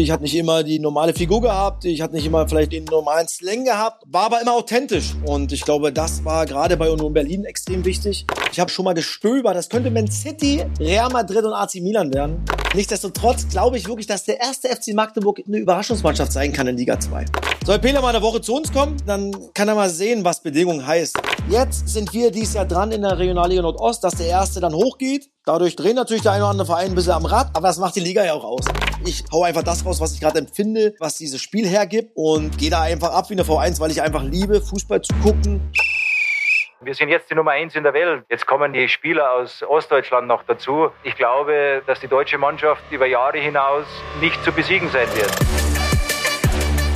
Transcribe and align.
Ich 0.00 0.12
hatte 0.12 0.22
nicht 0.22 0.36
immer 0.36 0.62
die 0.62 0.78
normale 0.78 1.12
Figur 1.12 1.40
gehabt, 1.40 1.84
ich 1.84 2.00
hatte 2.00 2.14
nicht 2.14 2.24
immer 2.24 2.48
vielleicht 2.48 2.70
den 2.70 2.84
normalen 2.84 3.26
Slang 3.26 3.64
gehabt, 3.64 4.04
war 4.06 4.26
aber 4.26 4.40
immer 4.40 4.52
authentisch. 4.52 5.16
Und 5.24 5.50
ich 5.50 5.62
glaube, 5.62 5.92
das 5.92 6.24
war 6.24 6.46
gerade 6.46 6.76
bei 6.76 6.88
Union 6.88 7.12
Berlin 7.12 7.44
extrem 7.44 7.84
wichtig. 7.84 8.24
Ich 8.52 8.60
habe 8.60 8.70
schon 8.70 8.84
mal 8.84 8.94
gestöbert, 8.94 9.56
das 9.56 9.68
könnte 9.68 9.90
Man 9.90 10.08
City, 10.08 10.64
Real 10.78 11.10
Madrid 11.10 11.44
und 11.44 11.52
AC 11.52 11.74
Milan 11.82 12.14
werden. 12.14 12.44
Nichtsdestotrotz 12.74 13.48
glaube 13.48 13.78
ich 13.78 13.88
wirklich, 13.88 14.06
dass 14.06 14.24
der 14.24 14.40
erste 14.40 14.68
FC 14.68 14.94
Magdeburg 14.94 15.40
eine 15.46 15.56
Überraschungsmannschaft 15.56 16.30
sein 16.30 16.52
kann 16.52 16.66
in 16.66 16.76
Liga 16.76 17.00
2. 17.00 17.24
Soll 17.64 17.78
Peter 17.78 18.02
mal 18.02 18.14
eine 18.14 18.22
Woche 18.22 18.42
zu 18.42 18.54
uns 18.54 18.70
kommen, 18.70 18.96
dann 19.06 19.34
kann 19.54 19.68
er 19.68 19.74
mal 19.74 19.88
sehen, 19.88 20.22
was 20.22 20.42
Bedingung 20.42 20.86
heißt. 20.86 21.18
Jetzt 21.48 21.88
sind 21.88 22.12
wir 22.12 22.30
dieses 22.30 22.54
Jahr 22.54 22.66
dran 22.66 22.92
in 22.92 23.02
der 23.02 23.18
Regionalliga 23.18 23.62
Nordost, 23.62 24.04
dass 24.04 24.16
der 24.16 24.26
erste 24.26 24.60
dann 24.60 24.74
hochgeht. 24.74 25.30
Dadurch 25.46 25.76
drehen 25.76 25.96
natürlich 25.96 26.22
der 26.22 26.32
eine 26.32 26.42
oder 26.42 26.50
andere 26.50 26.66
Verein 26.66 26.90
ein 26.90 26.94
bisschen 26.94 27.12
am 27.12 27.24
Rad, 27.24 27.48
aber 27.54 27.68
das 27.68 27.78
macht 27.78 27.96
die 27.96 28.00
Liga 28.00 28.22
ja 28.22 28.34
auch 28.34 28.44
aus. 28.44 28.66
Ich 29.06 29.24
hau 29.32 29.44
einfach 29.44 29.62
das 29.62 29.84
raus, 29.86 29.98
was 29.98 30.12
ich 30.12 30.20
gerade 30.20 30.38
empfinde, 30.38 30.94
was 30.98 31.14
dieses 31.14 31.40
Spiel 31.40 31.66
hergibt 31.66 32.12
und 32.14 32.58
gehe 32.58 32.68
da 32.68 32.82
einfach 32.82 33.12
ab 33.12 33.30
wie 33.30 33.34
eine 33.34 33.44
V1, 33.44 33.80
weil 33.80 33.90
ich 33.90 34.02
einfach 34.02 34.22
liebe, 34.22 34.60
Fußball 34.60 35.00
zu 35.00 35.14
gucken. 35.22 35.62
Wir 36.80 36.94
sind 36.94 37.08
jetzt 37.08 37.28
die 37.28 37.34
Nummer 37.34 37.50
eins 37.50 37.74
in 37.74 37.82
der 37.82 37.92
Welt. 37.92 38.24
Jetzt 38.30 38.46
kommen 38.46 38.72
die 38.72 38.88
Spieler 38.88 39.32
aus 39.32 39.64
Ostdeutschland 39.64 40.28
noch 40.28 40.44
dazu. 40.44 40.90
Ich 41.02 41.16
glaube, 41.16 41.82
dass 41.88 41.98
die 41.98 42.06
deutsche 42.06 42.38
Mannschaft 42.38 42.84
über 42.92 43.04
Jahre 43.04 43.38
hinaus 43.38 43.84
nicht 44.20 44.40
zu 44.44 44.52
besiegen 44.52 44.88
sein 44.90 45.08
wird. 45.16 45.32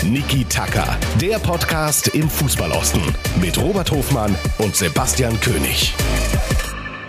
Niki 0.04 0.44
Tacker, 0.44 0.86
der 1.20 1.40
Podcast 1.40 2.14
im 2.14 2.30
Fußballosten 2.30 3.02
mit 3.40 3.58
Robert 3.58 3.90
Hofmann 3.90 4.36
und 4.58 4.76
Sebastian 4.76 5.40
König. 5.40 5.92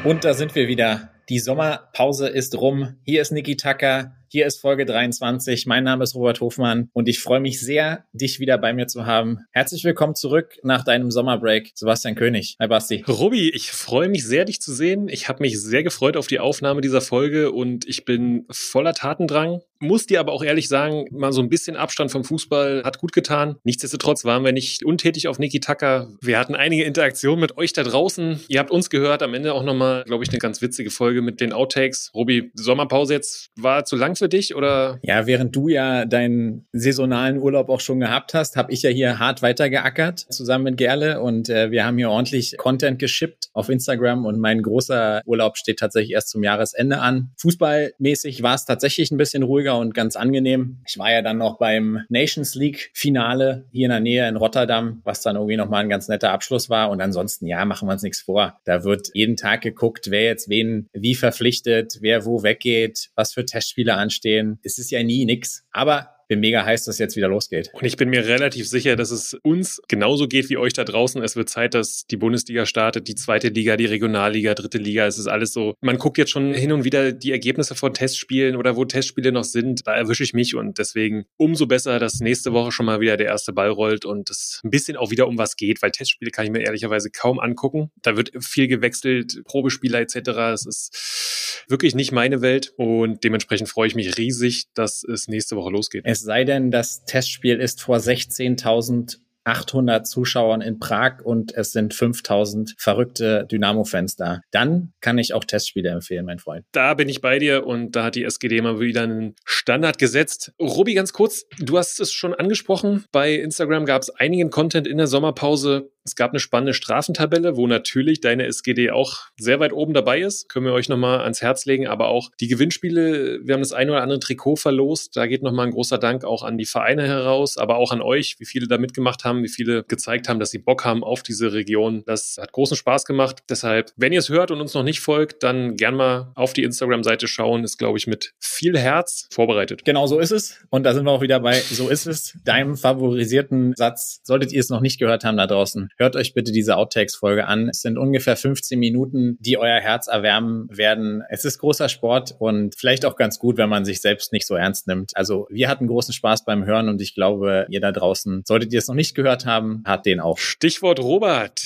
Und 0.04 0.26
da 0.26 0.34
sind 0.34 0.56
wir 0.56 0.68
wieder. 0.68 1.12
Die 1.30 1.38
Sommerpause 1.38 2.28
ist 2.28 2.58
rum. 2.58 2.96
Hier 3.04 3.22
ist 3.22 3.32
Niki 3.32 3.56
Tacker. 3.56 4.16
Hier 4.36 4.48
ist 4.48 4.62
Folge 4.62 4.86
23. 4.86 5.68
Mein 5.68 5.84
Name 5.84 6.04
ist 6.04 6.16
Robert 6.16 6.42
Hofmann 6.42 6.90
und 6.92 7.08
ich 7.08 7.20
freue 7.20 7.40
mich 7.40 7.60
sehr, 7.60 8.06
dich 8.14 8.40
wieder 8.40 8.58
bei 8.58 8.74
mir 8.74 8.88
zu 8.88 9.06
haben. 9.06 9.42
Herzlich 9.52 9.84
willkommen 9.84 10.16
zurück 10.16 10.58
nach 10.64 10.84
deinem 10.84 11.12
Sommerbreak, 11.12 11.74
Sebastian 11.76 12.16
König. 12.16 12.56
Hi 12.60 12.68
Basti. 12.68 13.04
Robi, 13.08 13.52
ich 13.52 13.72
freue 13.72 14.10
mich 14.10 14.26
sehr, 14.26 14.46
dich 14.46 14.60
zu 14.60 14.74
sehen. 14.74 15.08
Ich 15.08 15.30
habe 15.30 15.44
mich 15.44 15.62
sehr 15.62 15.84
gefreut 15.84 16.18
auf 16.18 16.26
die 16.26 16.40
Aufnahme 16.40 16.82
dieser 16.82 17.02
Folge 17.02 17.52
und 17.52 17.88
ich 17.88 18.06
bin 18.06 18.48
voller 18.50 18.96
Tatendrang. 18.96 19.62
Muss 19.84 20.06
dir 20.08 20.22
aber 20.22 20.32
auch 20.32 20.44
ehrlich 20.44 20.70
sagen, 20.70 21.08
mal 21.12 21.34
so 21.34 21.42
ein 21.42 21.50
bisschen 21.50 21.76
Abstand 21.76 22.10
vom 22.10 22.24
Fußball 22.24 22.84
hat 22.86 23.00
gut 23.00 23.12
getan. 23.12 23.58
Nichtsdestotrotz 23.66 24.24
waren 24.24 24.46
wir 24.46 24.54
nicht 24.54 24.86
untätig 24.86 25.28
auf 25.28 25.40
Niki 25.40 25.60
Tucker. 25.60 26.08
Wir 26.22 26.40
hatten 26.40 26.56
einige 26.56 26.86
Interaktionen 26.86 27.42
mit 27.42 27.58
euch 27.58 27.74
da 27.74 27.84
draußen. 27.84 28.40
Ihr 28.48 28.60
habt 28.60 28.72
uns 28.72 28.90
gehört. 28.90 29.22
Am 29.22 29.34
Ende 29.34 29.54
auch 29.54 29.64
nochmal, 29.64 30.06
glaube 30.06 30.24
ich, 30.24 30.30
eine 30.30 30.40
ganz 30.40 30.62
witzige 30.62 30.90
Folge 30.90 31.22
mit 31.22 31.42
den 31.42 31.52
Outtakes. 31.52 32.12
Robi, 32.16 32.52
Sommerpause 32.54 33.14
jetzt 33.14 33.52
war 33.58 33.84
zu 33.84 33.98
lang 33.98 34.16
für 34.24 34.30
dich 34.30 34.56
oder? 34.56 35.00
Ja, 35.02 35.28
während 35.28 35.54
du 35.54 35.68
ja 35.68 36.06
deinen 36.06 36.66
saisonalen 36.72 37.40
Urlaub 37.40 37.68
auch 37.68 37.82
schon 37.82 38.00
gehabt 38.00 38.34
hast, 38.34 38.56
habe 38.56 38.72
ich 38.72 38.82
ja 38.82 38.90
hier 38.90 39.20
hart 39.20 39.42
weitergeackert 39.42 40.20
zusammen 40.20 40.64
mit 40.64 40.78
Gerle 40.78 41.20
und 41.20 41.50
äh, 41.50 41.72
wir 41.72 41.86
haben 41.86 41.98
hier 41.98 42.10
ordentlich 42.10 42.56
Content 42.58 43.00
geschippt 43.00 43.50
auf 43.52 43.68
Instagram 43.68 44.26
und 44.26 44.40
mein 44.40 44.62
großer 44.62 45.22
Urlaub 45.26 45.58
steht 45.58 45.80
tatsächlich 45.80 46.14
erst 46.14 46.30
zum 46.30 46.42
Jahresende 46.42 47.00
an. 47.00 47.32
Fußballmäßig 47.38 48.44
war 48.44 48.56
es 48.56 48.64
tatsächlich 48.64 49.12
ein 49.12 49.18
bisschen 49.18 49.44
ruhiger 49.44 49.78
und 49.78 49.94
ganz 49.94 50.16
angenehm. 50.16 50.78
Ich 50.88 50.98
war 50.98 51.12
ja 51.12 51.22
dann 51.22 51.40
noch 51.40 51.58
beim 51.58 52.00
Nations 52.08 52.56
League 52.56 52.92
Finale 52.94 53.66
hier 53.74 53.88
in 53.88 53.92
der 53.92 54.00
Nähe 54.00 54.30
in 54.30 54.38
Rotterdam, 54.38 55.02
was 55.04 55.22
dann 55.22 55.36
irgendwie 55.36 55.58
nochmal 55.58 55.84
ein 55.84 55.90
ganz 55.90 56.08
netter 56.08 56.32
Abschluss 56.32 56.70
war 56.70 56.92
und 56.92 57.02
ansonsten, 57.02 57.46
ja, 57.46 57.66
machen 57.66 57.90
wir 57.90 57.94
uns 57.94 58.04
nichts 58.04 58.22
vor. 58.22 58.58
Da 58.64 58.86
wird 58.86 59.10
jeden 59.14 59.36
Tag 59.36 59.60
geguckt, 59.60 60.12
wer 60.12 60.24
jetzt 60.24 60.48
wen 60.48 60.88
wie 60.94 61.14
verpflichtet, 61.14 61.98
wer 62.00 62.24
wo 62.24 62.42
weggeht, 62.42 63.10
was 63.16 63.34
für 63.34 63.44
Testspiele 63.44 63.96
anstehen 63.96 64.13
stehen. 64.14 64.60
Es 64.64 64.78
ist 64.78 64.92
ja 64.92 65.04
nie 65.04 65.26
nix. 65.26 65.66
Aber 65.72 66.13
bin 66.28 66.40
mega 66.40 66.66
heiß, 66.66 66.86
dass 66.86 67.00
jetzt 67.00 67.16
wieder 67.16 67.28
losgeht. 67.28 67.70
Und 67.74 67.86
ich 67.86 67.98
bin 67.98 68.10
mir 68.10 68.26
relativ 68.26 68.68
sicher, 68.68 68.96
dass 68.96 69.12
es 69.12 69.36
uns 69.44 69.82
genauso 69.88 70.28
geht 70.28 70.50
wie 70.50 70.58
euch 70.58 70.74
da 70.74 70.84
draußen. 70.84 71.22
Es 71.22 71.36
wird 71.36 71.50
Zeit, 71.50 71.74
dass 71.74 72.06
die 72.06 72.18
Bundesliga 72.18 72.66
startet, 72.66 73.08
die 73.08 73.16
zweite 73.16 73.50
Liga, 73.50 73.78
die 73.78 73.86
Regionalliga, 73.86 74.54
dritte 74.54 74.78
Liga. 74.78 75.06
Es 75.06 75.18
ist 75.18 75.28
alles 75.28 75.54
so. 75.54 75.76
Man 75.82 75.98
guckt 75.98 76.18
jetzt 76.18 76.32
schon 76.32 76.54
hin 76.54 76.72
und 76.72 76.84
wieder 76.84 77.12
die 77.12 77.32
Ergebnisse 77.32 77.76
von 77.76 77.94
Testspielen 77.94 78.56
oder 78.56 78.76
wo 78.76 78.86
Testspiele 78.86 79.32
noch 79.32 79.44
sind. 79.44 79.86
Da 79.86 79.96
erwische 79.96 80.24
ich 80.24 80.34
mich 80.34 80.56
und 80.56 80.78
deswegen 80.78 81.26
umso 81.38 81.68
besser, 81.68 82.00
dass 82.00 82.20
nächste 82.20 82.54
Woche 82.54 82.72
schon 82.72 82.86
mal 82.86 83.00
wieder 83.00 83.18
der 83.18 83.28
erste 83.28 83.54
Ball 83.54 83.70
rollt 83.70 84.06
und 84.06 84.30
es 84.30 84.62
ein 84.64 84.70
bisschen 84.70 84.98
auch 84.98 85.12
wieder 85.12 85.28
um 85.28 85.38
was 85.38 85.56
geht, 85.56 85.82
weil 85.82 85.92
Testspiele 85.92 86.32
kann 86.32 86.46
ich 86.46 86.52
mir 86.52 86.62
ehrlicherweise 86.62 87.10
kaum 87.10 87.40
angucken. 87.40 87.92
Da 88.02 88.18
wird 88.18 88.32
viel 88.40 88.68
gewechselt, 88.68 89.42
Probespieler 89.46 90.00
etc. 90.00 90.16
Es 90.54 90.66
ist 90.66 91.64
wirklich 91.68 91.96
nicht 91.96 92.12
meine 92.12 92.42
Welt 92.42 92.74
und 92.78 93.24
dementsprechend 93.24 93.70
freue 93.70 93.88
ich 93.88 93.96
mich 93.96 94.18
riesig, 94.18 94.66
dass 94.74 95.04
es 95.04 95.28
nächste 95.28 95.56
Woche 95.56 95.72
losgeht. 95.72 96.06
Es 96.14 96.20
sei 96.20 96.44
denn, 96.44 96.70
das 96.70 97.06
Testspiel 97.06 97.60
ist 97.60 97.82
vor 97.82 97.98
16.000 97.98 99.18
800 99.46 100.08
Zuschauern 100.08 100.62
in 100.62 100.80
Prag 100.80 101.22
und 101.24 101.54
es 101.54 101.72
sind 101.72 101.94
5000 101.94 102.76
verrückte 102.78 103.46
Dynamo-Fans 103.52 104.16
da. 104.16 104.40
Dann 104.52 104.94
kann 105.02 105.18
ich 105.18 105.34
auch 105.34 105.44
Testspiele 105.44 105.90
empfehlen, 105.90 106.26
mein 106.26 106.40
Freund. 106.40 106.66
Da 106.72 106.94
bin 106.94 107.10
ich 107.10 107.20
bei 107.20 107.40
dir 107.40 107.66
und 107.66 107.96
da 107.96 108.06
hat 108.06 108.16
die 108.16 108.24
SGD 108.24 108.62
mal 108.62 108.80
wieder 108.80 109.02
einen 109.02 109.36
Standard 109.44 109.98
gesetzt. 109.98 110.54
Robi, 110.62 110.94
ganz 110.94 111.14
kurz, 111.14 111.46
du 111.60 111.78
hast 111.78 112.00
es 112.00 112.14
schon 112.14 112.34
angesprochen. 112.34 113.06
Bei 113.12 113.34
Instagram 113.34 113.86
gab 113.86 114.04
es 114.04 114.10
einigen 114.12 114.50
Content 114.50 114.88
in 114.88 114.98
der 114.98 115.08
Sommerpause. 115.08 115.92
Es 116.06 116.18
gab 116.18 116.32
eine 116.32 116.40
spannende 116.40 116.74
Strafentabelle, 116.74 117.56
wo 117.56 117.66
natürlich 117.66 118.20
deine 118.20 118.46
SGD 118.46 118.92
auch 118.92 119.28
sehr 119.38 119.62
weit 119.62 119.72
oben 119.72 119.94
dabei 119.94 120.20
ist. 120.20 120.50
Können 120.50 120.66
wir 120.66 120.74
euch 120.74 120.90
nochmal 120.90 121.22
ans 121.22 121.42
Herz 121.42 121.66
legen. 121.66 121.88
Aber 121.88 122.10
auch 122.10 122.30
die 122.42 122.50
Gewinnspiele, 122.50 123.40
wir 123.44 123.54
haben 123.54 123.62
das 123.62 123.72
ein 123.72 123.90
oder 123.90 124.02
andere 124.02 124.20
Trikot 124.20 124.58
verlost. 124.58 125.16
Da 125.16 125.28
geht 125.28 125.44
nochmal 125.44 125.68
ein 125.68 125.72
großer 125.72 125.98
Dank 125.98 126.26
auch 126.26 126.44
an 126.44 126.58
die 126.58 126.66
Vereine 126.66 127.08
heraus, 127.08 127.58
aber 127.58 127.78
auch 127.78 127.92
an 127.92 128.02
euch, 128.02 128.36
wie 128.40 128.46
viele 128.46 128.68
da 128.68 128.78
mitgemacht 128.78 129.24
haben, 129.24 129.44
wie 129.44 129.50
viele 129.50 129.86
gezeigt 129.86 130.28
haben, 130.28 130.40
dass 130.40 130.52
sie 130.52 130.60
Bock 130.60 130.84
haben 130.84 131.06
auf 131.06 131.24
diese 131.24 131.54
Region. 131.54 132.04
Das 132.06 132.38
hat 132.40 132.52
großen 132.52 132.76
Spaß 132.76 133.06
gemacht. 133.06 133.44
Deshalb, 133.50 133.94
wenn 133.96 134.12
ihr 134.12 134.20
es 134.20 134.28
hört 134.28 134.52
und 134.52 134.60
uns 134.60 134.74
noch 134.74 134.84
nicht 134.84 135.00
folgt, 135.00 135.42
dann 135.42 135.78
gern 135.78 135.96
mal 135.96 136.34
auf 136.36 136.52
die 136.52 136.64
Instagram-Seite 136.64 137.28
schauen. 137.28 137.64
Ist, 137.64 137.78
glaube 137.78 137.98
ich, 137.98 138.08
mit 138.08 138.34
viel 138.40 138.78
Herz 138.78 139.30
vorbereitet. 139.32 139.86
Genau 139.86 140.06
so 140.08 140.20
ist 140.20 140.32
es. 140.32 140.60
Und 140.70 140.84
da 140.84 140.94
sind 140.94 141.06
wir 141.06 141.12
auch 141.12 141.22
wieder 141.22 141.40
bei 141.40 141.54
So 141.54 141.88
ist 141.88 142.08
es, 142.08 142.38
deinem 142.44 142.76
favorisierten 142.76 143.74
Satz. 143.78 144.20
Solltet 144.24 144.52
ihr 144.52 144.60
es 144.60 144.70
noch 144.70 144.82
nicht 144.82 145.00
gehört 145.00 145.24
haben 145.24 145.38
da 145.38 145.48
draußen, 145.48 145.90
hört 145.98 146.16
euch 146.16 146.34
bitte 146.34 146.52
diese 146.52 146.78
Outtakes-Folge 146.78 147.48
an. 147.48 147.70
Es 147.70 147.82
sind 147.82 147.98
ungefähr 147.98 148.36
15 148.36 148.80
Minuten, 148.80 149.38
die 149.40 149.58
euer 149.58 149.80
Herz 149.80 150.08
erwärmen 150.08 150.68
werden. 150.70 151.24
Es 151.30 151.46
ist 151.46 151.60
großer 151.60 151.90
Sport 151.90 152.36
und 152.38 152.76
vielleicht 152.76 153.06
auch 153.06 153.16
ganz 153.16 153.40
gut, 153.40 153.58
wenn 153.58 153.70
man 153.70 153.86
sich 153.86 154.02
selbst 154.02 154.34
nicht 154.34 154.48
so 154.48 154.56
ernst 154.56 154.88
nimmt. 154.88 155.16
Also 155.16 155.48
wir 155.50 155.70
hatten 155.70 155.88
großen 155.88 156.14
Spaß 156.14 156.46
beim 156.46 156.66
Hören 156.66 156.90
und 156.90 157.02
ich 157.02 157.16
glaube, 157.16 157.66
ihr 157.70 157.82
da 157.82 157.92
draußen, 157.92 158.44
solltet 158.46 158.74
ihr 158.74 158.80
es 158.80 158.88
noch 158.88 158.96
nicht 158.96 159.16
gehört 159.16 159.46
haben, 159.46 159.84
hat 159.86 160.06
den 160.06 160.20
auch. 160.20 160.38
Stichwort 160.38 161.00
Robert 161.00 161.62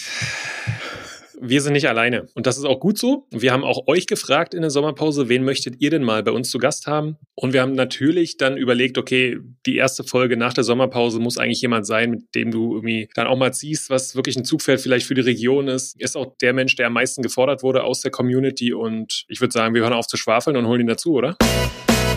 wir 1.40 1.62
sind 1.62 1.74
nicht 1.74 1.88
alleine. 1.88 2.28
Und 2.34 2.48
das 2.48 2.58
ist 2.58 2.66
auch 2.66 2.80
gut 2.80 2.98
so. 2.98 3.28
Wir 3.32 3.52
haben 3.52 3.64
auch 3.64 3.88
euch 3.88 4.08
gefragt 4.08 4.54
in 4.54 4.62
der 4.62 4.70
Sommerpause, 4.70 5.30
wen 5.30 5.44
möchtet 5.44 5.76
ihr 5.80 5.90
denn 5.90 6.04
mal 6.04 6.24
bei 6.24 6.32
uns 6.32 6.50
zu 6.50 6.58
Gast 6.58 6.88
haben? 6.88 7.18
Und 7.36 7.54
wir 7.54 7.62
haben 7.62 7.74
natürlich 7.74 8.38
dann 8.38 8.58
überlegt, 8.58 8.98
okay, 8.98 9.38
die 9.66 9.76
erste 9.76 10.04
Folge 10.04 10.38
nach 10.38 10.54
der 10.54 10.64
Sommerpause 10.64 11.20
muss 11.20 11.38
eigentlich 11.38 11.62
jemand 11.62 11.86
sein, 11.86 12.12
mit 12.12 12.36
dem 12.36 12.52
du 12.52 12.76
irgendwie 12.76 13.10
dann 13.16 13.28
auch 13.28 13.38
mal 13.38 13.54
siehst, 13.54 13.90
was 13.90 14.16
wirklich 14.16 14.36
ein 14.38 14.46
Zugfeld 14.46 14.82
vielleicht 14.82 15.06
für 15.06 15.16
die 15.16 15.22
Region 15.22 15.68
ist. 15.68 16.00
Ist 16.02 16.18
auch 16.18 16.36
der 16.42 16.54
Mensch, 16.54 16.76
der 16.76 16.88
am 16.88 16.94
meisten 16.94 17.22
gefordert 17.22 17.64
wurde 17.64 17.84
aus 17.84 18.02
der 18.02 18.12
Community. 18.12 18.74
Und 18.74 19.26
ich 19.28 19.42
würde 19.42 19.54
sagen, 19.54 19.74
wir 19.74 19.82
hören 19.82 19.94
auf 19.94 20.08
zu 20.08 20.18
schwafeln 20.18 20.58
und 20.58 20.68
holen 20.68 20.82
ihn 20.82 20.88
dazu, 20.88 21.14
oder? 21.14 21.38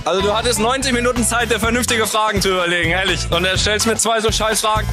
Also 0.05 0.23
du 0.23 0.35
hattest 0.35 0.59
90 0.59 0.95
Minuten 0.95 1.23
Zeit, 1.25 1.51
dir 1.51 1.61
vernünftige 1.61 2.07
Fragen 2.07 2.41
zu 2.41 2.51
überlegen, 2.51 2.91
ehrlich. 2.91 3.31
Und 3.31 3.45
er 3.45 3.59
stellst 3.59 3.87
mir 3.87 3.97
zwei 3.97 4.21
so 4.21 4.33
scheiß 4.33 4.63
Fragen. 4.63 4.89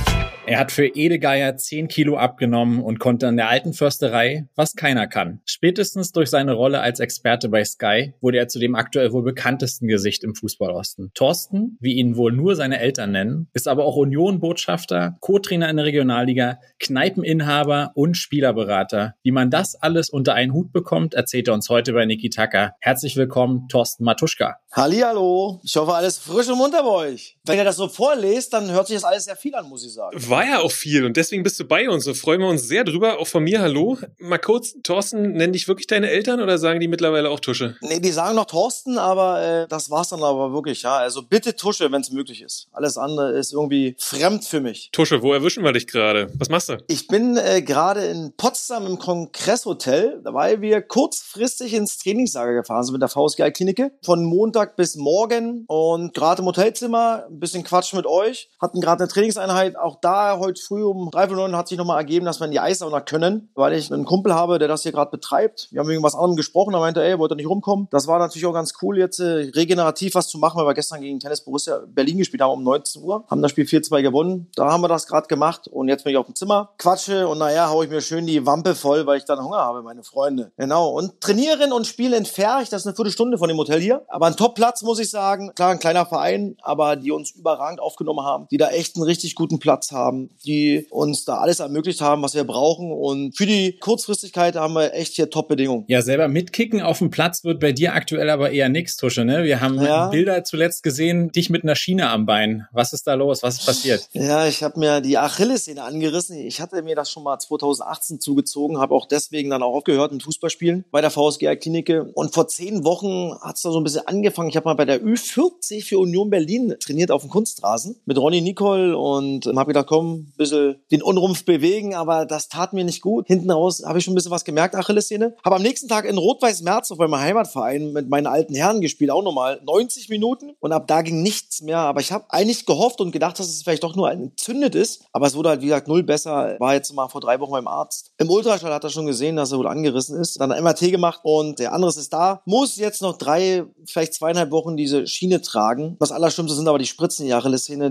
Er 0.50 0.60
hat 0.60 0.72
für 0.72 0.86
Edegeier 0.86 1.58
10 1.58 1.90
Kilo 1.90 2.16
abgenommen 2.16 2.82
und 2.82 3.00
konnte 3.00 3.28
an 3.28 3.36
der 3.36 3.50
alten 3.50 3.74
Försterei, 3.74 4.48
was 4.56 4.76
keiner 4.76 5.06
kann. 5.06 5.42
Spätestens 5.44 6.14
durch 6.14 6.30
seine 6.30 6.54
Rolle 6.54 6.80
als 6.80 7.02
Experte 7.02 7.50
bei 7.50 7.66
Sky 7.66 8.14
wurde 8.22 8.38
er 8.38 8.48
zu 8.48 8.58
dem 8.58 8.74
aktuell 8.76 9.12
wohl 9.12 9.24
bekanntesten 9.24 9.90
Gesicht 9.90 10.24
im 10.24 10.36
Fußballosten. 10.36 11.12
Thorsten, 11.14 11.78
wie 11.82 11.96
ihn 11.96 12.16
wohl 12.16 12.32
nur 12.32 12.56
seine 12.56 12.80
Eltern 12.80 13.12
nennen, 13.12 13.50
ist 13.52 13.68
aber 13.68 13.84
auch 13.84 13.98
Union-Botschafter, 13.98 15.18
Co-Trainer 15.20 15.70
in 15.70 15.76
der 15.76 15.86
Regionalliga, 15.86 16.60
Kneipeninhaber 16.80 17.92
und 17.94 18.16
Spielerberater. 18.16 19.16
Wie 19.24 19.32
man 19.32 19.50
das 19.50 19.76
alles 19.76 20.10
unter 20.10 20.34
einen 20.34 20.54
Hut 20.54 20.72
bekommt, 20.72 21.14
erzählt 21.14 21.50
er 21.50 21.56
uns 21.56 21.68
heute 21.68 21.92
bei 21.92 22.06
Niki 22.06 22.30
Tucker. 22.30 22.72
Herzlich 22.80 23.18
willkommen, 23.18 23.68
Thorsten 23.68 24.06
Matuschka. 24.06 24.60
Hallihallo, 24.98 25.60
ich 25.64 25.76
hoffe 25.76 25.94
alles 25.94 26.18
frisch 26.18 26.48
und 26.48 26.58
munter 26.58 26.82
bei 26.82 26.90
euch. 26.90 27.38
Wenn 27.46 27.58
ihr 27.58 27.64
das 27.64 27.76
so 27.76 27.88
vorlest, 27.88 28.52
dann 28.52 28.72
hört 28.72 28.88
sich 28.88 28.96
das 28.96 29.04
alles 29.04 29.26
sehr 29.26 29.36
viel 29.36 29.54
an, 29.54 29.70
muss 29.70 29.86
ich 29.86 29.94
sagen. 29.94 30.18
War 30.28 30.44
ja 30.44 30.60
auch 30.60 30.72
viel 30.72 31.06
und 31.06 31.16
deswegen 31.16 31.44
bist 31.44 31.60
du 31.60 31.66
bei 31.66 31.88
uns. 31.88 32.04
So 32.04 32.16
freuen 32.16 32.42
wir 32.42 32.48
uns 32.48 32.68
sehr 32.68 32.84
drüber. 32.84 33.20
Auch 33.20 33.28
von 33.28 33.44
mir, 33.44 33.62
hallo. 33.62 34.00
Mal 34.18 34.40
kurz, 34.40 34.74
Thorsten, 34.82 35.34
nennen 35.34 35.54
dich 35.54 35.68
wirklich 35.68 35.86
deine 35.86 36.10
Eltern 36.10 36.42
oder 36.42 36.58
sagen 36.58 36.80
die 36.80 36.88
mittlerweile 36.88 37.30
auch 37.30 37.40
Tusche? 37.40 37.78
Nee, 37.82 38.00
die 38.00 38.12
sagen 38.12 38.36
noch 38.36 38.46
Thorsten, 38.46 38.98
aber 38.98 39.42
äh, 39.42 39.68
das 39.68 39.92
war's 39.92 40.10
dann 40.10 40.24
aber 40.24 40.52
wirklich, 40.52 40.82
ja. 40.82 40.98
Also 40.98 41.22
bitte 41.22 41.56
Tusche, 41.56 41.92
wenn 41.92 42.02
es 42.02 42.10
möglich 42.10 42.42
ist. 42.42 42.68
Alles 42.72 42.98
andere 42.98 43.38
ist 43.38 43.54
irgendwie 43.54 43.96
fremd 44.00 44.46
für 44.46 44.62
mich. 44.62 44.90
Tusche, 44.94 45.22
wo 45.22 45.32
erwischen 45.32 45.64
wir 45.64 45.74
dich 45.74 45.86
gerade? 45.86 46.34
Was 46.40 46.50
machst 46.50 46.70
du? 46.70 46.78
Ich 46.88 47.08
bin 47.08 47.38
äh, 47.38 47.62
gerade 47.62 48.04
in 48.08 48.34
Potsdam 48.36 48.88
im 48.88 48.98
Kongresshotel, 48.98 50.22
weil 50.24 50.62
wir 50.62 50.82
kurzfristig 50.82 51.76
ins 51.76 52.00
Trainingslager 52.00 52.56
gefahren 52.56 52.84
sind 52.84 52.94
mit 52.94 53.04
der 53.04 53.10
VSG 53.10 53.52
Klinike. 53.52 53.92
Von 54.02 54.26
Montag 54.26 54.76
bis 54.76 54.87
morgen 54.96 55.66
und 55.68 56.14
gerade 56.14 56.42
im 56.42 56.48
Hotelzimmer, 56.48 57.26
ein 57.30 57.40
bisschen 57.40 57.64
Quatsch 57.64 57.94
mit 57.94 58.06
euch. 58.06 58.50
Hatten 58.62 58.82
gerade 58.82 59.04
eine 59.04 59.12
Trainingseinheit. 59.12 59.78
Auch 59.78 59.98
da 60.00 60.40
heute 60.40 60.62
früh 60.62 60.84
um 60.84 61.10
drei 61.12 61.30
Uhr 61.30 61.36
neun 61.36 61.56
hat 61.56 61.68
sich 61.68 61.78
nochmal 61.78 61.98
ergeben, 61.98 62.26
dass 62.26 62.40
wir 62.40 62.46
in 62.46 62.52
die 62.52 62.60
Eissauna 62.60 63.02
können, 63.02 63.50
weil 63.56 63.74
ich 63.74 63.92
einen 63.92 64.06
Kumpel 64.06 64.34
habe, 64.34 64.60
der 64.60 64.68
das 64.68 64.84
hier 64.84 64.92
gerade 64.92 65.12
betreibt. 65.12 65.68
Wir 65.72 65.80
haben 65.80 65.90
wegen 65.90 66.04
was 66.04 66.16
anderem 66.16 66.36
gesprochen. 66.36 66.74
Er 66.74 66.80
meinte, 66.80 67.04
ey, 67.04 67.20
wollte 67.20 67.36
nicht 67.36 67.50
rumkommen. 67.50 67.88
Das 67.92 68.08
war 68.08 68.20
natürlich 68.20 68.46
auch 68.46 68.54
ganz 68.54 68.74
cool, 68.82 68.98
jetzt 68.98 69.20
äh, 69.20 69.52
regenerativ 69.56 70.16
was 70.16 70.28
zu 70.28 70.38
machen, 70.38 70.58
weil 70.60 70.68
wir 70.68 70.74
gestern 70.74 71.02
gegen 71.02 71.20
Tennis 71.20 71.42
Borussia 71.42 71.82
Berlin 71.88 72.18
gespielt 72.18 72.42
haben 72.42 72.52
um 72.52 72.64
19 72.64 73.04
Uhr. 73.04 73.26
Haben 73.30 73.42
das 73.42 73.52
Spiel 73.52 73.66
4-2 73.66 74.02
gewonnen. 74.02 74.50
Da 74.56 74.72
haben 74.72 74.82
wir 74.82 74.88
das 74.88 75.08
gerade 75.08 75.28
gemacht 75.28 75.68
und 75.68 75.88
jetzt 75.90 76.04
bin 76.04 76.12
ich 76.12 76.18
auf 76.18 76.26
dem 76.26 76.36
Zimmer, 76.36 76.70
quatsche 76.78 77.28
und 77.28 77.38
naja, 77.38 77.70
haue 77.70 77.86
ich 77.86 77.92
mir 77.92 78.02
schön 78.02 78.26
die 78.26 78.46
Wampe 78.46 78.76
voll, 78.76 79.06
weil 79.06 79.18
ich 79.18 79.26
dann 79.26 79.44
Hunger 79.44 79.58
habe, 79.58 79.82
meine 79.82 80.04
Freunde. 80.04 80.52
Genau. 80.58 80.90
Und 80.90 81.20
trainieren 81.22 81.72
und 81.72 81.88
spielen 81.88 82.14
in 82.14 82.26
Ferch, 82.26 82.70
das 82.70 82.82
ist 82.82 82.88
eine 82.88 82.96
Viertelstunde 82.96 83.38
von 83.38 83.48
dem 83.50 83.58
Hotel 83.58 83.80
hier. 83.80 84.06
Aber 84.08 84.28
ein 84.28 84.36
Top-Platz, 84.36 84.77
muss 84.82 85.00
ich 85.00 85.10
sagen. 85.10 85.52
Klar, 85.56 85.72
ein 85.72 85.80
kleiner 85.80 86.06
Verein, 86.06 86.56
aber 86.62 86.96
die 86.96 87.12
uns 87.12 87.32
überragend 87.32 87.80
aufgenommen 87.80 88.26
haben, 88.26 88.48
die 88.52 88.58
da 88.58 88.70
echt 88.70 88.96
einen 88.96 89.04
richtig 89.04 89.36
guten 89.36 89.60
Platz 89.60 89.92
haben, 89.92 90.30
die 90.46 90.88
uns 90.90 91.26
da 91.26 91.38
alles 91.38 91.60
ermöglicht 91.60 92.02
haben, 92.02 92.22
was 92.22 92.34
wir 92.36 92.44
brauchen. 92.44 92.92
Und 92.92 93.36
für 93.38 93.46
die 93.46 93.78
Kurzfristigkeit 93.80 94.56
haben 94.56 94.74
wir 94.74 94.94
echt 94.94 95.14
hier 95.14 95.30
Top-Bedingungen. 95.30 95.86
Ja, 95.88 96.02
selber 96.02 96.28
mitkicken 96.28 96.82
auf 96.82 97.00
dem 97.00 97.10
Platz 97.10 97.44
wird 97.44 97.60
bei 97.60 97.72
dir 97.72 97.94
aktuell 97.94 98.30
aber 98.30 98.52
eher 98.52 98.70
nix, 98.70 98.98
Tusche, 98.98 99.26
ne? 99.26 99.44
Wir 99.44 99.62
haben 99.62 99.82
Ja. 99.82 100.08
Bilder 100.10 100.44
zuletzt 100.44 100.84
gesehen, 100.84 101.32
dich 101.32 101.50
mit 101.50 101.64
einer 101.64 101.76
Schiene 101.76 102.10
am 102.10 102.26
Bein. 102.26 102.68
Was 102.72 102.94
ist 102.94 103.08
da 103.08 103.14
los? 103.14 103.44
Was 103.44 103.60
ist 103.60 103.66
passiert? 103.66 104.08
Ja, 104.14 104.48
ich 104.48 104.64
habe 104.64 104.80
mir 104.80 105.02
die 105.02 105.18
Achillessehne 105.18 105.84
angerissen. 105.84 106.38
Ich 106.38 106.62
hatte 106.62 106.82
mir 106.82 106.96
das 106.96 107.12
schon 107.12 107.24
mal 107.24 107.38
2018 107.40 108.20
zugezogen, 108.20 108.80
habe 108.80 108.94
auch 108.96 109.06
deswegen 109.08 109.50
dann 109.50 109.64
auch 109.64 109.74
aufgehört 109.76 110.12
mit 110.12 110.24
Fußballspielen 110.24 110.86
bei 110.92 111.02
der 111.02 111.12
VSG 111.12 111.56
Klinike. 111.58 112.12
Und 112.14 112.34
vor 112.34 112.48
zehn 112.48 112.84
Wochen 112.84 113.34
hat's 113.42 113.62
da 113.62 113.72
so 113.72 113.80
ein 113.80 113.84
bisschen 113.84 114.08
angefangen. 114.08 114.50
Ich 114.50 114.56
habe 114.56 114.67
mal 114.68 114.76
bei 114.76 114.86
der 114.86 115.02
Ü40 115.02 115.84
für 115.86 115.98
Union 116.00 116.30
Berlin 116.30 116.76
trainiert 116.80 117.12
auf 117.12 117.22
dem 117.22 117.30
Kunstrasen 117.30 118.00
mit 118.06 118.18
Ronny 118.18 118.42
Nicole 118.42 118.98
und 118.98 119.46
habe 119.48 119.68
gedacht, 119.68 119.88
komm, 119.88 120.14
ein 120.14 120.34
bisschen 120.38 120.76
den 120.92 121.02
Unrumpf 121.02 121.46
bewegen, 121.46 121.96
aber 121.96 122.26
das 122.26 122.50
tat 122.50 122.74
mir 122.74 122.84
nicht 122.84 123.02
gut. 123.02 123.28
Hinten 123.28 123.50
raus 123.50 123.84
habe 123.86 124.00
ich 124.00 124.06
schon 124.06 124.14
ein 124.14 124.16
bisschen 124.16 124.32
was 124.32 124.46
gemerkt, 124.46 124.76
Achillessehne. 124.76 125.36
Habe 125.44 125.56
am 125.56 125.62
nächsten 125.62 125.88
Tag 125.88 126.06
in 126.06 126.18
Rot-Weiß-Merz 126.18 126.92
auf 126.92 126.98
meinem 126.98 127.18
Heimatverein 127.18 127.94
mit 127.94 128.10
meinen 128.10 128.28
alten 128.28 128.54
Herren 128.56 128.82
gespielt, 128.82 129.10
auch 129.12 129.24
nochmal 129.24 129.62
90 129.66 130.10
Minuten 130.10 130.52
und 130.60 130.72
ab 130.72 130.88
da 130.88 131.02
ging 131.02 131.22
nichts 131.22 131.62
mehr. 131.62 131.80
Aber 131.80 132.02
ich 132.02 132.12
habe 132.12 132.26
eigentlich 132.30 132.66
gehofft 132.66 133.00
und 133.00 133.12
gedacht, 133.12 133.40
dass 133.40 133.48
es 133.48 133.64
vielleicht 133.64 133.84
doch 133.84 133.96
nur 133.96 134.12
entzündet 134.12 134.76
ist. 134.76 135.06
Aber 135.14 135.28
es 135.28 135.36
wurde 135.36 135.50
halt, 135.50 135.62
wie 135.62 135.68
gesagt, 135.68 135.88
null 135.88 136.04
besser. 136.04 136.58
War 136.60 136.74
jetzt 136.74 136.94
mal 136.94 137.08
vor 137.08 137.22
drei 137.22 137.40
Wochen 137.40 137.52
beim 137.52 137.68
Arzt. 137.68 138.12
Im 138.18 138.30
Ultraschall 138.30 138.74
hat 138.74 138.84
er 138.84 138.90
schon 138.90 139.06
gesehen, 139.06 139.38
dass 139.38 139.52
er 139.52 139.60
wohl 139.60 139.68
angerissen 139.68 140.20
ist. 140.20 140.40
Dann 140.42 140.52
ein 140.52 140.64
MRT 140.64 140.92
gemacht 140.92 141.22
und 141.24 141.60
der 141.60 141.74
andere 141.74 141.90
ist 141.90 142.12
da. 142.12 142.42
Muss 142.46 142.76
jetzt 142.76 143.02
noch 143.02 143.18
drei, 143.18 143.64
vielleicht 143.86 144.14
zweieinhalb 144.14 144.52
Wochen 144.52 144.57
diese 144.78 145.06
Schiene 145.08 145.42
tragen. 145.42 145.98
Das 146.00 146.12
Allerschlimmste 146.12 146.56
sind 146.56 146.68
aber 146.68 146.80
die 146.80 146.86
Spritzen, 146.86 147.26
die 147.26 147.34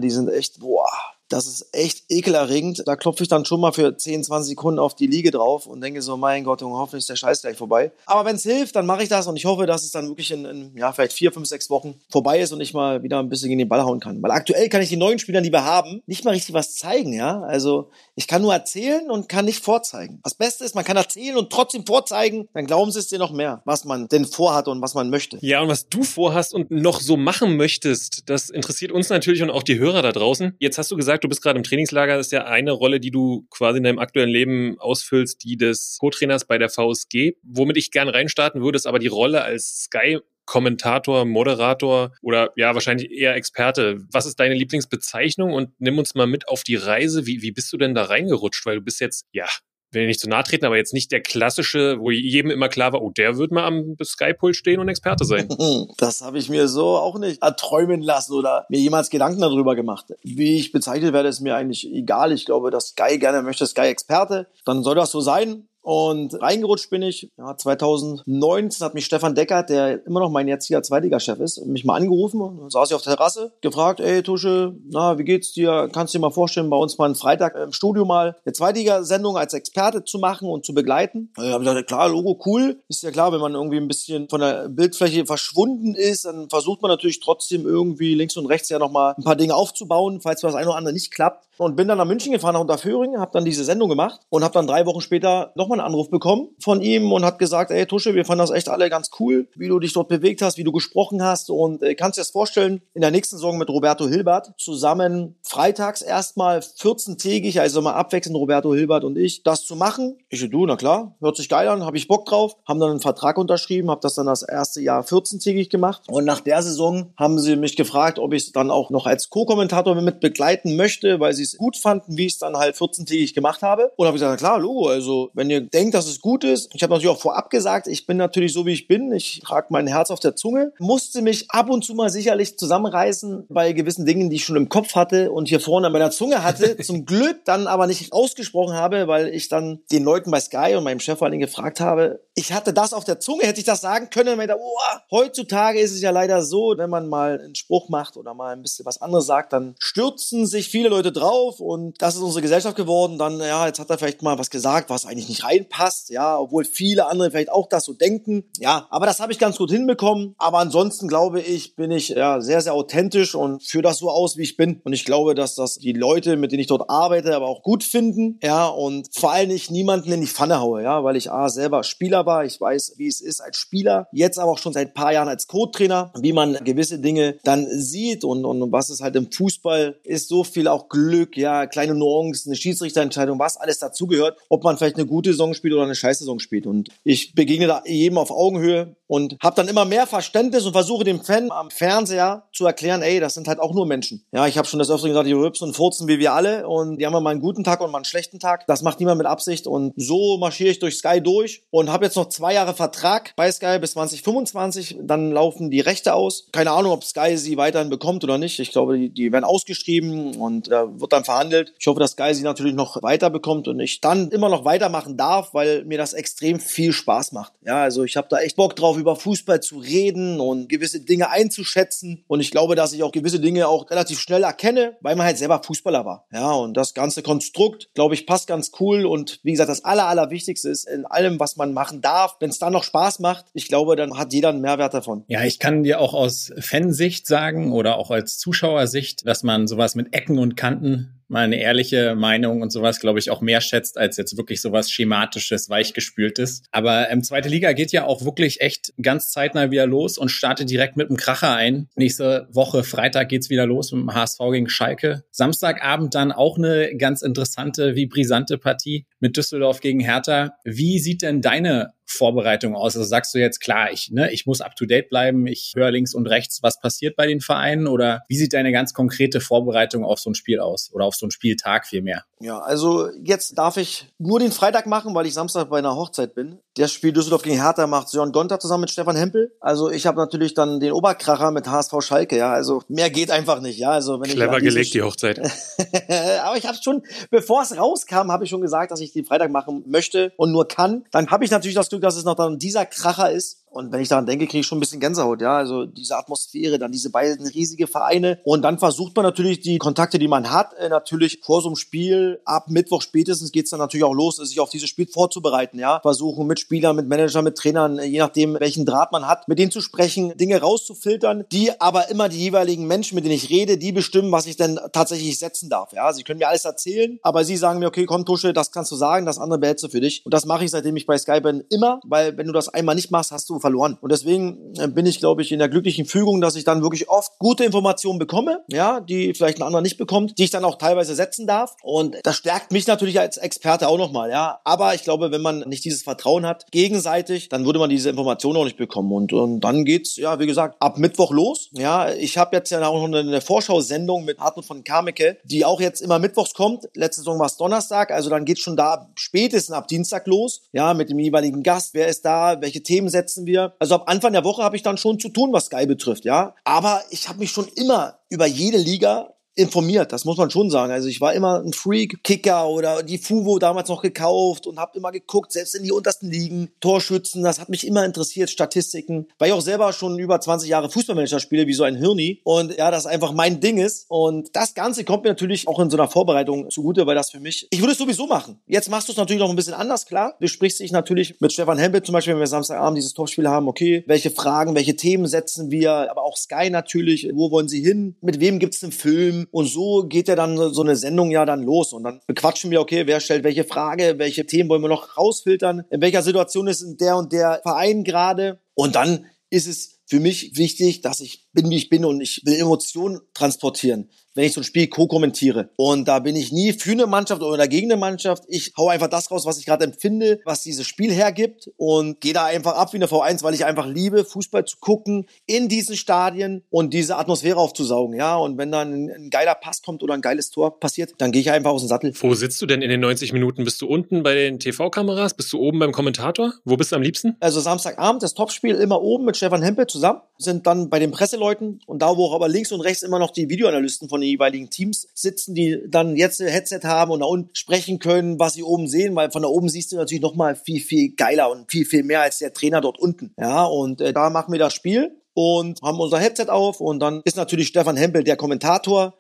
die 0.01 0.11
sind 0.11 0.29
echt, 0.29 0.61
boah, 0.61 0.91
das 1.29 1.47
ist 1.47 1.69
echt 1.73 2.05
ekelerregend. 2.09 2.83
Da 2.87 2.97
klopfe 2.97 3.23
ich 3.23 3.29
dann 3.29 3.45
schon 3.45 3.61
mal 3.61 3.73
für 3.73 3.97
10, 3.97 4.25
20 4.25 4.51
Sekunden 4.51 4.79
auf 4.79 4.95
die 4.95 5.07
Liege 5.07 5.31
drauf 5.31 5.67
und 5.67 5.81
denke 5.81 6.03
so, 6.03 6.17
mein 6.17 6.45
Gott, 6.45 6.63
hoffentlich 6.63 7.03
ist 7.03 7.11
der 7.11 7.17
Scheiß 7.17 7.43
gleich 7.43 7.57
vorbei. 7.57 7.93
Aber 8.07 8.25
wenn 8.25 8.37
es 8.37 8.43
hilft, 8.43 8.77
dann 8.77 8.87
mache 8.87 9.03
ich 9.03 9.09
das 9.09 9.27
und 9.27 9.37
ich 9.37 9.45
hoffe, 9.45 9.67
dass 9.67 9.85
es 9.85 9.93
dann 9.93 10.09
wirklich 10.09 10.31
in, 10.31 10.45
in 10.45 10.77
ja, 10.77 10.93
vielleicht 10.93 11.13
vier, 11.13 11.33
fünf, 11.33 11.49
sechs 11.49 11.71
Wochen 11.71 12.01
vorbei 12.11 12.41
ist 12.41 12.53
und 12.53 12.61
ich 12.61 12.75
mal 12.75 13.03
wieder 13.03 13.19
ein 13.19 13.29
bisschen 13.29 13.49
gegen 13.49 13.59
den 13.59 13.69
Ball 13.69 13.83
hauen 13.83 14.01
kann. 14.01 14.23
Weil 14.23 14.31
aktuell 14.31 14.69
kann 14.69 14.83
ich 14.83 14.91
den 14.91 14.99
neuen 14.99 15.19
Spielern, 15.19 15.45
die 15.45 15.53
wir 15.53 15.65
haben, 15.65 16.03
nicht 16.07 16.25
mal 16.25 16.33
richtig 16.33 16.55
was 16.55 16.77
zeigen, 16.77 17.13
ja. 17.13 17.41
Also 17.43 17.91
ich 18.15 18.29
kann 18.29 18.43
nur 18.43 18.53
erzählen 18.53 19.11
und 19.11 19.29
kann 19.29 19.45
nicht 19.45 19.63
vorzeigen. 19.63 20.21
Das 20.23 20.35
Beste 20.35 20.65
ist, 20.65 20.75
man 20.75 20.85
kann 20.85 20.97
erzählen 20.97 21.37
und 21.37 21.51
trotzdem 21.51 21.85
vorzeigen, 21.85 22.49
dann 22.55 22.67
glauben 22.67 22.91
sie 22.91 23.01
es 23.01 23.09
dir 23.09 23.19
noch 23.19 23.33
mehr, 23.33 23.63
was 23.65 23.85
man 23.85 24.09
denn 24.09 24.25
vorhat 24.25 24.69
und 24.69 24.81
was 24.81 24.95
man 24.95 25.11
möchte. 25.11 25.39
Ja, 25.41 25.61
und 25.61 25.69
was 25.69 25.89
du 25.89 26.03
vorhast 26.03 26.55
und 26.55 26.71
noch 26.71 27.01
so 27.01 27.17
machen 27.17 27.57
möchtest, 27.57 28.29
das 28.31 28.51
interessiert 28.51 28.93
uns 28.93 29.09
natürlich 29.09 29.43
und 29.43 29.51
auch 29.51 29.63
die 29.63 29.79
Hörer 29.79 30.03
da 30.03 30.13
draußen. 30.13 30.55
Jetzt 30.59 30.79
hast 30.79 30.91
du 30.91 30.97
gesagt, 30.97 31.16
du 31.25 31.29
bist 31.29 31.43
gerade 31.43 31.59
im 31.59 31.63
Trainingslager. 31.63 32.17
Das 32.17 32.27
ist 32.27 32.33
ja 32.33 32.45
eine 32.45 32.73
Rolle, 32.73 33.01
die 33.01 33.11
du 33.11 33.47
quasi 33.51 33.79
in 33.79 33.85
deinem 33.85 33.99
aktuellen 33.99 34.31
Leben 34.31 34.79
ausfüllst, 34.79 35.43
die 35.45 35.57
des 35.57 35.99
Co-Trainers 36.01 36.47
bei 36.47 36.59
der 36.59 36.69
VSG. 36.69 37.35
Womit 37.43 37.77
ich 37.77 37.91
gern 37.91 38.09
reinstarten 38.09 38.63
würde, 38.63 38.77
ist 38.77 38.87
aber 38.87 38.99
die 38.99 39.07
Rolle 39.07 39.43
als 39.43 39.85
Sky 39.85 40.19
Kommentator, 40.47 41.25
Moderator 41.25 42.13
oder 42.23 42.53
ja, 42.57 42.73
wahrscheinlich 42.73 43.11
eher 43.11 43.35
Experte. 43.35 44.07
Was 44.13 44.27
ist 44.27 44.39
deine 44.39 44.55
Lieblingsbezeichnung 44.55 45.53
und 45.53 45.71
nimm 45.79 45.99
uns 45.99 46.15
mal 46.15 46.29
mit 46.29 46.49
auf 46.49 46.63
die 46.63 46.77
Reise. 46.77 47.27
Wie, 47.27 47.43
wie 47.43 47.51
bist 47.51 47.73
du 47.73 47.77
denn 47.77 47.95
da 47.95 48.05
reingerutscht? 48.05 48.65
Weil 48.65 48.77
du 48.77 48.83
bist 48.83 49.01
jetzt, 49.01 49.27
ja, 49.33 49.49
will 49.97 50.03
ich 50.03 50.09
nicht 50.09 50.21
zu 50.21 50.29
nahe 50.29 50.45
treten, 50.45 50.65
aber 50.67 50.77
jetzt 50.77 50.95
nicht 50.95 51.11
der 51.11 51.21
klassische, 51.21 51.99
wo 51.99 52.11
jedem 52.11 52.51
immer 52.51 52.69
klar 52.69 52.93
war, 52.93 53.03
oh, 53.03 53.11
der 53.11 53.37
wird 53.37 53.51
mal 53.51 53.65
am 53.65 53.97
Skypult 54.03 54.55
stehen 54.55 54.81
und 54.81 54.89
Experte 54.89 55.25
sein. 55.25 55.49
Das 55.99 56.23
habe 56.23 56.39
ich 56.39 56.49
mir 56.49 56.69
so 56.69 56.97
auch 56.97 57.19
nicht 57.19 57.43
erträumen 57.43 58.03
lassen 58.03 58.35
oder 58.35 58.67
mir 58.69 58.79
jemals 58.79 59.11
Gedanken 59.11 59.41
darüber 59.41 59.75
gemacht. 59.75 60.07
Wie 60.23 60.57
ich 60.57 60.73
bezeichnet 60.73 61.13
werde, 61.13 61.29
ist 61.29 61.41
mir 61.41 61.57
eigentlich 61.57 61.91
egal. 61.93 62.33
Ich 62.33 62.45
glaube, 62.45 62.71
dass 62.71 62.89
Sky 62.89 63.19
gerne 63.19 63.43
möchte, 63.43 63.67
Sky-Experte. 63.67 64.47
Dann 64.65 64.83
soll 64.83 64.95
das 64.95 65.11
so 65.11 65.21
sein. 65.21 65.69
Und 65.87 66.43
reingerutscht 66.43 66.91
bin 66.91 67.03
ich, 67.03 67.31
ja, 67.39 67.57
2019 67.57 68.85
hat 68.85 68.95
mich 68.95 69.05
Stefan 69.05 69.37
Deckert, 69.37 69.71
der 69.71 70.05
immer 70.05 70.19
noch 70.19 70.31
mein 70.31 70.49
jetziger 70.49 70.83
Zweitliga-Chef 70.83 71.39
ist, 71.39 71.65
mich 71.65 71.85
mal 71.85 71.95
angerufen. 71.95 72.41
Dann 72.59 72.71
saß 72.71 72.91
ich 72.91 72.97
auf 72.97 73.03
der 73.03 73.15
Terrasse, 73.15 73.53
gefragt, 73.61 74.01
ey 74.01 74.25
Tusche, 74.25 74.75
na, 74.91 75.17
wie 75.17 75.23
geht's 75.23 75.53
dir? 75.53 75.89
Kannst 75.93 76.13
du 76.13 76.19
dir 76.19 76.23
mal 76.23 76.33
vorstellen, 76.33 76.71
bei 76.71 76.77
uns 76.77 76.99
mal 76.99 77.05
einen 77.05 77.15
Freitag 77.15 77.55
im 77.55 77.71
Studio 77.71 78.05
mal 78.05 78.35
eine 78.45 78.53
Zweitliga-Sendung 78.53 79.37
als 79.37 79.55
Experte 79.55 80.03
zu 80.03 80.19
machen 80.19 80.49
und 80.49 80.67
zu 80.67 80.75
begleiten? 80.75 81.31
Da 81.37 81.53
habe 81.53 81.63
ich 81.63 81.71
gesagt, 81.71 81.87
klar, 81.87 82.09
Logo, 82.09 82.37
cool. 82.47 82.81
Ist 82.89 83.05
ja 83.05 83.13
klar, 83.13 83.31
wenn 83.31 83.41
man 83.41 83.55
irgendwie 83.55 83.77
ein 83.77 83.87
bisschen 83.87 84.29
von 84.29 84.41
der 84.41 84.69
Bildfläche 84.69 85.25
verschwunden 85.25 85.95
ist, 85.95 86.25
dann 86.25 86.51
versucht 86.51 86.83
man 86.83 86.91
natürlich 86.91 87.21
trotzdem 87.21 87.65
irgendwie 87.65 88.17
links 88.17 88.37
und 88.37 88.47
rechts 88.47 88.71
ja 88.71 88.81
nochmal 88.81 89.15
ein 89.17 89.23
paar 89.23 89.37
Dinge 89.37 89.55
aufzubauen, 89.55 90.21
falls 90.21 90.41
das 90.41 90.57
eine 90.57 90.67
oder 90.67 90.79
andere 90.79 90.95
nicht 90.95 91.15
klappt. 91.15 91.47
Und 91.59 91.75
bin 91.75 91.89
dann 91.89 91.97
nach 91.97 92.05
München 92.05 92.33
gefahren, 92.33 92.53
nach 92.53 92.61
Unterföhring, 92.61 93.19
habe 93.19 93.31
dann 93.33 93.47
diese 93.47 93.65
Sendung 93.65 93.89
gemacht 93.89 94.21
und 94.29 94.45
habe 94.45 94.53
dann 94.53 94.67
drei 94.67 94.85
Wochen 94.85 95.01
später 95.01 95.53
nochmal 95.55 95.76
einen 95.79 95.87
Anruf 95.87 96.11
bekommen 96.11 96.49
von 96.59 96.81
ihm 96.81 97.13
und 97.13 97.25
hat 97.25 97.39
gesagt, 97.39 97.71
ey 97.71 97.87
Tusche, 97.87 98.15
wir 98.15 98.25
fanden 98.25 98.41
das 98.41 98.51
echt 98.51 98.69
alle 98.69 98.91
ganz 98.91 99.11
cool, 99.21 99.49
wie 99.55 99.69
du 99.69 99.79
dich 99.79 99.93
dort 99.93 100.09
bewegt 100.09 100.43
hast, 100.43 100.59
wie 100.59 100.65
du 100.65 100.73
gesprochen 100.73 101.23
hast 101.23 101.51
und 101.51 101.83
äh, 101.83 101.95
kannst 101.95 102.19
dir 102.19 102.23
das 102.23 102.31
vorstellen, 102.31 102.83
in 102.95 103.01
der 103.01 103.11
nächsten 103.11 103.37
Saison 103.37 103.59
mit 103.59 103.69
Roberto 103.69 104.09
Hilbert 104.09 104.53
zusammen 104.59 105.37
freitags 105.43 106.03
erstmal 106.03 106.59
14-tägig, 106.59 107.61
also 107.61 107.83
mal 107.83 107.95
abwechselnd 107.95 108.37
Roberto 108.37 108.75
Hilbert 108.75 109.05
und 109.05 109.17
ich, 109.17 109.43
das 109.43 109.65
zu 109.65 109.77
machen. 109.77 110.19
Ich 110.29 110.49
du, 110.49 110.67
na 110.67 110.77
klar, 110.77 111.17
hört 111.21 111.37
sich 111.37 111.49
geil 111.49 111.69
an, 111.69 111.85
habe 111.85 111.97
ich 111.97 112.09
Bock 112.09 112.27
drauf, 112.27 112.57
haben 112.67 112.81
dann 112.81 112.91
einen 112.91 113.01
Vertrag 113.01 113.39
unterschrieben, 113.39 113.91
habe 113.91 114.01
das 114.01 114.15
dann 114.15 114.27
das 114.27 114.43
erste 114.43 114.81
Jahr 114.81 115.03
14-tägig 115.03 115.71
gemacht 115.71 116.03
und 116.09 116.25
nach 116.25 116.41
der 116.41 116.63
Saison 116.63 117.13
haben 117.17 117.39
sie 117.39 117.57
mich 117.57 117.77
gefragt, 117.77 118.19
ob 118.19 118.33
ich 118.33 118.45
es 118.45 118.53
dann 118.53 118.71
auch 118.71 118.91
noch 118.91 119.07
als 119.07 119.31
Co-Kommentator 119.31 119.95
mit 120.01 120.21
begleiten 120.21 120.77
möchte, 120.77 121.21
weil 121.21 121.33
sie 121.33 121.43
es 121.43 121.57
gut 121.57 121.77
fanden, 121.77 122.17
wie 122.17 122.27
ich 122.27 122.35
es 122.35 122.39
dann 122.39 122.57
halt 122.57 122.77
14-tägig 122.77 123.35
gemacht 123.35 123.63
habe. 123.63 123.93
Und 123.97 124.07
habe 124.07 124.17
ich 124.17 124.21
gesagt, 124.21 124.41
na 124.41 124.49
klar, 124.49 124.59
Logo, 124.59 124.89
also 124.89 125.31
wenn 125.35 125.51
ihr 125.51 125.66
denkt, 125.73 125.95
dass 125.95 126.07
es 126.07 126.21
gut 126.21 126.45
ist, 126.45 126.75
ich 126.75 126.83
habe 126.83 126.93
natürlich 126.93 127.15
auch 127.15 127.21
vorab 127.21 127.51
gesagt, 127.51 127.87
ich 127.87 128.07
bin 128.07 128.17
natürlich 128.17 128.53
so, 128.53 128.67
wie 128.67 128.73
ich 128.73 128.89
bin, 128.89 129.13
ich 129.13 129.43
trage 129.45 129.69
mein 129.71 129.87
Herz 129.87 130.11
auf 130.11 130.21
der 130.21 130.37
Zunge, 130.37 130.73
musste 130.79 131.23
mich 131.23 131.51
ab 131.51 131.71
und 131.71 131.85
zu 131.85 131.95
mal 131.95 132.11
sicherlich 132.11 132.59
zusammenreißen 132.59 133.47
bei 133.49 133.73
gewissen 133.73 134.07
Dingen, 134.07 134.31
die 134.31 134.37
ich 134.37 134.45
schon 134.45 134.57
im 134.57 134.69
Kopf 134.69 134.95
hatte 134.95 135.33
und 135.33 135.49
hier 135.49 135.61
vorne 135.61 135.89
an 135.89 135.93
meiner 135.93 136.11
Zunge 136.11 136.43
hatte, 136.43 136.77
zum 136.83 137.05
Glück 137.07 137.45
dann 137.45 137.67
aber 137.67 137.87
nicht 137.87 138.13
ausgesprochen 138.13 138.75
habe, 138.75 139.09
weil 139.09 139.29
ich 139.29 139.49
dann 139.49 139.81
den 139.91 140.05
Leuten 140.05 140.31
bei 140.31 140.41
Sky 140.41 140.75
und 140.77 140.85
meinem 140.85 141.01
Chef 141.01 141.19
vor 141.19 141.29
allem 141.29 141.39
gefragt 141.39 141.81
habe, 141.81 142.21
ich 142.39 142.53
hatte 142.53 142.75
das 142.75 142.93
auf 142.93 143.05
der 143.05 143.19
Zunge, 143.19 143.45
hätte 143.45 143.61
ich 143.61 143.65
das 143.65 143.81
sagen 143.81 144.11
können, 144.11 144.39
ich 144.39 144.47
dachte, 144.47 144.61
oh, 144.63 144.99
heutzutage 145.11 145.81
ist 145.81 145.93
es 145.93 146.03
ja 146.03 146.11
leider 146.11 146.43
so, 146.43 146.75
wenn 146.77 146.91
man 146.91 147.09
mal 147.09 147.41
einen 147.41 147.55
Spruch 147.55 147.89
macht 147.89 148.19
oder 148.19 148.35
mal 148.35 148.53
ein 148.53 148.63
bisschen 148.63 148.85
was 148.85 149.01
anderes 149.01 149.25
sagt, 149.25 149.55
dann 149.55 149.75
stürzen 149.79 150.47
sich 150.47 150.69
viele 150.69 150.91
Leute 150.91 151.13
drauf 151.13 151.61
und 151.61 152.01
das 152.03 152.15
ist 152.15 152.21
unsere 152.21 152.43
Gesellschaft 152.43 152.77
geworden, 152.77 153.19
dann, 153.19 153.41
ja, 153.41 153.67
jetzt 153.67 153.79
hat 153.79 153.89
er 153.89 153.97
vielleicht 153.97 154.23
mal 154.23 154.39
was 154.39 154.51
gesagt, 154.51 154.91
was 154.91 155.07
eigentlich 155.07 155.31
nicht 155.31 155.45
reinpasst, 155.47 156.11
ja, 156.11 156.39
obwohl 156.39 156.65
viele 156.65 157.07
andere 157.07 157.31
vielleicht 157.31 157.51
auch 157.51 157.69
das 157.69 157.85
so 157.85 157.93
denken. 157.93 158.45
Ja, 158.59 158.87
aber 158.91 159.07
das 159.07 159.21
habe 159.21 159.33
ich 159.33 159.39
ganz 159.39 159.57
gut 159.57 159.71
hinbekommen. 159.71 160.35
Aber 160.39 160.59
ansonsten 160.59 161.09
glaube 161.09 161.41
ich, 161.41 161.77
bin 161.77 161.91
ich 161.91 162.11
ja 162.11 162.41
sehr, 162.41 162.61
sehr 162.61 162.75
authentisch 162.75 163.35
und 163.35 163.63
führe 163.63 163.83
das 163.83 163.99
so 163.99 164.11
aus, 164.11 164.37
wie 164.37 164.43
ich 164.43 164.57
bin. 164.57 164.81
Und 164.85 164.93
ich 164.93 165.05
glaube, 165.05 165.35
dass 165.35 165.55
das 165.55 165.77
die 165.79 165.93
Leute, 165.93 166.37
mit 166.37 166.53
denen 166.53 166.61
ich 166.61 166.67
dort 166.67 166.89
arbeite, 166.91 167.35
aber 167.35 167.47
auch 167.47 167.63
gut 167.63 167.85
finden. 167.85 168.39
Ja, 168.43 168.67
und 168.67 169.09
vor 169.15 169.33
allem 169.33 169.49
nicht 169.49 169.71
niemanden 169.71 170.13
in 170.13 170.21
die 170.21 170.27
Pfanne 170.27 170.61
haue, 170.61 170.83
ja, 170.83 171.05
weil 171.05 171.17
ich 171.17 171.31
A, 171.31 171.49
selber 171.49 171.85
Spieler 171.85 172.27
war. 172.27 172.45
Ich 172.45 172.61
weiß, 172.61 172.95
wie 172.97 173.07
es 173.07 173.21
ist 173.21 173.41
als 173.41 173.57
Spieler. 173.57 174.09
Jetzt 174.13 174.39
aber 174.39 174.53
auch 174.53 174.59
schon 174.59 174.73
seit 174.73 174.89
ein 174.89 174.95
paar 174.95 175.13
Jahren 175.13 175.29
als 175.29 175.47
Co-Trainer, 175.47 176.13
wie 176.19 176.33
man 176.33 176.55
gewisse 176.65 176.99
Dinge 176.99 177.39
dann 177.45 177.67
sieht 177.69 178.25
und, 178.25 178.45
und 178.45 178.73
was 178.73 178.91
es 178.91 179.01
halt 179.01 179.17
im 179.17 179.31
Fußball 179.31 179.99
ist, 180.05 180.29
so 180.29 180.45
viel 180.45 180.69
auch 180.69 180.89
Glück, 180.89 181.37
ja, 181.37 181.67
kleine 181.67 181.95
Nuancen, 181.95 182.51
eine 182.51 182.57
Schiedsrichterentscheidung, 182.57 183.39
was 183.39 183.57
alles 183.57 183.79
dazugehört, 183.79 184.39
ob 184.49 184.65
man 184.65 184.77
vielleicht 184.77 184.97
eine 184.97 185.07
gute 185.07 185.35
Saison 185.37 185.55
spielt 185.55 185.75
oder 185.75 185.85
eine 185.85 185.95
scheiß 185.95 186.19
Saison 186.19 186.39
spielt. 186.39 186.67
Und 186.67 186.89
ich 187.05 187.35
begegne 187.35 187.67
da 187.67 187.83
jedem 187.87 188.19
auf 188.19 188.31
Augenhöhe 188.31 188.97
und 189.07 189.37
habe 189.43 189.57
dann 189.57 189.69
immer 189.69 189.85
mehr 189.85 190.07
Verständnis 190.07 190.65
und 190.67 190.73
versuche 190.73 191.05
dem 191.05 191.23
Fan 191.23 191.51
am 191.51 191.71
Fernseher 191.71 192.45
zu 192.53 192.67
erklären, 192.67 193.03
ey, 193.03 193.21
das 193.21 193.35
sind 193.35 193.49
halt 193.49 193.61
auch 193.61 193.75
nur 193.75 193.87
Menschen. 193.87 194.25
Ja, 194.33 194.47
ich 194.47 194.59
habe 194.59 194.67
schon 194.67 194.79
das 194.79 194.91
öfter 194.91 195.09
gesagt, 195.09 195.27
die 195.27 195.33
rübsen 195.33 195.69
und 195.69 195.75
furzen 195.75 196.09
wie 196.09 196.19
wir 196.19 196.33
alle 196.33 196.69
und 196.69 196.99
die 196.99 197.07
haben 197.07 197.13
mal 197.13 197.31
einen 197.31 197.41
guten 197.41 197.65
Tag 197.65 197.81
und 197.81 197.91
mal 197.91 197.99
einen 197.99 198.05
schlechten 198.05 198.39
Tag. 198.39 198.67
Das 198.67 198.83
macht 198.83 199.01
niemand 199.01 199.19
mit 199.19 199.27
Absicht 199.27 199.67
und 199.67 199.93
so 199.97 200.39
marschiere 200.39 200.71
ich 200.71 200.79
durch 200.79 200.97
Sky 200.97 201.21
durch 201.21 201.63
und 201.71 201.91
habe 201.91 202.05
jetzt 202.05 202.17
noch 202.17 202.29
zwei 202.29 202.55
Jahre 202.55 202.75
Vertrag 202.75 203.35
bei 203.37 203.51
Sky 203.51 203.79
bis 203.79 203.93
2025. 203.93 204.99
Dann 205.03 205.31
laufen 205.33 205.71
die 205.71 205.81
Rechte 205.81 206.15
aus. 206.15 206.49
Keine 206.53 206.73
Ahnung, 206.73 206.93
ob 206.93 207.05
Sky 207.05 207.37
sie 207.37 207.57
weiterhin 207.57 207.91
bekommt 207.91 208.25
oder 208.25 208.39
nicht. 208.39 208.59
Ich 208.59 208.73
glaube, 208.73 208.99
die, 208.99 209.11
die 209.11 209.33
werden 209.33 209.45
ausgeschrieben 209.45 210.37
und 210.37 210.69
äh, 210.69 211.01
wird 211.01 211.13
dann 211.13 211.25
verhandelt. 211.25 211.75
Ich 211.79 211.87
hoffe, 211.87 212.01
dass 212.01 212.13
Sky 212.13 212.35
sie 212.35 212.43
natürlich 212.43 212.75
noch 212.75 213.03
weiter 213.03 213.31
bekommt 213.31 213.69
und 213.69 213.81
ich 213.81 214.01
dann 214.01 214.31
immer 214.31 214.49
noch 214.49 214.65
weitermachen 214.65 215.17
darf, 215.17 215.55
weil 215.55 215.85
mir 215.85 215.99
das 215.99 216.13
extrem 216.13 216.61
viel 216.61 216.93
Spaß 216.93 217.33
macht. 217.33 217.53
Ja, 217.65 217.83
also 217.83 218.05
ich 218.05 218.17
habe 218.17 218.29
da 218.31 218.39
echt 218.39 218.57
Bock 218.57 218.77
drauf, 218.77 218.96
über 218.97 219.17
Fußball 219.17 219.61
zu 219.61 219.79
reden 219.79 220.41
und 220.41 220.69
gewisse 220.69 221.01
Dinge 221.01 221.31
einzuschätzen. 221.31 222.25
Und 222.27 222.41
ich 222.41 222.51
glaube, 222.51 222.75
dass 222.75 222.93
ich 222.93 223.03
auch 223.03 223.13
gewisse 223.13 223.41
Dinge 223.41 223.69
auch 223.69 223.91
relativ 223.91 224.21
schnell 224.21 224.43
erkenne, 224.43 224.97
weil 225.01 225.17
man 225.17 225.27
halt 225.27 225.39
selber 225.39 225.63
Fußballer 225.63 226.05
war. 226.05 226.27
Ja, 226.33 226.53
und 226.53 226.77
das 226.77 226.95
ganze 226.95 227.23
Konstrukt, 227.23 227.89
glaube 227.95 228.15
ich, 228.15 228.27
passt 228.27 228.47
ganz 228.47 228.73
cool. 228.81 229.07
Und 229.07 229.41
wie 229.43 229.53
gesagt, 229.53 229.71
das 229.71 229.85
Aller, 229.85 230.07
Allerwichtigste 230.07 230.69
ist 230.69 230.89
in 230.89 231.07
allem, 231.07 231.41
was 231.41 231.57
man 231.57 231.73
machen 231.73 232.01
darf, 232.01 232.37
wenn 232.41 232.51
es 232.51 232.59
dann 232.59 232.73
noch 232.73 232.85
Spaß 232.85 233.21
macht, 233.21 233.47
ich 233.53 233.69
glaube, 233.69 233.97
dann 233.97 234.19
hat 234.19 234.33
jeder 234.33 234.51
einen 234.51 234.61
Mehrwert 234.61 234.95
davon. 234.95 235.25
Ja, 235.29 235.45
ich 235.45 235.59
kann 235.59 235.83
dir 235.83 236.01
auch 236.01 236.15
aus 236.15 236.53
Fansicht 236.59 237.27
sagen 237.27 237.73
oder 237.73 237.97
auch 237.97 238.11
als 238.11 238.39
Zuschauersicht, 238.39 239.27
dass 239.27 239.43
man 239.43 239.67
sowas 239.67 239.95
mit 239.95 240.15
Ecken 240.15 240.39
und 240.39 240.57
Kanten 240.57 241.17
mal 241.29 241.45
eine 241.45 241.61
ehrliche 241.61 242.15
Meinung 242.15 242.63
und 242.63 242.71
sowas, 242.71 243.01
glaube 243.01 243.19
ich, 243.19 243.31
auch 243.31 243.41
mehr 243.41 243.61
schätzt 243.61 243.99
als 243.99 244.17
jetzt 244.17 244.37
wirklich 244.37 244.61
sowas 244.61 244.91
schematisches, 244.91 245.69
weichgespültes. 245.69 246.63
Aber 246.71 247.11
ähm, 247.11 247.23
zweite 247.23 247.49
Liga 247.49 247.73
geht 247.73 247.93
ja 247.93 248.05
auch 248.05 248.25
wirklich 248.25 248.61
echt 248.61 248.93
ganz 249.01 249.31
zeitnah 249.31 249.71
wieder 249.71 249.87
los 249.87 250.19
und 250.19 250.31
startet 250.31 250.71
direkt 250.71 250.97
mit 250.97 251.09
einem 251.09 251.17
Kracher 251.17 251.55
ein. 251.55 251.89
Nächste 251.97 252.49
Woche 252.51 252.85
Freitag 252.85 253.29
geht's 253.29 253.51
wieder 253.51 253.67
los 253.67 253.93
mit 253.93 254.03
dem 254.03 254.15
HSV 254.15 254.39
gegen 254.53 254.69
Schalke. 254.69 255.25
Samstagabend 255.31 256.15
dann 256.15 256.33
auch 256.33 256.59
eine 256.59 256.97
ganz 256.97 257.23
interessante, 257.23 257.95
wie 257.95 258.07
brisante 258.07 258.59
Partie 258.59 259.07
mit 259.21 259.37
Düsseldorf 259.37 259.81
gegen 259.81 260.01
Hertha. 260.01 260.53
Wie 260.65 260.99
sieht 260.99 261.23
denn 261.23 261.41
deine 261.43 261.93
Vorbereitung 262.07 262.75
aus? 262.75 262.97
Also 262.97 263.07
sagst 263.07 263.35
du 263.35 263.39
jetzt, 263.39 263.61
klar, 263.61 263.91
ich, 263.93 264.11
ne, 264.11 264.33
ich 264.33 264.47
muss 264.47 264.61
up 264.61 264.77
to 264.77 264.87
date 264.87 265.09
bleiben, 265.09 265.47
ich 265.47 265.73
höre 265.77 265.91
links 265.91 266.15
und 266.15 266.27
rechts, 266.27 266.63
was 266.63 266.81
passiert 266.81 267.17
bei 267.17 267.27
den 267.27 267.41
Vereinen 267.41 267.87
oder 267.87 268.23
wie 268.29 268.37
sieht 268.37 268.53
deine 268.53 268.73
ganz 268.73 268.95
konkrete 268.95 269.41
Vorbereitung 269.41 270.05
auf 270.05 270.21
so 270.21 270.31
ein 270.31 270.35
Spiel 270.35 270.61
aus 270.61 270.91
oder 270.93 271.05
auf 271.05 271.15
so 271.15 271.27
einen 271.27 271.31
Spieltag 271.31 271.87
vielmehr? 271.87 272.25
Ja, 272.39 272.59
also 272.59 273.09
jetzt 273.23 273.57
darf 273.57 273.79
ich 273.79 274.09
nur 274.19 274.39
den 274.39 274.53
Freitag 274.53 274.87
machen, 274.87 275.15
weil 275.15 275.27
ich 275.27 275.33
Samstag 275.33 275.71
bei 275.71 275.79
einer 275.79 275.97
Hochzeit 275.97 276.35
bin. 276.35 276.59
Das 276.77 276.93
Spiel 276.93 277.13
Düsseldorf 277.13 277.43
gegen 277.43 277.57
Hertha 277.57 277.87
macht 277.87 278.11
Sören 278.11 278.33
Gonter 278.33 278.61
zusammen 278.61 278.83
mit 278.83 278.91
Stefan 278.91 279.17
Hempel. 279.17 279.57
Also 279.61 279.91
ich 279.91 280.07
habe 280.07 280.19
natürlich 280.19 280.53
dann 280.53 280.79
den 280.79 280.93
Oberkracher 280.93 281.51
mit 281.51 281.67
HSV 281.67 281.95
Schalke, 282.01 282.37
ja. 282.37 282.53
Also 282.53 282.83
mehr 282.89 283.09
geht 283.09 283.31
einfach 283.31 283.61
nicht, 283.61 283.79
ja. 283.79 283.91
Also 283.91 284.21
wenn 284.21 284.29
Clever 284.29 284.59
ich 284.59 284.65
gelegt, 284.65 284.93
die 284.93 285.01
Hochzeit. 285.01 285.39
Aber 286.45 286.59
ich 286.59 286.67
habe 286.67 286.77
schon, 286.83 287.03
bevor 287.31 287.63
es 287.63 287.79
rauskam, 287.79 288.31
habe 288.31 288.45
ich 288.45 288.51
schon 288.51 288.61
gesagt, 288.61 288.91
dass 288.91 289.01
ich 289.01 289.13
den 289.15 289.25
Freitag 289.25 289.51
machen 289.51 289.85
möchte 289.87 290.33
und 290.37 290.53
nur 290.53 290.69
kann. 290.69 291.07
Dann 291.13 291.31
habe 291.31 291.47
ich 291.47 291.51
natürlich 291.51 291.77
das 291.77 291.89
Glück, 291.97 292.03
dass 292.03 292.17
es 292.17 292.25
noch 292.25 292.35
dann 292.35 292.59
dieser 292.59 292.87
Kracher 292.87 293.31
ist. 293.31 293.65
Und 293.77 293.93
wenn 293.93 294.01
ich 294.01 294.09
daran 294.09 294.27
denke, 294.27 294.47
kriege 294.47 294.61
ich 294.61 294.67
schon 294.67 294.79
ein 294.79 294.81
bisschen 294.81 295.01
Gänsehaut, 295.01 295.43
ja. 295.43 295.57
Also 295.57 295.85
diese 295.85 296.17
Atmosphäre, 296.17 296.79
dann 296.79 296.93
diese 296.93 297.11
beiden 297.11 297.47
riesige 297.47 297.87
Vereine. 297.87 298.41
Und 298.45 298.63
dann 298.63 298.79
versucht 298.79 299.15
man 299.15 299.25
natürlich 299.25 299.61
die 299.61 299.77
Kontakte, 299.79 300.19
die 300.19 300.29
man 300.29 300.51
hat, 300.51 300.73
äh, 300.75 300.89
natürlich 300.89 301.41
vor 301.43 301.61
so 301.61 301.69
einem 301.69 301.77
Spiel, 301.77 302.41
ab 302.45 302.71
Mittwoch 302.71 303.03
spätestens 303.03 303.53
geht's 303.53 303.71
dann 303.71 303.81
natürlich 303.81 304.05
auch 304.05 304.15
los, 304.15 304.37
sich 304.37 304.61
auf 304.61 304.71
dieses 304.71 304.89
Spiel 304.89 305.07
vorzubereiten, 305.07 305.79
ja. 305.79 306.01
Versuchen 306.01 306.47
mit 306.47 306.59
Spielern, 306.59 306.97
mit 306.97 307.07
Managern, 307.07 307.45
mit 307.45 307.57
Trainern, 307.57 307.99
äh, 307.99 308.05
je 308.05 308.19
nachdem, 308.19 308.59
welchen 308.59 308.87
Draht 308.87 309.13
man 309.13 309.29
hat, 309.29 309.47
mit 309.47 309.59
denen 309.59 309.71
zu 309.71 309.83
sprechen, 309.83 310.37
Dinge 310.39 310.61
rauszufiltern, 310.61 311.45
die 311.53 311.79
aber 311.79 312.09
immer 312.09 312.31
die 312.31 312.39
jeweiligen 312.39 312.87
Menschen, 312.87 313.15
mit 313.15 313.25
denen 313.25 313.35
ich 313.35 313.51
rede, 313.51 313.77
die 313.77 313.93
bestimmen, 313.93 314.33
was 314.33 314.47
ich 314.47 314.57
denn 314.57 314.81
tatsächlich 314.93 315.39
setzen 315.39 315.69
darf, 315.69 315.93
ja. 315.93 316.13
Sie 316.15 316.23
können 316.23 316.39
mir 316.39 316.49
alles 316.49 316.65
erzählen, 316.65 317.19
aber 317.23 317.45
sie 317.45 317.59
sagen 317.59 317.79
mir, 317.79 317.89
okay, 317.89 318.07
komm 318.07 318.25
Tusche, 318.25 318.55
das 318.55 318.73
kannst 318.73 318.91
du 318.91 318.97
sagen, 318.97 319.27
das 319.27 319.39
andere 319.39 319.59
behältst 319.59 319.85
du 319.85 319.89
für 319.89 320.01
dich. 320.01 320.25
Und 320.25 320.33
das 320.33 320.47
mache 320.47 320.65
ich, 320.65 320.71
seitdem 320.71 320.97
ich 320.97 321.05
bei 321.05 321.19
Sky 321.19 321.41
bin, 321.41 321.63
immer, 321.69 322.01
weil 322.05 322.37
wenn 322.39 322.47
du 322.47 322.55
das 322.55 322.69
einmal 322.69 322.95
nicht 322.95 323.11
machst, 323.11 323.33
hast 323.33 323.51
du 323.51 323.59
verloren. 323.67 323.99
Und 324.01 324.13
deswegen 324.13 324.75
äh, 324.79 324.87
bin 324.87 325.07
ich, 325.07 325.19
glaube 325.19 325.43
ich, 325.43 325.51
in 325.51 325.59
der 325.59 325.69
glücklichen 325.69 326.07
Fügung, 326.07 326.41
dass 326.41 326.55
ich 326.55 326.63
dann 326.63 326.83
wirklich 326.83 327.09
oft 327.09 327.37
gute 327.41 327.65
Informationen 327.65 328.21
bekomme, 328.21 328.61
ja, 328.69 329.01
die 329.01 329.35
vielleicht 329.35 329.59
ein 329.59 329.65
anderer 329.65 329.83
nicht 329.83 329.97
bekommt, 329.97 330.39
die 330.39 330.45
ich 330.45 330.51
dann 330.51 330.65
auch 330.65 330.77
teilweise 330.77 331.17
setzen 331.17 331.49
darf. 331.49 331.75
Und 331.83 332.15
das 332.23 332.37
stärkt 332.37 332.71
mich 332.71 332.87
natürlich 332.87 333.19
als 333.19 333.39
Experte 333.39 333.89
auch 333.89 333.99
nochmal, 333.99 334.31
ja. 334.31 334.61
Aber 334.63 334.95
ich 334.95 335.03
glaube, 335.03 335.33
wenn 335.33 335.43
man 335.43 335.61
nicht 335.67 335.85
dieses 335.85 336.05
Vertrauen 336.05 336.47
hat, 336.47 336.71
gegenseitig, 336.71 337.49
dann 337.49 337.67
würde 337.67 337.81
man 337.81 337.91
diese 337.91 338.09
Informationen 338.09 338.57
auch 338.57 338.65
nicht 338.65 338.77
bekommen. 338.77 339.11
Und, 339.11 339.33
und 339.33 339.61
dann 339.61 339.85
geht's, 339.85 340.15
ja, 340.15 340.39
wie 340.39 340.47
gesagt, 340.47 340.77
ab 340.79 340.97
Mittwoch 340.99 341.33
los. 341.33 341.69
Ja, 341.73 342.13
ich 342.13 342.39
habe 342.39 342.55
jetzt 342.55 342.71
ja 342.71 342.87
auch 342.87 343.09
noch 343.09 343.19
eine 343.19 343.41
Vorschau-Sendung 343.41 344.25
mit 344.25 344.39
Hartmut 344.39 344.65
von 344.65 344.85
Kameke, 344.85 345.39
die 345.43 345.65
auch 345.65 345.81
jetzt 345.81 346.03
immer 346.03 346.21
mittwochs 346.21 346.55
kommt. 346.55 346.85
Letzte 346.95 347.23
Saison 347.23 347.41
war 347.41 347.47
es 347.47 347.57
Donnerstag, 347.57 348.13
also 348.13 348.31
dann 348.31 348.45
geht's 348.45 348.61
schon 348.61 348.77
da 348.77 349.09
spätestens 349.17 349.75
ab 349.75 349.89
Dienstag 349.89 350.29
los. 350.29 350.63
Ja, 350.73 350.95
mit 350.95 351.11
dem 351.11 351.19
jeweiligen 351.19 351.65
Gast. 351.65 351.95
Wer 351.95 352.07
ist 352.07 352.25
da? 352.25 352.61
Welche 352.61 352.85
Themen 352.85 353.09
setzen 353.09 353.45
wir? 353.47 353.56
Also 353.79 353.97
ab 353.97 354.05
Anfang 354.07 354.33
der 354.33 354.45
Woche 354.45 354.63
habe 354.63 354.77
ich 354.77 354.83
dann 354.83 354.99
schon 354.99 355.19
zu 355.19 355.29
tun, 355.29 355.53
was 355.53 355.67
Sky 355.67 355.87
betrifft, 355.87 356.25
ja. 356.25 356.55
Aber 356.65 357.03
ich 357.11 357.29
habe 357.29 357.39
mich 357.39 357.51
schon 357.51 357.67
immer 357.77 358.19
über 358.29 358.47
jede 358.47 358.79
Liga 358.79 359.36
informiert, 359.57 360.13
das 360.13 360.25
muss 360.25 360.37
man 360.37 360.51
schon 360.51 360.71
sagen. 360.71 360.93
Also 360.93 361.09
ich 361.09 361.21
war 361.21 361.33
immer 361.33 361.63
ein 361.63 361.73
Freak, 361.73 362.23
Kicker 362.23 362.69
oder 362.69 363.03
die 363.03 363.19
Fuvo 363.19 363.59
damals 363.59 363.89
noch 363.89 364.03
gekauft 364.03 364.67
und 364.67 364.79
habe 364.79 364.97
immer 364.99 365.11
geguckt, 365.11 365.51
selbst 365.51 365.75
in 365.75 365.83
die 365.83 365.93
untersten 365.93 366.31
Ligen, 366.31 366.69
Torschützen, 366.81 367.43
das 367.43 367.59
hat 367.59 367.71
mich 367.71 367.87
immer 367.87 368.05
interessiert, 368.05 368.51
Statistiken, 368.51 369.29
weil 369.39 369.49
ich 369.49 369.55
auch 369.55 369.63
selber 369.63 369.93
schon 369.95 370.19
über 370.19 370.39
20 370.39 370.69
Jahre 370.69 370.91
Fußballmanager 370.91 371.41
spiele, 371.41 371.67
wie 371.67 371.73
so 371.73 371.85
ein 371.85 371.97
Hirni 371.97 372.41
und 372.45 372.77
ja, 372.77 372.91
das 372.91 373.07
einfach 373.07 373.33
mein 373.33 373.61
Ding 373.61 373.79
ist 373.79 374.05
und 374.09 374.55
das 374.55 374.75
Ganze 374.75 375.05
kommt 375.05 375.25
mir 375.25 375.31
natürlich 375.31 375.67
auch 375.67 375.81
in 375.81 375.89
so 375.89 375.97
einer 375.97 376.09
Vorbereitung 376.09 376.69
zugute, 376.69 377.07
weil 377.07 377.15
das 377.15 377.31
für 377.31 377.41
mich, 377.41 377.67
ich 377.71 377.81
würde 377.81 377.93
es 377.93 377.99
sowieso 377.99 378.27
machen. 378.27 378.61
Jetzt 378.67 378.91
machst 378.91 379.09
du 379.09 379.13
es 379.13 379.19
natürlich 379.19 379.41
noch 379.41 379.51
ein 379.51 379.57
bisschen 379.57 379.75
anders, 379.75 380.05
klar. 380.05 380.37
Besprichst 380.39 380.81
dich 380.81 380.93
natürlich 380.93 381.41
mit 381.41 381.53
Stefan 381.53 381.79
Hempel 381.79 382.03
zum 382.03 382.13
Beispiel, 382.13 382.35
wenn 382.35 382.41
wir 382.41 382.47
Samstagabend 382.47 382.99
dieses 382.99 383.15
Topspiel 383.15 383.49
haben, 383.49 383.69
okay, 383.69 384.05
welche 384.07 384.31
Fragen, 384.31 384.75
welche 384.75 384.97
Themen 384.97 385.27
setzen 385.27 385.71
wir, 385.71 386.11
aber 386.11 386.25
auch 386.25 386.37
Sky 386.37 386.69
natürlich, 386.69 387.31
wo 387.33 387.51
wollen 387.51 387.69
sie 387.69 387.81
hin, 387.81 388.17
mit 388.21 388.39
wem 388.39 388.59
gibt's 388.59 388.83
einen 388.83 388.93
Film, 388.93 389.46
und 389.51 389.67
so 389.67 390.05
geht 390.07 390.29
ja 390.29 390.37
dann 390.37 390.57
so 390.57 390.83
eine 390.83 390.97
Sendung 390.97 391.31
ja 391.31 391.45
dann 391.45 391.63
los. 391.63 391.93
Und 391.93 392.05
dann 392.05 392.21
bequatschen 392.27 392.71
wir, 392.71 392.81
okay, 392.81 393.07
wer 393.07 393.21
stellt 393.21 393.45
welche 393.45 393.65
Frage, 393.65 394.19
welche 394.19 394.47
Themen 394.47 394.69
wollen 394.69 394.83
wir 394.83 394.89
noch 394.89 395.17
rausfiltern, 395.17 395.85
in 395.91 396.01
welcher 396.01 396.23
Situation 396.23 396.67
ist 396.67 396.85
der 397.01 397.17
und 397.17 397.33
der 397.33 397.61
Verein 397.63 398.05
gerade. 398.05 398.61
Und 398.75 398.95
dann 398.95 399.27
ist 399.51 399.67
es 399.67 400.01
für 400.07 400.21
mich 400.21 400.57
wichtig, 400.57 401.01
dass 401.01 401.21
ich 401.21 401.47
bin, 401.53 401.71
wie 401.71 401.77
ich 401.77 401.89
bin 401.89 402.05
und 402.05 402.21
ich 402.21 402.43
will 402.45 402.55
Emotionen 402.55 403.21
transportieren 403.35 404.09
wenn 404.37 404.45
ich 404.45 404.53
so 404.53 404.61
ein 404.61 404.65
Spiel 404.65 404.87
co-kommentiere. 404.87 405.71
Und 405.77 406.07
da 406.07 406.19
bin 406.21 406.37
ich 406.37 406.53
nie 406.53 406.73
für 406.73 406.93
eine 406.93 407.07
Mannschaft 407.07 407.43
oder 407.43 407.67
gegen 407.67 407.91
eine 407.91 407.99
Mannschaft. 407.99 408.45
Ich 408.49 408.73
hau 408.77 408.89
einfach 408.89 409.09
das 409.09 409.31
raus, 409.31 409.47
was 409.47 409.59
ich 409.59 409.67
gerade 409.67 409.85
empfinde, 409.85 410.41
was 410.45 410.63
dieses 410.63 410.87
Spiel 410.87 411.11
hergibt 411.11 411.71
und 411.77 412.21
gehe 412.21 412.35
da 412.35 412.45
einfach 412.45 412.75
ab 412.77 412.93
wie 412.93 412.99
eine 412.99 413.07
V1, 413.07 413.43
weil 413.43 413.55
ich 413.55 413.65
einfach 413.65 413.87
liebe, 413.87 414.25
Fußball 414.25 414.65
zu 414.65 414.77
gucken 414.79 415.27
in 415.47 415.69
diesen 415.69 415.97
Stadien 415.97 416.63
und 416.71 416.93
diese 416.93 417.17
Atmosphäre 417.17 417.57
aufzusaugen. 417.59 418.17
Ja, 418.17 418.37
und 418.37 418.59
wenn 418.59 418.71
dann 418.71 419.09
ein, 419.09 419.31
geiler 419.31 419.55
Pass 419.55 419.83
kommt 419.83 420.03
oder 420.03 420.15
ein 420.15 420.21
geiles 420.21 420.51
Tor 420.51 420.79
passiert, 420.79 421.15
dann 421.19 421.33
gehe 421.33 421.41
ich 421.41 421.51
einfach 421.51 421.71
aus 421.71 421.83
dem 421.83 421.89
Sattel. 421.89 422.13
Wo 422.21 422.35
sitzt 422.35 422.61
du 422.61 422.67
denn 422.67 422.83
in 422.83 422.91
den 422.91 423.01
90 423.01 423.33
Minuten? 423.33 423.65
Bist 423.65 423.81
du 423.81 423.87
unten 423.87 424.23
bei 424.23 424.35
den 424.35 424.61
TV-Kameras? 424.61 425.35
Bist 425.35 425.53
du 425.53 425.59
oben 425.59 425.79
beim 425.79 425.93
Kommentator? 425.93 426.53
Wo 426.65 426.77
bist 426.77 426.93
du 426.93 426.97
am 426.97 427.03
liebsten? 427.03 427.37
Also 427.41 427.61
Samstagabend, 427.61 428.23
das 428.23 428.35
Topspiel 428.35 428.75
immer 428.77 429.01
oben 429.03 429.25
mit 429.25 429.37
Stefan 429.37 429.63
Hempel 429.63 429.87
zusammen, 429.87 430.21
sind 430.39 430.67
dann 430.67 430.91
bei 430.91 430.99
den 430.99 431.11
Presseleuten 431.11 431.81
und 431.87 432.03
da, 432.03 432.17
wo 432.17 432.27
auch 432.27 432.35
aber 432.35 432.49
links 432.49 432.73
und 432.73 432.83
rechts 432.83 433.03
immer 433.03 433.19
noch 433.19 433.31
die 433.31 433.49
Videoanalysten 433.49 434.09
von 434.09 434.21
den 434.21 434.26
jeweiligen 434.27 434.71
Teams 434.71 435.09
sitzen, 435.15 435.55
die 435.55 435.81
dann 435.89 436.17
jetzt 436.17 436.41
ein 436.41 436.49
Headset 436.49 436.81
haben 436.85 437.11
und 437.11 437.21
da 437.21 437.27
unten 437.27 437.51
sprechen 437.55 437.99
können, 437.99 438.39
was 438.39 438.55
sie 438.55 438.63
oben 438.63 438.89
sehen, 438.89 439.15
weil 439.15 439.31
von 439.31 439.43
da 439.43 439.49
oben 439.49 439.69
siehst 439.69 439.93
du 439.93 439.97
natürlich 439.97 440.23
nochmal 440.23 440.57
viel, 440.57 440.81
viel 440.81 441.15
geiler 441.15 441.51
und 441.51 441.71
viel, 441.71 441.85
viel 441.85 442.03
mehr 442.03 442.23
als 442.23 442.39
der 442.39 442.53
Trainer 442.53 442.81
dort 442.81 442.99
unten. 442.99 443.35
Ja, 443.39 443.65
und 443.65 444.01
äh, 444.01 444.13
da 444.13 444.31
machen 444.31 444.53
wir 444.53 444.59
das 444.59 444.75
Spiel 444.75 445.17
und 445.35 445.81
haben 445.83 446.01
unser 446.01 446.19
Headset 446.19 446.49
auf 446.49 446.81
und 446.81 447.01
dann 447.01 447.21
ist 447.25 447.37
natürlich 447.37 447.69
Stefan 447.69 447.97
Hempel 447.97 448.25
der 448.25 448.37
Kommentator 448.37 449.15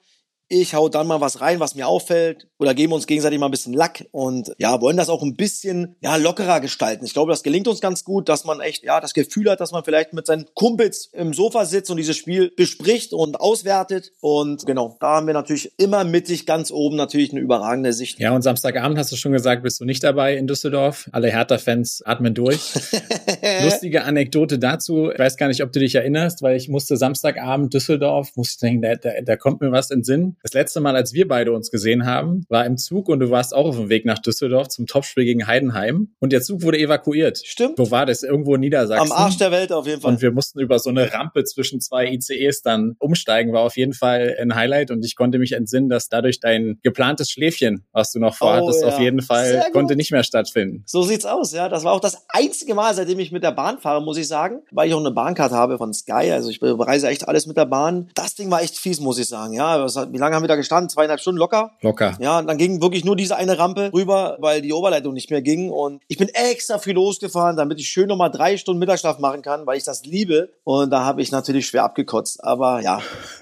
Ich 0.48 0.74
hau 0.74 0.88
dann 0.88 1.06
mal 1.06 1.20
was 1.20 1.40
rein, 1.40 1.60
was 1.60 1.74
mir 1.74 1.88
auffällt 1.88 2.46
oder 2.58 2.74
geben 2.74 2.92
uns 2.92 3.06
gegenseitig 3.06 3.38
mal 3.38 3.46
ein 3.46 3.50
bisschen 3.50 3.72
Lack 3.72 4.06
und 4.12 4.52
ja, 4.58 4.80
wollen 4.80 4.96
das 4.96 5.08
auch 5.08 5.22
ein 5.22 5.36
bisschen 5.36 5.96
ja, 6.00 6.16
lockerer 6.16 6.60
gestalten. 6.60 7.04
Ich 7.04 7.12
glaube, 7.12 7.32
das 7.32 7.42
gelingt 7.42 7.68
uns 7.68 7.80
ganz 7.80 8.04
gut, 8.04 8.28
dass 8.28 8.44
man 8.44 8.60
echt 8.60 8.84
ja, 8.84 9.00
das 9.00 9.12
Gefühl 9.12 9.50
hat, 9.50 9.60
dass 9.60 9.72
man 9.72 9.84
vielleicht 9.84 10.12
mit 10.12 10.26
seinen 10.26 10.46
Kumpels 10.54 11.10
im 11.12 11.34
Sofa 11.34 11.64
sitzt 11.64 11.90
und 11.90 11.96
dieses 11.96 12.16
Spiel 12.16 12.52
bespricht 12.56 13.12
und 13.12 13.40
auswertet 13.40 14.12
und 14.20 14.66
genau, 14.66 14.96
da 15.00 15.16
haben 15.16 15.26
wir 15.26 15.34
natürlich 15.34 15.72
immer 15.78 16.04
mittig 16.04 16.46
ganz 16.46 16.70
oben 16.70 16.96
natürlich 16.96 17.32
eine 17.32 17.40
überragende 17.40 17.92
Sicht. 17.92 18.18
Ja, 18.18 18.34
und 18.34 18.42
Samstagabend 18.42 18.98
hast 18.98 19.12
du 19.12 19.16
schon 19.16 19.32
gesagt, 19.32 19.62
bist 19.62 19.80
du 19.80 19.84
nicht 19.84 20.02
dabei 20.02 20.36
in 20.36 20.46
Düsseldorf. 20.46 21.08
Alle 21.12 21.30
Hertha-Fans 21.30 22.02
atmen 22.04 22.34
durch. 22.34 22.72
Lustige 23.62 24.04
Anekdote 24.04 24.58
dazu. 24.58 25.10
Ich 25.10 25.18
weiß 25.18 25.36
gar 25.36 25.48
nicht, 25.48 25.62
ob 25.62 25.72
du 25.72 25.80
dich 25.80 25.94
erinnerst, 25.94 26.42
weil 26.42 26.56
ich 26.56 26.68
musste 26.68 26.96
Samstagabend 26.96 27.74
Düsseldorf, 27.74 28.34
musste 28.36 28.66
denken, 28.66 28.82
da, 28.82 28.94
da, 28.94 29.10
da 29.22 29.36
kommt 29.36 29.60
mir 29.60 29.72
was 29.72 29.90
in 29.90 30.00
den 30.00 30.04
Sinn. 30.04 30.35
Das 30.42 30.52
letzte 30.52 30.80
Mal, 30.80 30.94
als 30.96 31.12
wir 31.12 31.26
beide 31.28 31.52
uns 31.52 31.70
gesehen 31.70 32.06
haben, 32.06 32.44
war 32.48 32.64
im 32.66 32.76
Zug 32.76 33.08
und 33.08 33.20
du 33.20 33.30
warst 33.30 33.54
auch 33.54 33.66
auf 33.66 33.76
dem 33.76 33.88
Weg 33.88 34.04
nach 34.04 34.18
Düsseldorf 34.18 34.68
zum 34.68 34.86
Topspiel 34.86 35.24
gegen 35.24 35.46
Heidenheim. 35.46 36.14
Und 36.20 36.32
der 36.32 36.42
Zug 36.42 36.62
wurde 36.62 36.78
evakuiert. 36.78 37.38
Stimmt. 37.44 37.78
Wo 37.78 37.90
war 37.90 38.06
das? 38.06 38.22
Irgendwo 38.22 38.54
in 38.54 38.60
Niedersachsen. 38.60 39.10
Am 39.10 39.16
Arsch 39.16 39.38
der 39.38 39.50
Welt 39.50 39.72
auf 39.72 39.86
jeden 39.86 40.00
Fall. 40.00 40.12
Und 40.12 40.22
wir 40.22 40.30
mussten 40.32 40.60
über 40.60 40.78
so 40.78 40.90
eine 40.90 41.12
Rampe 41.12 41.44
zwischen 41.44 41.80
zwei 41.80 42.06
ICEs 42.12 42.62
dann 42.62 42.94
umsteigen. 42.98 43.52
War 43.52 43.62
auf 43.62 43.76
jeden 43.76 43.92
Fall 43.92 44.36
ein 44.40 44.54
Highlight 44.54 44.90
und 44.90 45.04
ich 45.04 45.16
konnte 45.16 45.38
mich 45.38 45.52
entsinnen, 45.52 45.88
dass 45.88 46.08
dadurch 46.08 46.40
dein 46.40 46.78
geplantes 46.82 47.30
Schläfchen, 47.30 47.84
was 47.92 48.12
du 48.12 48.18
noch 48.20 48.34
vorhattest, 48.34 48.82
Oh, 48.82 48.88
ja. 48.88 48.94
auf 48.94 49.00
jeden 49.00 49.22
Fall 49.22 49.64
konnte 49.72 49.96
nicht 49.96 50.12
mehr 50.12 50.22
stattfinden. 50.22 50.82
So 50.86 51.02
sieht's 51.02 51.24
aus, 51.24 51.52
ja. 51.52 51.68
Das 51.68 51.84
war 51.84 51.92
auch 51.92 52.00
das 52.00 52.24
einzige 52.28 52.74
Mal, 52.74 52.94
seitdem 52.94 53.18
ich 53.18 53.32
mit 53.32 53.42
der 53.42 53.52
Bahn 53.52 53.78
fahre, 53.78 54.02
muss 54.02 54.16
ich 54.18 54.28
sagen, 54.28 54.60
weil 54.70 54.88
ich 54.88 54.94
auch 54.94 55.00
eine 55.00 55.10
Bahncard 55.12 55.52
habe 55.52 55.78
von 55.78 55.92
Sky. 55.94 56.30
Also 56.32 56.50
ich 56.50 56.60
bereise 56.60 57.08
echt 57.08 57.26
alles 57.28 57.46
mit 57.46 57.56
der 57.56 57.64
Bahn. 57.66 58.08
Das 58.14 58.34
Ding 58.34 58.50
war 58.50 58.62
echt 58.62 58.76
fies, 58.76 59.00
muss 59.00 59.18
ich 59.18 59.28
sagen. 59.28 59.52
Ja, 59.54 59.86
wie 59.86 60.18
lange 60.18 60.25
haben 60.34 60.42
wir 60.42 60.48
da 60.48 60.56
gestanden? 60.56 60.88
Zweieinhalb 60.88 61.20
Stunden 61.20 61.38
locker. 61.38 61.72
Locker. 61.80 62.16
Ja, 62.20 62.38
und 62.38 62.46
dann 62.46 62.58
ging 62.58 62.80
wirklich 62.80 63.04
nur 63.04 63.16
diese 63.16 63.36
eine 63.36 63.58
Rampe 63.58 63.90
rüber, 63.92 64.36
weil 64.40 64.62
die 64.62 64.72
Oberleitung 64.72 65.14
nicht 65.14 65.30
mehr 65.30 65.42
ging. 65.42 65.70
Und 65.70 66.02
ich 66.08 66.18
bin 66.18 66.28
extra 66.28 66.78
früh 66.78 66.92
losgefahren, 66.92 67.56
damit 67.56 67.80
ich 67.80 67.88
schön 67.88 68.08
nochmal 68.08 68.30
drei 68.30 68.56
Stunden 68.56 68.78
Mittagsschlaf 68.78 69.18
machen 69.18 69.42
kann, 69.42 69.66
weil 69.66 69.78
ich 69.78 69.84
das 69.84 70.04
liebe. 70.04 70.50
Und 70.64 70.90
da 70.90 71.04
habe 71.04 71.22
ich 71.22 71.30
natürlich 71.32 71.66
schwer 71.66 71.84
abgekotzt. 71.84 72.42
Aber 72.42 72.80
ja, 72.80 73.00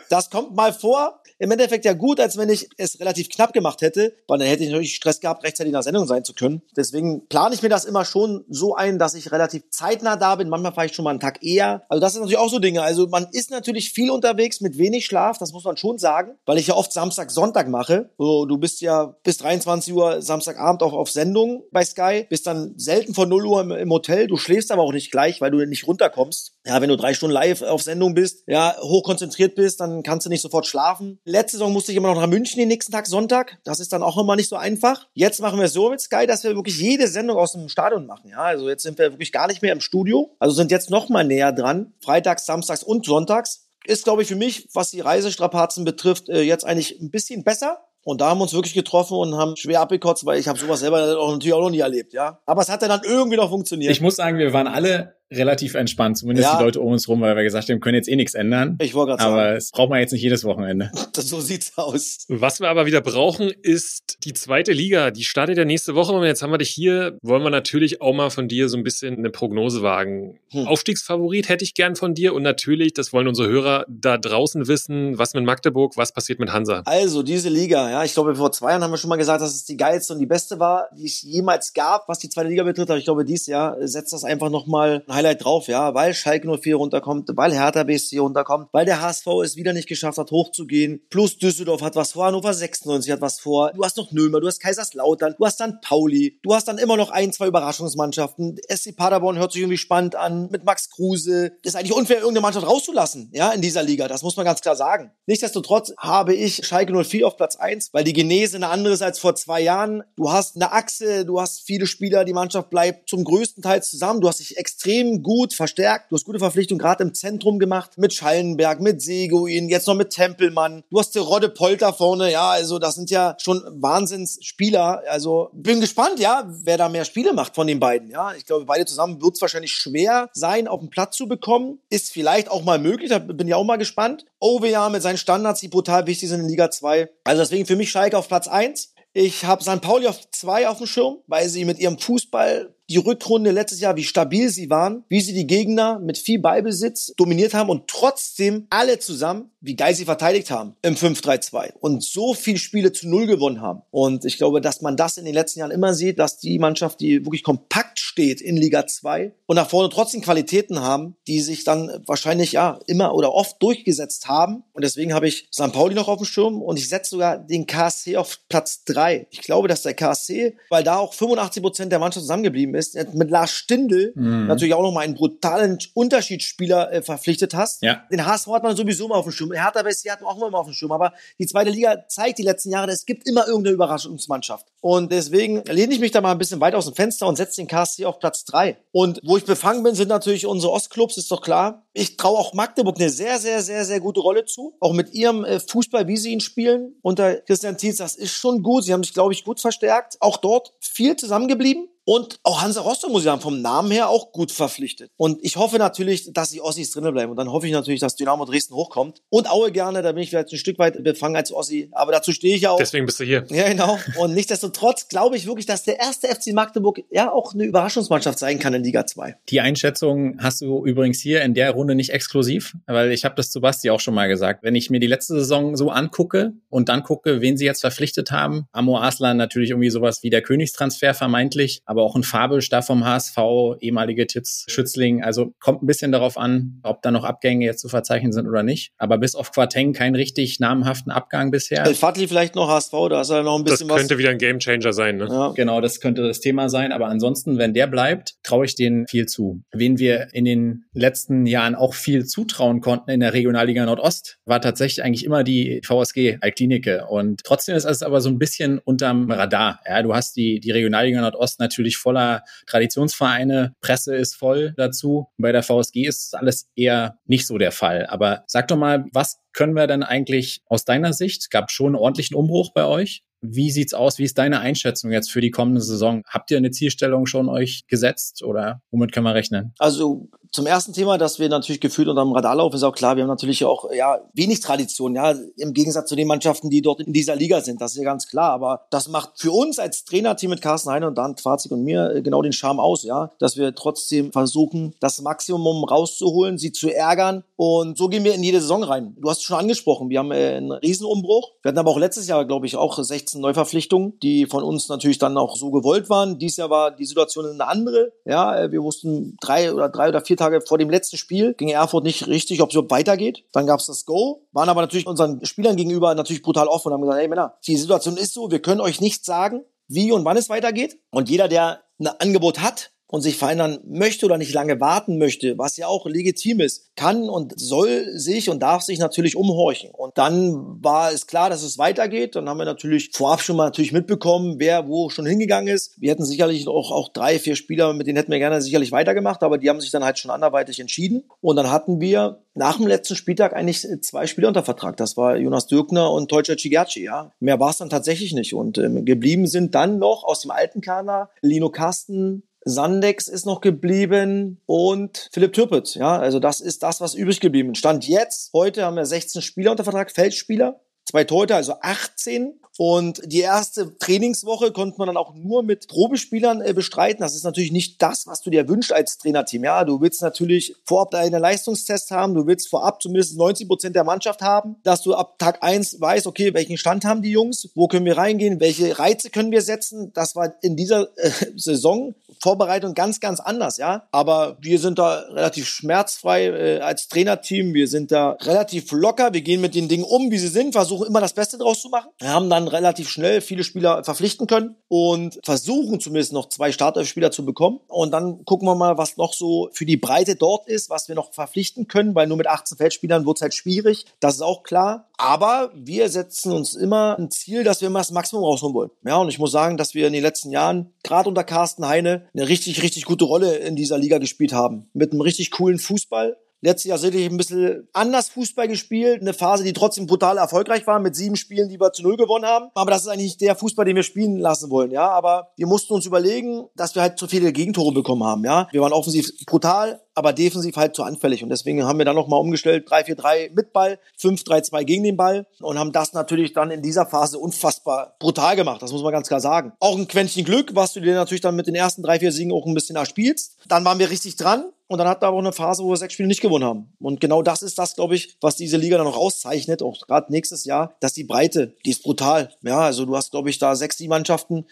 das 0.09 0.31
kommt 0.31 0.55
mal 0.55 0.73
vor. 0.73 1.21
Im 1.41 1.51
Endeffekt 1.51 1.85
ja 1.85 1.95
gut, 1.95 2.21
als 2.21 2.37
wenn 2.37 2.49
ich 2.49 2.69
es 2.77 3.01
relativ 3.01 3.29
knapp 3.29 3.53
gemacht 3.53 3.83
hätte, 3.83 4.15
weil 4.29 4.39
dann 4.39 4.47
hätte 4.47 4.63
ich 4.63 4.71
natürlich 4.71 4.95
Stress 4.95 5.19
gehabt, 5.21 5.43
rechtzeitig 5.43 5.71
in 5.71 5.75
der 5.75 5.83
Sendung 5.83 6.07
sein 6.07 6.25
zu 6.25 6.33
können. 6.33 6.63
Deswegen 6.77 7.27
plane 7.27 7.55
ich 7.55 7.63
mir 7.63 7.69
das 7.69 7.85
immer 7.85 8.05
schon 8.05 8.45
so 8.49 8.77
ein, 8.77 9.01
dass 9.01 9.15
ich 9.15 9.33
relativ 9.33 9.65
zeitnah 9.71 10.17
da 10.17 10.37
bin. 10.37 10.49
Manchmal 10.49 10.73
fahre 10.73 10.87
ich 10.87 10.95
schon 10.95 11.05
mal 11.05 11.11
einen 11.11 11.21
Tag 11.21 11.45
eher. 11.45 11.83
Also 11.89 12.01
das 12.01 12.13
sind 12.13 12.23
natürlich 12.23 12.39
auch 12.39 12.49
so 12.49 12.61
Dinge. 12.61 12.83
Also 12.83 13.09
man 13.09 13.27
ist 13.33 13.51
natürlich 13.51 13.91
viel 13.91 14.13
unterwegs 14.13 14.61
mit 14.61 14.79
wenig 14.79 15.07
Schlaf, 15.07 15.39
das 15.39 15.53
muss 15.53 15.65
man 15.65 15.77
schon 15.77 15.99
sagen, 15.99 16.37
weil 16.47 16.59
ich 16.59 16.69
ja 16.69 16.74
oft 16.77 16.93
Samstag, 16.93 17.31
Sonntag 17.31 17.69
mache. 17.69 18.11
So, 18.19 18.47
du 18.47 18.59
bist 18.59 18.81
ja 18.81 19.17
bis 19.23 19.39
23 19.39 19.93
Uhr 19.95 20.23
Samstagabend 20.23 20.83
auch 20.83 20.93
auf 20.93 21.11
Sendung 21.11 21.65
bei 21.71 21.85
Sky, 21.85 22.27
bist 22.29 22.47
dann 22.47 22.75
selten 22.77 23.15
vor 23.15 23.27
0 23.27 23.47
Uhr 23.47 23.61
im, 23.61 23.71
im 23.71 23.91
Hotel. 23.91 24.27
Du 24.27 24.37
schläfst 24.37 24.71
aber 24.71 24.83
auch 24.83 24.93
nicht 24.93 25.11
gleich, 25.11 25.41
weil 25.41 25.51
du 25.51 25.65
nicht 25.67 25.87
runterkommst. 25.87 26.55
Ja, 26.67 26.81
wenn 26.81 26.89
du 26.89 26.97
drei 26.97 27.15
Stunden 27.15 27.35
live 27.35 27.63
auf 27.63 27.83
Sendung 27.83 28.15
bist, 28.15 28.45
ja, 28.47 28.77
hochkonzentriert 28.81 29.55
bist, 29.55 29.81
dann 29.81 30.03
kannst 30.03 30.27
du 30.27 30.31
nicht 30.31 30.41
sofort 30.41 30.67
schlafen. 30.67 31.19
Letzte 31.25 31.59
Saison 31.59 31.73
musste 31.73 31.93
ich 31.93 31.99
immer 31.99 32.09
noch 32.09 32.21
nach 32.21 32.29
München 32.29 32.59
den 32.59 32.69
nächsten 32.69 32.93
Tag 32.93 33.07
Sonntag. 33.07 33.59
Das 33.65 33.81
ist 33.81 33.93
dann 33.93 34.03
auch 34.03 34.17
immer 34.17 34.37
nicht 34.37 34.49
so 34.49 34.57
einfach. 34.57 35.07
Jetzt 35.13 35.41
machen 35.41 35.59
wir 35.59 35.67
es 35.67 35.73
so 35.73 35.91
mit 35.91 36.01
Sky, 36.01 36.27
dass 36.27 36.45
wir 36.45 36.55
wirklich 36.55 36.79
jede 36.79 37.07
Sendung 37.09 37.37
aus 37.37 37.53
dem 37.53 37.69
Stadion 37.69 38.07
machen. 38.07 38.31
Ja, 38.31 38.43
also 38.43 38.69
jetzt 38.69 38.83
sind 38.83 38.99
wir 38.99 39.13
wirklich 39.13 39.33
gar 39.33 39.47
nicht 39.47 39.63
mehr 39.63 39.73
im 39.73 39.81
Studio. 39.81 40.35
Also 40.39 40.55
sind 40.55 40.71
jetzt 40.71 40.91
noch 40.91 41.09
mal 41.09 41.25
näher 41.25 41.53
dran. 41.53 41.93
Freitags, 42.01 42.47
Samstags 42.47 42.83
und 42.83 43.05
Sonntags. 43.05 43.64
Ist, 43.87 44.05
glaube 44.05 44.23
ich, 44.23 44.29
für 44.29 44.37
mich, 44.37 44.69
was 44.73 44.91
die 44.91 45.01
Reisestrapazen 45.01 45.85
betrifft, 45.85 46.29
äh, 46.29 46.43
jetzt 46.43 46.65
eigentlich 46.65 47.01
ein 47.01 47.11
bisschen 47.11 47.45
besser. 47.45 47.79
Und 48.03 48.21
da 48.21 48.29
haben 48.29 48.39
wir 48.39 48.43
uns 48.43 48.53
wirklich 48.53 48.75
getroffen 48.75 49.17
und 49.17 49.35
haben 49.37 49.57
schwer 49.57 49.81
abgekotzt, 49.81 50.27
weil 50.27 50.39
ich 50.39 50.47
habe 50.47 50.59
sowas 50.59 50.81
selber 50.81 51.01
natürlich 51.07 51.55
auch 51.55 51.63
noch 51.63 51.71
nie 51.71 51.79
erlebt, 51.79 52.13
ja. 52.13 52.39
Aber 52.45 52.61
es 52.61 52.69
hat 52.69 52.83
dann 52.83 53.01
irgendwie 53.03 53.39
noch 53.39 53.49
funktioniert. 53.49 53.93
Ich 53.93 54.03
muss 54.03 54.17
sagen, 54.17 54.37
wir 54.37 54.53
waren 54.53 54.67
alle 54.67 55.17
relativ 55.37 55.75
entspannt, 55.75 56.19
zumindest 56.19 56.49
Ja. 56.49 56.59
die 56.59 56.65
Leute 56.65 56.81
um 56.81 56.93
uns 56.93 57.09
rum, 57.09 57.21
weil 57.21 57.37
wir 57.37 57.43
gesagt 57.43 57.69
haben, 57.69 57.77
wir 57.77 57.81
können 57.81 57.97
jetzt 57.97 58.09
eh 58.09 58.17
nichts 58.17 58.35
ändern. 58.35 58.79
Ich 58.81 58.95
wollte 58.95 59.11
gerade 59.11 59.23
sagen, 59.23 59.35
Aber 59.35 59.57
es 59.57 59.71
braucht 59.71 59.91
man 59.91 60.01
jetzt 60.01 60.13
nicht 60.13 60.23
jedes 60.23 60.45
Wochenende. 60.45 60.91
das, 61.13 61.29
so 61.29 61.41
sieht's 61.41 61.73
aus. 61.77 62.25
Was 62.29 62.61
wir 62.61 62.69
aber 62.69 62.87
wieder 62.87 63.01
brauchen, 63.01 63.51
ist 63.63 64.19
die 64.25 64.33
zweite 64.33 64.73
Liga. 64.73 65.11
Die 65.11 65.25
startet 65.25 65.59
ja 65.59 65.65
nächste 65.65 65.95
Woche. 65.95 66.13
Und 66.13 66.25
jetzt 66.25 66.43
haben 66.43 66.51
wir 66.53 66.59
dich 66.59 66.71
hier. 66.71 67.19
Wollen 67.23 67.43
wir 67.43 67.51
natürlich 67.51 68.01
auch 68.01 68.15
mal 68.15 68.31
von 68.31 68.49
dir 68.49 68.69
so 68.69 68.77
ein 68.77 68.83
bisschen 68.85 69.17
eine 69.19 69.31
Prognose 69.31 69.83
wagen. 69.83 70.39
Hm. 70.51 70.67
Aufstiegsfavorit 70.67 71.49
hätte 71.49 71.65
ich 71.65 71.75
gern 71.75 71.97
von 71.97 72.15
dir. 72.15 72.35
Und 72.35 72.43
natürlich, 72.43 72.95
das 72.95 73.13
wollen 73.13 73.29
unsere 73.29 73.49
Hörer 73.49 73.85
da 73.89 74.19
draußen 74.19 74.67
wissen, 74.69 75.19
was 75.19 75.35
mit 75.35 75.45
Magdeburg, 75.45 75.97
was 75.97 76.13
passiert 76.13 76.39
mit 76.41 76.53
Hansa. 76.53 76.83
Also, 76.85 77.23
diese 77.23 77.49
Liga, 77.49 77.91
ja, 77.91 78.05
ich 78.05 78.15
glaube, 78.15 78.35
vor 78.35 78.53
zwei 78.53 78.71
Jahren 78.71 78.83
haben 78.83 78.91
wir 78.91 78.99
schon 78.99 79.09
mal 79.11 79.17
gesagt, 79.17 79.43
dass 79.43 79.55
es 79.55 79.65
die 79.65 79.77
geilste 79.77 80.13
und 80.13 80.19
die 80.21 80.27
beste 80.27 80.59
war, 80.61 80.89
die 80.97 81.07
es 81.07 81.23
jemals 81.23 81.73
gab, 81.75 82.09
was 82.09 82.19
die 82.19 82.29
zweite 82.29 82.49
Liga 82.49 82.63
betrifft. 82.63 82.91
Aber 82.91 82.99
ich 82.99 83.05
glaube, 83.05 83.25
dieses 83.25 83.47
Jahr 83.47 83.77
setzt 83.87 84.13
das 84.13 84.25
einfach 84.25 84.51
nochmal 84.51 85.03
ein 85.07 85.24
Highlight 85.25 85.45
drauf, 85.45 85.69
ja, 85.69 85.95
weil 85.95 86.13
Schalke 86.13 86.47
04 86.47 86.77
runterkommt, 86.77 87.31
weil 87.35 87.53
Hertha 87.53 87.83
BSC 87.83 88.19
runterkommt, 88.19 88.69
weil 88.73 88.85
der 88.85 89.01
HSV 89.01 89.27
es 89.43 89.57
wieder 89.57 89.73
nicht 89.73 89.89
geschafft 89.89 90.19
hat, 90.19 90.31
hochzugehen. 90.31 91.01
Plus 91.09 91.39
Düsseldorf 91.39 91.81
hat 91.81 91.97
was 91.97 92.13
vor, 92.13 92.27
Hannover 92.27 92.53
96 92.53 93.11
hat 93.11 93.23
was 93.23 93.41
vor. 93.41 93.73
Du 93.75 93.83
hast 93.83 93.97
noch 93.97 94.13
Nürnberg, 94.13 94.43
du 94.43 94.49
hast 94.49 94.61
Kaiserslautern, 94.61 95.35
du 95.39 95.47
hast 95.47 95.61
dann 95.61 95.81
Pauli, 95.81 96.39
du 96.43 96.55
hast 96.55 96.69
dann 96.69 96.77
immer 96.77 96.99
noch 96.99 97.11
ein, 97.11 97.33
zwei 97.33 97.47
Überraschungsmannschaften. 97.47 98.59
SC 98.69 98.95
Paderborn 98.95 99.39
hört 99.39 99.53
sich 99.53 99.63
irgendwie 99.63 99.79
spannend 99.79 100.15
an, 100.15 100.49
mit 100.51 100.65
Max 100.65 100.91
Kruse. 100.91 101.53
ist 101.63 101.75
eigentlich 101.75 101.95
unfair, 101.95 102.19
irgendeine 102.19 102.43
Mannschaft 102.43 102.67
rauszulassen, 102.67 103.31
ja, 103.33 103.51
in 103.53 103.63
dieser 103.63 103.83
Liga. 103.83 104.07
Das 104.07 104.23
muss 104.23 104.37
man 104.37 104.45
ganz 104.45 104.61
klar 104.61 104.77
sagen. 104.77 105.11
Nichtsdestotrotz 105.27 105.95
habe 105.97 106.35
ich 106.35 106.67
Schalke 106.67 106.93
04 106.93 107.27
auf 107.27 107.39
Platz 107.39 107.57
1, 107.57 107.95
weil 107.95 108.05
die 108.05 108.13
Genese 108.13 108.57
eine 108.57 108.69
andere 108.69 108.93
ist 108.93 109.03
als 109.03 109.19
vor 109.19 109.35
zwei 109.35 109.63
Jahren. 109.63 110.03
Du 110.17 110.31
hast 110.31 110.57
eine 110.57 110.73
Achse, 110.73 111.25
du 111.25 111.41
hast 111.41 111.63
viele 111.63 111.87
Spieler, 111.87 112.25
die 112.25 112.35
Mannschaft 112.35 112.69
bleibt 112.69 113.09
zum 113.09 113.25
größten 113.25 113.63
Teil 113.63 113.83
zusammen. 113.83 114.21
Du 114.21 114.29
hast 114.29 114.41
dich 114.41 114.59
extrem 114.59 115.14
gut 115.23 115.55
verstärkt. 115.55 116.11
Du 116.11 116.17
hast 116.17 116.25
gute 116.25 116.39
Verpflichtungen 116.39 116.79
gerade 116.79 117.03
im 117.05 117.15
Zentrum 117.15 117.59
gemacht. 117.59 117.93
Mit 117.97 118.13
Schallenberg, 118.13 118.81
mit 118.81 119.03
Seguin, 119.03 119.69
jetzt 119.69 119.87
noch 119.87 119.95
mit 119.95 120.11
Tempelmann. 120.11 120.83
Du 120.91 120.99
hast 120.99 121.17
Rodde 121.17 121.49
Polter 121.49 121.93
vorne. 121.93 122.31
Ja, 122.33 122.51
also 122.51 122.79
das 122.79 122.95
sind 122.95 123.11
ja 123.11 123.37
schon 123.41 123.63
Wahnsinnsspieler. 123.81 125.03
Also 125.09 125.51
bin 125.53 125.81
gespannt, 125.81 126.19
ja, 126.19 126.45
wer 126.47 126.79
da 126.79 126.89
mehr 126.89 127.05
Spiele 127.05 127.33
macht 127.33 127.55
von 127.55 127.67
den 127.67 127.81
beiden. 127.81 128.11
Ja, 128.11 128.33
ich 128.35 128.47
glaube, 128.47 128.65
beide 128.65 128.85
zusammen 128.85 129.21
wird 129.23 129.35
es 129.35 129.41
wahrscheinlich 129.41 129.73
schwer 129.73 130.29
sein, 130.33 130.69
auf 130.69 130.81
den 130.81 130.91
Platz 130.91 131.17
zu 131.17 131.29
bekommen. 131.29 131.81
Ist 131.91 132.13
vielleicht 132.13 132.51
auch 132.51 132.65
mal 132.65 132.79
möglich. 132.79 133.11
Da 133.11 133.19
bin 133.19 133.47
ich 133.47 133.55
auch 133.55 133.65
mal 133.65 133.77
gespannt. 133.77 134.25
OWA 134.41 134.89
mit 134.89 135.03
seinen 135.03 135.19
Standards, 135.19 135.61
die 135.61 135.69
brutal 135.69 136.07
wichtig 136.07 136.29
sind 136.29 136.41
in 136.41 136.49
Liga 136.49 136.71
2. 136.71 137.09
Also 137.25 137.43
deswegen 137.43 137.67
für 137.67 137.77
mich 137.77 137.91
Schalke 137.91 138.19
auf 138.19 138.29
Platz 138.29 138.49
1. 138.49 138.95
Ich 139.17 139.45
habe 139.45 139.63
St. 139.63 139.81
Pauli 139.81 140.09
auf 140.09 140.29
zwei 140.33 140.69
auf 140.69 140.79
dem 140.79 140.89
Schirm, 140.89 141.19
weil 141.29 141.49
sie 141.49 141.65
mit 141.65 141.79
ihrem 141.79 142.01
Fußball 142.01 142.74
die 142.91 142.99
Rückrunde 142.99 143.51
letztes 143.51 143.81
Jahr, 143.81 143.97
wie 143.97 144.05
stabil 144.05 144.49
sie 144.51 144.69
waren, 144.71 145.05
wie 145.09 145.21
sie 145.21 145.33
die 145.33 145.47
Gegner 145.47 145.99
mit 145.99 146.19
viel 146.19 146.39
Ballbesitz 146.39 147.13
dominiert 147.17 147.55
haben 147.55 147.71
und 147.71 147.89
trotzdem 147.89 148.67
alle 148.71 148.99
zusammen, 148.99 149.51
wie 149.61 149.77
geil 149.77 149.95
sie 149.95 150.05
verteidigt 150.05 150.51
haben 150.51 150.77
im 150.83 150.95
5-3-2 150.95 151.73
und 151.81 152.03
so 152.03 152.35
viele 152.35 152.59
Spiele 152.59 152.93
zu 152.93 153.09
Null 153.09 153.27
gewonnen 153.27 153.63
haben. 153.63 153.83
Und 153.91 154.25
ich 154.25 154.37
glaube, 154.37 154.61
dass 154.61 154.83
man 154.83 154.97
das 154.97 155.17
in 155.17 155.25
den 155.25 155.35
letzten 155.35 155.61
Jahren 155.61 155.71
immer 155.71 155.95
sieht, 155.95 156.19
dass 156.19 156.39
die 156.39 156.59
Mannschaft, 156.59 157.01
die 157.01 157.25
wirklich 157.25 157.43
kompakt 157.43 157.94
steht 158.15 158.41
in 158.41 158.57
Liga 158.57 158.87
2 158.87 159.33
und 159.47 159.57
nach 159.57 159.69
vorne 159.69 159.89
trotzdem 159.89 160.21
Qualitäten 160.21 160.81
haben, 160.81 161.17
die 161.27 161.41
sich 161.41 161.65
dann 161.65 161.91
wahrscheinlich 162.07 162.53
ja 162.53 162.79
immer 162.87 163.13
oder 163.13 163.33
oft 163.35 163.61
durchgesetzt 163.61 164.29
haben. 164.29 164.63
Und 164.73 164.85
deswegen 164.85 165.13
habe 165.13 165.27
ich 165.27 165.49
St. 165.53 165.73
Pauli 165.73 165.97
noch 165.97 166.07
auf 166.07 166.19
dem 166.19 166.25
Schirm 166.27 166.63
und 166.63 166.79
ich 166.79 166.89
setze 166.89 167.11
sogar 167.11 167.39
den 167.39 167.67
KSC 167.67 168.17
auf 168.17 168.39
Platz 168.49 168.85
3. 168.85 169.27
Ich 169.31 169.41
glaube, 169.41 169.67
dass 169.67 169.83
der 169.83 169.95
KSC, 169.95 170.57
weil 170.71 170.85
da 170.85 170.99
auch 170.99 171.13
85 171.13 171.61
Prozent 171.61 171.91
der 171.91 171.99
Mannschaft 171.99 172.23
zusammengeblieben 172.23 172.77
ist, 172.77 172.95
mit 173.15 173.31
Lars 173.31 173.51
Stindl 173.51 174.13
Mhm. 174.15 174.47
natürlich 174.47 174.75
auch 174.75 174.83
nochmal 174.83 175.05
einen 175.05 175.15
brutalen 175.15 175.79
Unterschiedsspieler 175.95 176.93
äh, 176.93 177.03
verpflichtet 177.03 177.53
hast. 177.55 177.83
Ja. 177.83 178.05
Den 178.13 178.25
HSV 178.25 178.47
hat 178.49 178.63
man 178.63 178.77
sowieso 178.77 179.07
immer 179.07 179.17
auf 179.17 179.25
dem 179.25 179.33
Schirm. 179.33 179.51
Hertha 179.53 179.83
BSC 179.83 180.09
hat 180.11 180.21
man 180.23 180.31
auch 180.31 180.47
immer 180.47 180.59
auf 180.59 180.67
dem 180.67 180.73
Schirm. 180.75 180.93
Aber 180.93 181.13
die 181.41 181.47
zweite 181.47 181.71
Liga 181.71 182.07
zeigt 182.07 182.39
die 182.39 182.43
letzten 182.45 182.71
Jahre, 182.71 182.93
es 182.93 183.07
gibt 183.07 183.27
immer 183.27 183.49
irgendeine 183.49 183.75
Überraschungsmannschaft. 183.75 184.67
Und 184.81 185.11
deswegen 185.11 185.65
lehne 185.65 185.93
ich 185.95 185.99
mich 186.01 186.13
da 186.13 186.21
mal 186.21 186.31
ein 186.33 186.39
bisschen 186.39 186.61
weit 186.61 186.75
aus 186.75 186.85
dem 186.85 186.95
Fenster 186.95 187.27
und 187.27 187.37
setze 187.37 187.57
den 187.61 187.67
KSC 187.67 188.04
auf 188.07 188.19
Platz 188.19 188.45
drei. 188.45 188.77
Und 188.93 189.21
wo 189.25 189.37
ich 189.37 189.45
befangen 189.45 189.83
bin, 189.83 189.95
sind 189.95 190.09
natürlich 190.09 190.47
unsere 190.47 190.73
Ostclubs, 190.73 191.17
ist 191.17 191.31
doch 191.31 191.43
klar. 191.43 191.87
Ich 191.93 192.17
traue 192.17 192.39
auch 192.39 192.55
Magdeburg 192.55 192.99
eine 192.99 193.11
sehr, 193.11 193.39
sehr, 193.39 193.63
sehr, 193.63 193.85
sehr 193.85 194.01
gute 194.01 194.21
Rolle 194.21 194.45
zu. 194.45 194.77
Auch 194.81 194.93
mit 194.93 195.13
ihrem 195.13 195.45
äh, 195.45 195.61
Fußball, 195.61 196.07
wie 196.09 196.17
sie 196.17 196.33
ihn 196.33 196.41
spielen. 196.41 196.97
Unter 197.03 197.37
Christian 197.37 197.79
Tietz, 197.79 197.99
das 197.99 198.17
ist 198.17 198.33
schon 198.33 198.63
gut. 198.63 198.85
Sie 198.85 198.93
haben 198.93 199.05
sich, 199.05 199.15
glaube 199.15 199.33
ich, 199.33 199.45
gut 199.45 199.61
verstärkt. 199.61 200.17
Auch 200.21 200.37
dort 200.37 200.73
viel 200.81 201.17
zusammengeblieben. 201.17 201.89
Und 202.05 202.39
auch 202.43 202.63
Hansa 202.63 202.83
Rostock, 202.83 203.11
muss 203.11 203.23
ich 203.23 203.25
sagen, 203.25 203.41
vom 203.41 203.63
Namen 203.63 203.91
her 203.91 204.09
auch 204.09 204.33
gut 204.33 204.53
verpflichtet. 204.53 205.11
Und 205.17 205.39
ich 205.43 205.57
hoffe 205.57 205.79
natürlich, 205.79 206.33
dass 206.33 206.51
die 206.51 206.61
Ossis 206.61 206.91
drinnen 206.91 207.13
bleiben. 207.13 207.31
Und 207.31 207.37
dann 207.37 207.51
hoffe 207.51 207.67
ich 207.67 207.73
natürlich, 207.73 208.01
dass 208.01 208.15
Dynamo 208.17 208.45
Dresden 208.45 208.75
hochkommt. 208.75 209.23
Und 209.31 209.51
Aue 209.51 209.73
gerne, 209.73 210.03
da 210.03 210.13
bin 210.13 210.23
ich 210.23 210.31
vielleicht 210.31 210.53
ein 210.53 210.59
Stück 210.59 210.79
weit 210.79 211.03
befangen 211.03 211.37
als 211.37 211.53
Ossi. 211.53 211.89
Aber 211.93 212.13
dazu 212.13 212.33
stehe 212.33 212.57
ich 212.57 212.63
ja 212.63 212.73
auch. 212.73 212.79
Deswegen 212.79 213.07
bist 213.07 213.21
du 213.21 213.25
hier. 213.25 213.47
Ja, 213.49 213.69
genau. 213.69 213.99
Und 214.19 214.35
nichtsdestotrotz 214.35 215.09
glaube 215.09 215.37
ich 215.37 215.47
wirklich, 215.47 215.67
dass 215.67 215.83
der 215.85 215.99
erste 215.99 216.29
FC 216.29 216.53
Magdeburg 216.53 217.01
ja 217.11 217.33
auch 217.33 217.55
eine 217.55 217.65
Überraschungsmannschaft 217.65 218.39
sein 218.39 218.59
kann 218.59 218.75
in 218.75 218.85
Liga 218.85 219.07
2. 219.07 219.37
Die 219.49 219.61
Einschätzung 219.61 220.37
hast 220.41 220.61
du 220.61 220.85
übrigens 220.85 221.21
hier 221.21 221.43
in 221.43 221.55
der 221.55 221.71
Runde 221.71 221.95
nicht 221.95 222.11
exklusiv, 222.11 222.77
weil 222.87 223.13
ich 223.13 223.25
habe 223.25 223.35
das 223.37 223.51
zu 223.51 223.61
Basti 223.61 223.91
auch 223.91 224.01
schon 224.01 224.15
mal 224.15 224.29
gesagt. 224.29 224.63
Wenn 224.63 224.75
ich 224.75 224.91
mir 224.91 225.01
die 225.01 225.07
letzte 225.07 225.35
Saison 225.35 225.77
so 225.77 225.91
angucke 225.91 226.53
und 226.69 226.89
dann 226.89 227.03
gucke, 227.03 227.41
wen 227.41 227.57
sie 227.57 227.65
jetzt 227.65 227.81
verpflichtet 227.81 228.31
haben, 228.31 228.67
Amo 228.73 228.99
Aslan 228.99 229.37
natürlich 229.37 229.71
irgendwie 229.71 229.91
sowas 229.91 230.23
wie 230.23 230.31
der 230.31 230.43
Königstransfer 230.43 231.15
vermeintlich, 231.15 231.81
aber 231.87 231.94
auch 232.03 232.17
ein 232.17 232.23
Fabelst 232.23 232.73
da 232.73 232.83
vom 232.83 233.05
HSV, 233.05 233.39
ehemalige 233.81 234.27
Tipps 234.27 234.65
Schützling. 234.69 235.23
Also 235.23 235.53
kommt 235.61 235.83
ein 235.83 235.87
bisschen 235.87 236.13
darauf 236.13 236.37
an, 236.37 236.81
ob 236.83 237.03
da 237.03 237.11
noch 237.11 237.25
Abgänge 237.25 237.65
jetzt 237.65 237.81
zu 237.81 237.89
verzeichnen 237.89 238.33
sind 238.33 238.47
oder 238.49 238.63
nicht. 238.63 238.93
Aber 238.99 239.19
bis 239.19 239.35
auf 239.35 239.53
Quarteng 239.53 239.93
kein 239.93 240.15
richtig 240.15 240.61
namhaften 240.61 241.13
Abgang 241.13 241.51
bisher. 241.51 241.85
El 241.85 241.95
Fadli 241.95 242.29
vielleicht 242.29 242.55
noch 242.55 242.69
HSV, 242.69 242.93
da 243.11 243.21
ist 243.21 243.31
er 243.31 243.43
noch 243.43 243.59
ein 243.59 243.65
bisschen 243.65 243.89
das 243.89 243.95
was. 243.95 244.01
könnte 244.01 244.19
wieder 244.19 244.31
ein 244.31 244.39
Gamechanger 244.39 244.93
sein. 244.93 245.17
Ne? 245.17 245.27
Ja. 245.29 245.49
Genau, 245.55 245.81
das 245.81 246.01
könnte 246.01 246.27
das 246.27 246.41
Thema 246.41 246.69
sein. 246.69 246.93
Aber 246.93 247.07
ansonsten, 247.07 247.59
wenn 247.59 247.75
der 247.75 247.87
bleibt, 247.87 248.35
traue 248.43 248.65
ich 248.65 248.75
denen 248.75 249.07
viel 249.07 249.27
zu. 249.27 249.63
Wen 249.73 249.99
wir 249.99 250.29
in 250.33 250.45
den 250.45 250.85
letzten 250.93 251.47
Jahren 251.47 251.75
auch 251.75 251.95
viel 251.95 252.25
zutrauen 252.25 252.81
konnten 252.81 253.11
in 253.11 253.21
der 253.21 253.33
Regionalliga 253.33 253.85
Nordost, 253.85 254.39
war 254.45 254.61
tatsächlich 254.61 255.05
eigentlich 255.05 255.25
immer 255.25 255.45
die 255.45 255.81
VSG 255.85 256.39
Altklinike. 256.41 257.07
Und 257.09 257.43
trotzdem 257.45 257.77
ist 257.77 257.85
es 257.85 258.03
aber 258.03 258.21
so 258.21 258.29
ein 258.29 258.39
bisschen 258.39 258.79
unterm 258.79 259.31
Radar. 259.31 259.81
Ja, 259.87 260.03
du 260.03 260.15
hast 260.15 260.37
die, 260.37 260.61
die 260.61 260.71
Regionalliga 260.71 261.21
Nordost 261.21 261.61
natürlich 261.61 261.84
voller 261.93 262.43
Traditionsvereine, 262.67 263.75
Presse 263.81 264.15
ist 264.17 264.35
voll 264.35 264.75
dazu. 264.77 265.29
Bei 265.39 265.53
der 265.53 265.63
VSG 265.63 266.07
ist 266.07 266.35
alles 266.35 266.69
eher 266.75 267.19
nicht 267.27 267.47
so 267.47 267.59
der 267.59 267.73
Fall. 267.73 268.07
Aber 268.07 268.45
sag 268.47 268.69
doch 268.69 268.77
mal, 268.77 269.05
was 269.13 269.39
können 269.53 269.75
wir 269.75 269.87
denn 269.87 270.03
eigentlich 270.03 270.63
aus 270.67 270.85
deiner 270.85 271.13
Sicht? 271.13 271.51
Gab 271.51 271.71
schon 271.71 271.89
einen 271.89 271.97
ordentlichen 271.97 272.37
Umbruch 272.37 272.73
bei 272.73 272.85
euch? 272.85 273.23
Wie 273.47 273.71
sieht's 273.71 273.95
aus? 273.95 274.19
Wie 274.19 274.25
ist 274.25 274.39
deine 274.39 274.61
Einschätzung 274.61 275.13
jetzt 275.13 275.31
für 275.31 275.41
die 275.41 275.51
kommende 275.51 275.81
Saison? 275.81 276.23
Habt 276.27 276.51
ihr 276.51 276.57
eine 276.57 276.71
Zielstellung 276.71 277.27
schon 277.27 277.49
euch 277.49 277.85
gesetzt 277.87 278.43
oder 278.43 278.81
womit 278.91 279.13
können 279.13 279.27
wir 279.27 279.35
rechnen? 279.35 279.75
Also 279.79 280.29
zum 280.55 280.67
ersten 280.67 280.93
Thema, 280.93 281.19
dass 281.19 281.41
wir 281.41 281.49
natürlich 281.49 281.81
gefühlt 281.81 282.07
unterm 282.07 282.33
Radar 282.33 282.55
laufen, 282.55 282.77
ist 282.77 282.85
auch 282.85 282.95
klar, 282.95 283.17
wir 283.17 283.25
haben 283.25 283.29
natürlich 283.29 283.65
auch 283.65 283.91
ja 283.93 284.21
wenig 284.35 284.61
Tradition, 284.61 285.17
ja, 285.17 285.35
im 285.57 285.75
Gegensatz 285.75 286.09
zu 286.09 286.15
den 286.15 286.29
Mannschaften, 286.29 286.71
die 286.71 286.81
dort 286.81 287.01
in 287.01 287.13
dieser 287.13 287.35
Liga 287.35 287.61
sind. 287.61 287.81
Das 287.81 287.91
ist 287.93 287.99
ja 287.99 288.05
ganz 288.05 288.29
klar. 288.29 288.53
Aber 288.53 288.87
das 288.91 289.09
macht 289.09 289.33
für 289.41 289.51
uns 289.51 289.81
als 289.81 290.05
Trainerteam 290.05 290.51
mit 290.51 290.63
Carsten 290.63 290.91
Heine 290.91 291.09
und 291.09 291.19
Dan 291.19 291.35
Twazig 291.35 291.73
und 291.73 291.83
mir 291.83 292.13
äh, 292.13 292.23
genau 292.23 292.41
den 292.41 292.53
Charme 292.53 292.79
aus, 292.79 293.03
ja, 293.03 293.33
dass 293.41 293.57
wir 293.57 293.75
trotzdem 293.75 294.31
versuchen, 294.31 294.95
das 295.01 295.21
Maximum 295.21 295.83
rauszuholen, 295.83 296.57
sie 296.57 296.71
zu 296.71 296.89
ärgern. 296.89 297.43
Und 297.57 297.99
so 297.99 298.09
gehen 298.09 298.23
wir 298.23 298.35
in 298.35 298.45
jede 298.45 298.61
Saison 298.61 298.85
rein. 298.85 299.17
Du 299.19 299.29
hast 299.29 299.39
es 299.39 299.45
schon 299.45 299.59
angesprochen, 299.59 300.09
wir 300.09 300.21
haben 300.21 300.31
äh, 300.31 300.55
einen 300.55 300.71
Riesenumbruch. 300.71 301.51
Wir 301.63 301.71
hatten 301.71 301.79
aber 301.79 301.91
auch 301.91 301.99
letztes 301.99 302.29
Jahr, 302.29 302.45
glaube 302.45 302.67
ich, 302.67 302.77
auch 302.77 302.97
16 302.97 303.34
Neuverpflichtungen, 303.41 304.19
die 304.21 304.47
von 304.47 304.63
uns 304.63 304.89
natürlich 304.89 305.19
dann 305.19 305.37
auch 305.37 305.57
so 305.57 305.71
gewollt 305.71 306.11
waren. 306.11 306.39
Dieses 306.39 306.59
Jahr 306.59 306.71
war 306.71 306.91
die 306.91 307.05
Situation 307.05 307.47
eine 307.47 307.67
andere. 307.67 308.13
Ja, 308.25 308.59
äh, 308.59 308.73
wir 308.73 308.83
wussten 308.83 309.37
drei 309.41 309.73
oder 309.73 309.89
drei 309.89 310.09
oder 310.09 310.21
vier 310.21 310.37
Tage 310.37 310.61
vor 310.61 310.79
dem 310.79 310.91
letzten 310.91 311.17
Spiel 311.17 311.55
ging 311.55 311.69
Erfurt 311.69 312.05
nicht 312.05 312.27
richtig, 312.27 312.63
ob 312.63 312.71
es 312.71 312.75
überhaupt 312.75 312.91
weitergeht. 312.91 313.45
Dann 313.53 313.67
gab 313.67 313.81
es 313.81 313.87
das 313.87 314.05
Go, 314.05 314.47
waren 314.53 314.69
aber 314.69 314.81
natürlich 314.81 315.07
unseren 315.07 315.45
Spielern 315.45 315.77
gegenüber 315.77 316.15
natürlich 316.15 316.43
brutal 316.43 316.69
offen 316.69 316.89
und 316.89 316.95
haben 316.95 317.03
gesagt, 317.03 317.21
hey 317.21 317.29
Männer, 317.29 317.55
die 317.67 317.77
Situation 317.77 318.17
ist 318.17 318.35
so, 318.35 318.51
wir 318.51 318.61
können 318.61 318.81
euch 318.81 319.01
nicht 319.01 319.25
sagen, 319.25 319.65
wie 319.89 320.13
und 320.13 320.25
wann 320.25 320.37
es 320.37 320.49
weitergeht. 320.49 320.99
Und 321.11 321.29
jeder, 321.29 321.49
der 321.49 321.83
ein 321.99 322.07
Angebot 322.07 322.61
hat, 322.61 322.91
und 323.07 323.21
sich 323.21 323.37
verändern 323.37 323.79
möchte 323.85 324.27
oder 324.27 324.39
nicht 324.39 324.53
lange 324.53 324.81
warten 324.81 325.19
möchte, 325.19 325.59
was 325.59 325.77
ja 325.77 325.87
auch 325.87 326.07
legitim 326.07 326.61
ist, 326.61 326.97
kann 326.97 327.29
und 327.29 327.53
soll 327.57 328.07
sich 328.19 328.49
und 328.51 328.61
darf 328.63 328.83
sich 328.83 328.99
natürlich 328.99 329.37
umhorchen. 329.37 329.91
Und 329.91 330.19
dann 330.19 330.83
war 330.83 331.13
es 331.13 331.27
klar, 331.27 331.51
dass 331.51 331.63
es 331.63 331.79
weitergeht. 331.79 332.35
Dann 332.35 332.49
haben 332.49 332.59
wir 332.59 332.65
natürlich 332.65 333.11
vorab 333.13 333.41
schon 333.41 333.57
mal 333.57 333.67
natürlich 333.67 333.93
mitbekommen, 333.93 334.57
wer 334.59 334.89
wo 334.89 335.11
schon 335.11 335.27
hingegangen 335.27 335.73
ist. 335.73 336.01
Wir 336.01 336.11
hätten 336.11 336.25
sicherlich 336.25 336.67
auch, 336.67 336.91
auch 336.91 337.11
drei, 337.11 337.39
vier 337.39 337.57
Spieler, 337.57 337.93
mit 337.93 338.07
denen 338.07 338.17
hätten 338.17 338.33
wir 338.33 338.39
gerne 338.39 338.63
sicherlich 338.63 338.93
weitergemacht, 338.93 339.43
aber 339.43 339.59
die 339.59 339.69
haben 339.69 339.81
sich 339.81 339.91
dann 339.91 340.05
halt 340.05 340.19
schon 340.19 340.31
anderweitig 340.31 340.81
entschieden. 340.81 341.25
Und 341.41 341.57
dann 341.57 341.71
hatten 341.71 342.01
wir 342.01 342.43
nach 342.55 342.77
dem 342.77 342.87
letzten 342.87 343.17
Spieltag 343.17 343.55
eigentlich 343.55 343.87
zwei 344.01 344.27
Spieler 344.27 344.49
unter 344.49 344.63
Vertrag. 344.63 344.97
Das 344.97 345.17
war 345.17 345.37
Jonas 345.37 345.67
Dürkner 345.67 346.11
und 346.11 346.31
Teutscher 346.31 346.57
Chigachi, 346.57 347.05
ja. 347.05 347.33
Mehr 347.41 347.61
war 347.61 347.71
es 347.71 347.79
dann 347.79 347.91
tatsächlich 347.91 348.33
nicht. 348.33 348.55
Und 348.55 348.79
ähm, 348.79 349.05
geblieben 349.05 349.47
sind 349.47 349.75
dann 349.75 349.99
noch 349.99 350.25
aus 350.25 350.41
dem 350.41 350.51
alten 350.51 350.81
Kader 350.81 351.31
Lino 351.43 351.71
Carsten, 351.71 352.45
Sandex 352.65 353.29
ist 353.29 353.47
noch 353.47 353.61
geblieben 353.61 354.61
und 354.67 355.29
Philipp 355.33 355.53
Türpitz. 355.53 355.95
Ja, 355.95 356.19
also 356.19 356.41
das 356.41 356.61
ist 356.61 356.83
das, 356.83 357.01
was 357.01 357.15
übrig 357.15 357.41
geblieben 357.41 357.73
ist. 357.73 357.79
Stand 357.79 358.09
jetzt, 358.09 358.53
heute 358.53 358.85
haben 358.85 358.97
wir 358.97 359.05
16 359.05 359.43
Spieler 359.43 359.71
unter 359.71 359.85
Vertrag, 359.85 360.11
Feldspieler, 360.11 360.81
zwei 361.05 361.25
Torhüter, 361.25 361.57
also 361.57 361.75
18 361.81 362.61
und 362.77 363.23
die 363.25 363.41
erste 363.41 363.97
Trainingswoche 363.99 364.73
konnte 364.73 364.99
man 364.99 365.07
dann 365.07 365.17
auch 365.17 365.35
nur 365.35 365.63
mit 365.63 365.87
Probespielern 365.87 366.61
äh, 366.61 366.73
bestreiten. 366.73 367.23
Das 367.23 367.37
ist 367.37 367.45
natürlich 367.45 367.71
nicht 367.71 368.03
das, 368.03 368.27
was 368.27 368.41
du 368.41 368.51
dir 368.51 368.69
wünschst 368.69 368.93
als 368.93 369.19
Trainerteam. 369.19 369.65
Ja, 369.65 369.85
du 369.85 370.01
willst 370.01 370.23
natürlich 370.23 370.75
vorab 370.85 371.13
deine 371.13 371.39
Leistungstest 371.39 372.11
haben. 372.11 372.35
Du 372.35 372.47
willst 372.47 372.69
vorab 372.69 373.01
zumindest 373.01 373.37
90 373.37 373.69
Prozent 373.69 373.97
der 373.97 374.03
Mannschaft 374.03 374.43
haben, 374.43 374.77
dass 374.83 375.03
du 375.03 375.15
ab 375.15 375.39
Tag 375.39 375.63
eins 375.63 376.01
weißt, 376.01 376.27
okay, 376.27 376.53
welchen 376.53 376.77
Stand 376.77 377.05
haben 377.05 377.23
die 377.23 377.31
Jungs? 377.31 377.69
Wo 377.77 377.87
können 377.87 378.07
wir 378.07 378.19
reingehen? 378.19 378.59
Welche 378.59 378.99
Reize 378.99 379.31
können 379.31 379.53
wir 379.53 379.63
setzen? 379.63 380.13
Das 380.13 380.35
war 380.35 380.55
in 380.63 380.77
dieser 380.77 381.09
äh, 381.17 381.31
Saison 381.57 382.15
Vorbereitung 382.41 382.95
ganz, 382.95 383.21
ganz 383.21 383.41
anders, 383.41 383.77
ja. 383.77 384.07
Aber 384.11 384.59
wir 384.61 384.79
sind 384.79 384.99
da 384.99 385.21
relativ 385.31 385.67
schmerzfrei 385.67 386.47
äh, 386.47 386.81
als 386.81 387.09
Trainerteam. 387.09 387.73
Wir 387.73 387.89
sind 387.89 388.11
da 388.13 388.33
relativ 388.41 388.91
locker. 388.93 389.33
Wir 389.33 389.41
gehen 389.41 389.61
mit 389.61 389.75
den 389.75 389.89
Dingen 389.89 390.05
um, 390.05 390.31
wie 390.31 390.39
sie 390.39 390.49
sind, 390.49 390.73
versuchen 390.73 391.07
immer 391.07 391.21
das 391.21 391.33
Beste 391.33 391.57
draus 391.57 391.81
zu 391.81 391.89
machen. 391.89 392.11
Wir 392.19 392.31
haben 392.31 392.51
dann 392.51 392.64
relativ 392.69 393.09
schnell 393.09 393.41
viele 393.41 393.65
Spieler 393.65 394.05
verpflichten 394.05 394.47
können 394.47 394.77
und 394.89 395.39
versuchen 395.43 396.01
zumindest 396.01 396.33
noch 396.33 396.49
zwei 396.49 396.73
Startelf-Spieler 396.73 397.31
zu 397.31 397.45
bekommen. 397.45 397.81
Und 397.89 398.13
dann 398.13 398.45
gucken 398.45 398.67
wir 398.67 398.75
mal, 398.75 398.99
was 398.99 399.17
noch 399.17 399.33
so 399.33 399.69
für 399.73 399.87
die 399.87 399.97
Breite 399.97 400.37
dort 400.37 400.69
ist, 400.69 400.91
was 400.91 401.09
wir 401.09 401.15
noch 401.15 401.33
verpflichten 401.33 401.89
können, 401.89 402.15
weil 402.15 402.27
nur 402.27 402.37
mit 402.37 402.47
18 402.47 402.79
Feldspielern 402.79 403.27
wird 403.27 403.39
es 403.39 403.43
halt 403.43 403.55
schwierig. 403.55 404.07
Das 404.21 404.37
ist 404.37 404.43
auch 404.43 404.63
klar. 404.63 405.09
Aber 405.17 405.71
wir 405.75 406.09
setzen 406.09 406.53
uns 406.53 406.75
immer 406.75 407.17
ein 407.19 407.31
Ziel, 407.31 407.65
dass 407.65 407.81
wir 407.81 407.89
immer 407.89 408.01
das 408.01 408.11
Maximum 408.11 408.45
rausholen 408.45 408.75
wollen. 408.75 408.91
Ja, 409.05 409.17
und 409.17 409.29
ich 409.29 409.39
muss 409.39 409.53
sagen, 409.53 409.77
dass 409.77 409.95
wir 409.95 410.07
in 410.07 410.13
den 410.13 410.23
letzten 410.23 410.51
Jahren, 410.51 410.93
gerade 411.03 411.29
unter 411.29 411.45
Carsten 411.45 411.87
Heine, 411.87 412.27
eine 412.35 412.49
richtig, 412.49 412.83
richtig 412.83 413.05
gute 413.05 413.25
Rolle 413.25 413.57
in 413.57 413.77
dieser 413.77 413.99
Liga 413.99 414.19
gespielt 414.19 414.53
haben. 414.53 414.89
Mit 414.93 415.13
einem 415.13 415.21
richtig 415.21 415.51
coolen 415.51 415.79
Fußball, 415.79 416.37
Letztes 416.65 416.89
Jahr 416.89 416.97
sicherlich 416.97 417.31
ein 417.31 417.37
bisschen 417.37 417.87
anders 417.93 418.31
Fußball 418.31 418.69
gespielt. 418.69 419.21
Eine 419.21 419.35
Phase, 419.35 419.65
die 419.65 419.75
trotzdem 419.75 420.07
brutal 420.07 420.39
erfolgreich 420.39 420.87
war 420.87 420.99
mit 420.99 421.15
sieben 421.15 421.37
Spielen, 421.37 421.69
die 421.69 421.79
wir 421.79 421.93
zu 421.93 422.03
null 422.03 422.17
gewonnen 422.17 422.47
haben. 422.47 422.71
Aber 422.75 422.91
das 422.91 423.03
ist 423.03 423.09
eigentlich 423.09 423.25
nicht 423.25 423.41
der 423.43 423.55
Fußball, 423.55 423.85
den 423.85 423.97
wir 423.97 424.03
spielen 424.03 424.39
lassen 424.39 424.71
wollen, 424.71 424.91
ja. 424.91 425.07
Aber 425.11 425.51
wir 425.57 425.67
mussten 425.67 425.93
uns 425.93 426.07
überlegen, 426.07 426.65
dass 426.75 426.95
wir 426.95 427.03
halt 427.03 427.19
zu 427.19 427.27
viele 427.27 427.53
Gegentore 427.53 427.93
bekommen 427.93 428.25
haben, 428.25 428.45
ja. 428.47 428.67
Wir 428.71 428.81
waren 428.81 428.95
offensiv 428.95 429.31
brutal, 429.45 430.01
aber 430.15 430.33
defensiv 430.33 430.77
halt 430.77 430.95
zu 430.95 431.03
anfällig. 431.03 431.43
Und 431.43 431.49
deswegen 431.49 431.85
haben 431.85 431.99
wir 431.99 432.05
dann 432.05 432.17
nochmal 432.17 432.41
umgestellt, 432.41 432.89
3-4-3 432.89 433.53
mit 433.55 433.73
Ball, 433.73 433.99
5-3-2 434.21 434.85
gegen 434.85 435.05
den 435.05 435.17
Ball 435.17 435.47
und 435.61 435.79
haben 435.79 435.93
das 435.93 436.13
natürlich 436.13 436.53
dann 436.53 436.71
in 436.71 436.83
dieser 436.83 437.07
Phase 437.07 437.39
unfassbar 437.39 438.17
brutal 438.19 438.57
gemacht. 438.57 438.83
Das 438.83 438.93
muss 438.93 439.03
man 439.03 439.13
ganz 439.13 439.29
klar 439.29 439.41
sagen. 439.41 439.73
Auch 439.81 439.97
ein 439.97 440.09
Quäntchen 440.09 440.45
Glück, 440.45 440.75
was 440.75 440.93
du 440.93 441.01
dir 441.01 441.15
natürlich 441.15 441.41
dann 441.41 441.57
mit 441.57 441.67
den 441.67 441.75
ersten 441.75 442.03
drei, 442.03 442.21
vier 442.21 442.33
Siegen 442.33 442.53
auch 442.53 442.67
ein 442.67 442.75
bisschen 442.75 442.97
erspielst. 442.97 443.57
Dann 443.69 443.85
waren 443.85 443.99
wir 443.99 444.11
richtig 444.11 444.37
dran. 444.37 444.71
Und 444.87 444.99
dann 444.99 445.09
wir 445.09 445.23
aber 445.23 445.37
auch 445.37 445.41
eine 445.41 445.53
Phase, 445.53 445.83
wo 445.83 445.89
wir 445.89 445.97
sechs 445.97 446.13
Spiele 446.13 446.29
nicht 446.29 446.43
gewonnen 446.43 446.65
haben. 446.65 446.93
Und 447.01 447.19
genau 447.19 447.43
das 447.43 447.63
ist 447.63 447.79
das, 447.79 447.95
glaube 447.95 448.17
ich, 448.17 448.37
was 448.43 448.57
diese 448.57 448.77
Liga 448.77 448.99
dann 448.99 449.07
noch 449.07 449.17
auszeichnet, 449.17 449.83
auch 449.83 450.07
gerade 450.07 450.31
nächstes 450.31 450.67
Jahr, 450.67 450.95
dass 451.01 451.15
die 451.15 451.25
Breite, 451.25 451.75
die 451.87 451.91
ist 451.91 452.03
brutal. 452.03 452.51
Ja, 452.63 452.81
also 452.81 453.07
du 453.07 453.17
hast, 453.17 453.31
glaube 453.31 453.49
ich, 453.49 453.59
da 453.59 453.77
sechs, 453.77 453.97
sieben 453.97 454.11
Mannschaften, 454.11 454.67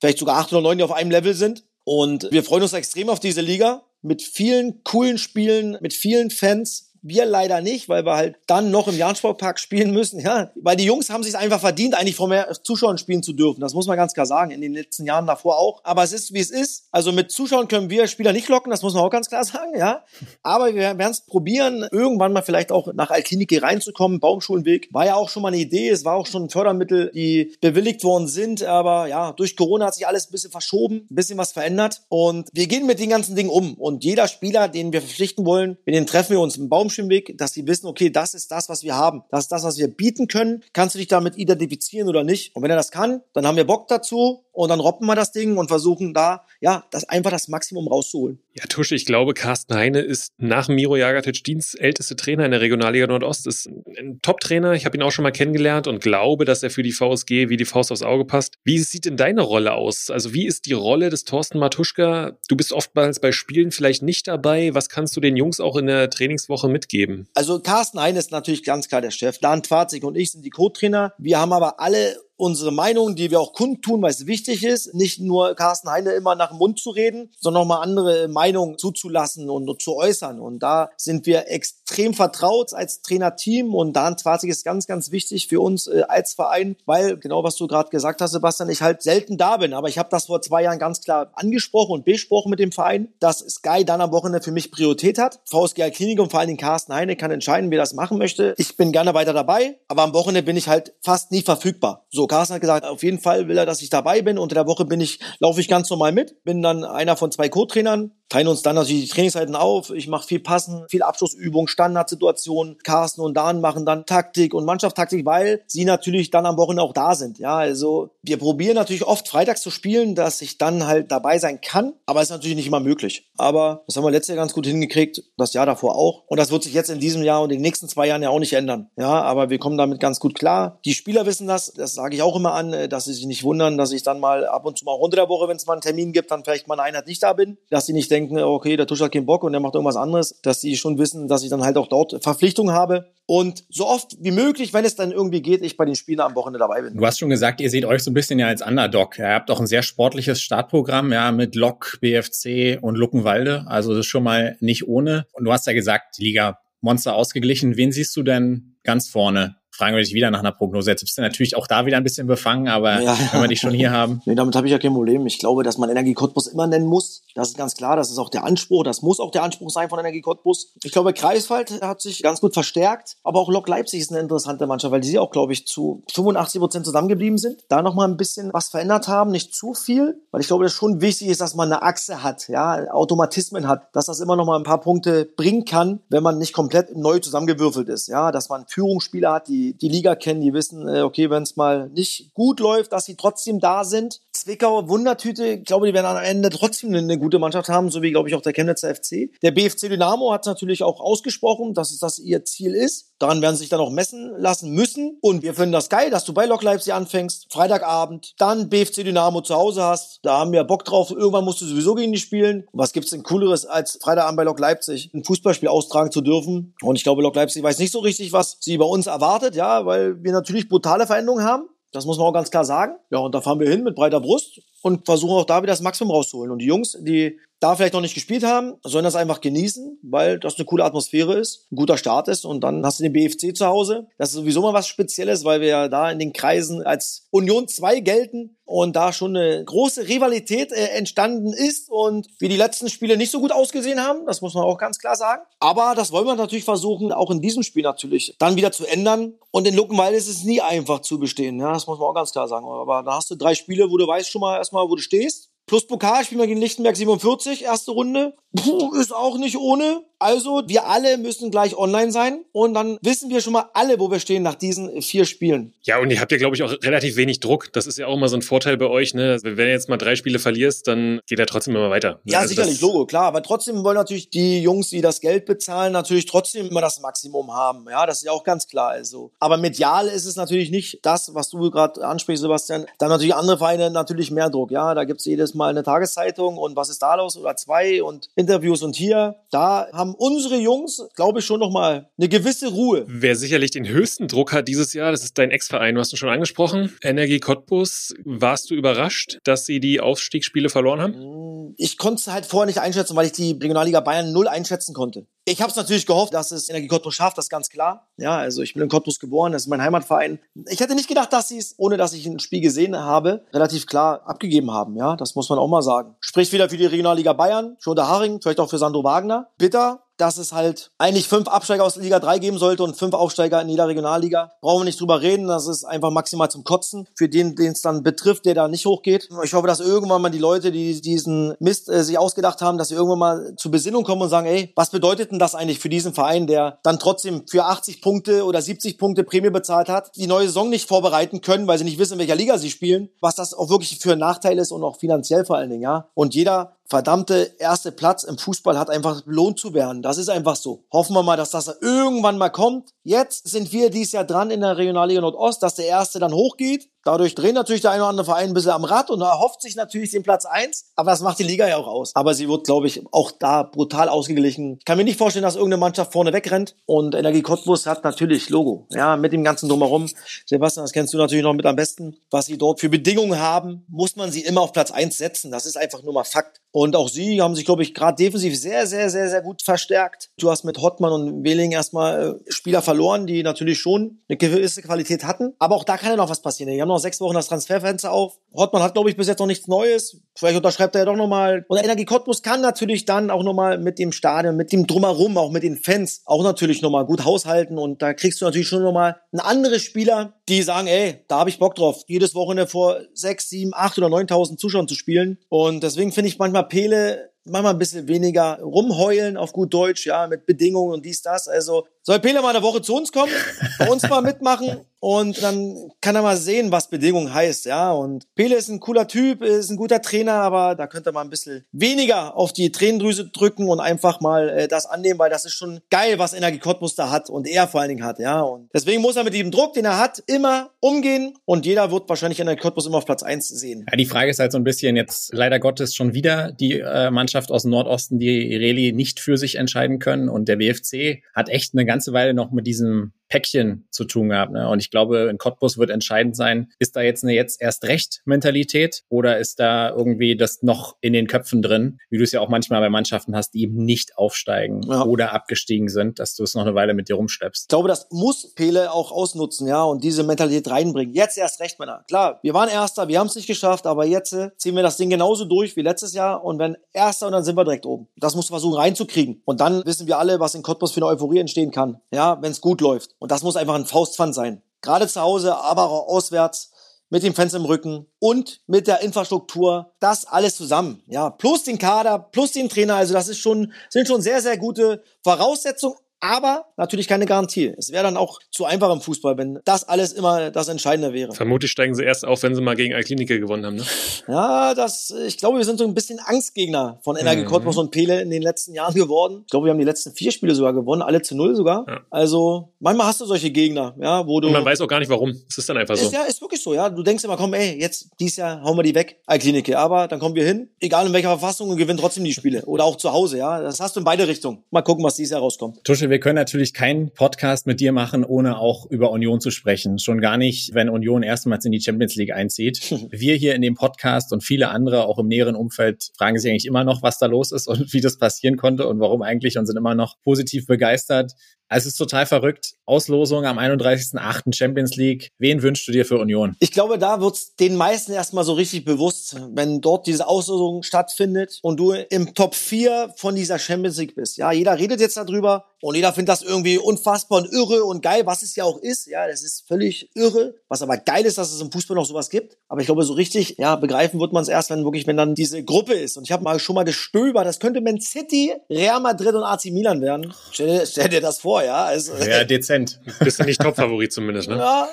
vielleicht 0.00 0.18
sogar 0.18 0.38
acht 0.38 0.52
oder 0.52 0.62
neun, 0.62 0.78
die 0.78 0.84
auf 0.84 0.92
einem 0.92 1.10
Level 1.10 1.34
sind. 1.34 1.64
Und 1.84 2.30
wir 2.30 2.44
freuen 2.44 2.62
uns 2.62 2.72
extrem 2.72 3.10
auf 3.10 3.20
diese 3.20 3.42
Liga 3.42 3.82
mit 4.02 4.22
vielen 4.22 4.82
coolen 4.84 5.18
Spielen, 5.18 5.76
mit 5.80 5.92
vielen 5.94 6.30
Fans. 6.30 6.87
Wir 7.02 7.26
leider 7.26 7.60
nicht, 7.60 7.88
weil 7.88 8.04
wir 8.04 8.14
halt 8.14 8.36
dann 8.46 8.70
noch 8.70 8.88
im 8.88 8.96
Jahn-Sportpark 8.96 9.58
spielen 9.58 9.92
müssen, 9.92 10.20
ja. 10.20 10.50
Weil 10.56 10.76
die 10.76 10.84
Jungs 10.84 11.10
haben 11.10 11.22
sich 11.22 11.36
einfach 11.36 11.60
verdient, 11.60 11.94
eigentlich 11.94 12.16
vor 12.16 12.28
mehr 12.28 12.50
Zuschauern 12.62 12.98
spielen 12.98 13.22
zu 13.22 13.32
dürfen. 13.32 13.60
Das 13.60 13.74
muss 13.74 13.86
man 13.86 13.96
ganz 13.96 14.14
klar 14.14 14.26
sagen. 14.26 14.50
In 14.50 14.60
den 14.60 14.74
letzten 14.74 15.04
Jahren 15.04 15.26
davor 15.26 15.58
auch. 15.58 15.80
Aber 15.84 16.02
es 16.02 16.12
ist, 16.12 16.32
wie 16.32 16.40
es 16.40 16.50
ist. 16.50 16.88
Also 16.90 17.12
mit 17.12 17.30
Zuschauern 17.30 17.68
können 17.68 17.90
wir 17.90 18.06
Spieler 18.06 18.32
nicht 18.32 18.48
locken, 18.48 18.70
das 18.70 18.82
muss 18.82 18.94
man 18.94 19.02
auch 19.02 19.10
ganz 19.10 19.28
klar 19.28 19.44
sagen, 19.44 19.76
ja. 19.76 20.04
Aber 20.42 20.74
wir 20.74 20.98
werden 20.98 21.10
es 21.10 21.20
probieren, 21.20 21.86
irgendwann 21.90 22.32
mal 22.32 22.42
vielleicht 22.42 22.72
auch 22.72 22.92
nach 22.94 23.10
Altklinike 23.10 23.62
reinzukommen. 23.62 24.20
Baumschulenweg 24.20 24.88
war 24.92 25.06
ja 25.06 25.14
auch 25.14 25.28
schon 25.28 25.42
mal 25.42 25.48
eine 25.48 25.58
Idee. 25.58 25.88
Es 25.88 26.04
war 26.04 26.14
auch 26.14 26.26
schon 26.26 26.44
ein 26.44 26.50
Fördermittel, 26.50 27.10
die 27.14 27.56
bewilligt 27.60 28.04
worden 28.04 28.28
sind. 28.28 28.62
Aber 28.64 29.06
ja, 29.06 29.32
durch 29.32 29.56
Corona 29.56 29.86
hat 29.86 29.94
sich 29.94 30.06
alles 30.06 30.28
ein 30.28 30.32
bisschen 30.32 30.50
verschoben, 30.50 31.06
ein 31.10 31.14
bisschen 31.14 31.38
was 31.38 31.52
verändert. 31.52 32.02
Und 32.08 32.48
wir 32.52 32.66
gehen 32.66 32.86
mit 32.86 32.98
den 32.98 33.10
ganzen 33.10 33.36
Dingen 33.36 33.50
um. 33.50 33.74
Und 33.74 34.04
jeder 34.04 34.28
Spieler, 34.28 34.68
den 34.68 34.92
wir 34.92 35.00
verpflichten 35.00 35.44
wollen, 35.44 35.78
mit 35.84 35.94
dem 35.94 36.06
treffen 36.06 36.32
wir 36.32 36.40
uns 36.40 36.56
im 36.56 36.68
Baumschulenweg, 36.88 37.36
dass 37.36 37.52
sie 37.52 37.66
wissen, 37.66 37.86
okay, 37.86 38.10
das 38.10 38.34
ist 38.34 38.50
das, 38.50 38.68
was 38.68 38.82
wir 38.82 38.96
haben. 38.96 39.22
Das 39.30 39.44
ist 39.44 39.52
das, 39.52 39.62
was 39.62 39.78
wir 39.78 39.88
bieten 39.88 40.26
können. 40.26 40.64
Kannst 40.72 40.94
du 40.94 40.98
dich 40.98 41.08
damit 41.08 41.36
identifizieren 41.36 42.08
oder 42.08 42.24
nicht? 42.24 42.56
Und 42.56 42.62
wenn 42.62 42.70
er 42.70 42.76
das 42.76 42.90
kann, 42.90 43.22
dann 43.34 43.46
haben 43.46 43.56
wir 43.56 43.66
Bock 43.66 43.88
dazu. 43.88 44.44
Und 44.58 44.70
dann 44.70 44.80
roppen 44.80 45.06
wir 45.06 45.14
das 45.14 45.30
Ding 45.30 45.56
und 45.56 45.68
versuchen 45.68 46.14
da, 46.14 46.44
ja, 46.60 46.84
das 46.90 47.08
einfach 47.08 47.30
das 47.30 47.46
Maximum 47.46 47.86
rauszuholen. 47.86 48.40
Ja, 48.54 48.64
Tusche, 48.66 48.96
ich 48.96 49.06
glaube, 49.06 49.32
Carsten 49.32 49.72
Heine 49.76 50.00
ist 50.00 50.32
nach 50.36 50.66
Miro 50.66 50.96
Jagatic 50.96 51.44
dienstälteste 51.44 52.16
Trainer 52.16 52.44
in 52.44 52.50
der 52.50 52.60
Regionalliga 52.60 53.06
Nordost, 53.06 53.46
ist 53.46 53.68
ein 53.68 54.18
Top-Trainer. 54.20 54.72
Ich 54.72 54.84
habe 54.84 54.96
ihn 54.96 55.02
auch 55.04 55.12
schon 55.12 55.22
mal 55.22 55.30
kennengelernt 55.30 55.86
und 55.86 56.02
glaube, 56.02 56.44
dass 56.44 56.64
er 56.64 56.70
für 56.70 56.82
die 56.82 56.90
VSG 56.90 57.50
wie 57.50 57.56
die 57.56 57.66
Faust 57.66 57.92
aufs 57.92 58.02
Auge 58.02 58.24
passt. 58.24 58.56
Wie 58.64 58.80
sieht 58.80 59.04
denn 59.04 59.16
deine 59.16 59.42
Rolle 59.42 59.74
aus? 59.74 60.10
Also 60.10 60.34
wie 60.34 60.44
ist 60.44 60.66
die 60.66 60.72
Rolle 60.72 61.08
des 61.08 61.22
Thorsten 61.22 61.60
Matuschka? 61.60 62.36
Du 62.48 62.56
bist 62.56 62.72
oftmals 62.72 63.20
bei 63.20 63.30
Spielen 63.30 63.70
vielleicht 63.70 64.02
nicht 64.02 64.26
dabei. 64.26 64.74
Was 64.74 64.88
kannst 64.88 65.16
du 65.16 65.20
den 65.20 65.36
Jungs 65.36 65.60
auch 65.60 65.76
in 65.76 65.86
der 65.86 66.10
Trainingswoche 66.10 66.68
mitgeben? 66.68 67.28
Also 67.34 67.60
Carsten 67.60 68.00
Heine 68.00 68.18
ist 68.18 68.32
natürlich 68.32 68.64
ganz 68.64 68.88
klar 68.88 69.02
der 69.02 69.12
Chef. 69.12 69.38
Dan 69.38 69.62
Twarzig 69.62 70.02
und 70.02 70.16
ich 70.16 70.32
sind 70.32 70.44
die 70.44 70.50
Co-Trainer. 70.50 71.14
Wir 71.16 71.38
haben 71.38 71.52
aber 71.52 71.78
alle 71.78 72.16
unsere 72.38 72.70
Meinung, 72.70 73.16
die 73.16 73.30
wir 73.30 73.40
auch 73.40 73.52
kundtun, 73.52 74.00
weil 74.00 74.10
es 74.10 74.26
wichtig 74.26 74.64
ist, 74.64 74.94
nicht 74.94 75.20
nur 75.20 75.54
Carsten 75.54 75.90
Heine 75.90 76.12
immer 76.12 76.36
nach 76.36 76.50
dem 76.50 76.58
Mund 76.58 76.78
zu 76.78 76.90
reden, 76.90 77.30
sondern 77.38 77.64
auch 77.64 77.66
mal 77.66 77.82
andere 77.82 78.28
Meinungen 78.28 78.78
zuzulassen 78.78 79.50
und, 79.50 79.82
zu 79.82 79.96
äußern. 79.96 80.40
Und 80.40 80.60
da 80.60 80.90
sind 80.96 81.26
wir 81.26 81.50
extrem 81.50 82.14
vertraut 82.14 82.72
als 82.72 83.02
Trainerteam 83.02 83.74
und 83.74 83.92
Dan 83.92 84.16
Twarzig 84.16 84.50
ist 84.50 84.64
ganz, 84.64 84.86
ganz 84.86 85.10
wichtig 85.10 85.48
für 85.48 85.60
uns 85.60 85.88
äh, 85.88 86.04
als 86.08 86.34
Verein, 86.34 86.76
weil 86.86 87.16
genau 87.16 87.42
was 87.42 87.56
du 87.56 87.66
gerade 87.66 87.90
gesagt 87.90 88.20
hast, 88.20 88.30
Sebastian, 88.30 88.70
ich 88.70 88.82
halt 88.82 89.02
selten 89.02 89.36
da 89.36 89.56
bin. 89.56 89.74
Aber 89.74 89.88
ich 89.88 89.98
habe 89.98 90.08
das 90.10 90.26
vor 90.26 90.40
zwei 90.40 90.62
Jahren 90.62 90.78
ganz 90.78 91.00
klar 91.00 91.32
angesprochen 91.34 91.92
und 91.92 92.04
besprochen 92.04 92.50
mit 92.50 92.60
dem 92.60 92.70
Verein, 92.70 93.08
dass 93.18 93.40
Sky 93.40 93.84
dann 93.84 94.00
am 94.00 94.12
Wochenende 94.12 94.42
für 94.42 94.52
mich 94.52 94.70
Priorität 94.70 95.18
hat. 95.18 95.40
VSG 95.46 95.90
Klinik 95.90 96.20
und 96.20 96.30
vor 96.30 96.38
allen 96.38 96.48
Dingen 96.48 96.58
Carsten 96.58 96.94
Heine 96.94 97.16
kann 97.16 97.32
entscheiden, 97.32 97.70
wer 97.72 97.78
das 97.78 97.94
machen 97.94 98.16
möchte. 98.16 98.54
Ich 98.58 98.76
bin 98.76 98.92
gerne 98.92 99.12
weiter 99.14 99.32
dabei, 99.32 99.78
aber 99.88 100.02
am 100.02 100.14
Wochenende 100.14 100.44
bin 100.44 100.56
ich 100.56 100.68
halt 100.68 100.94
fast 101.02 101.32
nie 101.32 101.42
verfügbar. 101.42 102.06
So, 102.10 102.27
Carsten 102.28 102.54
hat 102.54 102.60
gesagt, 102.60 102.84
auf 102.84 103.02
jeden 103.02 103.18
Fall 103.18 103.48
will 103.48 103.58
er, 103.58 103.66
dass 103.66 103.82
ich 103.82 103.90
dabei 103.90 104.22
bin. 104.22 104.38
Unter 104.38 104.54
der 104.54 104.66
Woche 104.66 104.84
bin 104.84 105.00
ich, 105.00 105.20
laufe 105.40 105.60
ich 105.60 105.68
ganz 105.68 105.90
normal 105.90 106.12
mit, 106.12 106.42
bin 106.44 106.62
dann 106.62 106.84
einer 106.84 107.16
von 107.16 107.32
zwei 107.32 107.48
Co-Trainern, 107.48 108.12
teilen 108.28 108.48
uns 108.48 108.62
dann 108.62 108.76
natürlich 108.76 109.04
die 109.04 109.10
Trainingszeiten 109.10 109.56
auf. 109.56 109.90
Ich 109.90 110.06
mache 110.08 110.26
viel 110.26 110.40
Passen, 110.40 110.84
viel 110.88 111.02
Abschlussübung, 111.02 111.66
Standardsituationen. 111.66 112.78
Carsten 112.84 113.22
und 113.22 113.34
Dan 113.34 113.60
machen 113.60 113.86
dann 113.86 114.06
Taktik 114.06 114.54
und 114.54 114.64
Mannschaftstaktik, 114.64 115.24
weil 115.24 115.62
sie 115.66 115.84
natürlich 115.84 116.30
dann 116.30 116.46
am 116.46 116.56
Wochenende 116.56 116.82
auch 116.82 116.92
da 116.92 117.14
sind. 117.14 117.38
Ja, 117.38 117.56
also 117.56 118.10
wir 118.22 118.38
probieren 118.38 118.74
natürlich 118.74 119.04
oft 119.04 119.28
freitags 119.28 119.62
zu 119.62 119.70
spielen, 119.70 120.14
dass 120.14 120.42
ich 120.42 120.58
dann 120.58 120.86
halt 120.86 121.10
dabei 121.10 121.38
sein 121.38 121.60
kann, 121.60 121.94
aber 122.06 122.22
ist 122.22 122.30
natürlich 122.30 122.56
nicht 122.56 122.66
immer 122.66 122.80
möglich. 122.80 123.28
Aber 123.36 123.82
das 123.86 123.96
haben 123.96 124.04
wir 124.04 124.10
letztes 124.10 124.34
Jahr 124.34 124.42
ganz 124.42 124.52
gut 124.52 124.66
hingekriegt, 124.66 125.22
das 125.36 125.52
Jahr 125.54 125.66
davor 125.66 125.96
auch. 125.96 126.24
Und 126.26 126.38
das 126.38 126.50
wird 126.50 126.62
sich 126.62 126.74
jetzt 126.74 126.90
in 126.90 127.00
diesem 127.00 127.22
Jahr 127.22 127.42
und 127.42 127.50
in 127.50 127.58
den 127.58 127.62
nächsten 127.62 127.88
zwei 127.88 128.06
Jahren 128.06 128.22
ja 128.22 128.30
auch 128.30 128.38
nicht 128.38 128.52
ändern. 128.52 128.90
Ja, 128.96 129.22
aber 129.22 129.50
wir 129.50 129.58
kommen 129.58 129.78
damit 129.78 130.00
ganz 130.00 130.20
gut 130.20 130.34
klar. 130.34 130.78
Die 130.84 130.94
Spieler 130.94 131.26
wissen 131.26 131.46
das, 131.46 131.72
das 131.72 131.94
sage 131.94 132.14
ich 132.14 132.17
auch 132.22 132.36
immer 132.36 132.54
an, 132.54 132.72
äh, 132.72 132.88
dass 132.88 133.04
sie 133.04 133.14
sich 133.14 133.26
nicht 133.26 133.44
wundern, 133.44 133.78
dass 133.78 133.92
ich 133.92 134.02
dann 134.02 134.20
mal 134.20 134.46
ab 134.46 134.64
und 134.64 134.78
zu 134.78 134.84
mal 134.84 134.92
unter 134.92 135.16
der 135.16 135.28
Woche, 135.28 135.48
wenn 135.48 135.56
es 135.56 135.66
mal 135.66 135.74
einen 135.74 135.82
Termin 135.82 136.12
gibt, 136.12 136.30
dann 136.30 136.44
vielleicht 136.44 136.68
mal 136.68 136.74
eine 136.74 136.82
Einheit 136.82 137.06
nicht 137.06 137.22
da 137.22 137.32
bin, 137.32 137.58
dass 137.70 137.86
sie 137.86 137.92
nicht 137.92 138.10
denken, 138.10 138.38
okay, 138.38 138.76
der 138.76 138.86
Tusch 138.86 139.00
hat 139.00 139.12
keinen 139.12 139.26
Bock 139.26 139.44
und 139.44 139.52
der 139.52 139.60
macht 139.60 139.74
irgendwas 139.74 139.96
anderes, 139.96 140.40
dass 140.42 140.60
sie 140.60 140.76
schon 140.76 140.98
wissen, 140.98 141.28
dass 141.28 141.42
ich 141.42 141.50
dann 141.50 141.64
halt 141.64 141.76
auch 141.76 141.88
dort 141.88 142.22
Verpflichtungen 142.22 142.74
habe 142.74 143.06
und 143.26 143.64
so 143.68 143.86
oft 143.86 144.16
wie 144.20 144.30
möglich, 144.30 144.72
wenn 144.72 144.86
es 144.86 144.96
dann 144.96 145.12
irgendwie 145.12 145.42
geht, 145.42 145.62
ich 145.62 145.76
bei 145.76 145.84
den 145.84 145.94
Spielen 145.94 146.20
am 146.20 146.34
Wochenende 146.34 146.58
dabei 146.58 146.80
bin. 146.80 146.96
Du 146.96 147.04
hast 147.04 147.18
schon 147.18 147.28
gesagt, 147.28 147.60
ihr 147.60 147.68
seht 147.68 147.84
euch 147.84 148.02
so 148.02 148.10
ein 148.10 148.14
bisschen 148.14 148.38
ja 148.38 148.46
als 148.46 148.62
Underdog. 148.62 149.18
Ihr 149.18 149.28
habt 149.28 149.50
auch 149.50 149.60
ein 149.60 149.66
sehr 149.66 149.82
sportliches 149.82 150.40
Startprogramm, 150.40 151.12
ja, 151.12 151.30
mit 151.30 151.54
Lok, 151.54 151.98
BFC 152.00 152.78
und 152.80 152.96
Luckenwalde. 152.96 153.64
Also 153.66 153.90
das 153.90 154.00
ist 154.00 154.06
schon 154.06 154.22
mal 154.22 154.56
nicht 154.60 154.88
ohne. 154.88 155.26
Und 155.32 155.44
du 155.44 155.52
hast 155.52 155.66
ja 155.66 155.74
gesagt, 155.74 156.16
die 156.18 156.24
Liga 156.24 156.58
Monster 156.80 157.14
ausgeglichen. 157.14 157.76
Wen 157.76 157.92
siehst 157.92 158.16
du 158.16 158.22
denn 158.22 158.76
ganz 158.82 159.08
vorne? 159.08 159.57
Fragen 159.78 159.94
wir 159.94 160.02
dich 160.02 160.12
wieder 160.12 160.30
nach 160.32 160.40
einer 160.40 160.50
Prognose. 160.50 160.90
Jetzt 160.90 161.02
bist 161.02 161.16
du 161.16 161.22
natürlich 161.22 161.56
auch 161.56 161.68
da 161.68 161.86
wieder 161.86 161.96
ein 161.96 162.02
bisschen 162.02 162.26
befangen, 162.26 162.68
aber 162.68 163.00
ja, 163.00 163.16
wenn 163.32 163.42
wir 163.42 163.48
dich 163.48 163.60
schon 163.60 163.72
hier 163.72 163.92
haben. 163.92 164.20
Nee, 164.28 164.34
damit 164.34 164.54
habe 164.56 164.66
ich 164.66 164.72
ja 164.72 164.78
kein 164.78 164.92
Problem. 164.92 165.26
Ich 165.26 165.38
glaube, 165.38 165.62
dass 165.62 165.78
man 165.78 165.88
Energie 165.88 166.12
Cottbus 166.12 166.48
immer 166.48 166.66
nennen 166.66 166.86
muss. 166.86 167.22
Das 167.34 167.48
ist 167.48 167.56
ganz 167.56 167.76
klar. 167.76 167.96
Das 167.96 168.10
ist 168.10 168.18
auch 168.18 168.28
der 168.28 168.44
Anspruch. 168.44 168.82
Das 168.82 169.00
muss 169.00 169.20
auch 169.20 169.30
der 169.30 169.42
Anspruch 169.42 169.70
sein 169.70 169.88
von 169.88 169.98
Energie 169.98 170.20
Cottbus. 170.20 170.74
Ich 170.82 170.92
glaube, 170.92 171.14
Kreiswald 171.14 171.80
hat 171.80 172.02
sich 172.02 172.22
ganz 172.22 172.40
gut 172.40 172.52
verstärkt. 172.52 173.16
Aber 173.22 173.40
auch 173.40 173.48
Lok 173.48 173.68
Leipzig 173.68 174.00
ist 174.00 174.10
eine 174.10 174.20
interessante 174.20 174.66
Mannschaft, 174.66 174.92
weil 174.92 175.00
die 175.00 175.18
auch, 175.18 175.30
glaube 175.30 175.52
ich, 175.52 175.66
zu 175.66 176.02
85 176.12 176.60
Prozent 176.60 176.84
zusammengeblieben 176.84 177.38
sind. 177.38 177.64
Da 177.68 177.80
nochmal 177.80 178.08
ein 178.08 178.16
bisschen 178.16 178.50
was 178.52 178.68
verändert 178.68 179.08
haben. 179.08 179.30
Nicht 179.30 179.54
zu 179.54 179.72
viel, 179.72 180.20
weil 180.30 180.40
ich 180.40 180.48
glaube, 180.48 180.64
dass 180.64 180.72
schon 180.72 181.00
wichtig 181.00 181.28
ist, 181.28 181.40
dass 181.40 181.54
man 181.54 181.72
eine 181.72 181.82
Achse 181.82 182.22
hat, 182.22 182.48
ja, 182.48 182.90
Automatismen 182.90 183.68
hat, 183.68 183.88
dass 183.94 184.06
das 184.06 184.20
immer 184.20 184.36
noch 184.36 184.44
mal 184.44 184.56
ein 184.56 184.64
paar 184.64 184.80
Punkte 184.80 185.24
bringen 185.24 185.64
kann, 185.64 186.00
wenn 186.10 186.22
man 186.22 186.38
nicht 186.38 186.52
komplett 186.52 186.96
neu 186.96 187.20
zusammengewürfelt 187.20 187.88
ist, 187.88 188.08
ja, 188.08 188.32
dass 188.32 188.48
man 188.48 188.66
Führungsspieler 188.66 189.32
hat, 189.32 189.48
die 189.48 189.67
die 189.74 189.88
Liga 189.88 190.14
kennen, 190.14 190.40
die 190.40 190.52
wissen, 190.52 190.88
äh, 190.88 191.02
okay, 191.02 191.30
wenn 191.30 191.42
es 191.42 191.56
mal 191.56 191.88
nicht 191.90 192.32
gut 192.34 192.60
läuft, 192.60 192.92
dass 192.92 193.04
sie 193.04 193.16
trotzdem 193.16 193.60
da 193.60 193.84
sind. 193.84 194.20
Zwickau, 194.38 194.88
Wundertüte, 194.88 195.46
ich 195.46 195.64
glaube, 195.64 195.86
die 195.86 195.94
werden 195.94 196.06
am 196.06 196.22
Ende 196.22 196.50
trotzdem 196.50 196.94
eine, 196.94 197.18
gute 197.18 197.38
Mannschaft 197.38 197.68
haben, 197.68 197.90
so 197.90 198.02
wie, 198.02 198.12
glaube 198.12 198.28
ich, 198.28 198.34
auch 198.34 198.40
der 198.40 198.52
Chemnitzer 198.52 198.94
FC. 198.94 199.30
Der 199.42 199.50
BFC 199.50 199.88
Dynamo 199.88 200.32
hat 200.32 200.46
natürlich 200.46 200.82
auch 200.82 201.00
ausgesprochen, 201.00 201.74
dass 201.74 201.90
es 201.90 201.98
das 201.98 202.18
ihr 202.18 202.44
Ziel 202.44 202.74
ist. 202.74 203.12
Daran 203.18 203.42
werden 203.42 203.56
sie 203.56 203.60
sich 203.60 203.68
dann 203.68 203.80
auch 203.80 203.90
messen 203.90 204.32
lassen 204.38 204.70
müssen. 204.70 205.18
Und 205.20 205.42
wir 205.42 205.54
finden 205.54 205.72
das 205.72 205.88
geil, 205.88 206.10
dass 206.10 206.24
du 206.24 206.32
bei 206.32 206.46
Lok 206.46 206.62
Leipzig 206.62 206.94
anfängst, 206.94 207.52
Freitagabend, 207.52 208.34
dann 208.38 208.68
BFC 208.68 209.04
Dynamo 209.04 209.40
zu 209.40 209.54
Hause 209.54 209.82
hast. 209.82 210.20
Da 210.22 210.38
haben 210.38 210.52
wir 210.52 210.62
Bock 210.64 210.84
drauf. 210.84 211.10
Irgendwann 211.10 211.44
musst 211.44 211.60
du 211.60 211.66
sowieso 211.66 211.94
gegen 211.96 212.12
die 212.12 212.18
spielen. 212.18 212.66
Was 212.72 212.92
gibt's 212.92 213.10
denn 213.10 213.24
Cooleres, 213.24 213.66
als 213.66 213.98
Freitagabend 214.00 214.36
bei 214.36 214.44
Lok 214.44 214.60
Leipzig 214.60 215.10
ein 215.12 215.24
Fußballspiel 215.24 215.68
austragen 215.68 216.12
zu 216.12 216.20
dürfen? 216.20 216.74
Und 216.82 216.96
ich 216.96 217.02
glaube, 217.02 217.22
Lok 217.22 217.34
Leipzig 217.34 217.62
weiß 217.62 217.78
nicht 217.78 217.92
so 217.92 217.98
richtig, 217.98 218.32
was 218.32 218.58
sie 218.60 218.78
bei 218.78 218.84
uns 218.84 219.08
erwartet, 219.08 219.56
ja, 219.56 219.84
weil 219.84 220.22
wir 220.22 220.32
natürlich 220.32 220.68
brutale 220.68 221.06
Veränderungen 221.06 221.44
haben. 221.44 221.68
Das 221.92 222.04
muss 222.04 222.18
man 222.18 222.26
auch 222.26 222.32
ganz 222.32 222.50
klar 222.50 222.64
sagen. 222.64 222.96
Ja, 223.10 223.18
und 223.18 223.34
da 223.34 223.40
fahren 223.40 223.60
wir 223.60 223.68
hin 223.68 223.82
mit 223.82 223.94
breiter 223.94 224.20
Brust 224.20 224.60
und 224.82 225.06
versuchen 225.06 225.38
auch 225.38 225.46
da 225.46 225.62
wieder 225.62 225.72
das 225.72 225.80
Maximum 225.80 226.10
rauszuholen. 226.10 226.50
Und 226.52 226.58
die 226.58 226.66
Jungs, 226.66 226.98
die 227.00 227.38
da 227.60 227.74
vielleicht 227.74 227.94
noch 227.94 228.00
nicht 228.00 228.14
gespielt 228.14 228.44
haben, 228.44 228.74
sollen 228.84 229.04
das 229.04 229.16
einfach 229.16 229.40
genießen, 229.40 229.98
weil 230.02 230.38
das 230.38 230.56
eine 230.56 230.64
coole 230.64 230.84
Atmosphäre 230.84 231.34
ist, 231.38 231.66
ein 231.72 231.76
guter 231.76 231.98
Start 231.98 232.28
ist 232.28 232.44
und 232.44 232.62
dann 232.62 232.84
hast 232.84 233.00
du 233.00 233.02
den 233.02 233.12
BFC 233.12 233.56
zu 233.56 233.66
Hause. 233.66 234.06
Das 234.16 234.30
ist 234.30 234.36
sowieso 234.36 234.62
mal 234.62 234.74
was 234.74 234.86
Spezielles, 234.86 235.44
weil 235.44 235.60
wir 235.60 235.68
ja 235.68 235.88
da 235.88 236.10
in 236.10 236.18
den 236.18 236.32
Kreisen 236.32 236.82
als 236.82 237.26
Union 237.30 237.66
2 237.66 238.00
gelten 238.00 238.56
und 238.64 238.94
da 238.96 239.12
schon 239.12 239.36
eine 239.36 239.64
große 239.64 240.08
Rivalität 240.08 240.72
äh, 240.72 240.88
entstanden 240.90 241.52
ist 241.52 241.90
und 241.90 242.28
wir 242.38 242.48
die 242.48 242.56
letzten 242.56 242.88
Spiele 242.88 243.16
nicht 243.16 243.32
so 243.32 243.40
gut 243.40 243.50
ausgesehen 243.50 244.00
haben, 244.00 244.26
das 244.26 244.40
muss 244.40 244.54
man 244.54 244.64
auch 244.64 244.78
ganz 244.78 244.98
klar 244.98 245.16
sagen. 245.16 245.42
Aber 245.58 245.94
das 245.96 246.12
wollen 246.12 246.26
wir 246.26 246.36
natürlich 246.36 246.64
versuchen, 246.64 247.10
auch 247.10 247.30
in 247.30 247.40
diesem 247.40 247.62
Spiel 247.62 247.82
natürlich 247.82 248.36
dann 248.38 248.56
wieder 248.56 248.70
zu 248.70 248.86
ändern. 248.86 249.34
Und 249.50 249.66
in 249.66 249.74
Luckenwalde 249.74 250.16
ist 250.16 250.28
es 250.28 250.44
nie 250.44 250.60
einfach 250.60 251.00
zu 251.00 251.18
bestehen, 251.18 251.58
ja, 251.58 251.72
das 251.72 251.86
muss 251.86 251.98
man 251.98 252.08
auch 252.08 252.14
ganz 252.14 252.30
klar 252.30 252.46
sagen. 252.46 252.66
Aber 252.66 253.02
da 253.02 253.16
hast 253.16 253.30
du 253.30 253.34
drei 253.34 253.54
Spiele, 253.54 253.90
wo 253.90 253.96
du 253.96 254.06
weißt 254.06 254.30
schon 254.30 254.40
mal 254.40 254.58
erstmal, 254.58 254.88
wo 254.88 254.94
du 254.94 255.02
stehst 255.02 255.50
Plus 255.68 255.86
Pokal 255.86 256.24
spielen 256.24 256.40
wir 256.40 256.46
gegen 256.46 256.60
Lichtenberg 256.60 256.96
47, 256.96 257.62
erste 257.62 257.92
Runde. 257.92 258.34
Puh, 258.56 258.94
ist 258.94 259.14
auch 259.14 259.36
nicht 259.36 259.58
ohne. 259.58 260.02
Also, 260.18 260.62
wir 260.66 260.86
alle 260.86 261.18
müssen 261.18 261.50
gleich 261.50 261.76
online 261.76 262.10
sein 262.10 262.44
und 262.52 262.74
dann 262.74 262.98
wissen 263.02 263.30
wir 263.30 263.40
schon 263.40 263.52
mal 263.52 263.70
alle, 263.74 264.00
wo 264.00 264.10
wir 264.10 264.18
stehen 264.18 264.42
nach 264.42 264.54
diesen 264.54 265.00
vier 265.02 265.24
Spielen. 265.24 265.74
Ja, 265.82 265.98
und 265.98 266.10
ihr 266.10 266.20
habt 266.20 266.32
ja, 266.32 266.38
glaube 266.38 266.56
ich, 266.56 266.62
auch 266.62 266.72
relativ 266.82 267.16
wenig 267.16 267.40
Druck. 267.40 267.72
Das 267.72 267.86
ist 267.86 267.98
ja 267.98 268.06
auch 268.06 268.14
immer 268.14 268.28
so 268.28 268.36
ein 268.36 268.42
Vorteil 268.42 268.76
bei 268.76 268.86
euch. 268.86 269.14
Ne? 269.14 269.38
Wenn 269.42 269.56
du 269.56 269.70
jetzt 269.70 269.88
mal 269.88 269.96
drei 269.96 270.16
Spiele 270.16 270.38
verlierst, 270.38 270.88
dann 270.88 271.20
geht 271.26 271.38
er 271.38 271.46
trotzdem 271.46 271.76
immer 271.76 271.90
weiter. 271.90 272.20
Ja, 272.24 272.40
also 272.40 272.48
sicherlich, 272.48 272.80
Logo, 272.80 273.06
klar. 273.06 273.24
Aber 273.24 273.42
trotzdem 273.42 273.84
wollen 273.84 273.96
natürlich 273.96 274.30
die 274.30 274.60
Jungs, 274.60 274.90
die 274.90 275.00
das 275.00 275.20
Geld 275.20 275.46
bezahlen, 275.46 275.92
natürlich 275.92 276.26
trotzdem 276.26 276.68
immer 276.68 276.80
das 276.80 277.00
Maximum 277.00 277.52
haben. 277.52 277.86
Ja, 277.88 278.06
das 278.06 278.18
ist 278.18 278.24
ja 278.24 278.32
auch 278.32 278.44
ganz 278.44 278.66
klar. 278.66 278.90
Also. 278.90 279.30
Aber 279.38 279.56
medial 279.56 280.08
ist 280.08 280.26
es 280.26 280.36
natürlich 280.36 280.70
nicht 280.70 280.98
das, 281.02 281.34
was 281.34 281.50
du 281.50 281.70
gerade 281.70 282.04
ansprichst, 282.06 282.42
Sebastian. 282.42 282.86
Dann 282.98 283.08
natürlich 283.10 283.34
andere 283.34 283.58
Vereine 283.58 283.90
natürlich 283.90 284.30
mehr 284.30 284.50
Druck. 284.50 284.70
Ja, 284.70 284.94
da 284.94 285.04
gibt's 285.04 285.24
jedes 285.24 285.54
Mal 285.54 285.70
eine 285.70 285.82
Tageszeitung 285.82 286.58
und 286.58 286.76
was 286.76 286.88
ist 286.88 287.02
da 287.02 287.14
los 287.14 287.36
oder 287.36 287.56
zwei 287.56 288.02
und 288.02 288.28
Interviews 288.34 288.82
und 288.82 288.96
hier. 288.96 289.36
Da 289.50 289.86
haben 289.92 290.07
unsere 290.14 290.56
Jungs, 290.56 291.02
glaube 291.14 291.40
ich, 291.40 291.44
schon 291.44 291.60
nochmal 291.60 292.08
eine 292.18 292.28
gewisse 292.28 292.68
Ruhe. 292.68 293.04
Wer 293.08 293.36
sicherlich 293.36 293.70
den 293.70 293.88
höchsten 293.88 294.28
Druck 294.28 294.52
hat 294.52 294.68
dieses 294.68 294.92
Jahr, 294.92 295.10
das 295.10 295.24
ist 295.24 295.38
dein 295.38 295.50
Ex-Verein. 295.50 295.94
Du 295.94 296.00
hast 296.00 296.12
ihn 296.12 296.16
schon 296.16 296.28
angesprochen. 296.28 296.96
Energie 297.02 297.40
Cottbus. 297.40 298.14
Warst 298.24 298.70
du 298.70 298.74
überrascht, 298.74 299.38
dass 299.44 299.66
sie 299.66 299.80
die 299.80 300.00
Aufstiegsspiele 300.00 300.68
verloren 300.68 301.00
haben? 301.00 301.12
Mm, 301.12 301.74
ich 301.76 301.98
konnte 301.98 302.20
es 302.20 302.26
halt 302.28 302.46
vorher 302.46 302.66
nicht 302.66 302.80
einschätzen, 302.80 303.16
weil 303.16 303.26
ich 303.26 303.32
die 303.32 303.52
Regionalliga 303.52 304.00
Bayern 304.00 304.32
null 304.32 304.48
einschätzen 304.48 304.94
konnte. 304.94 305.26
Ich 305.44 305.62
habe 305.62 305.70
es 305.70 305.76
natürlich 305.76 306.04
gehofft, 306.04 306.34
dass 306.34 306.52
es 306.52 306.68
Energie 306.68 306.88
Cottbus 306.88 307.14
schafft, 307.14 307.38
das 307.38 307.46
ist 307.46 307.50
ganz 307.50 307.70
klar. 307.70 308.08
Ja, 308.18 308.36
also 308.36 308.60
ich 308.60 308.74
bin 308.74 308.82
in 308.82 308.90
Cottbus 308.90 309.18
geboren, 309.18 309.52
das 309.52 309.62
ist 309.62 309.68
mein 309.68 309.80
Heimatverein. 309.80 310.38
Ich 310.68 310.80
hätte 310.80 310.94
nicht 310.94 311.08
gedacht, 311.08 311.32
dass 311.32 311.48
sie 311.48 311.56
es, 311.56 311.74
ohne 311.78 311.96
dass 311.96 312.12
ich 312.12 312.26
ein 312.26 312.38
Spiel 312.38 312.60
gesehen 312.60 312.94
habe, 312.94 313.46
relativ 313.54 313.86
klar 313.86 314.22
abgegeben 314.26 314.72
haben. 314.72 314.96
Ja, 314.96 315.16
das 315.16 315.34
muss 315.36 315.48
man 315.48 315.58
auch 315.58 315.68
mal 315.68 315.80
sagen. 315.80 316.16
Spricht 316.20 316.52
wieder 316.52 316.68
für 316.68 316.76
die 316.76 316.84
Regionalliga 316.84 317.32
Bayern, 317.32 317.76
schon 317.78 317.96
der 317.96 318.08
Haring, 318.08 318.42
vielleicht 318.42 318.60
auch 318.60 318.68
für 318.68 318.76
Sandro 318.76 319.02
Wagner. 319.04 319.48
Bitter, 319.56 319.97
dass 320.18 320.36
es 320.36 320.52
halt 320.52 320.90
eigentlich 320.98 321.28
fünf 321.28 321.48
Absteiger 321.48 321.84
aus 321.84 321.96
Liga 321.96 322.18
3 322.18 322.38
geben 322.38 322.58
sollte 322.58 322.82
und 322.82 322.96
fünf 322.96 323.14
Aufsteiger 323.14 323.62
in 323.62 323.68
jeder 323.68 323.88
Regionalliga. 323.88 324.52
Brauchen 324.60 324.80
wir 324.80 324.84
nicht 324.84 325.00
drüber 325.00 325.22
reden, 325.22 325.46
das 325.46 325.66
ist 325.66 325.84
einfach 325.84 326.10
maximal 326.10 326.50
zum 326.50 326.64
Kotzen 326.64 327.08
für 327.14 327.28
den, 327.28 327.54
den 327.56 327.72
es 327.72 327.82
dann 327.82 328.02
betrifft, 328.02 328.44
der 328.44 328.54
da 328.54 328.68
nicht 328.68 328.84
hochgeht. 328.84 329.28
Ich 329.44 329.54
hoffe, 329.54 329.66
dass 329.66 329.80
irgendwann 329.80 330.20
mal 330.20 330.30
die 330.30 330.38
Leute, 330.38 330.72
die 330.72 331.00
diesen 331.00 331.54
Mist 331.60 331.88
äh, 331.88 332.04
sich 332.04 332.18
ausgedacht 332.18 332.60
haben, 332.60 332.78
dass 332.78 332.88
sie 332.88 332.94
irgendwann 332.94 333.18
mal 333.18 333.54
zur 333.56 333.70
Besinnung 333.70 334.04
kommen 334.04 334.22
und 334.22 334.28
sagen, 334.28 334.46
ey, 334.46 334.72
was 334.74 334.90
bedeutet 334.90 335.30
denn 335.30 335.38
das 335.38 335.54
eigentlich 335.54 335.78
für 335.78 335.88
diesen 335.88 336.12
Verein, 336.12 336.46
der 336.46 336.78
dann 336.82 336.98
trotzdem 336.98 337.44
für 337.48 337.64
80 337.64 338.02
Punkte 338.02 338.44
oder 338.44 338.60
70 338.60 338.98
Punkte 338.98 339.24
Prämie 339.24 339.50
bezahlt 339.50 339.88
hat, 339.88 340.10
die 340.16 340.26
neue 340.26 340.46
Saison 340.46 340.68
nicht 340.68 340.88
vorbereiten 340.88 341.40
können, 341.40 341.66
weil 341.66 341.78
sie 341.78 341.84
nicht 341.84 341.98
wissen, 341.98 342.14
in 342.14 342.18
welcher 342.18 342.34
Liga 342.34 342.58
sie 342.58 342.70
spielen, 342.70 343.08
was 343.20 343.36
das 343.36 343.54
auch 343.54 343.70
wirklich 343.70 343.98
für 343.98 344.12
ein 344.12 344.18
Nachteil 344.18 344.58
ist 344.58 344.72
und 344.72 344.82
auch 344.82 344.98
finanziell 344.98 345.44
vor 345.44 345.56
allen 345.56 345.70
Dingen, 345.70 345.82
ja. 345.82 346.08
Und 346.14 346.34
jeder 346.34 346.77
verdammte 346.88 347.54
erste 347.58 347.92
Platz 347.92 348.24
im 348.24 348.38
Fußball 348.38 348.78
hat 348.78 348.88
einfach 348.88 349.22
belohnt 349.22 349.58
zu 349.58 349.74
werden. 349.74 350.02
Das 350.02 350.16
ist 350.16 350.30
einfach 350.30 350.56
so. 350.56 350.84
Hoffen 350.90 351.14
wir 351.14 351.22
mal, 351.22 351.36
dass 351.36 351.50
das 351.50 351.68
irgendwann 351.80 352.38
mal 352.38 352.48
kommt. 352.48 352.94
Jetzt 353.02 353.46
sind 353.48 353.72
wir 353.72 353.90
dieses 353.90 354.12
Jahr 354.12 354.24
dran 354.24 354.50
in 354.50 354.62
der 354.62 354.78
Regionalliga 354.78 355.20
Nordost, 355.20 355.62
dass 355.62 355.74
der 355.74 355.86
erste 355.86 356.18
dann 356.18 356.32
hochgeht. 356.32 356.88
Dadurch 357.08 357.34
drehen 357.34 357.54
natürlich 357.54 357.80
der 357.80 357.92
eine 357.92 358.02
oder 358.02 358.10
andere 358.10 358.26
Verein 358.26 358.50
ein 358.50 358.52
bisschen 358.52 358.72
am 358.72 358.84
Rad 358.84 359.08
und 359.08 359.22
erhofft 359.22 359.62
sich 359.62 359.76
natürlich 359.76 360.10
den 360.10 360.22
Platz 360.22 360.44
eins. 360.44 360.90
Aber 360.94 361.10
das 361.10 361.22
macht 361.22 361.38
die 361.38 361.42
Liga 361.42 361.66
ja 361.66 361.78
auch 361.78 361.86
aus. 361.86 362.14
Aber 362.14 362.34
sie 362.34 362.50
wird, 362.50 362.66
glaube 362.66 362.86
ich, 362.86 363.02
auch 363.12 363.30
da 363.30 363.62
brutal 363.62 364.10
ausgeglichen. 364.10 364.76
Ich 364.78 364.84
kann 364.84 364.98
mir 364.98 365.04
nicht 365.04 365.16
vorstellen, 365.16 365.42
dass 365.42 365.56
irgendeine 365.56 365.80
Mannschaft 365.80 366.12
vorne 366.12 366.34
wegrennt. 366.34 366.76
Und 366.84 367.14
Energie 367.14 367.40
Cottbus 367.40 367.86
hat 367.86 368.04
natürlich 368.04 368.50
Logo. 368.50 368.86
Ja, 368.90 369.16
mit 369.16 369.32
dem 369.32 369.42
ganzen 369.42 369.70
Drumherum. 369.70 370.06
Sebastian, 370.44 370.84
das 370.84 370.92
kennst 370.92 371.14
du 371.14 371.16
natürlich 371.16 371.44
noch 371.44 371.54
mit 371.54 371.64
am 371.64 371.76
besten. 371.76 372.18
Was 372.30 372.44
sie 372.44 372.58
dort 372.58 372.78
für 372.78 372.90
Bedingungen 372.90 373.40
haben, 373.40 373.86
muss 373.88 374.14
man 374.16 374.30
sie 374.30 374.42
immer 374.42 374.60
auf 374.60 374.74
Platz 374.74 374.90
eins 374.90 375.16
setzen. 375.16 375.50
Das 375.50 375.64
ist 375.64 375.78
einfach 375.78 376.02
nur 376.02 376.12
mal 376.12 376.24
Fakt. 376.24 376.60
Und 376.70 376.94
auch 376.94 377.08
sie 377.08 377.40
haben 377.40 377.54
sich, 377.54 377.64
glaube 377.64 377.82
ich, 377.82 377.94
gerade 377.94 378.22
defensiv 378.22 378.54
sehr, 378.58 378.86
sehr, 378.86 379.08
sehr, 379.08 379.30
sehr 379.30 379.40
gut 379.40 379.62
verstärkt. 379.62 380.28
Du 380.38 380.50
hast 380.50 380.64
mit 380.64 380.78
Hottmann 380.78 381.12
und 381.12 381.42
Wehling 381.42 381.72
erstmal 381.72 382.36
äh, 382.46 382.52
Spieler 382.52 382.82
verloren, 382.82 383.26
die 383.26 383.42
natürlich 383.42 383.78
schon 383.78 384.18
eine 384.28 384.36
gewisse 384.36 384.82
Qualität 384.82 385.24
hatten. 385.24 385.54
Aber 385.58 385.76
auch 385.76 385.84
da 385.84 385.96
kann 385.96 386.10
ja 386.10 386.16
noch 386.16 386.28
was 386.28 386.42
passieren. 386.42 386.70
Die 386.70 386.80
haben 386.80 386.88
noch 386.88 386.97
sechs 386.98 387.20
Wochen 387.20 387.34
das 387.34 387.48
Transferfenster 387.48 388.12
auf. 388.12 388.38
Hottmann 388.54 388.82
hat, 388.82 388.94
glaube 388.94 389.10
ich, 389.10 389.16
bis 389.16 389.28
jetzt 389.28 389.38
noch 389.38 389.46
nichts 389.46 389.68
Neues. 389.68 390.20
Vielleicht 390.34 390.56
unterschreibt 390.56 390.94
er 390.94 391.00
ja 391.00 391.04
doch 391.04 391.16
nochmal. 391.16 391.64
Und 391.68 391.78
Energie 391.78 392.04
Cottbus 392.04 392.42
kann 392.42 392.60
natürlich 392.60 393.04
dann 393.04 393.30
auch 393.30 393.42
nochmal 393.42 393.78
mit 393.78 393.98
dem 393.98 394.12
Stadion, 394.12 394.56
mit 394.56 394.72
dem 394.72 394.86
Drumherum, 394.86 395.36
auch 395.36 395.50
mit 395.50 395.62
den 395.62 395.76
Fans, 395.76 396.22
auch 396.24 396.42
natürlich 396.42 396.82
nochmal 396.82 397.06
gut 397.06 397.24
haushalten. 397.24 397.78
Und 397.78 398.02
da 398.02 398.14
kriegst 398.14 398.40
du 398.40 398.44
natürlich 398.44 398.68
schon 398.68 398.82
nochmal 398.82 399.20
ein 399.32 399.40
andere 399.40 399.80
Spieler, 399.80 400.34
die 400.48 400.62
sagen, 400.62 400.86
ey, 400.86 401.24
da 401.28 401.40
habe 401.40 401.50
ich 401.50 401.58
Bock 401.58 401.74
drauf, 401.74 402.02
jedes 402.06 402.34
Wochenende 402.34 402.66
vor 402.66 403.00
sechs, 403.14 403.48
sieben, 403.48 403.72
acht 403.74 403.98
oder 403.98 404.08
neuntausend 404.08 404.60
Zuschauern 404.60 404.88
zu 404.88 404.94
spielen. 404.94 405.38
Und 405.48 405.82
deswegen 405.82 406.12
finde 406.12 406.28
ich 406.28 406.38
manchmal 406.38 406.68
Pele 406.68 407.30
manchmal 407.50 407.74
ein 407.74 407.78
bisschen 407.78 408.08
weniger 408.08 408.60
rumheulen 408.60 409.36
auf 409.36 409.52
gut 409.52 409.72
Deutsch, 409.72 410.06
ja, 410.06 410.26
mit 410.26 410.46
Bedingungen 410.46 410.92
und 410.92 411.04
dies, 411.04 411.22
das. 411.22 411.48
Also 411.48 411.86
soll 412.08 412.20
Pele 412.20 412.40
mal 412.40 412.56
eine 412.56 412.62
Woche 412.62 412.80
zu 412.80 412.96
uns 412.96 413.12
kommen, 413.12 413.30
bei 413.78 413.86
uns 413.90 414.02
mal 414.08 414.22
mitmachen 414.22 414.80
und 415.00 415.42
dann 415.42 415.92
kann 416.00 416.16
er 416.16 416.22
mal 416.22 416.36
sehen, 416.36 416.72
was 416.72 416.90
Bedingungen 416.90 417.32
heißt, 417.32 417.66
ja. 417.66 417.92
Und 417.92 418.24
Pele 418.34 418.56
ist 418.56 418.68
ein 418.68 418.80
cooler 418.80 419.06
Typ, 419.06 419.42
ist 419.42 419.70
ein 419.70 419.76
guter 419.76 420.02
Trainer, 420.02 420.32
aber 420.32 420.74
da 420.74 420.86
könnte 420.86 421.12
man 421.12 421.26
ein 421.26 421.30
bisschen 421.30 421.64
weniger 421.70 422.36
auf 422.36 422.52
die 422.52 422.72
Tränendrüse 422.72 423.28
drücken 423.28 423.68
und 423.68 423.78
einfach 423.80 424.20
mal 424.20 424.48
äh, 424.48 424.68
das 424.68 424.86
annehmen, 424.86 425.18
weil 425.18 425.30
das 425.30 425.44
ist 425.44 425.54
schon 425.54 425.80
geil, 425.90 426.18
was 426.18 426.32
Energie 426.32 426.58
Cottbus 426.58 426.94
da 426.94 427.10
hat 427.10 427.30
und 427.30 427.46
er 427.46 427.68
vor 427.68 427.80
allen 427.80 427.90
Dingen 427.90 428.04
hat, 428.04 428.18
ja. 428.18 428.40
Und 428.40 428.70
deswegen 428.74 429.02
muss 429.02 429.16
er 429.16 429.24
mit 429.24 429.34
dem 429.34 429.50
Druck, 429.50 429.74
den 429.74 429.84
er 429.84 429.98
hat, 429.98 430.22
immer 430.26 430.70
umgehen 430.80 431.34
und 431.44 431.64
jeder 431.64 431.90
wird 431.92 432.08
wahrscheinlich 432.08 432.40
Energie 432.40 432.60
Cottbus 432.60 432.86
immer 432.86 432.98
auf 432.98 433.06
Platz 433.06 433.22
eins 433.22 433.48
sehen. 433.48 433.86
Ja, 433.88 433.96
die 433.96 434.06
Frage 434.06 434.30
ist 434.30 434.40
halt 434.40 434.50
so 434.50 434.58
ein 434.58 434.64
bisschen 434.64 434.96
jetzt 434.96 435.32
leider 435.32 435.60
Gottes 435.60 435.94
schon 435.94 436.12
wieder 436.12 436.50
die 436.52 436.80
äh, 436.80 437.10
Mannschaft 437.10 437.52
aus 437.52 437.62
dem 437.62 437.70
Nordosten, 437.70 438.18
die 438.18 438.56
Reli 438.56 438.92
nicht 438.92 439.20
für 439.20 439.36
sich 439.36 439.56
entscheiden 439.56 440.00
können 440.00 440.28
und 440.28 440.48
der 440.48 440.58
WFC 440.58 441.22
hat 441.34 441.48
echt 441.48 441.74
eine 441.74 441.86
ganze 441.98 442.12
Weile 442.12 442.32
noch 442.32 442.52
mit 442.52 442.66
diesem 442.66 443.12
Päckchen 443.28 443.86
zu 443.90 444.04
tun 444.04 444.30
gehabt. 444.30 444.52
Ne? 444.52 444.68
Und 444.68 444.80
ich 444.80 444.90
glaube, 444.90 445.28
in 445.30 445.38
Cottbus 445.38 445.78
wird 445.78 445.90
entscheidend 445.90 446.36
sein, 446.36 446.72
ist 446.78 446.96
da 446.96 447.00
jetzt 447.02 447.24
eine 447.24 447.34
jetzt 447.34 447.60
erst 447.60 447.84
recht 447.84 448.22
Mentalität 448.24 449.04
oder 449.08 449.38
ist 449.38 449.60
da 449.60 449.90
irgendwie 449.90 450.36
das 450.36 450.62
noch 450.62 450.96
in 451.00 451.12
den 451.12 451.26
Köpfen 451.26 451.62
drin, 451.62 451.98
wie 452.10 452.18
du 452.18 452.24
es 452.24 452.32
ja 452.32 452.40
auch 452.40 452.48
manchmal 452.48 452.80
bei 452.80 452.90
Mannschaften 452.90 453.36
hast, 453.36 453.52
die 453.52 453.62
eben 453.62 453.84
nicht 453.84 454.16
aufsteigen 454.16 454.82
ja. 454.82 455.04
oder 455.04 455.32
abgestiegen 455.32 455.88
sind, 455.88 456.18
dass 456.18 456.34
du 456.34 456.44
es 456.44 456.54
noch 456.54 456.62
eine 456.62 456.74
Weile 456.74 456.94
mit 456.94 457.08
dir 457.08 457.16
rumschleppst. 457.16 457.64
Ich 457.64 457.68
glaube, 457.68 457.88
das 457.88 458.08
muss 458.10 458.54
Pele 458.54 458.92
auch 458.92 459.12
ausnutzen, 459.12 459.68
ja, 459.68 459.82
und 459.82 460.02
diese 460.04 460.22
Mentalität 460.22 460.68
reinbringen. 460.70 461.14
Jetzt 461.14 461.38
erst 461.38 461.60
recht, 461.60 461.78
Männer. 461.78 462.04
Klar, 462.08 462.38
wir 462.42 462.54
waren 462.54 462.68
Erster, 462.68 463.08
wir 463.08 463.18
haben 463.18 463.26
es 463.26 463.36
nicht 463.36 463.46
geschafft, 463.46 463.86
aber 463.86 464.04
jetzt 464.04 464.32
äh, 464.32 464.50
ziehen 464.56 464.74
wir 464.74 464.82
das 464.82 464.96
Ding 464.96 465.10
genauso 465.10 465.44
durch 465.44 465.76
wie 465.76 465.82
letztes 465.82 466.14
Jahr 466.14 466.44
und 466.44 466.58
wenn 466.58 466.76
Erster 466.92 467.26
und 467.26 467.32
dann 467.32 467.44
sind 467.44 467.56
wir 467.56 467.64
direkt 467.64 467.86
oben. 467.86 468.08
Das 468.16 468.34
musst 468.34 468.48
du 468.48 468.54
versuchen 468.54 468.74
reinzukriegen. 468.74 469.42
Und 469.44 469.60
dann 469.60 469.84
wissen 469.84 470.06
wir 470.06 470.18
alle, 470.18 470.40
was 470.40 470.54
in 470.54 470.62
Cottbus 470.62 470.92
für 470.92 470.98
eine 470.98 471.06
Euphorie 471.06 471.38
entstehen 471.38 471.70
kann, 471.70 472.00
ja, 472.10 472.40
wenn 472.42 472.52
es 472.52 472.60
gut 472.60 472.80
läuft. 472.80 473.14
Und 473.18 473.30
das 473.30 473.42
muss 473.42 473.56
einfach 473.56 473.74
ein 473.74 473.86
Faustpfand 473.86 474.34
sein. 474.34 474.62
Gerade 474.80 475.08
zu 475.08 475.20
Hause, 475.20 475.56
aber 475.56 475.90
auch 475.90 476.08
auswärts 476.08 476.70
mit 477.10 477.22
dem 477.22 477.34
Fans 477.34 477.54
im 477.54 477.64
Rücken 477.64 478.06
und 478.18 478.60
mit 478.66 478.86
der 478.86 479.00
Infrastruktur, 479.00 479.92
das 479.98 480.26
alles 480.26 480.56
zusammen, 480.56 481.02
ja, 481.06 481.30
plus 481.30 481.64
den 481.64 481.78
Kader, 481.78 482.18
plus 482.18 482.52
den 482.52 482.68
Trainer, 482.68 482.96
also 482.96 483.14
das 483.14 483.28
ist 483.28 483.38
schon, 483.38 483.72
sind 483.88 484.06
schon 484.06 484.20
sehr, 484.20 484.42
sehr 484.42 484.58
gute 484.58 485.02
Voraussetzungen, 485.24 485.96
aber 486.20 486.66
natürlich 486.76 487.08
keine 487.08 487.26
Garantie. 487.26 487.74
Es 487.76 487.92
wäre 487.92 488.02
dann 488.02 488.16
auch 488.16 488.40
zu 488.50 488.64
einfach 488.64 488.92
im 488.92 489.00
Fußball, 489.00 489.36
wenn 489.38 489.60
das 489.64 489.84
alles 489.84 490.12
immer 490.12 490.50
das 490.50 490.68
Entscheidende 490.68 491.12
wäre. 491.12 491.32
Vermutlich 491.32 491.70
steigen 491.70 491.94
sie 491.94 492.04
erst 492.04 492.24
auf, 492.24 492.42
wenn 492.42 492.54
sie 492.54 492.60
mal 492.60 492.76
gegen 492.76 492.94
Alklinike 492.94 493.40
gewonnen 493.40 493.64
haben, 493.64 493.76
ne? 493.76 493.84
Ja, 494.26 494.74
das, 494.74 495.14
ich 495.26 495.38
glaube, 495.38 495.58
wir 495.58 495.64
sind 495.64 495.78
so 495.78 495.84
ein 495.84 495.94
bisschen 495.94 496.18
Angstgegner 496.18 496.98
von 497.02 497.16
Energie 497.16 497.42
mhm. 497.42 497.46
Cottbus 497.46 497.76
und 497.76 497.90
Pele 497.90 498.20
in 498.20 498.30
den 498.30 498.42
letzten 498.42 498.74
Jahren 498.74 498.94
geworden. 498.94 499.42
Ich 499.44 499.50
glaube, 499.50 499.66
wir 499.66 499.70
haben 499.70 499.78
die 499.78 499.84
letzten 499.84 500.12
vier 500.12 500.32
Spiele 500.32 500.54
sogar 500.54 500.72
gewonnen, 500.72 501.02
alle 501.02 501.22
zu 501.22 501.36
null 501.36 501.54
sogar. 501.54 501.84
Ja. 501.88 502.00
Also, 502.10 502.72
manchmal 502.80 503.06
hast 503.06 503.20
du 503.20 503.26
solche 503.26 503.50
Gegner, 503.50 503.94
ja, 504.00 504.26
wo 504.26 504.40
du. 504.40 504.48
Und 504.48 504.54
man 504.54 504.64
weiß 504.64 504.80
auch 504.80 504.88
gar 504.88 504.98
nicht 504.98 505.10
warum. 505.10 505.30
Es 505.48 505.58
ist 505.58 505.68
dann 505.68 505.76
einfach 505.76 505.96
so. 505.96 506.06
Ist, 506.06 506.12
ja, 506.12 506.22
ist 506.22 506.40
wirklich 506.40 506.62
so, 506.62 506.74
ja. 506.74 506.88
Du 506.90 507.02
denkst 507.02 507.24
immer, 507.24 507.36
komm, 507.36 507.54
ey, 507.54 507.78
jetzt, 507.80 508.10
dies 508.18 508.36
Jahr 508.36 508.62
hauen 508.62 508.76
wir 508.76 508.82
die 508.82 508.94
weg, 508.94 509.20
Alklinike. 509.26 509.78
Aber 509.78 510.08
dann 510.08 510.18
kommen 510.18 510.34
wir 510.34 510.44
hin, 510.44 510.68
egal 510.80 511.06
in 511.06 511.12
welcher 511.12 511.28
Verfassung 511.28 511.70
und 511.70 511.76
gewinnen 511.76 511.98
trotzdem 511.98 512.24
die 512.24 512.32
Spiele. 512.32 512.64
Oder 512.64 512.84
auch 512.84 512.96
zu 512.96 513.12
Hause, 513.12 513.38
ja. 513.38 513.60
Das 513.60 513.80
hast 513.80 513.96
du 513.96 514.00
in 514.00 514.04
beide 514.04 514.26
Richtungen. 514.26 514.64
Mal 514.70 514.82
gucken, 514.82 515.04
was 515.04 515.14
dieses 515.14 515.32
Jahr 515.32 515.40
rauskommt. 515.40 515.82
Tusche, 515.84 516.07
wir 516.10 516.20
können 516.20 516.36
natürlich 516.36 516.74
keinen 516.74 517.10
Podcast 517.12 517.66
mit 517.66 517.80
dir 517.80 517.92
machen, 517.92 518.24
ohne 518.24 518.58
auch 518.58 518.86
über 518.90 519.10
Union 519.10 519.40
zu 519.40 519.50
sprechen. 519.50 519.98
Schon 519.98 520.20
gar 520.20 520.36
nicht, 520.36 520.74
wenn 520.74 520.88
Union 520.88 521.22
erstmals 521.22 521.64
in 521.64 521.72
die 521.72 521.80
Champions 521.80 522.14
League 522.16 522.32
einzieht. 522.32 522.90
Wir 523.10 523.34
hier 523.34 523.54
in 523.54 523.62
dem 523.62 523.74
Podcast 523.74 524.32
und 524.32 524.42
viele 524.42 524.68
andere 524.68 525.06
auch 525.06 525.18
im 525.18 525.26
näheren 525.26 525.56
Umfeld 525.56 526.10
fragen 526.16 526.38
sich 526.38 526.50
eigentlich 526.50 526.66
immer 526.66 526.84
noch, 526.84 527.02
was 527.02 527.18
da 527.18 527.26
los 527.26 527.52
ist 527.52 527.66
und 527.66 527.92
wie 527.92 528.00
das 528.00 528.18
passieren 528.18 528.56
konnte 528.56 528.86
und 528.86 529.00
warum 529.00 529.22
eigentlich 529.22 529.58
und 529.58 529.66
sind 529.66 529.76
immer 529.76 529.94
noch 529.94 530.16
positiv 530.22 530.66
begeistert. 530.66 531.32
Also 531.70 531.86
es 531.86 531.94
ist 531.94 531.98
total 531.98 532.24
verrückt. 532.24 532.74
Auslosung 532.86 533.44
am 533.44 533.58
31.8. 533.58 534.54
Champions 534.54 534.96
League. 534.96 535.32
Wen 535.38 535.60
wünschst 535.60 535.86
du 535.86 535.92
dir 535.92 536.06
für 536.06 536.18
Union? 536.18 536.56
Ich 536.60 536.72
glaube, 536.72 536.98
da 536.98 537.20
wird's 537.20 537.54
den 537.56 537.76
meisten 537.76 538.12
erstmal 538.12 538.44
so 538.44 538.54
richtig 538.54 538.86
bewusst, 538.86 539.36
wenn 539.52 539.82
dort 539.82 540.06
diese 540.06 540.26
Auslosung 540.26 540.82
stattfindet 540.82 541.58
und 541.62 541.78
du 541.78 541.92
im 541.92 542.34
Top 542.34 542.54
4 542.54 543.12
von 543.16 543.34
dieser 543.34 543.58
Champions 543.58 543.98
League 543.98 544.14
bist. 544.14 544.38
Ja, 544.38 544.50
jeder 544.50 544.78
redet 544.78 545.00
jetzt 545.00 545.18
darüber 545.18 545.66
und 545.80 545.94
jeder 545.94 546.12
findet 546.12 546.30
das 546.30 546.42
irgendwie 546.42 546.76
unfassbar 546.76 547.42
und 547.42 547.52
irre 547.52 547.84
und 547.84 548.02
geil, 548.02 548.22
was 548.24 548.42
es 548.42 548.56
ja 548.56 548.64
auch 548.64 548.78
ist. 548.78 549.06
Ja, 549.06 549.28
das 549.28 549.44
ist 549.44 549.66
völlig 549.68 550.10
irre. 550.14 550.54
Was 550.68 550.82
aber 550.82 550.96
geil 550.96 551.24
ist, 551.24 551.38
dass 551.38 551.52
es 551.52 551.60
im 551.60 551.70
Fußball 551.70 551.94
noch 551.94 552.04
sowas 552.04 552.30
gibt. 552.30 552.56
Aber 552.68 552.80
ich 552.80 552.86
glaube, 552.86 553.04
so 553.04 553.12
richtig, 553.12 553.56
ja, 553.58 553.76
begreifen 553.76 554.18
wird 554.18 554.32
man 554.32 554.42
es 554.42 554.48
erst, 554.48 554.70
wenn 554.70 554.82
wirklich, 554.84 555.06
wenn 555.06 555.16
dann 555.16 555.36
diese 555.36 555.62
Gruppe 555.62 555.94
ist. 555.94 556.16
Und 556.16 556.24
ich 556.24 556.32
habe 556.32 556.42
mal 556.42 556.58
schon 556.58 556.74
mal 556.74 556.84
gestöbert, 556.84 557.46
das 557.46 557.60
könnte 557.60 557.80
Man 557.80 558.00
City, 558.00 558.54
Real 558.68 559.00
Madrid 559.00 559.34
und 559.34 559.44
AC 559.44 559.66
Milan 559.66 560.00
werden. 560.00 560.34
Stell, 560.50 560.84
stell 560.84 561.08
dir 561.08 561.20
das 561.20 561.38
vor 561.38 561.62
ja. 561.62 561.84
Also, 561.84 562.12
ja, 562.16 562.42
dezent. 562.42 563.00
Bist 563.20 563.38
du 563.38 563.44
nicht 563.44 563.60
Top-Favorit 563.60 564.12
zumindest, 564.12 564.48
ne? 564.48 564.56
Ja, 564.56 564.88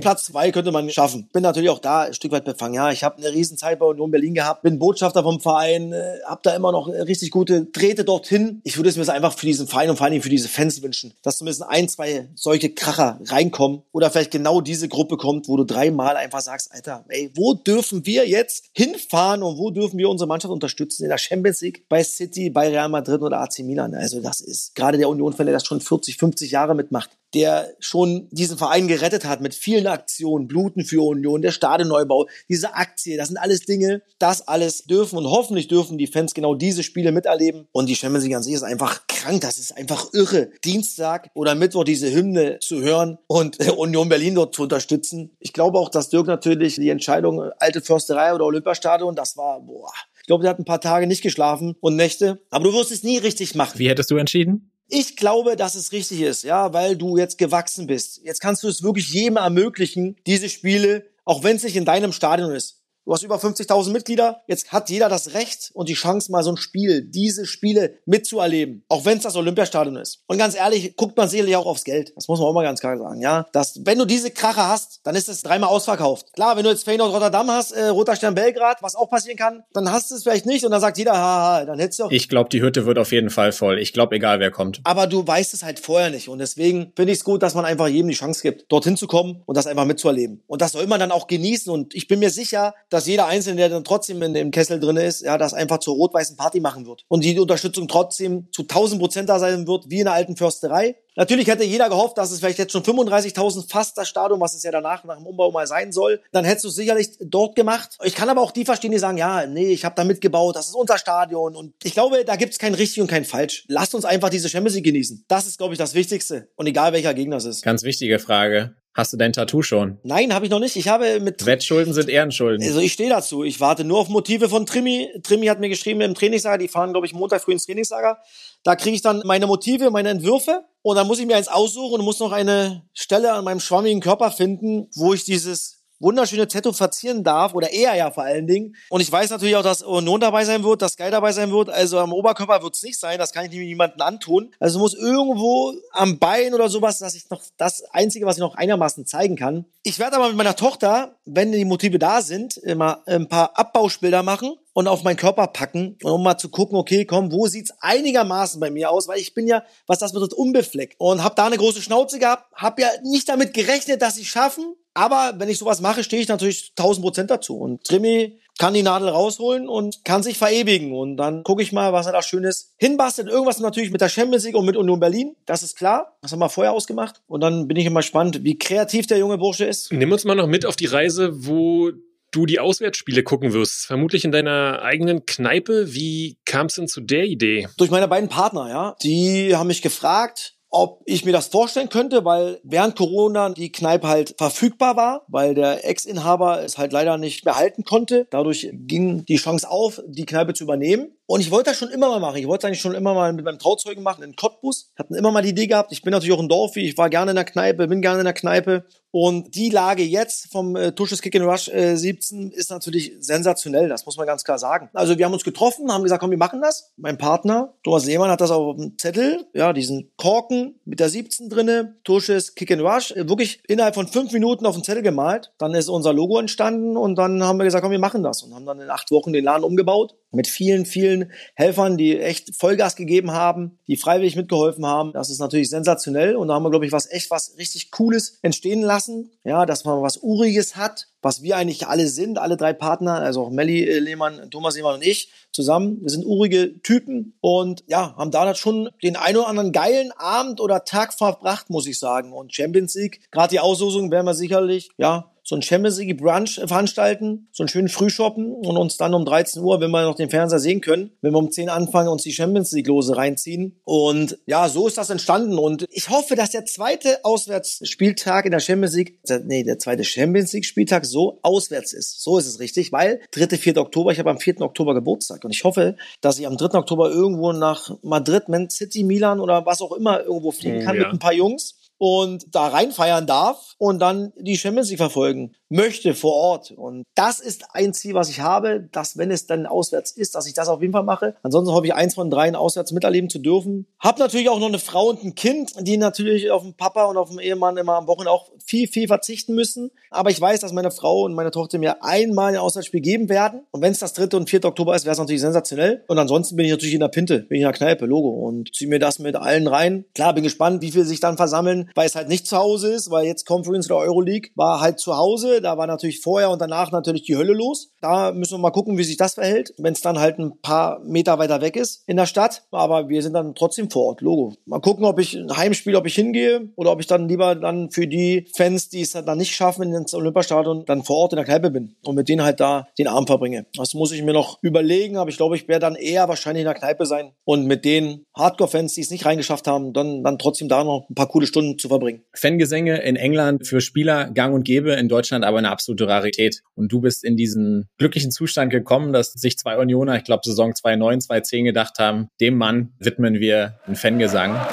Platz 0.00 0.24
zwei 0.24 0.52
könnte 0.52 0.70
man 0.70 0.90
schaffen. 0.90 1.30
Bin 1.32 1.42
natürlich 1.42 1.70
auch 1.70 1.78
da 1.78 2.02
ein 2.02 2.14
Stück 2.14 2.32
weit 2.32 2.44
befangen. 2.44 2.74
Ja, 2.74 2.90
ich 2.90 3.02
habe 3.04 3.16
eine 3.16 3.32
Riesenzeit 3.32 3.78
bei 3.78 3.86
Union 3.86 4.10
Berlin 4.10 4.34
gehabt, 4.34 4.62
bin 4.62 4.78
Botschafter 4.78 5.22
vom 5.22 5.40
Verein, 5.40 5.94
äh, 5.94 6.18
habe 6.26 6.40
da 6.42 6.54
immer 6.54 6.72
noch 6.72 6.88
richtig 6.88 7.30
gute 7.30 7.64
Drähte 7.64 8.04
dorthin. 8.04 8.60
Ich 8.64 8.76
würde 8.76 8.90
es 8.90 8.96
mir 8.96 9.06
einfach 9.10 9.32
für 9.32 9.46
diesen 9.46 9.66
Verein 9.66 9.88
und 9.88 9.96
vor 9.96 10.06
allem 10.06 10.25
für 10.26 10.30
diese 10.30 10.48
Fans 10.48 10.82
wünschen, 10.82 11.12
dass 11.22 11.38
zumindest 11.38 11.62
ein, 11.62 11.88
zwei 11.88 12.28
solche 12.34 12.70
Kracher 12.70 13.20
reinkommen 13.26 13.82
oder 13.92 14.10
vielleicht 14.10 14.30
genau 14.30 14.60
diese 14.60 14.88
Gruppe 14.88 15.16
kommt, 15.16 15.48
wo 15.48 15.56
du 15.56 15.64
dreimal 15.64 16.16
einfach 16.16 16.40
sagst, 16.40 16.72
Alter, 16.72 17.04
ey, 17.08 17.30
wo 17.34 17.54
dürfen 17.54 18.06
wir 18.06 18.28
jetzt 18.28 18.66
hinfahren 18.72 19.42
und 19.42 19.58
wo 19.58 19.70
dürfen 19.70 19.98
wir 19.98 20.08
unsere 20.08 20.28
Mannschaft 20.28 20.52
unterstützen? 20.52 21.04
In 21.04 21.10
der 21.10 21.18
Champions 21.18 21.60
League, 21.60 21.88
bei 21.88 22.02
City, 22.02 22.50
bei 22.50 22.68
Real 22.68 22.88
Madrid 22.88 23.22
oder 23.22 23.40
AC 23.40 23.60
Milan. 23.60 23.94
Also 23.94 24.20
das 24.20 24.40
ist 24.40 24.74
gerade 24.74 24.98
der 24.98 25.08
Union-Fan, 25.08 25.46
der 25.46 25.54
das 25.54 25.66
schon 25.66 25.80
40 25.80 26.06
40, 26.06 26.16
50 26.16 26.50
Jahre 26.50 26.74
mitmacht, 26.74 27.10
der 27.34 27.74
schon 27.80 28.28
diesen 28.30 28.58
Verein 28.58 28.88
gerettet 28.88 29.24
hat 29.24 29.40
mit 29.40 29.54
vielen 29.54 29.86
Aktionen, 29.86 30.48
Bluten 30.48 30.84
für 30.84 31.02
Union, 31.02 31.42
der 31.42 31.50
Stadionneubau, 31.50 32.28
diese 32.48 32.74
Aktie, 32.74 33.16
das 33.16 33.28
sind 33.28 33.36
alles 33.36 33.60
Dinge, 33.60 34.02
das 34.18 34.46
alles 34.46 34.84
dürfen 34.84 35.18
und 35.18 35.26
hoffentlich 35.26 35.68
dürfen 35.68 35.98
die 35.98 36.06
Fans 36.06 36.34
genau 36.34 36.54
diese 36.54 36.82
Spiele 36.82 37.12
miterleben. 37.12 37.66
Und 37.72 37.88
die 37.88 37.96
Champions 37.96 38.24
League 38.24 38.36
an 38.36 38.42
sich 38.42 38.54
ist 38.54 38.62
einfach 38.62 39.06
krank, 39.06 39.40
das 39.42 39.58
ist 39.58 39.76
einfach 39.76 40.12
irre. 40.12 40.50
Dienstag 40.64 41.30
oder 41.34 41.54
Mittwoch 41.54 41.84
diese 41.84 42.12
Hymne 42.12 42.58
zu 42.60 42.80
hören 42.80 43.18
und 43.26 43.58
Union 43.76 44.08
Berlin 44.08 44.34
dort 44.34 44.54
zu 44.54 44.62
unterstützen. 44.62 45.36
Ich 45.40 45.52
glaube 45.52 45.78
auch, 45.78 45.88
dass 45.88 46.08
Dirk 46.08 46.26
natürlich 46.26 46.76
die 46.76 46.90
Entscheidung 46.90 47.40
alte 47.58 47.80
Försterei 47.80 48.34
oder 48.34 48.46
Olympiastadion, 48.46 49.14
das 49.14 49.36
war, 49.36 49.60
boah, 49.60 49.92
Ich 50.20 50.26
glaube, 50.26 50.42
der 50.42 50.50
hat 50.50 50.58
ein 50.58 50.64
paar 50.64 50.80
Tage 50.80 51.06
nicht 51.06 51.22
geschlafen 51.22 51.76
und 51.80 51.96
Nächte. 51.96 52.40
Aber 52.50 52.64
du 52.64 52.72
wirst 52.72 52.90
es 52.90 53.02
nie 53.02 53.18
richtig 53.18 53.54
machen. 53.54 53.78
Wie 53.78 53.88
hättest 53.88 54.10
du 54.10 54.16
entschieden? 54.16 54.72
Ich 54.88 55.16
glaube, 55.16 55.56
dass 55.56 55.74
es 55.74 55.90
richtig 55.92 56.20
ist, 56.20 56.44
ja, 56.44 56.72
weil 56.72 56.96
du 56.96 57.16
jetzt 57.16 57.38
gewachsen 57.38 57.86
bist. 57.86 58.20
Jetzt 58.24 58.40
kannst 58.40 58.62
du 58.62 58.68
es 58.68 58.82
wirklich 58.82 59.08
jedem 59.08 59.36
ermöglichen, 59.36 60.16
diese 60.26 60.48
Spiele, 60.48 61.06
auch 61.24 61.42
wenn 61.42 61.56
es 61.56 61.64
nicht 61.64 61.76
in 61.76 61.84
deinem 61.84 62.12
Stadion 62.12 62.52
ist. 62.52 62.85
Du 63.06 63.12
hast 63.12 63.22
über 63.22 63.36
50.000 63.36 63.92
Mitglieder. 63.92 64.42
Jetzt 64.48 64.72
hat 64.72 64.90
jeder 64.90 65.08
das 65.08 65.32
Recht 65.32 65.70
und 65.74 65.88
die 65.88 65.94
Chance, 65.94 66.32
mal 66.32 66.42
so 66.42 66.50
ein 66.50 66.56
Spiel, 66.56 67.02
diese 67.02 67.46
Spiele 67.46 68.00
mitzuerleben. 68.04 68.84
Auch 68.88 69.04
wenn 69.04 69.18
es 69.18 69.22
das 69.22 69.36
Olympiastadion 69.36 69.94
ist. 69.94 70.24
Und 70.26 70.38
ganz 70.38 70.56
ehrlich, 70.56 70.96
guckt 70.96 71.16
man 71.16 71.28
sicherlich 71.28 71.54
auch 71.54 71.66
aufs 71.66 71.84
Geld. 71.84 72.12
Das 72.16 72.26
muss 72.26 72.40
man 72.40 72.48
auch 72.48 72.52
mal 72.52 72.64
ganz 72.64 72.80
klar 72.80 72.98
sagen, 72.98 73.20
ja. 73.20 73.46
Dass, 73.52 73.78
wenn 73.84 73.98
du 73.98 74.06
diese 74.06 74.32
Krache 74.32 74.66
hast, 74.66 75.02
dann 75.04 75.14
ist 75.14 75.28
es 75.28 75.42
dreimal 75.42 75.70
ausverkauft. 75.70 76.32
Klar, 76.32 76.56
wenn 76.56 76.64
du 76.64 76.70
jetzt 76.70 76.84
Feyenoord 76.84 77.14
Rotterdam 77.14 77.48
hast, 77.48 77.70
äh, 77.70 77.86
Roter 77.86 78.16
Stern 78.16 78.34
Belgrad, 78.34 78.82
was 78.82 78.96
auch 78.96 79.08
passieren 79.08 79.38
kann, 79.38 79.62
dann 79.72 79.92
hast 79.92 80.10
du 80.10 80.16
es 80.16 80.24
vielleicht 80.24 80.46
nicht 80.46 80.64
und 80.64 80.72
dann 80.72 80.80
sagt 80.80 80.98
jeder, 80.98 81.12
haha, 81.16 81.64
dann 81.64 81.78
hättest 81.78 82.00
du 82.00 82.04
auch. 82.06 82.10
Ich 82.10 82.28
glaube, 82.28 82.48
die 82.48 82.60
Hütte 82.60 82.86
wird 82.86 82.98
auf 82.98 83.12
jeden 83.12 83.30
Fall 83.30 83.52
voll. 83.52 83.78
Ich 83.78 83.92
glaube, 83.92 84.16
egal 84.16 84.40
wer 84.40 84.50
kommt. 84.50 84.80
Aber 84.82 85.06
du 85.06 85.24
weißt 85.24 85.54
es 85.54 85.62
halt 85.62 85.78
vorher 85.78 86.10
nicht. 86.10 86.28
Und 86.28 86.40
deswegen 86.40 86.92
finde 86.96 87.12
ich 87.12 87.18
es 87.18 87.24
gut, 87.24 87.44
dass 87.44 87.54
man 87.54 87.64
einfach 87.64 87.86
jedem 87.86 88.08
die 88.08 88.14
Chance 88.14 88.42
gibt, 88.42 88.72
dorthin 88.72 88.96
zu 88.96 89.06
kommen 89.06 89.44
und 89.46 89.56
das 89.56 89.68
einfach 89.68 89.84
mitzuerleben. 89.84 90.42
Und 90.48 90.60
das 90.60 90.72
soll 90.72 90.88
man 90.88 90.98
dann 90.98 91.12
auch 91.12 91.28
genießen. 91.28 91.72
Und 91.72 91.94
ich 91.94 92.08
bin 92.08 92.18
mir 92.18 92.30
sicher, 92.30 92.74
dass 92.95 92.95
jeder 93.04 93.26
Einzelne, 93.26 93.56
der 93.56 93.68
dann 93.68 93.84
trotzdem 93.84 94.22
in 94.22 94.32
dem 94.32 94.50
Kessel 94.50 94.80
drin 94.80 94.96
ist, 94.96 95.20
ja, 95.20 95.36
das 95.36 95.52
einfach 95.52 95.78
zur 95.78 95.96
rot-weißen 95.96 96.38
Party 96.38 96.60
machen 96.60 96.86
wird. 96.86 97.04
Und 97.08 97.22
die 97.22 97.38
Unterstützung 97.38 97.88
trotzdem 97.88 98.48
zu 98.52 98.62
1000 98.62 98.98
Prozent 98.98 99.28
da 99.28 99.38
sein 99.38 99.66
wird, 99.66 99.90
wie 99.90 99.98
in 99.98 100.04
der 100.06 100.14
alten 100.14 100.36
Försterei. 100.36 100.96
Natürlich 101.16 101.48
hätte 101.48 101.64
jeder 101.64 101.88
gehofft, 101.88 102.18
dass 102.18 102.30
es 102.30 102.40
vielleicht 102.40 102.58
jetzt 102.58 102.72
schon 102.72 102.82
35.000 102.82 103.70
fast 103.70 103.96
das 103.96 104.08
Stadion, 104.08 104.38
was 104.38 104.54
es 104.54 104.62
ja 104.62 104.70
danach 104.70 105.02
nach 105.04 105.16
dem 105.16 105.26
Umbau 105.26 105.50
mal 105.50 105.66
sein 105.66 105.90
soll. 105.90 106.20
Dann 106.32 106.44
hättest 106.44 106.64
du 106.64 106.68
es 106.68 106.74
sicherlich 106.74 107.08
dort 107.20 107.56
gemacht. 107.56 107.96
Ich 108.04 108.14
kann 108.14 108.28
aber 108.28 108.42
auch 108.42 108.50
die 108.50 108.66
verstehen, 108.66 108.92
die 108.92 108.98
sagen, 108.98 109.16
ja, 109.16 109.46
nee, 109.46 109.68
ich 109.68 109.84
habe 109.84 109.94
da 109.94 110.04
mitgebaut, 110.04 110.56
das 110.56 110.68
ist 110.68 110.74
unser 110.74 110.98
Stadion. 110.98 111.56
Und 111.56 111.74
ich 111.82 111.94
glaube, 111.94 112.24
da 112.24 112.36
gibt 112.36 112.52
es 112.52 112.58
kein 112.58 112.74
richtig 112.74 113.00
und 113.00 113.08
kein 113.08 113.24
falsch. 113.24 113.64
Lasst 113.68 113.94
uns 113.94 114.04
einfach 114.04 114.28
diese 114.28 114.50
Champions 114.50 114.74
League 114.74 114.84
genießen. 114.84 115.24
Das 115.26 115.46
ist, 115.46 115.56
glaube 115.56 115.72
ich, 115.72 115.78
das 115.78 115.94
Wichtigste. 115.94 116.48
Und 116.54 116.66
egal 116.66 116.92
welcher 116.92 117.14
Gegner 117.14 117.36
es 117.36 117.46
ist. 117.46 117.62
Ganz 117.62 117.82
wichtige 117.82 118.18
Frage. 118.18 118.76
Hast 118.96 119.12
du 119.12 119.18
dein 119.18 119.34
Tattoo 119.34 119.60
schon? 119.60 119.98
Nein, 120.04 120.32
habe 120.32 120.46
ich 120.46 120.50
noch 120.50 120.58
nicht. 120.58 120.74
Ich 120.74 120.88
habe 120.88 121.20
mit 121.20 121.44
Wettschulden 121.44 121.92
sind 121.92 122.08
Ehrenschulden. 122.08 122.66
Also 122.66 122.80
ich 122.80 122.94
stehe 122.94 123.10
dazu. 123.10 123.44
Ich 123.44 123.60
warte 123.60 123.84
nur 123.84 123.98
auf 123.98 124.08
Motive 124.08 124.48
von 124.48 124.64
Trimi. 124.64 125.10
Trimi 125.22 125.48
hat 125.48 125.60
mir 125.60 125.68
geschrieben 125.68 126.00
im 126.00 126.14
Trainingslager, 126.14 126.56
die 126.56 126.68
fahren, 126.68 126.92
glaube 126.92 127.06
ich, 127.06 127.12
Montag 127.12 127.42
früh 127.42 127.52
ins 127.52 127.66
Trainingslager. 127.66 128.18
Da 128.64 128.74
kriege 128.74 128.96
ich 128.96 129.02
dann 129.02 129.20
meine 129.26 129.46
Motive, 129.46 129.90
meine 129.90 130.08
Entwürfe 130.08 130.64
und 130.80 130.96
dann 130.96 131.06
muss 131.06 131.18
ich 131.18 131.26
mir 131.26 131.36
eins 131.36 131.48
aussuchen 131.48 132.00
und 132.00 132.06
muss 132.06 132.20
noch 132.20 132.32
eine 132.32 132.84
Stelle 132.94 133.34
an 133.34 133.44
meinem 133.44 133.60
schwammigen 133.60 134.00
Körper 134.00 134.30
finden, 134.30 134.88
wo 134.94 135.12
ich 135.12 135.24
dieses 135.24 135.75
wunderschöne 135.98 136.48
Tattoo 136.48 136.72
verzieren 136.72 137.24
darf, 137.24 137.54
oder 137.54 137.72
er 137.72 137.94
ja 137.94 138.10
vor 138.10 138.24
allen 138.24 138.46
Dingen. 138.46 138.76
Und 138.90 139.00
ich 139.00 139.10
weiß 139.10 139.30
natürlich 139.30 139.56
auch, 139.56 139.62
dass 139.62 139.82
Union 139.82 140.20
dabei 140.20 140.44
sein 140.44 140.62
wird, 140.64 140.82
dass 140.82 140.92
Sky 140.92 141.10
dabei 141.10 141.32
sein 141.32 141.50
wird. 141.52 141.70
Also 141.70 141.98
am 141.98 142.12
Oberkörper 142.12 142.62
wird 142.62 142.74
es 142.74 142.82
nicht 142.82 142.98
sein, 142.98 143.18
das 143.18 143.32
kann 143.32 143.44
ich 143.44 143.50
nämlich 143.50 143.68
niemandem 143.68 144.00
antun. 144.00 144.54
Also 144.60 144.78
muss 144.78 144.94
irgendwo 144.94 145.72
am 145.92 146.18
Bein 146.18 146.54
oder 146.54 146.68
sowas, 146.68 146.98
dass 146.98 147.14
ich 147.14 147.28
noch 147.30 147.42
das 147.56 147.82
Einzige, 147.90 148.26
was 148.26 148.36
ich 148.36 148.42
noch 148.42 148.54
einigermaßen 148.54 149.06
zeigen 149.06 149.36
kann. 149.36 149.64
Ich 149.82 149.98
werde 149.98 150.16
aber 150.16 150.28
mit 150.28 150.36
meiner 150.36 150.56
Tochter, 150.56 151.16
wenn 151.24 151.52
die 151.52 151.64
Motive 151.64 151.98
da 151.98 152.20
sind, 152.20 152.56
immer 152.56 153.02
ein 153.06 153.28
paar 153.28 153.58
Abbauschbilder 153.58 154.22
machen 154.22 154.56
und 154.72 154.88
auf 154.88 155.04
meinen 155.04 155.16
Körper 155.16 155.46
packen, 155.46 155.96
um 156.02 156.22
mal 156.22 156.36
zu 156.36 156.50
gucken, 156.50 156.76
okay, 156.76 157.04
komm, 157.04 157.32
wo 157.32 157.46
sieht's 157.46 157.72
einigermaßen 157.80 158.60
bei 158.60 158.70
mir 158.70 158.90
aus, 158.90 159.08
weil 159.08 159.18
ich 159.18 159.32
bin 159.32 159.46
ja, 159.46 159.62
was 159.86 160.00
das 160.00 160.12
betrifft, 160.12 160.34
unbefleckt 160.34 160.96
und 160.98 161.22
habe 161.22 161.34
da 161.34 161.46
eine 161.46 161.56
große 161.56 161.80
Schnauze 161.80 162.18
gehabt, 162.18 162.52
habe 162.54 162.82
ja 162.82 162.88
nicht 163.02 163.28
damit 163.28 163.54
gerechnet, 163.54 164.02
dass 164.02 164.16
sie 164.16 164.24
schaffen, 164.24 164.74
aber 164.96 165.34
wenn 165.36 165.50
ich 165.50 165.58
sowas 165.58 165.80
mache, 165.80 166.02
stehe 166.02 166.22
ich 166.22 166.28
natürlich 166.28 166.72
1000 166.76 167.04
Prozent 167.04 167.30
dazu. 167.30 167.58
Und 167.58 167.84
Trimi 167.84 168.40
kann 168.58 168.72
die 168.72 168.82
Nadel 168.82 169.10
rausholen 169.10 169.68
und 169.68 170.04
kann 170.04 170.22
sich 170.22 170.38
verewigen. 170.38 170.92
Und 170.92 171.18
dann 171.18 171.42
gucke 171.42 171.62
ich 171.62 171.72
mal, 171.72 171.92
was 171.92 172.06
er 172.06 172.12
da 172.12 172.22
Schönes 172.22 172.72
hinbastelt. 172.78 173.28
Irgendwas 173.28 173.60
natürlich 173.60 173.90
mit 173.90 174.00
der 174.00 174.08
Champions 174.08 174.44
League 174.44 174.56
und 174.56 174.64
mit 174.64 174.76
Union 174.76 174.98
Berlin. 174.98 175.36
Das 175.44 175.62
ist 175.62 175.76
klar. 175.76 176.16
Das 176.22 176.32
haben 176.32 176.38
wir 176.38 176.48
vorher 176.48 176.72
ausgemacht. 176.72 177.20
Und 177.26 177.42
dann 177.42 177.68
bin 177.68 177.76
ich 177.76 177.84
immer 177.84 178.00
gespannt, 178.00 178.42
wie 178.42 178.58
kreativ 178.58 179.06
der 179.06 179.18
junge 179.18 179.36
Bursche 179.36 179.66
ist. 179.66 179.92
Nimm 179.92 180.12
uns 180.12 180.24
mal 180.24 180.34
noch 180.34 180.46
mit 180.46 180.64
auf 180.64 180.76
die 180.76 180.86
Reise, 180.86 181.46
wo 181.46 181.92
du 182.30 182.46
die 182.46 182.58
Auswärtsspiele 182.58 183.22
gucken 183.22 183.52
wirst. 183.52 183.86
Vermutlich 183.86 184.24
in 184.24 184.32
deiner 184.32 184.80
eigenen 184.82 185.26
Kneipe. 185.26 185.92
Wie 185.92 186.38
kam 186.46 186.66
es 186.66 186.74
denn 186.74 186.88
zu 186.88 187.02
der 187.02 187.24
Idee? 187.24 187.68
Durch 187.76 187.90
meine 187.90 188.08
beiden 188.08 188.30
Partner, 188.30 188.68
ja. 188.68 188.96
Die 189.02 189.54
haben 189.54 189.66
mich 189.66 189.82
gefragt, 189.82 190.55
ob 190.76 191.00
ich 191.06 191.24
mir 191.24 191.32
das 191.32 191.48
vorstellen 191.48 191.88
könnte, 191.88 192.24
weil 192.24 192.60
während 192.62 192.96
Corona 192.96 193.48
die 193.48 193.72
Kneipe 193.72 194.08
halt 194.08 194.34
verfügbar 194.36 194.94
war, 194.96 195.24
weil 195.26 195.54
der 195.54 195.88
Ex-Inhaber 195.88 196.62
es 196.62 196.76
halt 196.76 196.92
leider 196.92 197.16
nicht 197.16 197.44
behalten 197.44 197.84
konnte. 197.84 198.26
Dadurch 198.30 198.68
ging 198.72 199.24
die 199.24 199.36
Chance 199.36 199.70
auf, 199.70 200.02
die 200.06 200.26
Kneipe 200.26 200.52
zu 200.52 200.64
übernehmen. 200.64 201.12
Und 201.24 201.40
ich 201.40 201.50
wollte 201.50 201.70
das 201.70 201.78
schon 201.78 201.88
immer 201.88 202.08
mal 202.08 202.20
machen. 202.20 202.36
Ich 202.36 202.46
wollte 202.46 202.66
es 202.66 202.68
eigentlich 202.68 202.80
schon 202.80 202.94
immer 202.94 203.14
mal 203.14 203.32
mit 203.32 203.44
meinem 203.44 203.58
Trauzeugen 203.58 204.02
machen 204.02 204.22
in 204.22 204.36
Cottbus. 204.36 204.92
Hatten 204.96 205.14
immer 205.14 205.32
mal 205.32 205.42
die 205.42 205.48
Idee 205.48 205.66
gehabt. 205.66 205.92
Ich 205.92 206.02
bin 206.02 206.12
natürlich 206.12 206.34
auch 206.36 206.42
ein 206.42 206.48
Dorfi. 206.48 206.80
Ich 206.80 206.98
war 206.98 207.10
gerne 207.10 207.32
in 207.32 207.36
der 207.36 207.44
Kneipe, 207.44 207.88
bin 207.88 208.02
gerne 208.02 208.20
in 208.20 208.24
der 208.24 208.34
Kneipe. 208.34 208.84
Und 209.18 209.54
die 209.54 209.70
Lage 209.70 210.02
jetzt 210.02 210.52
vom 210.52 210.76
äh, 210.76 210.92
Tusches 210.92 211.22
Kick 211.22 211.34
and 211.36 211.46
Rush 211.46 211.68
äh, 211.68 211.96
17 211.96 212.50
ist 212.50 212.70
natürlich 212.70 213.14
sensationell. 213.18 213.88
Das 213.88 214.04
muss 214.04 214.18
man 214.18 214.26
ganz 214.26 214.44
klar 214.44 214.58
sagen. 214.58 214.90
Also 214.92 215.16
wir 215.16 215.24
haben 215.24 215.32
uns 215.32 215.42
getroffen, 215.42 215.90
haben 215.90 216.02
gesagt, 216.02 216.20
komm, 216.20 216.32
wir 216.32 216.36
machen 216.36 216.60
das. 216.60 216.92
Mein 216.98 217.16
Partner, 217.16 217.72
Thomas 217.82 218.02
Seemann, 218.02 218.28
hat 218.28 218.42
das 218.42 218.50
auf 218.50 218.76
dem 218.76 218.98
Zettel. 218.98 219.46
Ja, 219.54 219.72
diesen 219.72 220.12
Korken 220.18 220.78
mit 220.84 221.00
der 221.00 221.08
17 221.08 221.48
drinne. 221.48 221.96
Tusches 222.04 222.56
Kick 222.56 222.70
and 222.70 222.82
Rush. 222.82 223.12
Äh, 223.12 223.26
wirklich 223.26 223.62
innerhalb 223.66 223.94
von 223.94 224.06
fünf 224.06 224.32
Minuten 224.32 224.66
auf 224.66 224.74
dem 224.74 224.84
Zettel 224.84 225.02
gemalt. 225.02 225.50
Dann 225.56 225.74
ist 225.74 225.88
unser 225.88 226.12
Logo 226.12 226.38
entstanden 226.38 226.98
und 226.98 227.16
dann 227.16 227.42
haben 227.42 227.56
wir 227.56 227.64
gesagt, 227.64 227.82
komm, 227.82 227.92
wir 227.92 227.98
machen 227.98 228.22
das. 228.22 228.42
Und 228.42 228.54
haben 228.54 228.66
dann 228.66 228.80
in 228.80 228.90
acht 228.90 229.10
Wochen 229.10 229.32
den 229.32 229.44
Laden 229.44 229.64
umgebaut. 229.64 230.14
Mit 230.32 230.48
vielen, 230.48 230.86
vielen 230.86 231.30
Helfern, 231.54 231.96
die 231.96 232.18
echt 232.18 232.56
Vollgas 232.56 232.96
gegeben 232.96 233.32
haben, 233.32 233.78
die 233.86 233.96
freiwillig 233.96 234.36
mitgeholfen 234.36 234.84
haben. 234.84 235.12
Das 235.12 235.30
ist 235.30 235.38
natürlich 235.38 235.70
sensationell 235.70 236.36
und 236.36 236.48
da 236.48 236.54
haben 236.54 236.62
wir, 236.62 236.70
glaube 236.70 236.86
ich, 236.86 236.92
was 236.92 237.10
echt 237.10 237.30
was 237.30 237.56
richtig 237.58 237.90
Cooles 237.90 238.38
entstehen 238.42 238.82
lassen. 238.82 239.30
Ja, 239.44 239.66
dass 239.66 239.84
man 239.84 240.02
was 240.02 240.18
Uriges 240.18 240.76
hat, 240.76 241.08
was 241.22 241.42
wir 241.42 241.56
eigentlich 241.56 241.86
alle 241.86 242.06
sind, 242.06 242.38
alle 242.38 242.56
drei 242.56 242.72
Partner, 242.72 243.14
also 243.14 243.42
auch 243.42 243.50
Melli 243.50 243.84
äh, 243.84 243.98
Lehmann, 243.98 244.50
Thomas 244.50 244.76
Lehmann 244.76 244.96
und 244.96 245.06
ich 245.06 245.30
zusammen. 245.52 245.98
Wir 246.02 246.10
sind 246.10 246.24
urige 246.24 246.80
Typen 246.82 247.34
und 247.40 247.84
ja, 247.86 248.14
haben 248.16 248.30
da 248.30 248.54
schon 248.54 248.90
den 249.02 249.16
ein 249.16 249.36
oder 249.36 249.48
anderen 249.48 249.72
geilen 249.72 250.12
Abend 250.12 250.60
oder 250.60 250.84
Tag 250.84 251.14
verbracht, 251.14 251.70
muss 251.70 251.86
ich 251.86 251.98
sagen. 251.98 252.32
Und 252.32 252.54
Champions 252.54 252.94
League, 252.94 253.20
gerade 253.30 253.50
die 253.50 253.60
Auslosung 253.60 254.10
werden 254.10 254.26
wir 254.26 254.34
sicherlich, 254.34 254.90
ja, 254.98 255.32
so 255.48 255.54
ein 255.54 255.62
Champions 255.62 255.98
League 255.98 256.18
Brunch 256.18 256.56
veranstalten, 256.56 257.48
so 257.52 257.62
einen 257.62 257.68
schönen 257.68 257.88
Frühshoppen 257.88 258.52
und 258.52 258.76
uns 258.76 258.96
dann 258.96 259.14
um 259.14 259.24
13 259.24 259.62
Uhr, 259.62 259.80
wenn 259.80 259.92
wir 259.92 260.02
noch 260.02 260.16
den 260.16 260.28
Fernseher 260.28 260.58
sehen 260.58 260.80
können, 260.80 261.12
wenn 261.22 261.32
wir 261.32 261.38
um 261.38 261.52
10 261.52 261.68
anfangen, 261.68 262.08
uns 262.08 262.24
die 262.24 262.32
Champions 262.32 262.72
League 262.72 262.88
Lose 262.88 263.16
reinziehen. 263.16 263.80
Und 263.84 264.38
ja, 264.46 264.68
so 264.68 264.88
ist 264.88 264.98
das 264.98 265.08
entstanden. 265.08 265.56
Und 265.56 265.86
ich 265.90 266.10
hoffe, 266.10 266.34
dass 266.34 266.50
der 266.50 266.66
zweite 266.66 267.24
Auswärtsspieltag 267.24 268.46
in 268.46 268.50
der 268.50 268.58
Champions 268.58 268.96
League, 268.96 269.20
nee, 269.44 269.62
der 269.62 269.78
zweite 269.78 270.02
Champions 270.02 270.52
League 270.52 270.64
Spieltag 270.64 271.06
so 271.06 271.38
auswärts 271.42 271.92
ist. 271.92 272.22
So 272.22 272.38
ist 272.38 272.46
es 272.46 272.58
richtig, 272.58 272.90
weil 272.90 273.20
3. 273.30 273.56
4. 273.56 273.76
Oktober, 273.76 274.10
ich 274.10 274.18
habe 274.18 274.30
am 274.30 274.40
4. 274.40 274.60
Oktober 274.62 274.94
Geburtstag 274.94 275.44
und 275.44 275.52
ich 275.52 275.62
hoffe, 275.62 275.94
dass 276.22 276.40
ich 276.40 276.46
am 276.48 276.56
3. 276.56 276.76
Oktober 276.76 277.08
irgendwo 277.08 277.52
nach 277.52 277.96
Madrid, 278.02 278.48
Man 278.48 278.68
City, 278.68 279.04
Milan 279.04 279.38
oder 279.38 279.64
was 279.64 279.80
auch 279.80 279.92
immer 279.92 280.24
irgendwo 280.24 280.50
fliegen 280.50 280.80
kann 280.80 280.96
oh, 280.96 281.00
ja. 281.00 281.04
mit 281.04 281.12
ein 281.12 281.18
paar 281.20 281.32
Jungs 281.32 281.76
und 281.98 282.54
da 282.54 282.68
reinfeiern 282.68 283.26
darf 283.26 283.74
und 283.78 283.98
dann 284.00 284.32
die 284.36 284.56
Champions 284.56 284.90
League 284.90 284.98
verfolgen 284.98 285.54
möchte 285.68 286.14
vor 286.14 286.34
Ort. 286.34 286.70
Und 286.70 287.04
das 287.14 287.40
ist 287.40 287.64
ein 287.72 287.92
Ziel, 287.92 288.14
was 288.14 288.28
ich 288.28 288.40
habe, 288.40 288.88
dass 288.92 289.16
wenn 289.16 289.30
es 289.30 289.46
dann 289.46 289.66
auswärts 289.66 290.12
ist, 290.12 290.34
dass 290.34 290.46
ich 290.46 290.54
das 290.54 290.68
auf 290.68 290.80
jeden 290.80 290.92
Fall 290.92 291.02
mache. 291.02 291.34
Ansonsten 291.42 291.74
hoffe 291.74 291.86
ich, 291.86 291.94
eins 291.94 292.14
von 292.14 292.30
dreien 292.30 292.54
auswärts 292.54 292.92
miterleben 292.92 293.30
zu 293.30 293.38
dürfen. 293.38 293.86
Hab 293.98 294.18
natürlich 294.18 294.48
auch 294.48 294.60
noch 294.60 294.68
eine 294.68 294.78
Frau 294.78 295.08
und 295.08 295.24
ein 295.24 295.34
Kind, 295.34 295.72
die 295.80 295.96
natürlich 295.96 296.50
auf 296.50 296.62
den 296.62 296.74
Papa 296.74 297.06
und 297.06 297.16
auf 297.16 297.30
den 297.30 297.38
Ehemann 297.38 297.76
immer 297.76 297.94
am 297.94 298.06
Wochenende 298.06 298.30
auch 298.30 298.50
viel, 298.64 298.86
viel 298.88 299.08
verzichten 299.08 299.54
müssen. 299.54 299.90
Aber 300.10 300.30
ich 300.30 300.40
weiß, 300.40 300.60
dass 300.60 300.72
meine 300.72 300.90
Frau 300.90 301.22
und 301.22 301.34
meine 301.34 301.50
Tochter 301.50 301.78
mir 301.78 302.02
einmal 302.02 302.52
ein 302.52 302.58
Auswärtsspiel 302.58 303.00
geben 303.00 303.28
werden. 303.28 303.62
Und 303.70 303.82
wenn 303.82 303.92
es 303.92 303.98
das 303.98 304.12
3. 304.12 304.36
und 304.36 304.48
4. 304.48 304.64
Oktober 304.64 304.94
ist, 304.94 305.04
wäre 305.04 305.12
es 305.12 305.18
natürlich 305.18 305.40
sensationell. 305.40 306.04
Und 306.06 306.18
ansonsten 306.18 306.56
bin 306.56 306.66
ich 306.66 306.72
natürlich 306.72 306.94
in 306.94 307.00
der 307.00 307.08
Pinte, 307.08 307.40
bin 307.40 307.56
ich 307.56 307.62
in 307.62 307.68
der 307.68 307.72
Kneipe, 307.72 308.06
Logo. 308.06 308.28
Und 308.28 308.74
ziehe 308.74 308.88
mir 308.88 308.98
das 308.98 309.18
mit 309.18 309.34
allen 309.34 309.66
rein. 309.66 310.04
Klar, 310.14 310.34
bin 310.34 310.44
gespannt, 310.44 310.82
wie 310.82 310.92
viel 310.92 311.04
sich 311.04 311.20
dann 311.20 311.36
versammeln, 311.36 311.85
weil 311.94 312.06
es 312.06 312.14
halt 312.14 312.28
nicht 312.28 312.46
zu 312.46 312.56
Hause 312.56 312.92
ist, 312.92 313.10
weil 313.10 313.26
jetzt 313.26 313.46
Conference 313.46 313.90
oder 313.90 314.00
Euroleague 314.00 314.50
war 314.54 314.80
halt 314.80 314.98
zu 314.98 315.16
Hause. 315.16 315.60
Da 315.60 315.76
war 315.78 315.86
natürlich 315.86 316.20
vorher 316.20 316.50
und 316.50 316.60
danach 316.60 316.90
natürlich 316.92 317.24
die 317.24 317.36
Hölle 317.36 317.52
los. 317.52 317.92
Da 318.06 318.30
müssen 318.30 318.54
wir 318.54 318.58
mal 318.58 318.70
gucken, 318.70 318.98
wie 318.98 319.02
sich 319.02 319.16
das 319.16 319.34
verhält, 319.34 319.74
wenn 319.78 319.92
es 319.92 320.00
dann 320.00 320.20
halt 320.20 320.38
ein 320.38 320.60
paar 320.60 321.00
Meter 321.04 321.40
weiter 321.40 321.60
weg 321.60 321.74
ist 321.74 322.04
in 322.06 322.16
der 322.16 322.26
Stadt. 322.26 322.62
Aber 322.70 323.08
wir 323.08 323.20
sind 323.20 323.32
dann 323.32 323.56
trotzdem 323.56 323.90
vor 323.90 324.04
Ort, 324.04 324.20
Logo. 324.20 324.54
Mal 324.64 324.78
gucken, 324.78 325.04
ob 325.04 325.18
ich 325.18 325.34
ein 325.34 325.56
Heimspiel, 325.56 325.96
ob 325.96 326.06
ich 326.06 326.14
hingehe 326.14 326.68
oder 326.76 326.92
ob 326.92 327.00
ich 327.00 327.08
dann 327.08 327.28
lieber 327.28 327.56
dann 327.56 327.90
für 327.90 328.06
die 328.06 328.46
Fans, 328.54 328.90
die 328.90 329.00
es 329.00 329.10
dann 329.10 329.38
nicht 329.38 329.56
schaffen 329.56 329.92
ins 329.92 330.14
Olympiastadion, 330.14 330.84
dann 330.84 331.02
vor 331.02 331.16
Ort 331.16 331.32
in 331.32 331.38
der 331.38 331.44
Kneipe 331.44 331.72
bin 331.72 331.96
und 332.04 332.14
mit 332.14 332.28
denen 332.28 332.44
halt 332.44 332.60
da 332.60 332.86
den 332.96 333.08
Abend 333.08 333.26
verbringe. 333.28 333.66
Das 333.74 333.94
muss 333.94 334.12
ich 334.12 334.22
mir 334.22 334.32
noch 334.32 334.62
überlegen, 334.62 335.16
aber 335.16 335.30
ich 335.30 335.36
glaube, 335.36 335.56
ich 335.56 335.66
werde 335.66 335.80
dann 335.80 335.96
eher 335.96 336.28
wahrscheinlich 336.28 336.60
in 336.60 336.66
der 336.66 336.74
Kneipe 336.74 337.06
sein 337.06 337.32
und 337.44 337.66
mit 337.66 337.84
den 337.84 338.24
Hardcore-Fans, 338.36 338.94
die 338.94 339.00
es 339.00 339.10
nicht 339.10 339.26
reingeschafft 339.26 339.66
haben, 339.66 339.92
dann, 339.92 340.22
dann 340.22 340.38
trotzdem 340.38 340.68
da 340.68 340.84
noch 340.84 341.08
ein 341.10 341.16
paar 341.16 341.26
coole 341.26 341.48
Stunden 341.48 341.76
zu 341.76 341.88
verbringen. 341.88 342.22
Fangesänge 342.34 343.02
in 343.02 343.16
England 343.16 343.66
für 343.66 343.80
Spieler 343.80 344.30
gang 344.30 344.54
und 344.54 344.62
gäbe, 344.62 344.92
in 344.92 345.08
Deutschland 345.08 345.44
aber 345.44 345.58
eine 345.58 345.70
absolute 345.70 346.06
Rarität. 346.06 346.62
Und 346.76 346.92
du 346.92 347.00
bist 347.00 347.24
in 347.24 347.36
diesen 347.36 347.88
glücklichen 347.98 348.30
Zustand 348.30 348.70
gekommen, 348.70 349.12
dass 349.12 349.32
sich 349.32 349.58
zwei 349.58 349.78
Unioner, 349.78 350.16
ich 350.16 350.24
glaube 350.24 350.42
Saison 350.44 350.74
2009, 350.74 351.20
2010 351.22 351.64
gedacht 351.64 351.98
haben, 351.98 352.28
dem 352.40 352.56
Mann 352.56 352.92
widmen 352.98 353.40
wir 353.40 353.78
einen 353.86 353.96
Fangesang. 353.96 354.54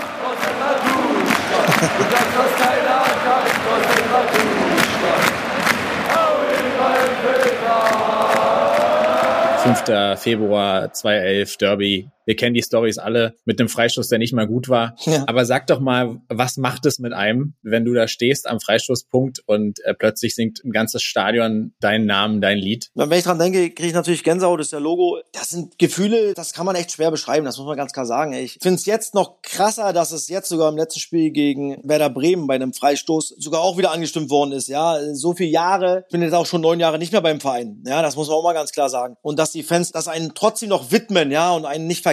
5. 9.64 10.20
Februar 10.20 10.92
2011 10.92 11.58
Derby 11.58 12.10
wir 12.26 12.36
kennen 12.36 12.54
die 12.54 12.62
Stories 12.62 12.98
alle 12.98 13.36
mit 13.46 13.60
einem 13.60 13.70
Freistoß, 13.70 14.08
der 14.08 14.20
nicht 14.20 14.34
mal 14.34 14.48
gut 14.48 14.70
war. 14.70 14.96
Ja. 15.06 15.24
Aber 15.28 15.46
sag 15.46 15.68
doch 15.68 15.80
mal, 15.80 16.22
was 16.30 16.58
macht 16.58 16.86
es 16.86 17.00
mit 17.00 17.14
einem, 17.14 17.54
wenn 17.62 17.86
du 17.86 17.94
da 17.94 18.08
stehst 18.08 18.48
am 18.48 18.60
Freistoßpunkt 18.60 19.44
und 19.46 19.84
äh, 19.86 19.94
plötzlich 19.94 20.36
singt 20.36 20.64
ein 20.64 20.72
ganzes 20.72 21.04
Stadion 21.04 21.74
deinen 21.80 22.06
Namen, 22.06 22.42
dein 22.42 22.58
Lied? 22.58 22.90
Wenn 22.96 23.12
ich 23.12 23.24
dran 23.24 23.40
denke, 23.40 23.70
kriege 23.72 23.90
ich 23.90 23.94
natürlich 23.94 24.24
Gänsehaut, 24.24 24.60
das 24.60 24.68
ist 24.68 24.74
der 24.74 24.80
Logo. 24.80 25.20
Das 25.34 25.50
sind 25.50 25.78
Gefühle, 25.80 26.34
das 26.34 26.54
kann 26.54 26.66
man 26.66 26.76
echt 26.76 26.92
schwer 26.92 27.12
beschreiben, 27.12 27.46
das 27.46 27.58
muss 27.58 27.68
man 27.68 27.78
ganz 27.78 27.94
klar 27.94 28.06
sagen. 28.06 28.34
Ich 28.34 28.58
finde 28.62 28.76
es 28.76 28.86
jetzt 28.86 29.14
noch 29.14 29.42
krasser, 29.42 29.94
dass 29.94 30.12
es 30.12 30.30
jetzt 30.30 30.50
sogar 30.50 30.70
im 30.70 30.78
letzten 30.78 31.00
Spiel 31.00 31.32
gegen 31.32 31.78
Werder 31.84 32.10
Bremen 32.10 32.48
bei 32.48 32.56
einem 32.56 32.74
Freistoß 32.74 33.36
sogar 33.38 33.62
auch 33.62 33.78
wieder 33.78 33.92
angestimmt 33.92 34.30
worden 34.30 34.52
ist. 34.52 34.68
Ja, 34.68 34.98
so 35.14 35.34
viele 35.34 35.50
Jahre, 35.50 36.04
ich 36.08 36.12
bin 36.12 36.22
jetzt 36.22 36.34
auch 36.34 36.46
schon 36.46 36.62
neun 36.62 36.80
Jahre 36.80 36.98
nicht 36.98 37.12
mehr 37.12 37.22
beim 37.22 37.40
Verein. 37.40 37.84
Ja, 37.86 38.02
das 38.02 38.16
muss 38.16 38.28
man 38.28 38.38
auch 38.38 38.44
mal 38.44 38.54
ganz 38.54 38.72
klar 38.72 38.90
sagen. 38.90 39.16
Und 39.22 39.40
dass 39.40 39.52
die 39.52 39.64
Fans 39.64 39.92
das 39.92 40.08
einen 40.08 40.34
trotzdem 40.34 40.70
noch 40.70 40.92
widmen, 40.92 41.32
ja, 41.32 41.52
und 41.52 41.66
einen 41.66 41.88
nicht 41.88 42.04
vergessen. 42.04 42.13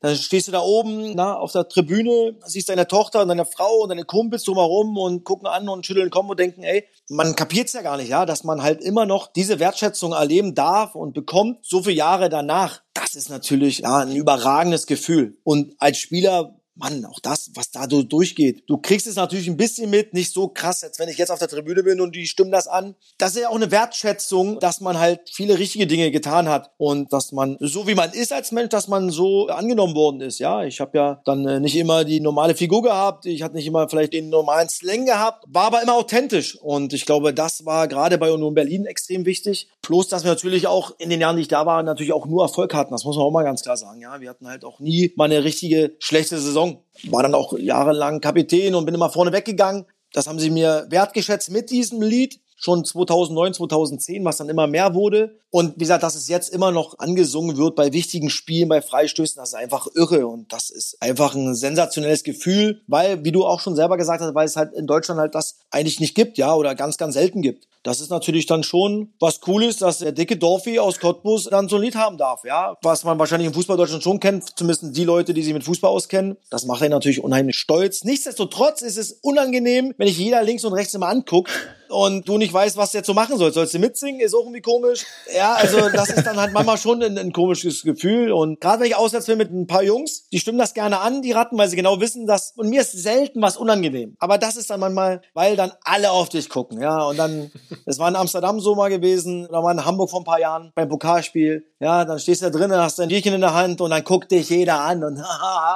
Dann 0.00 0.16
stehst 0.16 0.48
du 0.48 0.52
da 0.52 0.60
oben 0.60 1.14
na, 1.14 1.36
auf 1.36 1.52
der 1.52 1.68
Tribüne, 1.68 2.36
siehst 2.44 2.68
deine 2.68 2.86
Tochter 2.86 3.22
und 3.22 3.28
deine 3.28 3.44
Frau 3.44 3.82
und 3.82 3.88
deine 3.88 4.04
Kumpels 4.04 4.44
drumherum 4.44 4.96
und 4.96 5.24
gucken 5.24 5.46
an 5.46 5.68
und 5.68 5.86
schütteln 5.86 6.10
kommen 6.10 6.30
und 6.30 6.38
denken, 6.38 6.62
ey, 6.62 6.86
man 7.08 7.36
kapiert's 7.36 7.72
ja 7.72 7.82
gar 7.82 7.96
nicht, 7.96 8.08
ja, 8.08 8.26
dass 8.26 8.44
man 8.44 8.62
halt 8.62 8.82
immer 8.82 9.06
noch 9.06 9.32
diese 9.32 9.58
Wertschätzung 9.58 10.12
erleben 10.12 10.54
darf 10.54 10.94
und 10.94 11.14
bekommt, 11.14 11.58
so 11.62 11.82
viele 11.82 11.96
Jahre 11.96 12.28
danach. 12.28 12.82
Das 12.94 13.14
ist 13.14 13.30
natürlich 13.30 13.80
ja, 13.80 13.98
ein 13.98 14.14
überragendes 14.14 14.86
Gefühl. 14.86 15.38
Und 15.44 15.74
als 15.78 15.98
Spieler 15.98 16.56
Mann, 16.76 17.04
auch 17.04 17.20
das, 17.20 17.50
was 17.54 17.70
da 17.70 17.88
so 17.88 18.02
durchgeht. 18.02 18.64
Du 18.66 18.78
kriegst 18.78 19.06
es 19.06 19.16
natürlich 19.16 19.48
ein 19.48 19.56
bisschen 19.56 19.90
mit, 19.90 20.12
nicht 20.12 20.32
so 20.32 20.48
krass, 20.48 20.82
als 20.82 20.98
wenn 20.98 21.08
ich 21.08 21.18
jetzt 21.18 21.30
auf 21.30 21.38
der 21.38 21.48
Tribüne 21.48 21.82
bin 21.82 22.00
und 22.00 22.16
die 22.16 22.26
stimmen 22.26 22.50
das 22.50 22.66
an. 22.66 22.96
Das 23.18 23.34
ist 23.34 23.42
ja 23.42 23.48
auch 23.48 23.54
eine 23.54 23.70
Wertschätzung, 23.70 24.58
dass 24.58 24.80
man 24.80 24.98
halt 24.98 25.20
viele 25.32 25.58
richtige 25.58 25.86
Dinge 25.86 26.10
getan 26.10 26.48
hat 26.48 26.72
und 26.76 27.12
dass 27.12 27.32
man 27.32 27.56
so 27.60 27.86
wie 27.86 27.94
man 27.94 28.12
ist 28.12 28.32
als 28.32 28.50
Mensch, 28.50 28.70
dass 28.70 28.88
man 28.88 29.10
so 29.10 29.46
angenommen 29.46 29.94
worden 29.94 30.20
ist. 30.20 30.40
Ja, 30.40 30.64
ich 30.64 30.80
habe 30.80 30.98
ja 30.98 31.22
dann 31.24 31.46
äh, 31.46 31.60
nicht 31.60 31.76
immer 31.76 32.04
die 32.04 32.20
normale 32.20 32.54
Figur 32.54 32.82
gehabt, 32.82 33.26
ich 33.26 33.42
hatte 33.42 33.54
nicht 33.54 33.66
immer 33.66 33.88
vielleicht 33.88 34.12
den 34.12 34.28
normalen 34.28 34.68
Slang 34.68 35.06
gehabt, 35.06 35.44
war 35.48 35.66
aber 35.66 35.82
immer 35.82 35.94
authentisch 35.94 36.58
und 36.60 36.92
ich 36.92 37.06
glaube, 37.06 37.32
das 37.32 37.64
war 37.64 37.86
gerade 37.86 38.18
bei 38.18 38.32
Union 38.32 38.54
Berlin 38.54 38.86
extrem 38.86 39.24
wichtig. 39.24 39.68
Plus, 39.82 40.08
dass 40.08 40.24
wir 40.24 40.30
natürlich 40.30 40.66
auch 40.66 40.92
in 40.98 41.10
den 41.10 41.20
Jahren, 41.20 41.36
die 41.36 41.42
ich 41.42 41.48
da 41.48 41.66
war, 41.66 41.82
natürlich 41.82 42.12
auch 42.12 42.26
nur 42.26 42.42
Erfolg 42.42 42.74
hatten. 42.74 42.92
Das 42.92 43.04
muss 43.04 43.16
man 43.16 43.24
auch 43.24 43.30
mal 43.30 43.44
ganz 43.44 43.62
klar 43.62 43.76
sagen. 43.76 44.00
Ja, 44.00 44.20
wir 44.20 44.30
hatten 44.30 44.48
halt 44.48 44.64
auch 44.64 44.80
nie 44.80 45.12
mal 45.16 45.26
eine 45.26 45.44
richtige 45.44 45.94
schlechte 45.98 46.38
Saison 46.38 46.63
Saison. 46.64 46.84
War 47.10 47.22
dann 47.22 47.34
auch 47.34 47.56
jahrelang 47.58 48.20
Kapitän 48.20 48.74
und 48.74 48.86
bin 48.86 48.94
immer 48.94 49.10
vorne 49.10 49.32
weggegangen. 49.32 49.86
Das 50.12 50.26
haben 50.26 50.38
sie 50.38 50.50
mir 50.50 50.86
wertgeschätzt 50.90 51.50
mit 51.50 51.70
diesem 51.70 52.00
Lied 52.02 52.40
schon 52.56 52.84
2009, 52.84 53.54
2010, 53.54 54.24
was 54.24 54.36
dann 54.38 54.48
immer 54.48 54.66
mehr 54.66 54.94
wurde. 54.94 55.38
Und 55.50 55.74
wie 55.74 55.80
gesagt, 55.80 56.02
dass 56.02 56.14
es 56.14 56.28
jetzt 56.28 56.48
immer 56.50 56.70
noch 56.70 56.98
angesungen 56.98 57.56
wird 57.56 57.74
bei 57.74 57.92
wichtigen 57.92 58.30
Spielen, 58.30 58.68
bei 58.68 58.80
Freistößen, 58.80 59.38
das 59.38 59.50
ist 59.50 59.54
einfach 59.54 59.88
irre. 59.94 60.26
Und 60.26 60.52
das 60.52 60.70
ist 60.70 60.96
einfach 61.00 61.34
ein 61.34 61.54
sensationelles 61.54 62.22
Gefühl, 62.22 62.80
weil, 62.86 63.24
wie 63.24 63.32
du 63.32 63.44
auch 63.44 63.60
schon 63.60 63.76
selber 63.76 63.96
gesagt 63.96 64.22
hast, 64.22 64.34
weil 64.34 64.46
es 64.46 64.56
halt 64.56 64.72
in 64.72 64.86
Deutschland 64.86 65.20
halt 65.20 65.34
das 65.34 65.58
eigentlich 65.70 66.00
nicht 66.00 66.14
gibt, 66.14 66.38
ja, 66.38 66.54
oder 66.54 66.74
ganz, 66.74 66.96
ganz 66.96 67.14
selten 67.14 67.42
gibt. 67.42 67.66
Das 67.84 68.00
ist 68.00 68.10
natürlich 68.10 68.46
dann 68.46 68.62
schon 68.62 69.12
was 69.20 69.40
Cooles, 69.40 69.76
dass 69.76 69.98
der 69.98 70.12
dicke 70.12 70.38
Dorfi 70.38 70.78
aus 70.78 70.98
Cottbus 70.98 71.44
dann 71.44 71.68
so 71.68 71.76
ein 71.76 71.82
Lied 71.82 71.96
haben 71.96 72.16
darf, 72.16 72.42
ja. 72.44 72.76
Was 72.82 73.04
man 73.04 73.18
wahrscheinlich 73.18 73.46
im 73.46 73.52
Fußball 73.52 73.76
Deutschland 73.76 74.02
schon 74.02 74.20
kennt, 74.20 74.58
zumindest 74.58 74.96
die 74.96 75.04
Leute, 75.04 75.34
die 75.34 75.42
sich 75.42 75.52
mit 75.52 75.64
Fußball 75.64 75.90
auskennen. 75.90 76.38
Das 76.48 76.64
macht 76.64 76.82
ihn 76.82 76.90
natürlich 76.90 77.22
unheimlich 77.22 77.56
stolz. 77.56 78.02
Nichtsdestotrotz 78.02 78.80
ist 78.80 78.96
es 78.96 79.12
unangenehm, 79.12 79.92
wenn 79.98 80.08
ich 80.08 80.16
jeder 80.16 80.42
links 80.42 80.64
und 80.64 80.72
rechts 80.72 80.94
immer 80.94 81.08
anguckt 81.08 81.50
und 81.88 82.28
du 82.28 82.38
nicht 82.38 82.52
weißt, 82.52 82.76
was 82.76 82.92
du 82.92 82.98
jetzt 82.98 83.06
so 83.06 83.14
machen 83.14 83.38
sollst. 83.38 83.54
Sollst 83.54 83.74
du 83.74 83.78
mitsingen? 83.78 84.20
Ist 84.20 84.34
auch 84.34 84.40
irgendwie 84.40 84.60
komisch. 84.60 85.04
Ja, 85.34 85.54
also 85.54 85.88
das 85.90 86.10
ist 86.10 86.26
dann 86.26 86.36
halt 86.36 86.52
manchmal 86.52 86.78
schon 86.78 87.02
ein, 87.02 87.18
ein 87.18 87.32
komisches 87.32 87.82
Gefühl. 87.82 88.32
Und 88.32 88.60
gerade 88.60 88.80
wenn 88.80 88.88
ich 88.88 88.96
auswärts 88.96 89.26
bin 89.26 89.38
mit 89.38 89.50
ein 89.50 89.66
paar 89.66 89.82
Jungs, 89.82 90.28
die 90.30 90.38
stimmen 90.38 90.58
das 90.58 90.74
gerne 90.74 91.00
an, 91.00 91.22
die 91.22 91.32
Ratten, 91.32 91.58
weil 91.58 91.68
sie 91.68 91.76
genau 91.76 92.00
wissen, 92.00 92.26
dass, 92.26 92.52
und 92.56 92.68
mir 92.68 92.80
ist 92.80 92.92
selten 92.92 93.42
was 93.42 93.56
unangenehm. 93.56 94.16
Aber 94.18 94.38
das 94.38 94.56
ist 94.56 94.70
dann 94.70 94.80
manchmal, 94.80 95.22
weil 95.34 95.56
dann 95.56 95.72
alle 95.84 96.10
auf 96.10 96.28
dich 96.28 96.48
gucken, 96.48 96.80
ja. 96.80 97.04
Und 97.04 97.18
dann, 97.18 97.50
es 97.86 97.98
war 97.98 98.08
in 98.08 98.16
Amsterdam 98.16 98.60
so 98.60 98.74
mal 98.74 98.90
gewesen, 98.90 99.48
da 99.50 99.62
war 99.62 99.72
in 99.72 99.84
Hamburg 99.84 100.10
vor 100.10 100.20
ein 100.20 100.24
paar 100.24 100.40
Jahren 100.40 100.72
beim 100.74 100.88
Pokalspiel. 100.88 101.64
Ja, 101.80 102.04
dann 102.04 102.18
stehst 102.18 102.42
du 102.42 102.46
da 102.46 102.58
drinnen, 102.58 102.78
hast 102.80 102.98
dein 102.98 103.08
Bierchen 103.08 103.34
in 103.34 103.40
der 103.40 103.54
Hand 103.54 103.80
und 103.80 103.90
dann 103.90 104.04
guckt 104.04 104.30
dich 104.30 104.48
jeder 104.48 104.80
an 104.80 105.04
und 105.04 105.22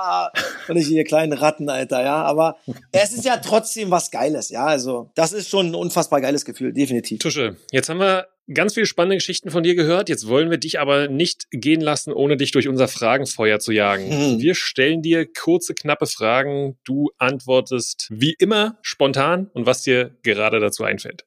und 0.68 0.76
ich 0.76 0.86
hier 0.86 1.04
kleinen 1.04 1.32
Ratten, 1.32 1.68
Alter, 1.68 2.02
ja. 2.02 2.22
Aber 2.22 2.56
es 2.92 3.12
ist 3.12 3.24
ja 3.24 3.36
trotzdem 3.38 3.90
was 3.90 4.10
Geiles, 4.10 4.50
ja. 4.50 4.64
Also, 4.64 5.10
das 5.14 5.32
ist 5.32 5.48
schon 5.48 5.68
ein 5.68 5.74
unfassbar 5.98 6.20
geiles 6.20 6.44
Gefühl, 6.44 6.72
definitiv. 6.72 7.18
Tusche, 7.18 7.56
jetzt 7.72 7.88
haben 7.88 7.98
wir 7.98 8.28
ganz 8.54 8.74
viele 8.74 8.86
spannende 8.86 9.16
Geschichten 9.16 9.50
von 9.50 9.64
dir 9.64 9.74
gehört. 9.74 10.08
Jetzt 10.08 10.28
wollen 10.28 10.48
wir 10.48 10.58
dich 10.58 10.78
aber 10.78 11.08
nicht 11.08 11.48
gehen 11.50 11.80
lassen, 11.80 12.12
ohne 12.12 12.36
dich 12.36 12.52
durch 12.52 12.68
unser 12.68 12.86
Fragenfeuer 12.86 13.58
zu 13.58 13.72
jagen. 13.72 14.08
Hm. 14.08 14.38
Wir 14.38 14.54
stellen 14.54 15.02
dir 15.02 15.26
kurze, 15.26 15.74
knappe 15.74 16.06
Fragen. 16.06 16.78
Du 16.84 17.10
antwortest 17.18 18.06
wie 18.10 18.36
immer 18.38 18.78
spontan 18.80 19.50
und 19.54 19.66
was 19.66 19.82
dir 19.82 20.16
gerade 20.22 20.60
dazu 20.60 20.84
einfällt. 20.84 21.24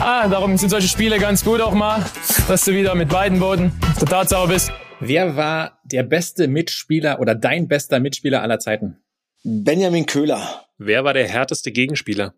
Ah, 0.00 0.28
darum 0.28 0.58
sind 0.58 0.68
solche 0.68 0.88
Spiele 0.88 1.18
ganz 1.18 1.42
gut 1.42 1.62
auch 1.62 1.72
mal, 1.72 2.04
dass 2.48 2.66
du 2.66 2.74
wieder 2.74 2.94
mit 2.94 3.08
beiden 3.08 3.40
Boden 3.40 3.72
der 3.98 4.08
Tatsache 4.08 4.48
bist. 4.48 4.72
Wer 5.00 5.36
war 5.36 5.80
der 5.84 6.02
beste 6.02 6.48
Mitspieler 6.48 7.18
oder 7.18 7.34
dein 7.34 7.66
bester 7.66 7.98
Mitspieler 7.98 8.42
aller 8.42 8.58
Zeiten? 8.58 8.98
Benjamin 9.42 10.04
Köhler. 10.04 10.66
Wer 10.76 11.04
war 11.04 11.14
der 11.14 11.26
härteste 11.26 11.72
Gegenspieler? 11.72 12.34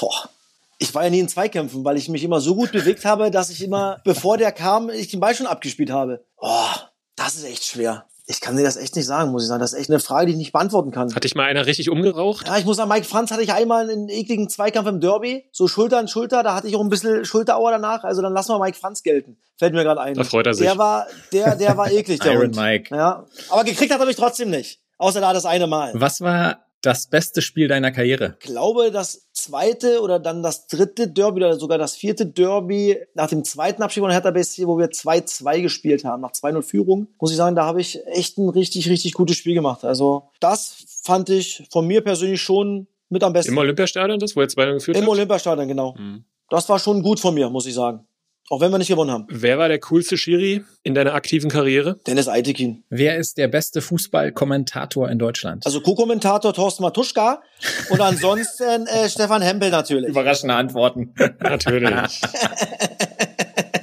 Boah. 0.00 0.30
Ich 0.78 0.94
war 0.94 1.04
ja 1.04 1.10
nie 1.10 1.20
in 1.20 1.28
Zweikämpfen, 1.28 1.84
weil 1.84 1.96
ich 1.96 2.08
mich 2.08 2.22
immer 2.22 2.40
so 2.40 2.54
gut 2.54 2.72
bewegt 2.72 3.04
habe, 3.04 3.30
dass 3.30 3.50
ich 3.50 3.62
immer, 3.62 4.00
bevor 4.04 4.36
der 4.36 4.52
kam, 4.52 4.90
ich 4.90 5.08
den 5.08 5.20
Ball 5.20 5.34
schon 5.34 5.46
abgespielt 5.46 5.90
habe. 5.90 6.24
Oh, 6.36 6.74
das 7.16 7.36
ist 7.36 7.44
echt 7.44 7.64
schwer. 7.64 8.06
Ich 8.28 8.40
kann 8.40 8.56
dir 8.56 8.64
das 8.64 8.76
echt 8.76 8.96
nicht 8.96 9.06
sagen, 9.06 9.30
muss 9.30 9.44
ich 9.44 9.48
sagen. 9.48 9.60
Das 9.60 9.72
ist 9.72 9.78
echt 9.78 9.88
eine 9.88 10.00
Frage, 10.00 10.26
die 10.26 10.32
ich 10.32 10.38
nicht 10.38 10.52
beantworten 10.52 10.90
kann. 10.90 11.14
Hat 11.14 11.22
dich 11.22 11.36
mal 11.36 11.44
einer 11.44 11.64
richtig 11.64 11.90
umgeraucht? 11.90 12.48
Ja, 12.48 12.58
ich 12.58 12.64
muss 12.64 12.76
sagen, 12.76 12.88
Mike 12.88 13.06
Franz 13.06 13.30
hatte 13.30 13.42
ich 13.42 13.52
einmal 13.52 13.88
einen 13.88 14.08
ekligen 14.08 14.48
Zweikampf 14.48 14.88
im 14.88 15.00
Derby. 15.00 15.44
So 15.52 15.68
Schulter 15.68 15.98
an 15.98 16.08
Schulter, 16.08 16.42
da 16.42 16.56
hatte 16.56 16.66
ich 16.66 16.74
auch 16.74 16.80
ein 16.80 16.88
bisschen 16.88 17.24
Schulterauer 17.24 17.70
danach. 17.70 18.02
Also 18.02 18.22
dann 18.22 18.32
lassen 18.32 18.50
wir 18.50 18.58
Mike 18.58 18.76
Franz 18.76 19.04
gelten. 19.04 19.36
Fällt 19.56 19.74
mir 19.74 19.84
gerade 19.84 20.00
ein. 20.00 20.14
Da 20.14 20.24
freut 20.24 20.46
er 20.46 20.54
sich. 20.54 20.66
Der 20.66 20.76
war, 20.76 21.06
der, 21.32 21.54
der 21.54 21.76
war 21.76 21.90
eklig, 21.90 22.18
der 22.18 22.32
Iron 22.32 22.46
Hund. 22.46 22.56
Mike. 22.56 22.94
Ja. 22.94 23.26
Aber 23.48 23.62
gekriegt 23.62 23.94
hat 23.94 24.00
er 24.00 24.06
mich 24.06 24.16
trotzdem 24.16 24.50
nicht. 24.50 24.80
Außer 24.98 25.20
da 25.20 25.32
das 25.32 25.46
eine 25.46 25.68
Mal. 25.68 25.92
Was 25.94 26.20
war 26.20 26.65
das 26.86 27.08
beste 27.08 27.42
Spiel 27.42 27.68
deiner 27.68 27.90
Karriere? 27.90 28.36
Ich 28.40 28.46
glaube, 28.46 28.90
das 28.92 29.28
zweite 29.32 30.00
oder 30.00 30.20
dann 30.20 30.42
das 30.42 30.68
dritte 30.68 31.08
Derby 31.08 31.38
oder 31.38 31.58
sogar 31.58 31.78
das 31.78 31.96
vierte 31.96 32.26
Derby 32.26 32.98
nach 33.14 33.28
dem 33.28 33.44
zweiten 33.44 33.82
Abschied 33.82 34.02
von 34.02 34.10
Hertha 34.10 34.30
BSC, 34.30 34.66
wo 34.66 34.78
wir 34.78 34.90
2-2 34.90 35.62
gespielt 35.62 36.04
haben, 36.04 36.22
nach 36.22 36.32
2-0 36.32 36.62
Führung, 36.62 37.08
muss 37.20 37.32
ich 37.32 37.36
sagen, 37.36 37.56
da 37.56 37.64
habe 37.64 37.80
ich 37.80 38.00
echt 38.06 38.38
ein 38.38 38.48
richtig, 38.48 38.88
richtig 38.88 39.14
gutes 39.14 39.36
Spiel 39.36 39.54
gemacht. 39.54 39.84
Also 39.84 40.30
das 40.40 40.84
fand 41.02 41.28
ich 41.28 41.66
von 41.70 41.86
mir 41.86 42.02
persönlich 42.02 42.40
schon 42.40 42.86
mit 43.08 43.22
am 43.22 43.32
besten. 43.32 43.52
Im 43.52 43.58
Olympiastadion, 43.58 44.18
das, 44.18 44.36
wo 44.36 44.40
ihr 44.40 44.48
2-0 44.48 44.74
geführt 44.74 44.96
Im 44.96 45.02
habt? 45.02 45.12
Olympiastadion, 45.12 45.68
genau. 45.68 45.94
Mhm. 45.98 46.24
Das 46.48 46.68
war 46.68 46.78
schon 46.78 47.02
gut 47.02 47.18
von 47.18 47.34
mir, 47.34 47.50
muss 47.50 47.66
ich 47.66 47.74
sagen. 47.74 48.06
Auch 48.48 48.60
wenn 48.60 48.70
wir 48.70 48.78
nicht 48.78 48.88
gewonnen 48.88 49.10
haben. 49.10 49.26
Wer 49.28 49.58
war 49.58 49.66
der 49.68 49.80
coolste 49.80 50.16
Schiri 50.16 50.64
in 50.84 50.94
deiner 50.94 51.14
aktiven 51.14 51.50
Karriere? 51.50 51.98
Dennis 52.06 52.28
Eitekin. 52.28 52.84
Wer 52.90 53.16
ist 53.16 53.38
der 53.38 53.48
beste 53.48 53.80
Fußballkommentator 53.80 55.10
in 55.10 55.18
Deutschland? 55.18 55.66
Also 55.66 55.80
Co-Kommentator 55.80 56.52
Thorsten 56.52 56.84
Matuschka 56.84 57.42
und 57.90 58.00
ansonsten 58.00 58.86
äh, 58.86 59.08
Stefan 59.08 59.42
Hempel 59.42 59.70
natürlich. 59.70 60.08
Überraschende 60.08 60.54
Antworten. 60.54 61.12
Natürlich. 61.40 61.90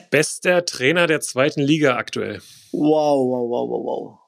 Bester 0.09 0.63
Trainer 0.63 1.07
der 1.07 1.19
zweiten 1.19 1.61
Liga 1.61 1.97
aktuell. 1.97 2.39
Wow, 2.71 3.27
wow, 3.27 3.49
wow, 3.49 3.69
wow, 3.69 3.85
wow. 3.85 4.19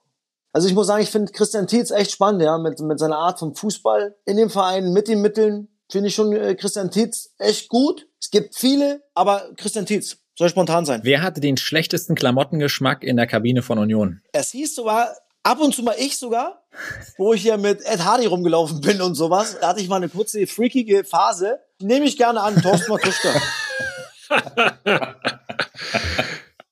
Also 0.51 0.67
ich 0.67 0.73
muss 0.73 0.87
sagen, 0.87 1.03
ich 1.03 1.11
finde 1.11 1.31
Christian 1.31 1.67
Tietz 1.67 1.91
echt 1.91 2.11
spannend, 2.11 2.41
ja, 2.41 2.57
mit, 2.57 2.79
mit 2.79 2.99
seiner 2.99 3.17
Art 3.17 3.39
vom 3.39 3.55
Fußball 3.55 4.15
in 4.25 4.35
dem 4.35 4.49
Verein, 4.49 4.91
mit 4.91 5.07
den 5.07 5.21
Mitteln. 5.21 5.69
Finde 5.89 6.09
ich 6.09 6.15
schon 6.15 6.33
äh, 6.33 6.55
Christian 6.55 6.91
Tietz 6.91 7.33
echt 7.37 7.69
gut. 7.69 8.07
Es 8.19 8.31
gibt 8.31 8.55
viele, 8.55 9.03
aber 9.13 9.53
Christian 9.57 9.85
Tietz 9.85 10.17
soll 10.35 10.49
spontan 10.49 10.85
sein. 10.85 11.01
Wer 11.03 11.21
hatte 11.21 11.41
den 11.41 11.57
schlechtesten 11.57 12.15
Klamottengeschmack 12.15 13.03
in 13.03 13.17
der 13.17 13.27
Kabine 13.27 13.61
von 13.61 13.79
Union? 13.79 14.21
Es 14.33 14.51
hieß 14.51 14.75
sogar, 14.75 15.15
ab 15.43 15.59
und 15.59 15.73
zu 15.73 15.83
mal 15.83 15.95
ich 15.97 16.17
sogar, 16.17 16.63
wo 17.17 17.33
ich 17.33 17.41
hier 17.41 17.57
mit 17.57 17.81
Ed 17.85 18.03
Hardy 18.03 18.25
rumgelaufen 18.25 18.81
bin 18.81 19.01
und 19.01 19.15
sowas. 19.15 19.57
Da 19.59 19.69
hatte 19.69 19.79
ich 19.79 19.87
mal 19.87 19.97
eine 19.97 20.09
kurze 20.09 20.45
freakige 20.47 21.03
Phase. 21.03 21.59
Nehme 21.79 22.05
ich 22.05 22.17
gerne 22.17 22.41
an, 22.41 22.61
Thorsten 22.61 22.91
Matuschka. 22.91 23.41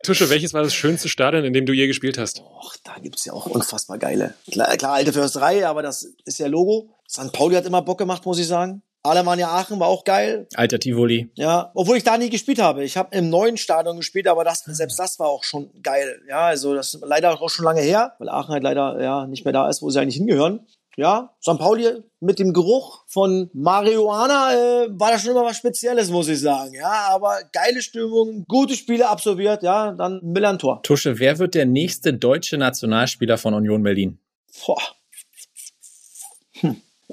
Tusche, 0.03 0.29
welches 0.29 0.53
war 0.53 0.61
das 0.61 0.73
schönste 0.73 1.07
Stadion, 1.07 1.45
in 1.45 1.53
dem 1.53 1.65
du 1.65 1.71
je 1.71 1.87
gespielt 1.87 2.17
hast? 2.17 2.41
Och, 2.41 2.75
da 2.83 2.95
gibt's 3.01 3.23
ja 3.23 3.31
auch 3.31 3.45
unfassbar 3.45 3.97
geile. 3.97 4.33
Klar, 4.51 4.75
klar, 4.75 4.93
alte 4.95 5.13
Försterei, 5.13 5.65
aber 5.65 5.81
das 5.81 6.03
ist 6.25 6.39
ja 6.39 6.47
Logo. 6.47 6.89
St. 7.09 7.31
Pauli 7.31 7.55
hat 7.55 7.65
immer 7.65 7.81
Bock 7.81 7.99
gemacht, 7.99 8.25
muss 8.25 8.37
ich 8.37 8.47
sagen. 8.47 8.81
Alemannia 9.05 9.49
Aachen 9.49 9.81
war 9.81 9.89
auch 9.89 10.05
geil. 10.05 10.47
Alter 10.55 10.79
Tivoli. 10.79 11.29
Ja, 11.35 11.71
obwohl 11.75 11.97
ich 11.97 12.05
da 12.05 12.17
nie 12.17 12.29
gespielt 12.29 12.61
habe. 12.61 12.85
Ich 12.85 12.95
habe 12.95 13.15
im 13.15 13.29
neuen 13.29 13.57
Stadion 13.57 13.97
gespielt, 13.97 14.27
aber 14.27 14.45
das, 14.45 14.63
selbst 14.63 14.97
das 14.97 15.19
war 15.19 15.27
auch 15.27 15.43
schon 15.43 15.69
geil. 15.83 16.21
Ja, 16.29 16.45
also 16.45 16.73
das 16.73 16.93
ist 16.93 17.03
leider 17.05 17.41
auch 17.41 17.49
schon 17.49 17.65
lange 17.65 17.81
her, 17.81 18.13
weil 18.19 18.29
Aachen 18.29 18.53
halt 18.53 18.63
leider 18.63 19.01
ja 19.01 19.27
nicht 19.27 19.43
mehr 19.43 19.51
da 19.51 19.67
ist, 19.67 19.81
wo 19.81 19.89
sie 19.89 19.99
eigentlich 19.99 20.15
hingehören. 20.15 20.65
Ja, 20.95 21.33
St. 21.41 21.57
Pauli 21.57 21.89
mit 22.19 22.39
dem 22.39 22.53
Geruch 22.53 23.03
von 23.07 23.49
Marihuana 23.53 24.53
äh, 24.53 24.87
war 24.91 25.11
da 25.11 25.19
schon 25.19 25.31
immer 25.31 25.43
was 25.43 25.57
Spezielles, 25.57 26.09
muss 26.09 26.29
ich 26.29 26.39
sagen. 26.39 26.73
Ja, 26.73 27.07
aber 27.09 27.39
geile 27.51 27.81
Stimmung, 27.81 28.45
gute 28.47 28.75
Spiele 28.75 29.09
absolviert, 29.09 29.63
ja, 29.63 29.91
dann 29.91 30.21
Millantor. 30.23 30.81
Tusche, 30.83 31.19
wer 31.19 31.39
wird 31.39 31.55
der 31.55 31.65
nächste 31.65 32.13
deutsche 32.13 32.57
Nationalspieler 32.57 33.37
von 33.37 33.53
Union 33.53 33.83
Berlin? 33.83 34.19
Boah. 34.65 34.81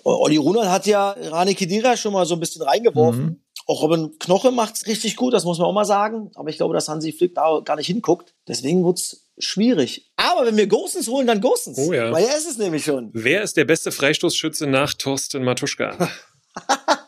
Olli 0.05 0.37
Runert 0.37 0.69
hat 0.69 0.87
ja 0.87 1.11
Rani 1.11 1.55
Kedira 1.55 1.97
schon 1.97 2.13
mal 2.13 2.27
so 2.27 2.35
ein 2.35 2.41
bisschen 2.41 2.63
reingeworfen. 2.63 3.25
Mhm. 3.25 3.41
Auch 3.67 3.83
Robin 3.83 4.19
Knoche 4.19 4.51
macht's 4.51 4.87
richtig 4.87 5.17
gut, 5.17 5.33
das 5.33 5.45
muss 5.45 5.59
man 5.59 5.69
auch 5.69 5.73
mal 5.73 5.85
sagen. 5.85 6.31
Aber 6.35 6.49
ich 6.49 6.57
glaube, 6.57 6.75
dass 6.75 6.89
Hansi 6.89 7.13
Flick 7.13 7.35
da 7.35 7.61
gar 7.65 7.77
nicht 7.77 7.87
hinguckt. 7.87 8.35
Deswegen 8.49 8.85
wird's 8.85 9.29
schwierig. 9.39 10.11
Aber 10.17 10.47
wenn 10.47 10.57
wir 10.57 10.67
Gosens 10.67 11.09
holen, 11.09 11.27
dann 11.27 11.41
Gosens. 11.41 11.79
Oh 11.79 11.93
ja. 11.93 12.11
Weil 12.13 12.25
er 12.25 12.37
ist 12.37 12.49
es 12.49 12.59
nämlich 12.59 12.85
schon. 12.85 13.11
Wer 13.13 13.43
ist 13.43 13.57
der 13.57 13.65
beste 13.65 13.93
Freistoßschütze 13.93 14.67
nach 14.67 14.95
Thorsten 14.95 15.45
Matuschka? 15.45 16.11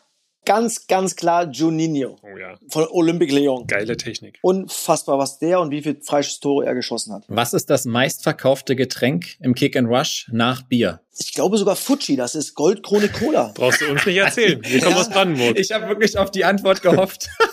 ganz, 0.45 0.87
ganz 0.87 1.17
klar 1.17 1.51
Juninho. 1.51 2.17
Oh 2.23 2.37
ja. 2.37 2.55
Von 2.69 2.87
Olympique 2.91 3.33
Lyon. 3.35 3.67
Geile 3.67 3.97
Technik. 3.97 4.39
Unfassbar, 4.43 5.19
was 5.19 5.39
der 5.39 5.61
und 5.61 5.71
wie 5.71 5.83
viele 5.83 6.01
Freistoßtore 6.01 6.67
er 6.67 6.75
geschossen 6.75 7.13
hat. 7.13 7.25
Was 7.29 7.55
ist 7.55 7.71
das 7.71 7.85
meistverkaufte 7.85 8.77
Getränk 8.77 9.37
im 9.41 9.55
Kick 9.55 9.77
and 9.77 9.89
Rush 9.89 10.29
nach 10.33 10.63
Bier? 10.63 11.01
Ich 11.19 11.35
glaube 11.35 11.59
sogar 11.59 11.77
Fuji, 11.77 12.17
das 12.17 12.35
ist 12.35 12.55
Goldkrone 12.55 13.09
Cola. 13.09 13.53
Brauchst 13.55 13.83
du 13.83 13.91
uns 13.91 14.07
nicht 14.07 14.17
erzählen. 14.17 14.61
Wir 14.65 14.81
kommen 14.81 14.93
ja. 14.93 15.01
aus 15.01 15.11
Brandenburg. 15.11 15.59
Ich 15.59 15.71
habe 15.71 15.89
wirklich 15.89 16.17
auf 16.17 16.31
die 16.31 16.45
Antwort 16.45 16.83
gehofft. 16.83 17.29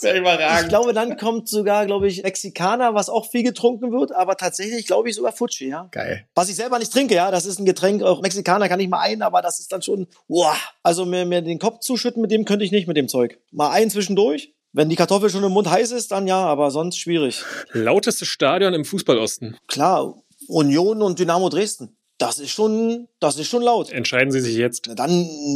Sehr 0.00 0.16
überragend. 0.16 0.62
Ich 0.62 0.68
glaube, 0.68 0.94
dann 0.94 1.16
kommt 1.18 1.48
sogar, 1.48 1.84
glaube 1.84 2.08
ich, 2.08 2.22
Mexikaner, 2.22 2.94
was 2.94 3.10
auch 3.10 3.30
viel 3.30 3.42
getrunken 3.42 3.92
wird, 3.92 4.12
aber 4.12 4.36
tatsächlich 4.36 4.86
glaube 4.86 5.10
ich 5.10 5.16
sogar 5.16 5.32
Fuji, 5.32 5.68
ja. 5.68 5.88
Geil. 5.90 6.26
Was 6.34 6.48
ich 6.48 6.56
selber 6.56 6.78
nicht 6.78 6.92
trinke, 6.92 7.14
ja, 7.14 7.30
das 7.30 7.44
ist 7.44 7.58
ein 7.58 7.66
Getränk, 7.66 8.02
auch 8.02 8.22
Mexikaner 8.22 8.68
kann 8.68 8.80
ich 8.80 8.88
mal 8.88 9.00
ein, 9.00 9.20
aber 9.20 9.42
das 9.42 9.60
ist 9.60 9.70
dann 9.72 9.82
schon, 9.82 10.06
wow. 10.28 10.56
Also 10.82 11.04
mir, 11.04 11.26
mir 11.26 11.42
den 11.42 11.58
Kopf 11.58 11.80
zuschütten 11.80 12.22
mit 12.22 12.30
dem 12.30 12.46
könnte 12.46 12.64
ich 12.64 12.72
nicht 12.72 12.88
mit 12.88 12.96
dem 12.96 13.08
Zeug. 13.08 13.38
Mal 13.50 13.70
ein 13.70 13.90
zwischendurch. 13.90 14.54
Wenn 14.72 14.88
die 14.88 14.96
Kartoffel 14.96 15.30
schon 15.30 15.44
im 15.44 15.52
Mund 15.52 15.68
heiß 15.68 15.90
ist, 15.90 16.12
dann 16.12 16.26
ja, 16.28 16.38
aber 16.38 16.70
sonst 16.70 16.96
schwierig. 16.96 17.42
Lauteste 17.72 18.24
Stadion 18.24 18.72
im 18.72 18.84
Fußballosten. 18.84 19.58
Klar, 19.66 20.14
Union 20.46 21.02
und 21.02 21.18
Dynamo 21.18 21.48
Dresden. 21.48 21.96
Das 22.20 22.38
ist 22.38 22.50
schon, 22.50 23.08
das 23.18 23.38
ist 23.38 23.48
schon 23.48 23.62
laut. 23.62 23.90
Entscheiden 23.90 24.30
Sie 24.30 24.42
sich 24.42 24.54
jetzt. 24.54 24.84
Na, 24.86 24.94
dann 24.94 25.10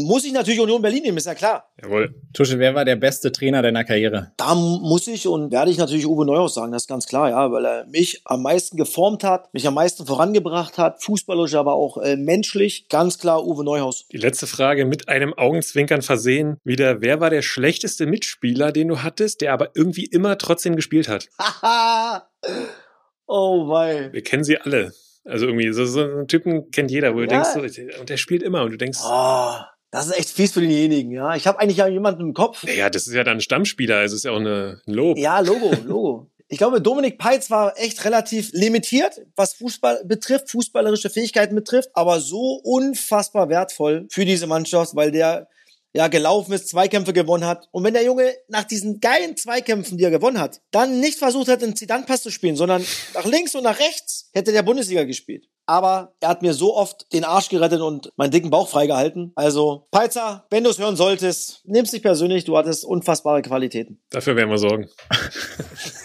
muss 0.07 0.25
ich 0.25 0.33
natürlich 0.33 0.61
Union 0.61 0.81
Berlin 0.81 1.03
nehmen, 1.03 1.19
ist 1.19 1.27
ja 1.27 1.35
klar. 1.35 1.69
Jawohl. 1.83 2.15
Tusche, 2.33 2.59
wer 2.59 2.75
war 2.75 2.87
der 2.87 2.97
beste 2.97 3.33
Trainer 3.33 3.61
deiner 3.61 3.85
Karriere? 3.85 4.33
Da 4.39 4.55
muss 4.55 5.07
ich 5.07 5.29
und 5.29 5.53
werde 5.53 5.71
ich 5.71 5.77
natürlich 5.77 6.07
Uwe 6.07 6.25
Neuhaus 6.25 6.55
sagen, 6.55 6.73
das 6.73 6.85
ist 6.85 6.89
ganz 6.89 7.07
klar, 7.07 7.29
ja, 7.29 7.53
weil 7.53 7.67
er 7.67 7.87
mich 7.89 8.23
am 8.25 8.41
meisten 8.41 8.79
geformt 8.79 9.25
hat, 9.25 9.53
mich 9.53 9.67
am 9.67 9.75
meisten 9.75 10.07
vorangebracht 10.07 10.79
hat, 10.79 11.03
fußballisch, 11.03 11.55
aber 11.55 11.75
auch 11.75 11.99
äh, 11.99 12.17
menschlich. 12.17 12.89
Ganz 12.89 13.19
klar 13.19 13.47
Uwe 13.47 13.63
Neuhaus. 13.63 14.07
Die 14.11 14.17
letzte 14.17 14.47
Frage 14.47 14.87
mit 14.87 15.11
einem 15.11 15.35
Augenzwinkern 15.35 16.01
versehen. 16.01 16.57
Wieder, 16.65 17.03
wer 17.03 17.21
war 17.21 17.29
der 17.29 17.43
schlechteste 17.43 18.07
Mitspieler, 18.07 18.73
den 18.73 18.89
du 18.89 19.03
hattest, 19.03 19.43
der 19.43 19.53
aber 19.53 19.73
irgendwie 19.75 20.07
immer 20.07 20.39
trotzdem 20.39 20.77
gespielt 20.77 21.09
hat? 21.09 21.29
Haha! 21.39 22.27
oh, 23.27 23.69
wei. 23.69 24.11
Wir 24.15 24.23
kennen 24.23 24.45
sie 24.45 24.57
alle. 24.57 24.95
Also 25.25 25.47
irgendwie, 25.47 25.73
so, 25.73 25.85
so 25.87 26.03
einen 26.03 26.29
Typen 26.29 26.71
kennt 26.71 26.91
jeder, 26.91 27.15
wo 27.15 27.19
du 27.19 27.23
ja. 27.25 27.43
denkst, 27.43 27.51
so, 27.55 28.01
und 28.01 28.11
der 28.11 28.17
spielt 28.17 28.43
immer 28.43 28.63
und 28.63 28.73
du 28.73 28.77
denkst. 28.77 28.99
Oh, 29.03 29.55
das 29.91 30.07
ist 30.07 30.19
echt 30.19 30.31
fies 30.31 30.53
für 30.53 30.61
denjenigen, 30.61 31.13
ja. 31.13 31.35
Ich 31.35 31.47
habe 31.47 31.61
eigentlich 31.61 31.79
ja 31.79 31.87
jemanden 31.87 32.21
im 32.23 32.35
Kopf. 32.35 32.65
Ja, 32.65 32.91
das 32.91 33.07
ist 33.07 33.15
ja 33.15 33.25
dann 33.25 33.39
ein 33.39 33.41
Stammspieler, 33.41 33.99
also 33.99 34.17
ist 34.17 34.25
ja 34.25 34.33
auch 34.33 34.41
eine, 34.41 34.81
ein 34.87 34.93
Lob. 34.93 35.17
Ja, 35.17 35.41
Logo, 35.41 35.73
Logo. 35.85 36.31
Ich 36.49 36.59
glaube, 36.59 36.81
Dominik 36.81 37.19
Peitz 37.19 37.51
war 37.51 37.79
echt 37.79 38.05
relativ 38.05 38.51
limitiert, 38.53 39.23
was 39.35 39.55
Fußball 39.55 40.05
betrifft, 40.05 40.51
fußballerische 40.51 41.11
Fähigkeiten 41.11 41.55
betrifft, 41.55 41.91
aber 41.95 42.21
so 42.21 42.61
unfassbar 42.63 43.49
wertvoll 43.49 44.07
für 44.11 44.25
diese 44.25 44.47
Mannschaft, 44.47 44.95
weil 44.95 45.11
der 45.11 45.49
ja, 45.95 46.09
gelaufen 46.09 46.53
ist, 46.53 46.69
Zweikämpfe 46.69 47.13
gewonnen 47.13 47.47
hat. 47.47 47.69
Und 47.71 47.85
wenn 47.85 47.95
der 47.95 48.05
Junge 48.05 48.35
nach 48.49 48.65
diesen 48.65 49.01
geilen 49.01 49.37
Zweikämpfen, 49.37 49.97
die 49.97 50.05
er 50.05 50.11
gewonnen 50.11 50.41
hat, 50.41 50.61
dann 50.73 51.01
nicht 51.01 51.19
versucht 51.19 51.49
hat, 51.49 51.63
einen 51.63 51.77
Zidane-Pass 51.77 52.23
zu 52.23 52.31
spielen, 52.31 52.57
sondern 52.57 52.85
nach 53.15 53.25
links 53.25 53.55
und 53.55 53.63
nach 53.63 53.79
rechts, 53.79 54.29
hätte 54.33 54.53
der 54.53 54.63
Bundesliga 54.63 55.05
gespielt. 55.05 55.47
Aber 55.67 56.15
er 56.21 56.29
hat 56.29 56.43
mir 56.43 56.53
so 56.53 56.77
oft 56.77 57.11
den 57.13 57.25
Arsch 57.25 57.49
gerettet 57.49 57.81
und 57.81 58.11
meinen 58.17 58.33
dicken 58.33 58.51
Bauch 58.51 58.69
freigehalten. 58.69 59.33
Also, 59.35 59.87
Peizer, 59.91 60.45
wenn 60.51 60.65
du 60.65 60.71
es 60.71 60.79
hören 60.79 60.97
solltest, 60.97 61.61
nimm's 61.65 61.93
nicht 61.93 62.03
persönlich, 62.03 62.45
du 62.45 62.59
hattest 62.59 62.85
unfassbare 62.85 63.41
Qualitäten. 63.41 64.03
Dafür 64.11 64.37
werden 64.37 64.51
wir 64.51 64.59
sorgen. 64.59 64.91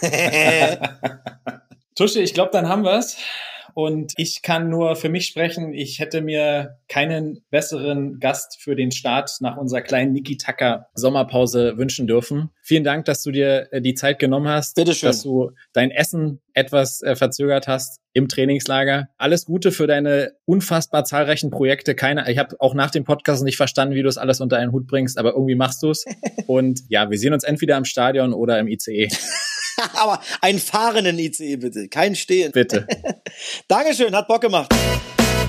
Tusche, 1.96 2.20
ich 2.20 2.32
glaube, 2.32 2.50
dann 2.52 2.68
haben 2.68 2.84
wir's. 2.84 3.18
Und 3.74 4.12
ich 4.16 4.42
kann 4.42 4.68
nur 4.68 4.96
für 4.96 5.08
mich 5.08 5.26
sprechen, 5.26 5.72
ich 5.72 5.98
hätte 5.98 6.20
mir 6.20 6.78
keinen 6.88 7.42
besseren 7.50 8.18
Gast 8.18 8.60
für 8.60 8.76
den 8.76 8.90
Start 8.90 9.30
nach 9.40 9.56
unserer 9.56 9.82
kleinen 9.82 10.12
Niki 10.12 10.36
Tucker 10.36 10.86
Sommerpause 10.94 11.76
wünschen 11.76 12.06
dürfen. 12.06 12.50
Vielen 12.62 12.84
Dank, 12.84 13.04
dass 13.04 13.22
du 13.22 13.30
dir 13.30 13.68
äh, 13.72 13.80
die 13.80 13.94
Zeit 13.94 14.18
genommen 14.18 14.48
hast, 14.48 14.76
Bitteschön. 14.76 15.08
dass 15.08 15.22
du 15.22 15.50
dein 15.72 15.90
Essen 15.90 16.40
etwas 16.54 17.02
äh, 17.02 17.16
verzögert 17.16 17.68
hast 17.68 18.00
im 18.12 18.28
Trainingslager. 18.28 19.08
Alles 19.16 19.44
Gute 19.44 19.72
für 19.72 19.86
deine 19.86 20.32
unfassbar 20.44 21.04
zahlreichen 21.04 21.50
Projekte. 21.50 21.94
Keine, 21.94 22.30
ich 22.30 22.38
habe 22.38 22.56
auch 22.58 22.74
nach 22.74 22.90
dem 22.90 23.04
Podcast 23.04 23.44
nicht 23.44 23.56
verstanden, 23.56 23.94
wie 23.94 24.02
du 24.02 24.08
es 24.08 24.18
alles 24.18 24.40
unter 24.40 24.58
einen 24.58 24.72
Hut 24.72 24.86
bringst, 24.86 25.18
aber 25.18 25.32
irgendwie 25.32 25.54
machst 25.54 25.82
du 25.82 25.90
es. 25.90 26.04
Und 26.46 26.80
ja, 26.88 27.10
wir 27.10 27.18
sehen 27.18 27.32
uns 27.32 27.44
entweder 27.44 27.76
im 27.76 27.84
Stadion 27.84 28.32
oder 28.32 28.58
im 28.58 28.68
ICE. 28.68 29.08
Aber 29.94 30.20
einen 30.40 30.58
fahrenden 30.58 31.18
ICE 31.18 31.56
bitte, 31.56 31.88
kein 31.88 32.14
Stehen. 32.14 32.52
Bitte. 32.52 32.86
Dankeschön, 33.68 34.14
hat 34.14 34.28
Bock 34.28 34.40
gemacht. 34.40 34.72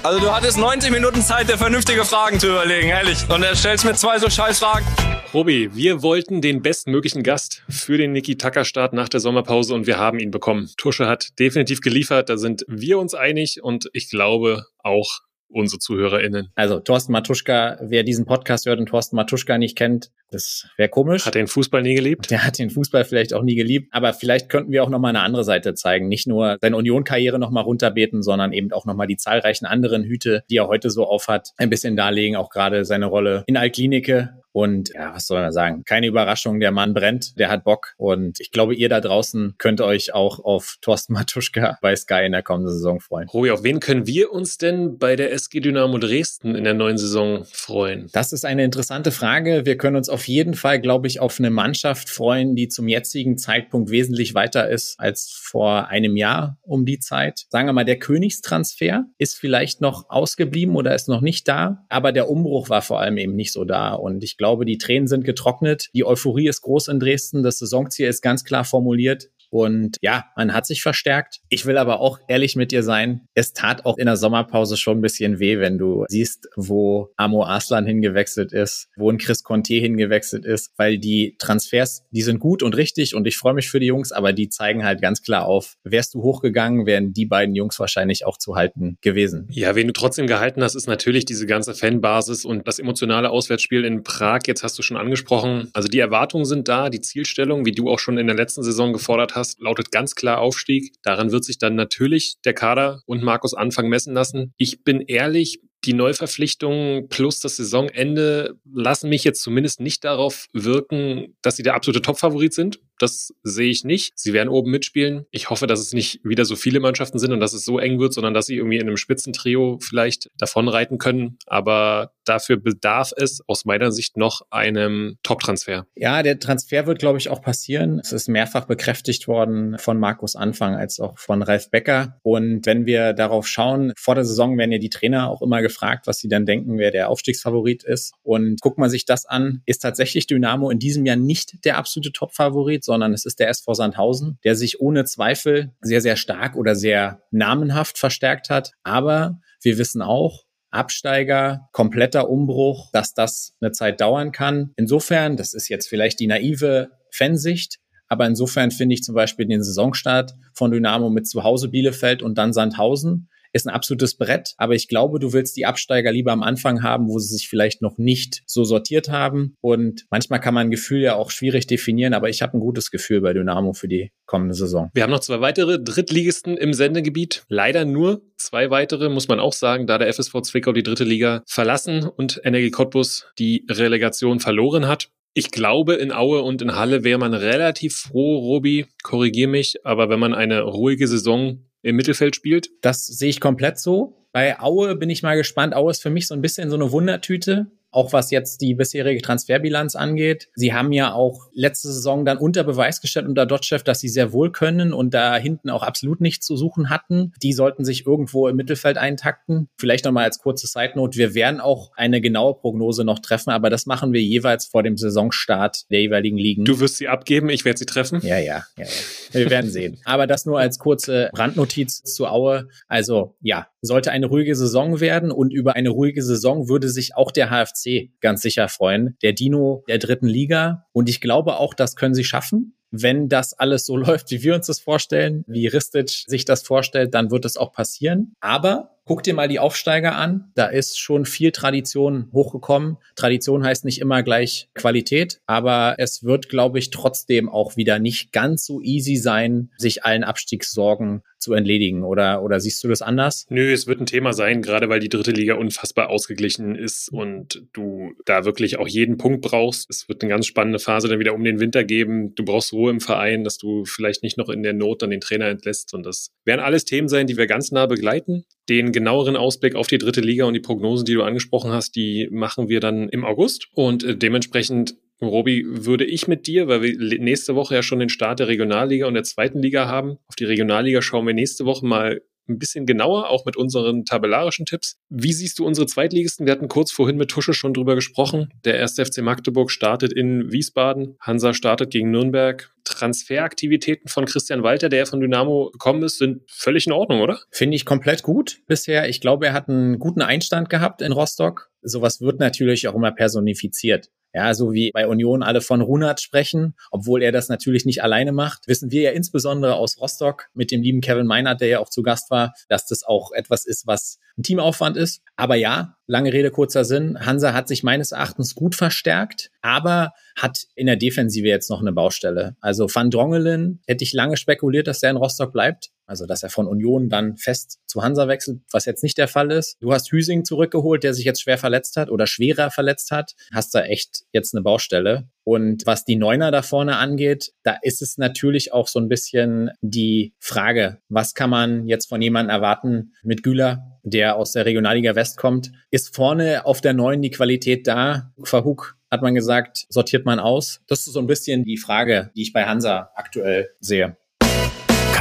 Also 0.03 0.19
du 0.19 0.31
hattest 0.31 0.57
90 0.57 0.91
Minuten 0.91 1.21
Zeit, 1.21 1.47
dir 1.47 1.57
vernünftige 1.57 2.03
Fragen 2.05 2.39
zu 2.39 2.47
überlegen, 2.47 2.89
ehrlich. 2.89 3.17
Und 3.29 3.43
er 3.43 3.55
stellst 3.55 3.85
mir 3.85 3.93
zwei 3.93 4.17
so 4.17 4.29
scheiß 4.29 4.59
Fragen. 4.59 4.85
Robi, 5.33 5.69
wir 5.73 6.01
wollten 6.01 6.41
den 6.41 6.61
bestmöglichen 6.61 7.23
Gast 7.23 7.63
für 7.69 7.97
den 7.97 8.11
Niki 8.11 8.37
Tucker 8.37 8.65
Start 8.65 8.93
nach 8.93 9.09
der 9.09 9.19
Sommerpause 9.19 9.75
und 9.75 9.85
wir 9.85 9.97
haben 9.97 10.19
ihn 10.19 10.31
bekommen. 10.31 10.71
Tusche 10.75 11.07
hat 11.07 11.39
definitiv 11.39 11.81
geliefert, 11.81 12.29
da 12.29 12.37
sind 12.37 12.65
wir 12.67 12.97
uns 12.97 13.13
einig 13.13 13.61
und 13.61 13.89
ich 13.93 14.09
glaube 14.09 14.65
auch 14.79 15.19
unsere 15.51 15.79
ZuhörerInnen. 15.79 16.49
Also 16.55 16.79
Thorsten 16.79 17.11
Matuschka, 17.11 17.77
wer 17.81 18.03
diesen 18.03 18.25
Podcast 18.25 18.65
hört 18.65 18.79
und 18.79 18.87
Thorsten 18.87 19.15
Matuschka 19.15 19.57
nicht 19.57 19.77
kennt, 19.77 20.11
das 20.31 20.65
wäre 20.77 20.87
komisch. 20.87 21.25
Hat 21.25 21.35
den 21.35 21.47
Fußball 21.47 21.81
nie 21.81 21.93
geliebt? 21.93 22.31
Der 22.31 22.45
hat 22.45 22.57
den 22.57 22.69
Fußball 22.69 23.03
vielleicht 23.03 23.33
auch 23.33 23.43
nie 23.43 23.55
geliebt. 23.55 23.89
Aber 23.91 24.13
vielleicht 24.13 24.47
könnten 24.47 24.71
wir 24.71 24.81
auch 24.81 24.89
nochmal 24.89 25.09
eine 25.09 25.21
andere 25.21 25.43
Seite 25.43 25.73
zeigen. 25.73 26.07
Nicht 26.07 26.25
nur 26.25 26.57
seine 26.61 26.77
Union-Karriere 26.77 27.37
nochmal 27.37 27.63
runterbeten, 27.63 28.23
sondern 28.23 28.53
eben 28.53 28.71
auch 28.71 28.85
nochmal 28.85 29.07
die 29.07 29.17
zahlreichen 29.17 29.65
anderen 29.65 30.05
Hüte, 30.05 30.43
die 30.49 30.55
er 30.55 30.67
heute 30.67 30.89
so 30.89 31.05
aufhat, 31.05 31.49
ein 31.57 31.69
bisschen 31.69 31.97
darlegen. 31.97 32.37
Auch 32.37 32.49
gerade 32.49 32.85
seine 32.85 33.07
Rolle 33.07 33.43
in 33.45 33.57
Altklinike 33.57 34.40
und 34.51 34.89
ja, 34.93 35.13
was 35.13 35.27
soll 35.27 35.41
man 35.41 35.51
sagen? 35.51 35.83
Keine 35.85 36.07
Überraschung, 36.07 36.59
der 36.59 36.71
Mann 36.71 36.93
brennt, 36.93 37.39
der 37.39 37.49
hat 37.49 37.63
Bock. 37.63 37.93
Und 37.97 38.39
ich 38.39 38.51
glaube, 38.51 38.75
ihr 38.75 38.89
da 38.89 38.99
draußen 38.99 39.55
könnt 39.57 39.81
euch 39.81 40.13
auch 40.13 40.39
auf 40.39 40.77
Thorsten 40.81 41.13
Matuschka 41.13 41.77
bei 41.81 41.95
Sky 41.95 42.25
in 42.25 42.33
der 42.33 42.43
kommenden 42.43 42.73
Saison 42.73 42.99
freuen. 42.99 43.29
Robi, 43.29 43.51
auf 43.51 43.63
wen 43.63 43.79
können 43.79 44.07
wir 44.07 44.31
uns 44.31 44.57
denn 44.57 44.97
bei 44.97 45.15
der 45.15 45.31
SG 45.31 45.59
Dynamo 45.59 45.97
Dresden 45.97 46.55
in 46.55 46.63
der 46.63 46.73
neuen 46.73 46.97
Saison 46.97 47.45
freuen? 47.45 48.09
Das 48.11 48.33
ist 48.33 48.45
eine 48.45 48.63
interessante 48.63 49.11
Frage. 49.11 49.65
Wir 49.65 49.77
können 49.77 49.95
uns 49.95 50.09
auf 50.09 50.27
jeden 50.27 50.53
Fall, 50.53 50.81
glaube 50.81 51.07
ich, 51.07 51.19
auf 51.19 51.39
eine 51.39 51.49
Mannschaft 51.49 52.09
freuen, 52.09 52.55
die 52.55 52.67
zum 52.67 52.87
jetzigen 52.87 53.37
Zeitpunkt 53.37 53.89
wesentlich 53.89 54.35
weiter 54.35 54.69
ist 54.69 54.99
als 54.99 55.31
vor 55.31 55.87
einem 55.87 56.17
Jahr 56.17 56.57
um 56.61 56.85
die 56.85 56.99
Zeit. 56.99 57.45
Sagen 57.49 57.67
wir 57.67 57.73
mal, 57.73 57.85
der 57.85 57.99
Königstransfer 57.99 59.05
ist 59.17 59.35
vielleicht 59.35 59.81
noch 59.81 60.09
ausgeblieben 60.09 60.75
oder 60.75 60.93
ist 60.93 61.07
noch 61.07 61.21
nicht 61.21 61.47
da, 61.47 61.85
aber 61.89 62.11
der 62.11 62.29
Umbruch 62.29 62.69
war 62.69 62.81
vor 62.81 62.99
allem 62.99 63.17
eben 63.17 63.35
nicht 63.35 63.53
so 63.53 63.63
da. 63.63 63.93
Und 63.93 64.23
ich 64.23 64.37
glaube, 64.41 64.65
die 64.65 64.79
Tränen 64.79 65.07
sind 65.07 65.23
getrocknet. 65.23 65.91
Die 65.93 66.03
Euphorie 66.03 66.47
ist 66.47 66.61
groß 66.61 66.87
in 66.87 66.99
Dresden. 66.99 67.43
Das 67.43 67.59
Saisonziel 67.59 68.07
ist 68.07 68.23
ganz 68.23 68.43
klar 68.43 68.63
formuliert. 68.65 69.29
Und 69.51 69.97
ja, 70.01 70.25
man 70.37 70.53
hat 70.53 70.65
sich 70.65 70.81
verstärkt. 70.81 71.41
Ich 71.49 71.65
will 71.65 71.77
aber 71.77 71.99
auch 71.99 72.19
ehrlich 72.29 72.55
mit 72.55 72.71
dir 72.71 72.83
sein. 72.83 73.27
Es 73.33 73.51
tat 73.51 73.85
auch 73.85 73.97
in 73.97 74.05
der 74.05 74.15
Sommerpause 74.15 74.77
schon 74.77 74.99
ein 74.99 75.01
bisschen 75.01 75.39
weh, 75.39 75.59
wenn 75.59 75.77
du 75.77 76.05
siehst, 76.07 76.47
wo 76.55 77.09
Amo 77.17 77.43
Aslan 77.43 77.85
hingewechselt 77.85 78.53
ist, 78.53 78.87
wo 78.95 79.11
ein 79.11 79.17
Chris 79.17 79.43
Conte 79.43 79.73
hingewechselt 79.73 80.45
ist, 80.45 80.71
weil 80.77 80.97
die 80.97 81.35
Transfers, 81.37 82.03
die 82.11 82.21
sind 82.21 82.39
gut 82.39 82.63
und 82.63 82.77
richtig 82.77 83.13
und 83.13 83.27
ich 83.27 83.37
freue 83.37 83.53
mich 83.53 83.69
für 83.69 83.81
die 83.81 83.87
Jungs, 83.87 84.13
aber 84.13 84.31
die 84.31 84.47
zeigen 84.47 84.85
halt 84.85 85.01
ganz 85.01 85.21
klar 85.21 85.45
auf, 85.45 85.75
wärst 85.83 86.13
du 86.13 86.21
hochgegangen, 86.23 86.85
wären 86.85 87.11
die 87.11 87.25
beiden 87.25 87.53
Jungs 87.53 87.77
wahrscheinlich 87.77 88.25
auch 88.25 88.37
zu 88.37 88.55
halten 88.55 88.97
gewesen. 89.01 89.47
Ja, 89.51 89.75
wen 89.75 89.87
du 89.87 89.93
trotzdem 89.93 90.27
gehalten 90.27 90.63
hast, 90.63 90.75
ist 90.75 90.87
natürlich 90.87 91.25
diese 91.25 91.45
ganze 91.45 91.73
Fanbasis 91.73 92.45
und 92.45 92.65
das 92.69 92.79
emotionale 92.79 93.29
Auswärtsspiel 93.29 93.83
in 93.83 94.03
Prag. 94.03 94.39
Jetzt 94.47 94.63
hast 94.63 94.79
du 94.79 94.81
schon 94.81 94.95
angesprochen. 94.95 95.69
Also 95.73 95.89
die 95.89 95.99
Erwartungen 95.99 96.45
sind 96.45 96.69
da, 96.69 96.89
die 96.89 97.01
Zielstellung, 97.01 97.65
wie 97.65 97.73
du 97.73 97.89
auch 97.89 97.99
schon 97.99 98.17
in 98.17 98.27
der 98.27 98.35
letzten 98.37 98.63
Saison 98.63 98.93
gefordert 98.93 99.35
hast 99.35 99.40
hast, 99.41 99.59
lautet 99.59 99.91
ganz 99.91 100.15
klar 100.15 100.39
Aufstieg. 100.39 100.93
Daran 101.03 101.31
wird 101.31 101.43
sich 101.43 101.57
dann 101.57 101.75
natürlich 101.75 102.35
der 102.45 102.53
Kader 102.53 103.01
und 103.05 103.23
Markus 103.23 103.53
Anfang 103.53 103.89
messen 103.89 104.13
lassen. 104.13 104.53
Ich 104.57 104.83
bin 104.83 105.01
ehrlich, 105.01 105.59
die 105.83 105.93
Neuverpflichtungen 105.93 107.09
plus 107.09 107.39
das 107.39 107.55
Saisonende 107.55 108.55
lassen 108.71 109.09
mich 109.09 109.23
jetzt 109.23 109.41
zumindest 109.41 109.79
nicht 109.79 110.03
darauf 110.03 110.45
wirken, 110.53 111.35
dass 111.41 111.55
sie 111.55 111.63
der 111.63 111.73
absolute 111.73 112.03
Topfavorit 112.03 112.53
sind. 112.53 112.79
Das 112.99 113.33
sehe 113.41 113.71
ich 113.71 113.83
nicht. 113.83 114.13
Sie 114.15 114.33
werden 114.33 114.49
oben 114.49 114.69
mitspielen. 114.69 115.25
Ich 115.31 115.49
hoffe, 115.49 115.65
dass 115.65 115.79
es 115.79 115.93
nicht 115.93 116.19
wieder 116.23 116.45
so 116.45 116.55
viele 116.55 116.79
Mannschaften 116.79 117.17
sind 117.17 117.31
und 117.31 117.39
dass 117.39 117.53
es 117.53 117.65
so 117.65 117.79
eng 117.79 117.99
wird, 117.99 118.13
sondern 118.13 118.35
dass 118.35 118.45
sie 118.45 118.57
irgendwie 118.57 118.77
in 118.77 118.87
einem 118.87 118.97
Spitzentrio 118.97 119.79
vielleicht 119.81 120.29
davonreiten 120.37 120.99
können. 120.99 121.39
Aber 121.47 122.13
dafür 122.25 122.57
bedarf 122.57 123.11
es 123.15 123.41
aus 123.47 123.65
meiner 123.65 123.91
Sicht 123.91 124.17
noch 124.17 124.41
einem 124.49 125.17
Top-Transfer. 125.23 125.85
Ja, 125.95 126.23
der 126.23 126.39
Transfer 126.39 126.87
wird, 126.87 126.99
glaube 126.99 127.17
ich, 127.17 127.29
auch 127.29 127.41
passieren. 127.41 127.99
Es 127.99 128.11
ist 128.11 128.27
mehrfach 128.27 128.65
bekräftigt 128.65 129.27
worden 129.27 129.77
von 129.77 129.99
Markus 129.99 130.35
Anfang 130.35 130.75
als 130.75 130.99
auch 130.99 131.17
von 131.17 131.41
Ralf 131.41 131.69
Becker. 131.69 132.19
Und 132.23 132.65
wenn 132.65 132.85
wir 132.85 133.13
darauf 133.13 133.47
schauen, 133.47 133.93
vor 133.97 134.15
der 134.15 134.25
Saison 134.25 134.57
werden 134.57 134.71
ja 134.71 134.77
die 134.77 134.89
Trainer 134.89 135.29
auch 135.29 135.41
immer 135.41 135.61
gefragt, 135.61 136.07
was 136.07 136.19
sie 136.19 136.29
dann 136.29 136.45
denken, 136.45 136.77
wer 136.77 136.91
der 136.91 137.09
Aufstiegsfavorit 137.09 137.83
ist. 137.83 138.13
Und 138.23 138.61
guckt 138.61 138.77
man 138.77 138.89
sich 138.89 139.05
das 139.05 139.25
an, 139.25 139.61
ist 139.65 139.79
tatsächlich 139.79 140.27
Dynamo 140.27 140.69
in 140.69 140.79
diesem 140.79 141.05
Jahr 141.05 141.15
nicht 141.15 141.65
der 141.65 141.77
absolute 141.77 142.11
Top-Favorit, 142.11 142.83
sondern 142.83 143.13
es 143.13 143.25
ist 143.25 143.39
der 143.39 143.49
SV 143.49 143.73
Sandhausen, 143.73 144.37
der 144.43 144.55
sich 144.55 144.79
ohne 144.79 145.05
Zweifel 145.05 145.71
sehr, 145.81 146.01
sehr 146.01 146.15
stark 146.15 146.55
oder 146.55 146.75
sehr 146.75 147.21
namenhaft 147.31 147.97
verstärkt 147.97 148.49
hat. 148.49 148.71
Aber 148.83 149.39
wir 149.61 149.77
wissen 149.77 150.01
auch, 150.01 150.43
Absteiger, 150.71 151.69
kompletter 151.71 152.29
Umbruch, 152.29 152.89
dass 152.91 153.13
das 153.13 153.53
eine 153.61 153.71
Zeit 153.71 154.01
dauern 154.01 154.31
kann. 154.31 154.71
Insofern, 154.77 155.37
das 155.37 155.53
ist 155.53 155.69
jetzt 155.69 155.87
vielleicht 155.87 156.19
die 156.19 156.27
naive 156.27 156.89
Fansicht, 157.11 157.77
aber 158.07 158.25
insofern 158.25 158.71
finde 158.71 158.95
ich 158.95 159.03
zum 159.03 159.15
Beispiel 159.15 159.45
den 159.45 159.63
Saisonstart 159.63 160.33
von 160.53 160.71
Dynamo 160.71 161.09
mit 161.09 161.27
zu 161.27 161.43
Hause 161.43 161.69
Bielefeld 161.69 162.23
und 162.23 162.37
dann 162.37 162.53
Sandhausen 162.53 163.29
ist 163.53 163.67
ein 163.67 163.73
absolutes 163.73 164.15
Brett. 164.15 164.53
Aber 164.57 164.73
ich 164.73 164.87
glaube, 164.87 165.19
du 165.19 165.33
willst 165.33 165.57
die 165.57 165.65
Absteiger 165.65 166.11
lieber 166.11 166.31
am 166.31 166.43
Anfang 166.43 166.83
haben, 166.83 167.07
wo 167.09 167.19
sie 167.19 167.35
sich 167.35 167.49
vielleicht 167.49 167.81
noch 167.81 167.97
nicht 167.97 168.43
so 168.45 168.63
sortiert 168.63 169.09
haben. 169.09 169.55
Und 169.61 170.05
manchmal 170.09 170.39
kann 170.39 170.53
man 170.53 170.67
ein 170.67 170.71
Gefühl 170.71 171.01
ja 171.01 171.15
auch 171.15 171.31
schwierig 171.31 171.67
definieren, 171.67 172.13
aber 172.13 172.29
ich 172.29 172.41
habe 172.41 172.57
ein 172.57 172.59
gutes 172.59 172.91
Gefühl 172.91 173.21
bei 173.21 173.33
Dynamo 173.33 173.73
für 173.73 173.87
die 173.87 174.11
kommende 174.25 174.55
Saison. 174.55 174.89
Wir 174.93 175.03
haben 175.03 175.11
noch 175.11 175.19
zwei 175.19 175.41
weitere 175.41 175.79
Drittligisten 175.81 176.57
im 176.57 176.73
Sendegebiet. 176.73 177.43
Leider 177.47 177.85
nur 177.85 178.21
zwei 178.37 178.69
weitere, 178.69 179.09
muss 179.09 179.27
man 179.27 179.39
auch 179.39 179.53
sagen, 179.53 179.87
da 179.87 179.97
der 179.97 180.13
FSV 180.13 180.41
Zwickau 180.41 180.71
die 180.71 180.83
dritte 180.83 181.03
Liga 181.03 181.43
verlassen 181.45 182.07
und 182.07 182.41
Energie 182.43 182.71
Cottbus 182.71 183.27
die 183.37 183.65
Relegation 183.69 184.39
verloren 184.39 184.87
hat. 184.87 185.09
Ich 185.33 185.51
glaube, 185.51 185.93
in 185.93 186.11
Aue 186.11 186.41
und 186.41 186.61
in 186.61 186.75
Halle 186.75 187.05
wäre 187.05 187.17
man 187.17 187.33
relativ 187.33 187.95
froh, 187.95 188.37
Robi, 188.39 188.87
korrigier 189.01 189.47
mich, 189.47 189.77
aber 189.85 190.09
wenn 190.09 190.19
man 190.19 190.33
eine 190.33 190.61
ruhige 190.61 191.07
Saison 191.07 191.65
im 191.81 191.95
Mittelfeld 191.95 192.35
spielt? 192.35 192.69
Das 192.81 193.05
sehe 193.05 193.29
ich 193.29 193.39
komplett 193.39 193.79
so. 193.79 194.17
Bei 194.31 194.59
Aue 194.59 194.95
bin 194.95 195.09
ich 195.09 195.23
mal 195.23 195.35
gespannt. 195.35 195.75
Aue 195.75 195.91
ist 195.91 196.01
für 196.01 196.09
mich 196.09 196.27
so 196.27 196.33
ein 196.33 196.41
bisschen 196.41 196.69
so 196.69 196.75
eine 196.75 196.91
Wundertüte 196.91 197.67
auch 197.91 198.13
was 198.13 198.31
jetzt 198.31 198.61
die 198.61 198.73
bisherige 198.73 199.21
Transferbilanz 199.21 199.95
angeht. 199.95 200.49
Sie 200.55 200.73
haben 200.73 200.91
ja 200.91 201.13
auch 201.13 201.49
letzte 201.53 201.89
Saison 201.89 202.25
dann 202.25 202.37
unter 202.37 202.63
Beweis 202.63 203.01
gestellt 203.01 203.27
unter 203.27 203.45
Dotchev, 203.45 203.83
dass 203.83 203.99
sie 203.99 204.09
sehr 204.09 204.31
wohl 204.33 204.51
können 204.51 204.93
und 204.93 205.13
da 205.13 205.35
hinten 205.37 205.69
auch 205.69 205.83
absolut 205.83 206.21
nichts 206.21 206.45
zu 206.45 206.55
suchen 206.55 206.89
hatten. 206.89 207.33
Die 207.43 207.53
sollten 207.53 207.85
sich 207.85 208.05
irgendwo 208.05 208.47
im 208.47 208.55
Mittelfeld 208.55 208.97
eintakten. 208.97 209.67
Vielleicht 209.77 210.05
nochmal 210.05 210.25
als 210.25 210.39
kurze 210.39 210.67
Side 210.67 210.93
Note. 210.95 211.17
Wir 211.17 211.35
werden 211.35 211.59
auch 211.59 211.91
eine 211.95 212.21
genaue 212.21 212.55
Prognose 212.55 213.03
noch 213.03 213.19
treffen, 213.19 213.51
aber 213.51 213.69
das 213.69 213.85
machen 213.85 214.13
wir 214.13 214.21
jeweils 214.21 214.65
vor 214.65 214.83
dem 214.83 214.97
Saisonstart 214.97 215.89
der 215.91 216.01
jeweiligen 216.01 216.37
Ligen. 216.37 216.65
Du 216.65 216.79
wirst 216.79 216.97
sie 216.97 217.07
abgeben, 217.07 217.49
ich 217.49 217.65
werde 217.65 217.79
sie 217.79 217.85
treffen. 217.85 218.21
Ja, 218.23 218.37
ja, 218.37 218.63
ja, 218.77 218.85
ja. 218.85 218.85
Wir 219.31 219.49
werden 219.49 219.69
sehen. 219.69 219.99
Aber 220.05 220.27
das 220.27 220.45
nur 220.45 220.59
als 220.59 220.79
kurze 220.79 221.29
Randnotiz 221.33 222.03
zu 222.03 222.27
Aue. 222.27 222.67
Also 222.87 223.35
ja, 223.41 223.67
sollte 223.81 224.11
eine 224.11 224.27
ruhige 224.27 224.55
Saison 224.55 224.99
werden 224.99 225.31
und 225.31 225.51
über 225.51 225.75
eine 225.75 225.89
ruhige 225.89 226.23
Saison 226.23 226.69
würde 226.69 226.89
sich 226.89 227.15
auch 227.15 227.31
der 227.31 227.49
HFC 227.49 228.09
ganz 228.21 228.41
sicher 228.41 228.67
freuen. 228.67 229.17
Der 229.21 229.33
Dino 229.33 229.83
der 229.87 229.97
dritten 229.97 230.27
Liga. 230.27 230.85
Und 230.93 231.09
ich 231.09 231.21
glaube 231.21 231.57
auch, 231.57 231.73
das 231.73 231.95
können 231.95 232.13
sie 232.13 232.23
schaffen. 232.23 232.75
Wenn 232.91 233.29
das 233.29 233.53
alles 233.53 233.85
so 233.85 233.97
läuft, 233.97 234.31
wie 234.31 234.43
wir 234.43 234.55
uns 234.55 234.67
das 234.67 234.79
vorstellen, 234.79 235.43
wie 235.47 235.67
Ristic 235.67 236.09
sich 236.09 236.45
das 236.45 236.61
vorstellt, 236.63 237.13
dann 237.13 237.31
wird 237.31 237.45
es 237.45 237.57
auch 237.57 237.73
passieren. 237.73 238.33
Aber 238.39 238.91
guck 239.05 239.23
dir 239.23 239.33
mal 239.33 239.47
die 239.47 239.59
Aufsteiger 239.59 240.15
an. 240.15 240.51
Da 240.55 240.67
ist 240.67 240.99
schon 240.99 241.25
viel 241.25 241.51
Tradition 241.51 242.29
hochgekommen. 242.33 242.97
Tradition 243.15 243.65
heißt 243.65 243.83
nicht 243.85 243.99
immer 243.99 244.23
gleich 244.23 244.69
Qualität, 244.73 245.41
aber 245.47 245.95
es 245.97 246.23
wird, 246.23 246.49
glaube 246.49 246.79
ich, 246.79 246.91
trotzdem 246.91 247.49
auch 247.49 247.75
wieder 247.75 247.99
nicht 247.99 248.31
ganz 248.31 248.65
so 248.65 248.79
easy 248.81 249.15
sein, 249.17 249.71
sich 249.77 250.05
allen 250.05 250.23
Abstiegssorgen 250.23 251.23
zu 251.41 251.53
entledigen. 251.53 252.03
Oder, 252.03 252.43
oder 252.43 252.59
siehst 252.59 252.83
du 252.83 252.87
das 252.87 253.01
anders? 253.01 253.45
Nö, 253.49 253.71
es 253.73 253.87
wird 253.87 253.99
ein 253.99 254.05
Thema 254.05 254.33
sein, 254.33 254.61
gerade 254.61 254.89
weil 254.89 254.99
die 254.99 255.09
dritte 255.09 255.31
Liga 255.31 255.55
unfassbar 255.55 256.09
ausgeglichen 256.09 256.75
ist 256.75 257.11
und 257.11 257.63
du 257.73 258.13
da 258.25 258.45
wirklich 258.45 258.77
auch 258.77 258.87
jeden 258.87 259.17
Punkt 259.17 259.41
brauchst. 259.41 259.89
Es 259.89 260.07
wird 260.07 260.21
eine 260.21 260.29
ganz 260.29 260.45
spannende 260.45 260.79
Phase 260.79 261.07
dann 261.07 261.19
wieder 261.19 261.33
um 261.33 261.43
den 261.43 261.59
Winter 261.59 261.83
geben. 261.83 262.35
Du 262.35 262.45
brauchst 262.45 262.73
Ruhe 262.73 262.91
im 262.91 263.01
Verein, 263.01 263.43
dass 263.43 263.57
du 263.57 263.85
vielleicht 263.85 264.23
nicht 264.23 264.37
noch 264.37 264.49
in 264.49 264.63
der 264.63 264.73
Not 264.73 265.01
dann 265.01 265.09
den 265.09 265.21
Trainer 265.21 265.47
entlässt. 265.47 265.93
Und 265.93 266.05
das 266.05 266.31
werden 266.45 266.61
alles 266.61 266.85
Themen 266.85 267.07
sein, 267.07 267.27
die 267.27 267.37
wir 267.37 267.47
ganz 267.47 267.71
nah 267.71 267.87
begleiten. 267.87 268.45
Den 268.69 268.91
genaueren 268.91 269.35
Ausblick 269.35 269.75
auf 269.75 269.87
die 269.87 269.97
dritte 269.97 270.21
Liga 270.21 270.45
und 270.45 270.53
die 270.53 270.59
Prognosen, 270.59 271.05
die 271.05 271.15
du 271.15 271.23
angesprochen 271.23 271.71
hast, 271.71 271.95
die 271.95 272.27
machen 272.31 272.69
wir 272.69 272.79
dann 272.79 273.09
im 273.09 273.25
August. 273.25 273.67
Und 273.73 274.03
äh, 274.03 274.15
dementsprechend 274.15 274.95
Robi, 275.21 275.65
würde 275.67 276.05
ich 276.05 276.27
mit 276.27 276.47
dir, 276.47 276.67
weil 276.67 276.81
wir 276.81 277.19
nächste 277.19 277.55
Woche 277.55 277.75
ja 277.75 277.83
schon 277.83 277.99
den 277.99 278.09
Start 278.09 278.39
der 278.39 278.47
Regionalliga 278.47 279.07
und 279.07 279.13
der 279.13 279.23
zweiten 279.23 279.59
Liga 279.59 279.87
haben, 279.87 280.17
auf 280.27 280.35
die 280.35 280.45
Regionalliga 280.45 281.01
schauen 281.01 281.27
wir 281.27 281.33
nächste 281.33 281.65
Woche 281.65 281.85
mal 281.85 282.21
ein 282.51 282.59
bisschen 282.59 282.85
genauer, 282.85 283.29
auch 283.29 283.45
mit 283.45 283.55
unseren 283.55 284.05
tabellarischen 284.05 284.65
Tipps. 284.65 284.97
Wie 285.09 285.33
siehst 285.33 285.59
du 285.59 285.65
unsere 285.65 285.87
Zweitligisten? 285.87 286.45
Wir 286.45 286.53
hatten 286.53 286.67
kurz 286.67 286.91
vorhin 286.91 287.17
mit 287.17 287.29
Tusche 287.29 287.53
schon 287.53 287.73
drüber 287.73 287.95
gesprochen. 287.95 288.49
Der 288.65 288.75
erste 288.75 289.05
FC 289.05 289.19
Magdeburg 289.21 289.71
startet 289.71 290.13
in 290.13 290.51
Wiesbaden. 290.51 291.15
Hansa 291.19 291.53
startet 291.53 291.91
gegen 291.91 292.11
Nürnberg. 292.11 292.73
Transferaktivitäten 292.83 294.09
von 294.09 294.25
Christian 294.25 294.63
Walter, 294.63 294.89
der 294.89 295.05
von 295.05 295.21
Dynamo 295.21 295.69
gekommen 295.71 296.03
ist, 296.03 296.17
sind 296.17 296.41
völlig 296.47 296.87
in 296.87 296.93
Ordnung, 296.93 297.21
oder? 297.21 297.39
Finde 297.51 297.75
ich 297.75 297.85
komplett 297.85 298.23
gut 298.23 298.61
bisher. 298.67 299.07
Ich 299.07 299.21
glaube, 299.21 299.47
er 299.47 299.53
hat 299.53 299.69
einen 299.69 299.99
guten 299.99 300.21
Einstand 300.21 300.69
gehabt 300.69 301.01
in 301.01 301.11
Rostock. 301.11 301.70
Sowas 301.81 302.21
wird 302.21 302.39
natürlich 302.39 302.87
auch 302.87 302.95
immer 302.95 303.11
personifiziert. 303.11 304.09
Ja, 304.33 304.53
so 304.53 304.71
wie 304.71 304.91
bei 304.93 305.07
Union 305.07 305.43
alle 305.43 305.59
von 305.59 305.81
Runert 305.81 306.21
sprechen, 306.21 306.75
obwohl 306.89 307.21
er 307.21 307.33
das 307.33 307.49
natürlich 307.49 307.85
nicht 307.85 308.01
alleine 308.01 308.31
macht, 308.31 308.65
wissen 308.67 308.89
wir 308.89 309.01
ja 309.01 309.11
insbesondere 309.11 309.75
aus 309.75 309.99
Rostock 309.99 310.47
mit 310.53 310.71
dem 310.71 310.81
lieben 310.81 311.01
Kevin 311.01 311.27
Meinert, 311.27 311.59
der 311.59 311.67
ja 311.67 311.79
auch 311.79 311.89
zu 311.89 312.01
Gast 312.01 312.31
war, 312.31 312.53
dass 312.69 312.85
das 312.85 313.03
auch 313.03 313.33
etwas 313.33 313.65
ist, 313.65 313.87
was 313.87 314.19
ein 314.37 314.43
Teamaufwand 314.43 314.95
ist. 314.95 315.21
Aber 315.35 315.55
ja, 315.55 315.97
lange 316.11 316.33
Rede, 316.33 316.51
kurzer 316.51 316.83
Sinn. 316.83 317.25
Hansa 317.25 317.53
hat 317.53 317.69
sich 317.69 317.83
meines 317.83 318.11
Erachtens 318.11 318.53
gut 318.53 318.75
verstärkt, 318.75 319.49
aber 319.61 320.11
hat 320.37 320.65
in 320.75 320.87
der 320.87 320.97
Defensive 320.97 321.47
jetzt 321.47 321.69
noch 321.69 321.79
eine 321.79 321.93
Baustelle. 321.93 322.57
Also 322.59 322.87
Van 322.93 323.09
Drongelen 323.09 323.79
hätte 323.87 324.03
ich 324.03 324.11
lange 324.11 324.35
spekuliert, 324.35 324.87
dass 324.87 324.99
der 324.99 325.11
in 325.11 325.15
Rostock 325.15 325.53
bleibt. 325.53 325.91
Also, 326.05 326.25
dass 326.25 326.43
er 326.43 326.49
von 326.49 326.67
Union 326.67 327.07
dann 327.07 327.37
fest 327.37 327.79
zu 327.85 328.03
Hansa 328.03 328.27
wechselt, 328.27 328.59
was 328.73 328.83
jetzt 328.83 329.01
nicht 329.01 329.17
der 329.17 329.29
Fall 329.29 329.49
ist. 329.49 329.77
Du 329.79 329.93
hast 329.93 330.11
Hüsing 330.11 330.43
zurückgeholt, 330.43 331.05
der 331.05 331.13
sich 331.13 331.23
jetzt 331.23 331.41
schwer 331.41 331.57
verletzt 331.57 331.95
hat 331.95 332.09
oder 332.09 332.27
schwerer 332.27 332.69
verletzt 332.69 333.11
hat. 333.11 333.33
Hast 333.53 333.73
da 333.73 333.83
echt 333.83 334.23
jetzt 334.33 334.53
eine 334.53 334.61
Baustelle. 334.61 335.29
Und 335.43 335.83
was 335.85 336.05
die 336.05 336.15
Neuner 336.15 336.51
da 336.51 336.61
vorne 336.61 336.97
angeht, 336.97 337.51
da 337.63 337.77
ist 337.81 338.01
es 338.01 338.17
natürlich 338.17 338.73
auch 338.73 338.87
so 338.87 338.99
ein 338.99 339.09
bisschen 339.09 339.71
die 339.81 340.33
Frage, 340.39 340.99
was 341.09 341.33
kann 341.33 341.49
man 341.49 341.87
jetzt 341.87 342.09
von 342.09 342.21
jemandem 342.21 342.53
erwarten 342.55 343.13
mit 343.23 343.43
Güler, 343.43 343.99
der 344.03 344.35
aus 344.35 344.51
der 344.51 344.65
Regionalliga 344.65 345.15
West 345.15 345.37
kommt? 345.37 345.71
Ist 345.89 346.15
vorne 346.15 346.65
auf 346.65 346.81
der 346.81 346.93
Neuen 346.93 347.21
die 347.21 347.31
Qualität 347.31 347.87
da? 347.87 348.31
Verhug 348.43 348.97
hat 349.09 349.21
man 349.21 349.35
gesagt, 349.35 349.85
sortiert 349.89 350.25
man 350.25 350.39
aus? 350.39 350.81
Das 350.87 351.07
ist 351.07 351.13
so 351.13 351.19
ein 351.19 351.27
bisschen 351.27 351.65
die 351.65 351.77
Frage, 351.77 352.31
die 352.35 352.43
ich 352.43 352.53
bei 352.53 352.65
Hansa 352.65 353.11
aktuell 353.15 353.69
sehe 353.79 354.15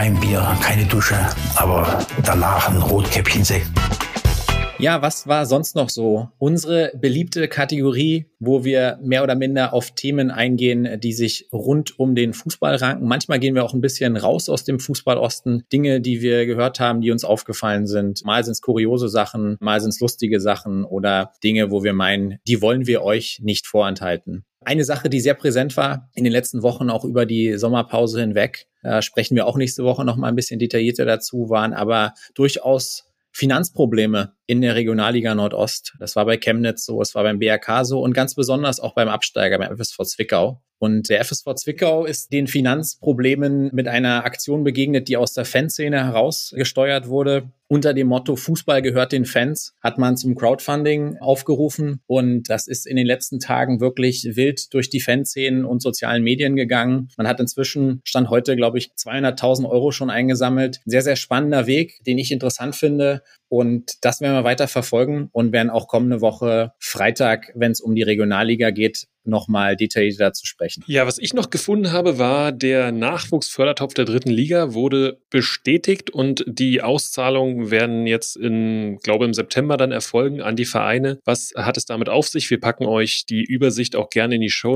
kein 0.01 0.19
Bier, 0.19 0.57
keine 0.63 0.87
Dusche, 0.87 1.19
aber 1.57 2.07
danach 2.25 2.71
ein 2.71 2.79
Rotkäppchensekt. 2.79 3.69
Ja, 4.81 5.03
was 5.03 5.27
war 5.27 5.45
sonst 5.45 5.77
noch 5.77 5.91
so? 5.91 6.31
Unsere 6.39 6.91
beliebte 6.97 7.49
Kategorie, 7.49 8.31
wo 8.39 8.65
wir 8.65 8.99
mehr 9.03 9.23
oder 9.23 9.35
minder 9.35 9.75
auf 9.75 9.91
Themen 9.91 10.31
eingehen, 10.31 10.99
die 11.01 11.13
sich 11.13 11.49
rund 11.53 11.99
um 11.99 12.15
den 12.15 12.33
Fußball 12.33 12.77
ranken. 12.77 13.07
Manchmal 13.07 13.39
gehen 13.41 13.55
wir 13.55 13.63
auch 13.63 13.75
ein 13.75 13.83
bisschen 13.83 14.17
raus 14.17 14.49
aus 14.49 14.65
dem 14.65 14.81
Fußballosten. 14.81 15.65
Dinge, 15.71 16.01
die 16.01 16.23
wir 16.23 16.47
gehört 16.47 16.81
haben, 16.81 17.03
die 17.03 17.11
uns 17.11 17.25
aufgefallen 17.25 17.87
sind. 17.87 18.25
Mal 18.25 18.43
sind 18.43 18.53
es 18.53 18.63
kuriose 18.63 19.11
Sachen, 19.11 19.59
mal 19.61 19.83
sind 19.83 19.91
es 19.91 20.01
lustige 20.01 20.41
Sachen 20.41 20.85
oder 20.85 21.33
Dinge, 21.45 21.71
wo 21.71 21.85
wir 21.85 21.93
meinen, 21.93 22.39
die 22.49 22.63
wollen 22.63 22.87
wir 22.87 23.03
euch 23.03 23.41
nicht 23.43 23.67
vorenthalten. 23.67 24.47
Eine 24.65 24.85
Sache, 24.85 25.11
die 25.11 25.21
sehr 25.21 25.35
präsent 25.35 25.77
war 25.77 26.09
in 26.15 26.25
den 26.25 26.33
letzten 26.33 26.63
Wochen, 26.63 26.89
auch 26.89 27.05
über 27.05 27.27
die 27.27 27.59
Sommerpause 27.59 28.21
hinweg, 28.21 28.67
da 28.83 29.03
sprechen 29.03 29.37
wir 29.37 29.47
auch 29.47 29.57
nächste 29.57 29.85
Woche 29.85 30.05
noch 30.05 30.17
mal 30.17 30.29
ein 30.29 30.37
bisschen 30.37 30.59
detaillierter 30.59 31.05
dazu, 31.05 31.51
waren 31.51 31.75
aber 31.75 32.15
durchaus 32.35 33.10
Finanzprobleme 33.33 34.35
in 34.47 34.61
der 34.61 34.75
Regionalliga 34.75 35.35
Nordost. 35.35 35.95
Das 35.99 36.17
war 36.17 36.27
bei 36.27 36.37
Chemnitz 36.37 36.85
so, 36.85 37.01
es 37.01 37.15
war 37.15 37.23
beim 37.23 37.39
BRK 37.39 37.85
so 37.85 38.01
und 38.01 38.13
ganz 38.13 38.35
besonders 38.35 38.81
auch 38.81 38.95
beim 38.95 39.09
Absteiger, 39.09 39.59
beim 39.59 39.77
FSV 39.77 40.03
Zwickau. 40.05 40.63
Und 40.81 41.11
der 41.11 41.23
FSV 41.23 41.45
Zwickau 41.57 42.07
ist 42.07 42.33
den 42.33 42.47
Finanzproblemen 42.47 43.69
mit 43.75 43.87
einer 43.87 44.25
Aktion 44.25 44.65
begegnet, 44.65 45.09
die 45.09 45.19
aus 45.19 45.35
der 45.35 45.45
Fanszene 45.45 46.07
herausgesteuert 46.07 47.07
wurde. 47.07 47.51
Unter 47.69 47.93
dem 47.93 48.09
Motto 48.09 48.35
Fußball 48.35 48.81
gehört 48.81 49.13
den 49.13 49.27
Fans 49.27 49.75
hat 49.81 49.99
man 49.99 50.17
zum 50.17 50.35
Crowdfunding 50.35 51.19
aufgerufen 51.19 52.01
und 52.07 52.49
das 52.49 52.67
ist 52.67 52.85
in 52.87 52.97
den 52.97 53.07
letzten 53.07 53.39
Tagen 53.39 53.81
wirklich 53.81 54.27
wild 54.33 54.75
durch 54.75 54.91
die 54.91 55.01
Fanszenen 55.01 55.65
und 55.65 55.81
sozialen 55.81 56.25
Medien 56.25 56.57
gegangen. 56.57 57.11
Man 57.17 57.29
hat 57.29 57.39
inzwischen, 57.39 58.01
stand 58.03 58.31
heute, 58.31 58.57
glaube 58.57 58.79
ich, 58.79 58.91
200.000 58.99 59.69
Euro 59.69 59.93
schon 59.93 60.11
eingesammelt. 60.11 60.81
Sehr, 60.85 61.03
sehr 61.03 61.15
spannender 61.15 61.67
Weg, 61.67 62.03
den 62.07 62.19
ich 62.19 62.33
interessant 62.33 62.75
finde 62.75 63.23
und 63.51 64.05
das 64.05 64.21
werden 64.21 64.35
wir 64.35 64.45
weiter 64.45 64.67
verfolgen 64.67 65.29
und 65.33 65.53
werden 65.53 65.71
auch 65.71 65.89
kommende 65.89 66.21
Woche 66.21 66.73
Freitag, 66.79 67.53
wenn 67.55 67.73
es 67.73 67.81
um 67.81 67.97
die 67.97 68.03
Regionalliga 68.03 68.71
geht, 68.71 69.09
nochmal 69.25 69.77
detaillierter 69.77 70.33
zu 70.33 70.47
sprechen. 70.47 70.83
Ja, 70.87 71.07
was 71.07 71.19
ich 71.19 71.35
noch 71.35 71.51
gefunden 71.51 71.93
habe, 71.93 72.19
war 72.19 72.53
der 72.53 72.93
Nachwuchsfördertopf 72.93 73.95
der 73.95 74.05
dritten 74.05 74.31
Liga 74.31 74.75
wurde 74.75 75.19
bestätigt 75.31 76.11
und 76.11 76.45
die 76.47 76.83
Auszahlungen 76.83 77.71
werden 77.71 78.07
jetzt 78.07 78.37
in, 78.37 78.99
glaube 79.03 79.25
im 79.25 79.35
September 79.35 79.77
dann 79.77 79.93
erfolgen 79.93 80.41
an 80.41 80.57
die 80.57 80.65
Vereine. 80.65 81.19
Was 81.25 81.53
hat 81.57 81.77
es 81.77 81.85
damit 81.85 82.09
auf 82.09 82.29
sich? 82.29 82.49
Wir 82.51 82.61
packen 82.61 82.87
euch 82.87 83.27
die 83.27 83.45
Übersicht 83.45 83.95
auch 83.97 84.11
gerne 84.11 84.37
in 84.37 84.41
die 84.41 84.51
Show. 84.51 84.71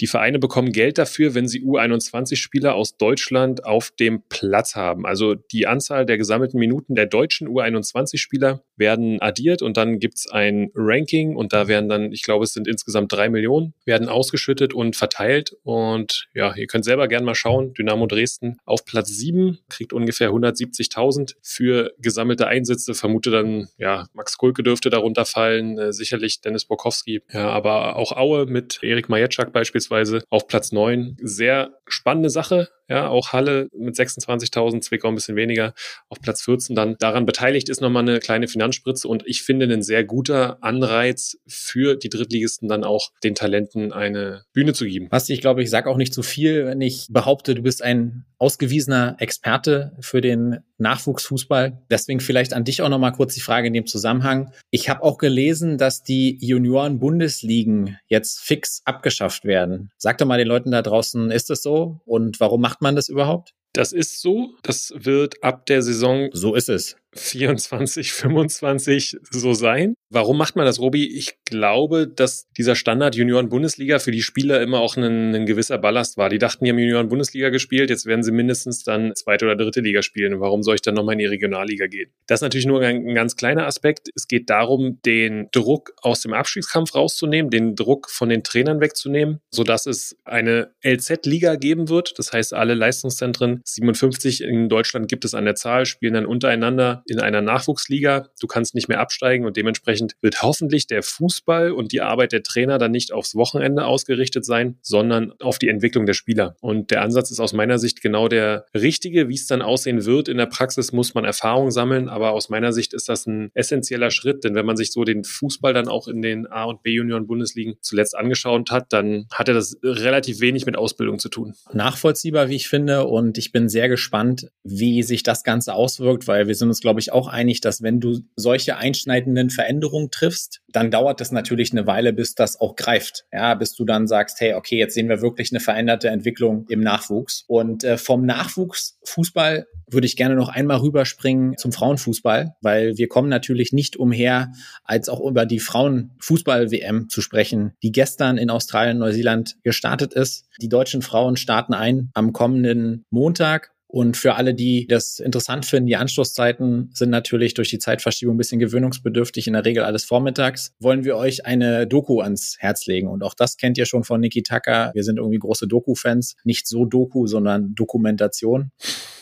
Die 0.00 0.06
Vereine 0.08 0.40
bekommen 0.40 0.72
Geld 0.72 0.98
dafür, 0.98 1.34
wenn 1.34 1.46
sie 1.46 1.62
U21-Spieler 1.62 2.74
aus 2.74 2.96
Deutschland 2.96 3.64
auf 3.64 3.92
dem 3.92 4.22
Platz 4.28 4.74
haben. 4.74 5.06
Also 5.06 5.34
die 5.34 5.68
Anzahl 5.68 6.04
der 6.04 6.18
gesammelten 6.18 6.58
Minuten 6.58 6.96
der 6.96 7.06
deutschen 7.06 7.48
U21-Spieler 7.48 8.62
werden 8.76 9.22
addiert 9.22 9.62
und 9.62 9.76
dann 9.76 10.00
gibt's 10.00 10.28
ein 10.28 10.70
Ranking 10.74 11.36
und 11.36 11.52
da 11.52 11.68
werden 11.68 11.88
dann, 11.88 12.12
ich 12.12 12.22
glaube, 12.22 12.44
es 12.44 12.52
sind 12.52 12.66
insgesamt 12.66 13.12
drei 13.12 13.28
Millionen 13.28 13.72
werden 13.86 13.95
ausgeschüttet 14.04 14.74
und 14.74 14.96
verteilt. 14.96 15.56
Und 15.62 16.28
ja, 16.34 16.54
ihr 16.54 16.66
könnt 16.66 16.84
selber 16.84 17.08
gerne 17.08 17.26
mal 17.26 17.34
schauen. 17.34 17.74
Dynamo 17.74 18.06
Dresden 18.06 18.58
auf 18.64 18.84
Platz 18.84 19.08
7 19.08 19.58
kriegt 19.68 19.92
ungefähr 19.92 20.30
170.000 20.30 21.34
für 21.42 21.92
gesammelte 21.98 22.46
Einsätze. 22.46 22.94
Vermute 22.94 23.30
dann, 23.30 23.68
ja, 23.78 24.06
Max 24.12 24.38
Kulke 24.38 24.62
dürfte 24.62 24.90
darunter 24.90 25.24
fallen, 25.24 25.78
äh, 25.78 25.92
sicherlich 25.92 26.40
Dennis 26.40 26.66
Borkowski, 26.66 27.22
ja, 27.32 27.48
aber 27.48 27.96
auch 27.96 28.12
Aue 28.12 28.46
mit 28.46 28.78
Erik 28.82 29.08
Majeczak 29.08 29.52
beispielsweise 29.52 30.22
auf 30.28 30.46
Platz 30.46 30.72
9. 30.72 31.16
Sehr 31.20 31.78
spannende 31.86 32.30
Sache. 32.30 32.68
Ja, 32.88 33.08
auch 33.08 33.32
Halle 33.32 33.68
mit 33.76 33.96
26.000, 33.96 34.80
Zwickau 34.80 35.08
ein 35.08 35.14
bisschen 35.16 35.36
weniger, 35.36 35.74
auf 36.08 36.20
Platz 36.20 36.42
14 36.42 36.76
dann 36.76 36.96
daran 36.98 37.26
beteiligt 37.26 37.68
ist 37.68 37.80
nochmal 37.80 38.02
eine 38.02 38.20
kleine 38.20 38.46
Finanzspritze 38.46 39.08
und 39.08 39.24
ich 39.26 39.42
finde 39.42 39.66
ein 39.66 39.82
sehr 39.82 40.04
guter 40.04 40.62
Anreiz 40.62 41.38
für 41.46 41.96
die 41.96 42.08
Drittligisten 42.08 42.68
dann 42.68 42.84
auch 42.84 43.10
den 43.24 43.34
Talenten 43.34 43.92
eine 43.92 44.44
Bühne 44.52 44.72
zu 44.72 44.84
geben. 44.84 45.08
Basti, 45.08 45.32
ich 45.32 45.40
glaube, 45.40 45.62
ich 45.62 45.70
sage 45.70 45.90
auch 45.90 45.96
nicht 45.96 46.14
zu 46.14 46.22
viel, 46.22 46.66
wenn 46.66 46.80
ich 46.80 47.08
behaupte, 47.10 47.54
du 47.54 47.62
bist 47.62 47.82
ein 47.82 48.24
ausgewiesener 48.38 49.16
Experte 49.18 49.96
für 50.00 50.20
den 50.20 50.58
Nachwuchsfußball. 50.78 51.82
Deswegen 51.90 52.20
vielleicht 52.20 52.52
an 52.52 52.64
dich 52.64 52.82
auch 52.82 52.88
nochmal 52.88 53.12
kurz 53.12 53.34
die 53.34 53.40
Frage 53.40 53.68
in 53.68 53.72
dem 53.72 53.86
Zusammenhang. 53.86 54.52
Ich 54.70 54.88
habe 54.88 55.02
auch 55.02 55.18
gelesen, 55.18 55.78
dass 55.78 56.02
die 56.02 56.38
Junioren-Bundesligen 56.40 57.98
jetzt 58.06 58.40
fix 58.40 58.82
abgeschafft 58.84 59.44
werden. 59.44 59.90
Sag 59.98 60.18
doch 60.18 60.26
mal 60.26 60.38
den 60.38 60.48
Leuten 60.48 60.70
da 60.70 60.82
draußen, 60.82 61.30
ist 61.30 61.50
es 61.50 61.62
so? 61.62 62.00
Und 62.04 62.40
warum 62.40 62.60
macht 62.60 62.82
man 62.82 62.96
das 62.96 63.08
überhaupt? 63.08 63.54
Das 63.72 63.92
ist 63.92 64.22
so. 64.22 64.54
Das 64.62 64.92
wird 64.96 65.42
ab 65.42 65.66
der 65.66 65.82
Saison. 65.82 66.30
So 66.32 66.54
ist 66.54 66.70
es. 66.70 66.96
24, 67.16 68.12
25 68.12 69.16
so 69.30 69.54
sein. 69.54 69.94
Warum 70.08 70.38
macht 70.38 70.54
man 70.54 70.66
das, 70.66 70.78
Robi? 70.78 71.04
Ich 71.04 71.38
glaube, 71.44 72.06
dass 72.06 72.46
dieser 72.56 72.76
Standard 72.76 73.16
Junioren-Bundesliga 73.16 73.98
für 73.98 74.12
die 74.12 74.22
Spieler 74.22 74.62
immer 74.62 74.78
auch 74.78 74.96
ein, 74.96 75.34
ein, 75.34 75.46
gewisser 75.46 75.78
Ballast 75.78 76.16
war. 76.16 76.28
Die 76.28 76.38
dachten, 76.38 76.64
die 76.64 76.70
haben 76.70 76.78
Junioren-Bundesliga 76.78 77.48
gespielt, 77.48 77.90
jetzt 77.90 78.06
werden 78.06 78.22
sie 78.22 78.30
mindestens 78.30 78.84
dann 78.84 79.14
zweite 79.16 79.46
oder 79.46 79.56
dritte 79.56 79.80
Liga 79.80 80.02
spielen. 80.02 80.40
Warum 80.40 80.62
soll 80.62 80.76
ich 80.76 80.82
dann 80.82 80.94
nochmal 80.94 81.14
in 81.14 81.18
die 81.18 81.26
Regionalliga 81.26 81.86
gehen? 81.86 82.12
Das 82.26 82.38
ist 82.38 82.42
natürlich 82.42 82.66
nur 82.66 82.80
ein, 82.82 83.08
ein 83.08 83.14
ganz 83.14 83.34
kleiner 83.36 83.66
Aspekt. 83.66 84.08
Es 84.14 84.28
geht 84.28 84.48
darum, 84.48 85.00
den 85.04 85.48
Druck 85.50 85.92
aus 86.02 86.20
dem 86.20 86.32
Abstiegskampf 86.32 86.94
rauszunehmen, 86.94 87.50
den 87.50 87.74
Druck 87.74 88.08
von 88.08 88.28
den 88.28 88.44
Trainern 88.44 88.80
wegzunehmen, 88.80 89.40
sodass 89.50 89.86
es 89.86 90.16
eine 90.24 90.72
LZ-Liga 90.84 91.56
geben 91.56 91.88
wird. 91.88 92.14
Das 92.18 92.32
heißt, 92.32 92.54
alle 92.54 92.74
Leistungszentren, 92.74 93.60
57 93.64 94.42
in 94.42 94.68
Deutschland 94.68 95.08
gibt 95.08 95.24
es 95.24 95.34
an 95.34 95.44
der 95.44 95.56
Zahl, 95.56 95.84
spielen 95.84 96.14
dann 96.14 96.26
untereinander 96.26 97.02
in 97.08 97.20
einer 97.20 97.42
Nachwuchsliga. 97.42 98.28
Du 98.40 98.46
kannst 98.46 98.74
nicht 98.74 98.88
mehr 98.88 99.00
absteigen 99.00 99.44
und 99.46 99.56
dementsprechend 99.56 100.14
wird 100.20 100.42
hoffentlich 100.42 100.86
der 100.86 101.02
Fußball 101.02 101.72
und 101.72 101.92
die 101.92 102.00
Arbeit 102.00 102.32
der 102.32 102.42
Trainer 102.42 102.78
dann 102.78 102.90
nicht 102.90 103.12
aufs 103.12 103.34
Wochenende 103.34 103.84
ausgerichtet 103.84 104.44
sein, 104.44 104.78
sondern 104.82 105.32
auf 105.40 105.58
die 105.58 105.68
Entwicklung 105.68 106.06
der 106.06 106.14
Spieler. 106.14 106.56
Und 106.60 106.90
der 106.90 107.02
Ansatz 107.02 107.30
ist 107.30 107.40
aus 107.40 107.52
meiner 107.52 107.78
Sicht 107.78 108.00
genau 108.02 108.28
der 108.28 108.66
richtige. 108.74 109.28
Wie 109.28 109.34
es 109.34 109.46
dann 109.46 109.62
aussehen 109.62 110.04
wird 110.04 110.28
in 110.28 110.36
der 110.38 110.46
Praxis, 110.46 110.92
muss 110.92 111.14
man 111.14 111.24
Erfahrung 111.24 111.70
sammeln. 111.70 112.08
Aber 112.08 112.32
aus 112.32 112.48
meiner 112.48 112.72
Sicht 112.72 112.94
ist 112.94 113.08
das 113.08 113.26
ein 113.26 113.50
essentieller 113.54 114.10
Schritt, 114.10 114.44
denn 114.44 114.54
wenn 114.54 114.66
man 114.66 114.76
sich 114.76 114.92
so 114.92 115.04
den 115.04 115.24
Fußball 115.24 115.74
dann 115.74 115.88
auch 115.88 116.08
in 116.08 116.22
den 116.22 116.46
A- 116.46 116.64
und 116.64 116.82
B-Junioren-Bundesligen 116.82 117.76
zuletzt 117.80 118.16
angeschaut 118.16 118.70
hat, 118.70 118.92
dann 118.92 119.26
hatte 119.32 119.52
das 119.52 119.78
relativ 119.82 120.40
wenig 120.40 120.66
mit 120.66 120.76
Ausbildung 120.76 121.18
zu 121.18 121.28
tun. 121.28 121.54
Nachvollziehbar, 121.72 122.48
wie 122.48 122.56
ich 122.56 122.68
finde. 122.68 123.06
Und 123.06 123.38
ich 123.38 123.52
bin 123.52 123.68
sehr 123.68 123.88
gespannt, 123.88 124.48
wie 124.64 125.02
sich 125.02 125.22
das 125.22 125.42
Ganze 125.42 125.74
auswirkt, 125.74 126.28
weil 126.28 126.46
wir 126.46 126.54
sind 126.54 126.68
uns, 126.68 126.80
glaube 126.86 127.00
ich, 127.00 127.10
auch 127.12 127.26
einig, 127.26 127.60
dass 127.60 127.82
wenn 127.82 127.98
du 127.98 128.20
solche 128.36 128.76
einschneidenden 128.76 129.50
Veränderungen 129.50 130.12
triffst, 130.12 130.60
dann 130.68 130.92
dauert 130.92 131.20
es 131.20 131.32
natürlich 131.32 131.72
eine 131.72 131.84
Weile, 131.88 132.12
bis 132.12 132.36
das 132.36 132.60
auch 132.60 132.76
greift. 132.76 133.24
Ja, 133.32 133.56
bis 133.56 133.74
du 133.74 133.84
dann 133.84 134.06
sagst, 134.06 134.40
hey, 134.40 134.54
okay, 134.54 134.78
jetzt 134.78 134.94
sehen 134.94 135.08
wir 135.08 135.20
wirklich 135.20 135.50
eine 135.50 135.58
veränderte 135.58 136.10
Entwicklung 136.10 136.64
im 136.68 136.78
Nachwuchs. 136.78 137.44
Und 137.48 137.82
äh, 137.82 137.98
vom 137.98 138.24
Nachwuchsfußball 138.24 139.66
würde 139.90 140.06
ich 140.06 140.16
gerne 140.16 140.36
noch 140.36 140.48
einmal 140.48 140.76
rüberspringen 140.76 141.56
zum 141.56 141.72
Frauenfußball, 141.72 142.54
weil 142.60 142.96
wir 142.96 143.08
kommen 143.08 143.28
natürlich 143.28 143.72
nicht 143.72 143.96
umher, 143.96 144.52
als 144.84 145.08
auch 145.08 145.20
über 145.20 145.44
die 145.44 145.58
Frauenfußball-WM 145.58 147.08
zu 147.08 147.20
sprechen, 147.20 147.72
die 147.82 147.90
gestern 147.90 148.38
in 148.38 148.48
Australien, 148.48 148.98
Neuseeland 148.98 149.56
gestartet 149.64 150.12
ist. 150.14 150.46
Die 150.60 150.68
deutschen 150.68 151.02
Frauen 151.02 151.36
starten 151.36 151.74
ein 151.74 152.10
am 152.14 152.32
kommenden 152.32 153.04
Montag 153.10 153.72
und 153.88 154.16
für 154.16 154.34
alle, 154.34 154.54
die 154.54 154.86
das 154.86 155.20
interessant 155.20 155.64
finden, 155.64 155.86
die 155.86 155.96
Anschlusszeiten 155.96 156.90
sind 156.92 157.10
natürlich 157.10 157.54
durch 157.54 157.70
die 157.70 157.78
Zeitverschiebung 157.78 158.34
ein 158.34 158.38
bisschen 158.38 158.58
gewöhnungsbedürftig, 158.58 159.46
in 159.46 159.52
der 159.52 159.64
Regel 159.64 159.84
alles 159.84 160.04
vormittags, 160.04 160.72
wollen 160.80 161.04
wir 161.04 161.16
euch 161.16 161.46
eine 161.46 161.86
Doku 161.86 162.20
ans 162.20 162.56
Herz 162.58 162.86
legen. 162.86 163.08
Und 163.08 163.22
auch 163.22 163.34
das 163.34 163.56
kennt 163.56 163.78
ihr 163.78 163.86
schon 163.86 164.04
von 164.04 164.20
Niki 164.20 164.42
Tucker. 164.42 164.90
Wir 164.94 165.04
sind 165.04 165.18
irgendwie 165.18 165.38
große 165.38 165.68
Doku-Fans. 165.68 166.34
Nicht 166.44 166.66
so 166.66 166.84
Doku, 166.84 167.26
sondern 167.26 167.74
Dokumentation. 167.74 168.70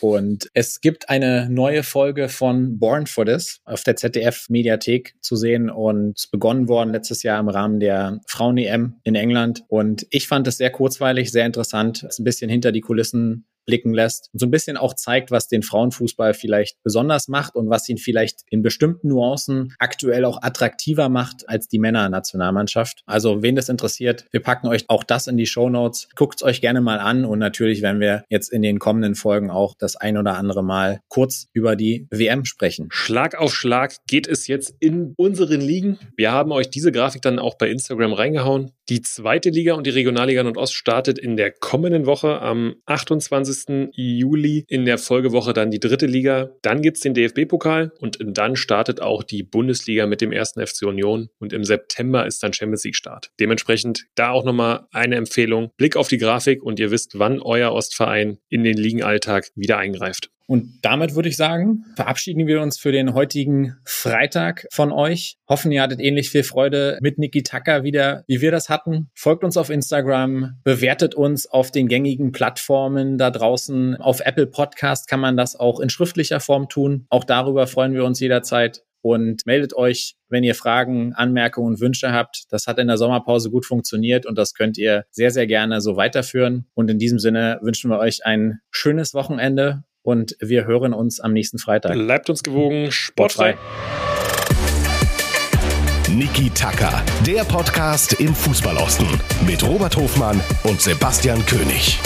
Und 0.01 0.49
es 0.53 0.81
gibt 0.81 1.09
eine 1.09 1.49
neue 1.49 1.83
Folge 1.83 2.27
von 2.27 2.79
Born 2.79 3.05
for 3.05 3.25
This 3.25 3.59
auf 3.65 3.83
der 3.83 3.95
ZDF-Mediathek 3.95 5.15
zu 5.21 5.35
sehen 5.35 5.69
und 5.69 6.17
ist 6.17 6.31
begonnen 6.31 6.67
worden 6.67 6.91
letztes 6.91 7.23
Jahr 7.23 7.39
im 7.39 7.49
Rahmen 7.49 7.79
der 7.79 8.19
Frauen-EM 8.27 8.95
in 9.03 9.15
England. 9.15 9.63
Und 9.67 10.05
ich 10.09 10.27
fand 10.27 10.47
es 10.47 10.57
sehr 10.57 10.71
kurzweilig, 10.71 11.31
sehr 11.31 11.45
interessant. 11.45 12.03
Ein 12.03 12.23
bisschen 12.23 12.49
hinter 12.49 12.71
die 12.71 12.81
Kulissen 12.81 13.45
blicken 13.65 13.93
lässt 13.93 14.29
und 14.33 14.39
so 14.39 14.45
ein 14.45 14.51
bisschen 14.51 14.77
auch 14.77 14.93
zeigt, 14.93 15.31
was 15.31 15.47
den 15.47 15.63
Frauenfußball 15.63 16.33
vielleicht 16.33 16.77
besonders 16.83 17.27
macht 17.27 17.55
und 17.55 17.69
was 17.69 17.87
ihn 17.89 17.97
vielleicht 17.97 18.41
in 18.49 18.61
bestimmten 18.61 19.09
Nuancen 19.09 19.73
aktuell 19.79 20.25
auch 20.25 20.41
attraktiver 20.41 21.09
macht 21.09 21.47
als 21.49 21.67
die 21.67 21.79
Männernationalmannschaft. 21.79 23.01
Also 23.05 23.41
wen 23.41 23.55
das 23.55 23.69
interessiert, 23.69 24.25
wir 24.31 24.41
packen 24.41 24.67
euch 24.67 24.85
auch 24.87 25.03
das 25.03 25.27
in 25.27 25.37
die 25.37 25.45
Show 25.45 25.69
Notes. 25.69 26.07
Guckt 26.15 26.39
es 26.39 26.43
euch 26.43 26.61
gerne 26.61 26.81
mal 26.81 26.99
an 26.99 27.25
und 27.25 27.39
natürlich 27.39 27.81
werden 27.81 27.99
wir 27.99 28.23
jetzt 28.29 28.51
in 28.51 28.61
den 28.61 28.79
kommenden 28.79 29.15
Folgen 29.15 29.49
auch 29.49 29.75
das 29.77 29.95
ein 29.95 30.17
oder 30.17 30.35
andere 30.35 30.63
Mal 30.63 30.99
kurz 31.07 31.47
über 31.53 31.75
die 31.75 32.07
WM 32.11 32.45
sprechen. 32.45 32.87
Schlag 32.91 33.35
auf 33.35 33.53
Schlag 33.53 33.95
geht 34.07 34.27
es 34.27 34.47
jetzt 34.47 34.73
in 34.79 35.13
unseren 35.17 35.61
Ligen. 35.61 35.97
Wir 36.15 36.31
haben 36.31 36.51
euch 36.51 36.69
diese 36.69 36.91
Grafik 36.91 37.21
dann 37.21 37.39
auch 37.39 37.57
bei 37.57 37.69
Instagram 37.69 38.13
reingehauen. 38.13 38.71
Die 38.87 39.01
zweite 39.01 39.49
Liga 39.49 39.73
und 39.73 39.87
die 39.87 39.91
Regionalliga 39.91 40.43
Nordost 40.43 40.75
startet 40.75 41.17
in 41.17 41.37
der 41.37 41.51
kommenden 41.51 42.05
Woche 42.05 42.39
am 42.41 42.75
28. 42.85 43.89
Juli. 43.93 44.63
In 44.67 44.85
der 44.85 44.99
Folgewoche 44.99 45.53
dann 45.53 45.71
die 45.71 45.79
dritte 45.79 46.05
Liga. 46.05 46.51
Dann 46.61 46.83
gibt's 46.83 47.01
den 47.01 47.15
DFB-Pokal 47.15 47.93
und 47.99 48.19
dann 48.21 48.55
startet 48.55 49.01
auch 49.01 49.23
die 49.23 49.41
Bundesliga 49.41 50.05
mit 50.05 50.21
dem 50.21 50.31
ersten 50.31 50.65
FC 50.65 50.83
Union. 50.83 51.29
Und 51.39 51.51
im 51.51 51.63
September 51.63 52.27
ist 52.27 52.43
dann 52.43 52.53
Champions 52.53 52.83
League-Start. 52.83 53.31
Dementsprechend 53.39 54.05
da 54.13 54.29
auch 54.29 54.45
nochmal 54.45 54.85
eine 54.91 55.15
Empfehlung. 55.15 55.71
Blick 55.77 55.95
auf 55.95 56.07
die 56.07 56.19
Grafik 56.19 56.61
und 56.61 56.79
ihr 56.79 56.91
wisst, 56.91 57.17
wann 57.17 57.41
euer 57.41 57.71
Ostverein 57.71 58.37
in 58.49 58.63
den 58.63 58.77
Ligenalltag 58.77 59.49
wieder 59.55 59.79
eingreift. 59.79 60.29
Und 60.47 60.79
damit 60.81 61.15
würde 61.15 61.29
ich 61.29 61.37
sagen, 61.37 61.85
verabschieden 61.95 62.45
wir 62.45 62.61
uns 62.61 62.77
für 62.77 62.91
den 62.91 63.13
heutigen 63.13 63.75
Freitag 63.83 64.67
von 64.71 64.91
euch. 64.91 65.37
Hoffen, 65.49 65.71
ihr 65.71 65.81
hattet 65.81 65.99
ähnlich 65.99 66.29
viel 66.29 66.43
Freude 66.43 66.97
mit 67.01 67.17
Niki 67.17 67.43
Tucker 67.43 67.83
wieder, 67.83 68.23
wie 68.27 68.41
wir 68.41 68.51
das 68.51 68.69
hatten. 68.69 69.09
Folgt 69.15 69.43
uns 69.43 69.57
auf 69.57 69.69
Instagram, 69.69 70.59
bewertet 70.63 71.15
uns 71.15 71.47
auf 71.47 71.71
den 71.71 71.87
gängigen 71.87 72.31
Plattformen 72.31 73.17
da 73.17 73.31
draußen. 73.31 73.95
Auf 73.97 74.19
Apple 74.19 74.47
Podcast 74.47 75.07
kann 75.07 75.19
man 75.19 75.35
das 75.35 75.55
auch 75.55 75.79
in 75.79 75.89
schriftlicher 75.89 76.39
Form 76.39 76.69
tun. 76.69 77.07
Auch 77.09 77.23
darüber 77.23 77.65
freuen 77.65 77.93
wir 77.93 78.05
uns 78.05 78.19
jederzeit 78.19 78.83
und 79.01 79.45
meldet 79.45 79.75
euch 79.75 80.15
wenn 80.35 80.43
ihr 80.43 80.53
Fragen, 80.53 81.13
Anmerkungen, 81.13 81.79
Wünsche 81.79 82.11
habt. 82.11 82.43
Das 82.49 82.67
hat 82.67 82.77
in 82.77 82.87
der 82.87 82.97
Sommerpause 82.97 83.49
gut 83.49 83.65
funktioniert 83.65 84.25
und 84.25 84.37
das 84.37 84.53
könnt 84.53 84.77
ihr 84.77 85.05
sehr, 85.09 85.31
sehr 85.31 85.47
gerne 85.47 85.79
so 85.79 85.95
weiterführen. 85.95 86.65
Und 86.73 86.91
in 86.91 86.99
diesem 86.99 87.19
Sinne 87.19 87.57
wünschen 87.61 87.89
wir 87.89 87.99
euch 87.99 88.25
ein 88.25 88.59
schönes 88.69 89.13
Wochenende 89.13 89.84
und 90.05 90.37
wir 90.39 90.65
hören 90.65 90.93
uns 90.93 91.19
am 91.19 91.33
nächsten 91.33 91.57
Freitag. 91.57 91.93
Bleibt 91.93 92.29
uns 92.29 92.43
gewogen, 92.43 92.91
sportfrei. 92.91 93.57
Niki 96.09 96.49
Tacker, 96.51 97.03
der 97.25 97.43
Podcast 97.43 98.19
im 98.19 98.33
Fußballosten 98.33 99.07
mit 99.45 99.67
Robert 99.67 99.97
Hofmann 99.97 100.39
und 100.63 100.79
Sebastian 100.79 101.43
König. 101.45 101.99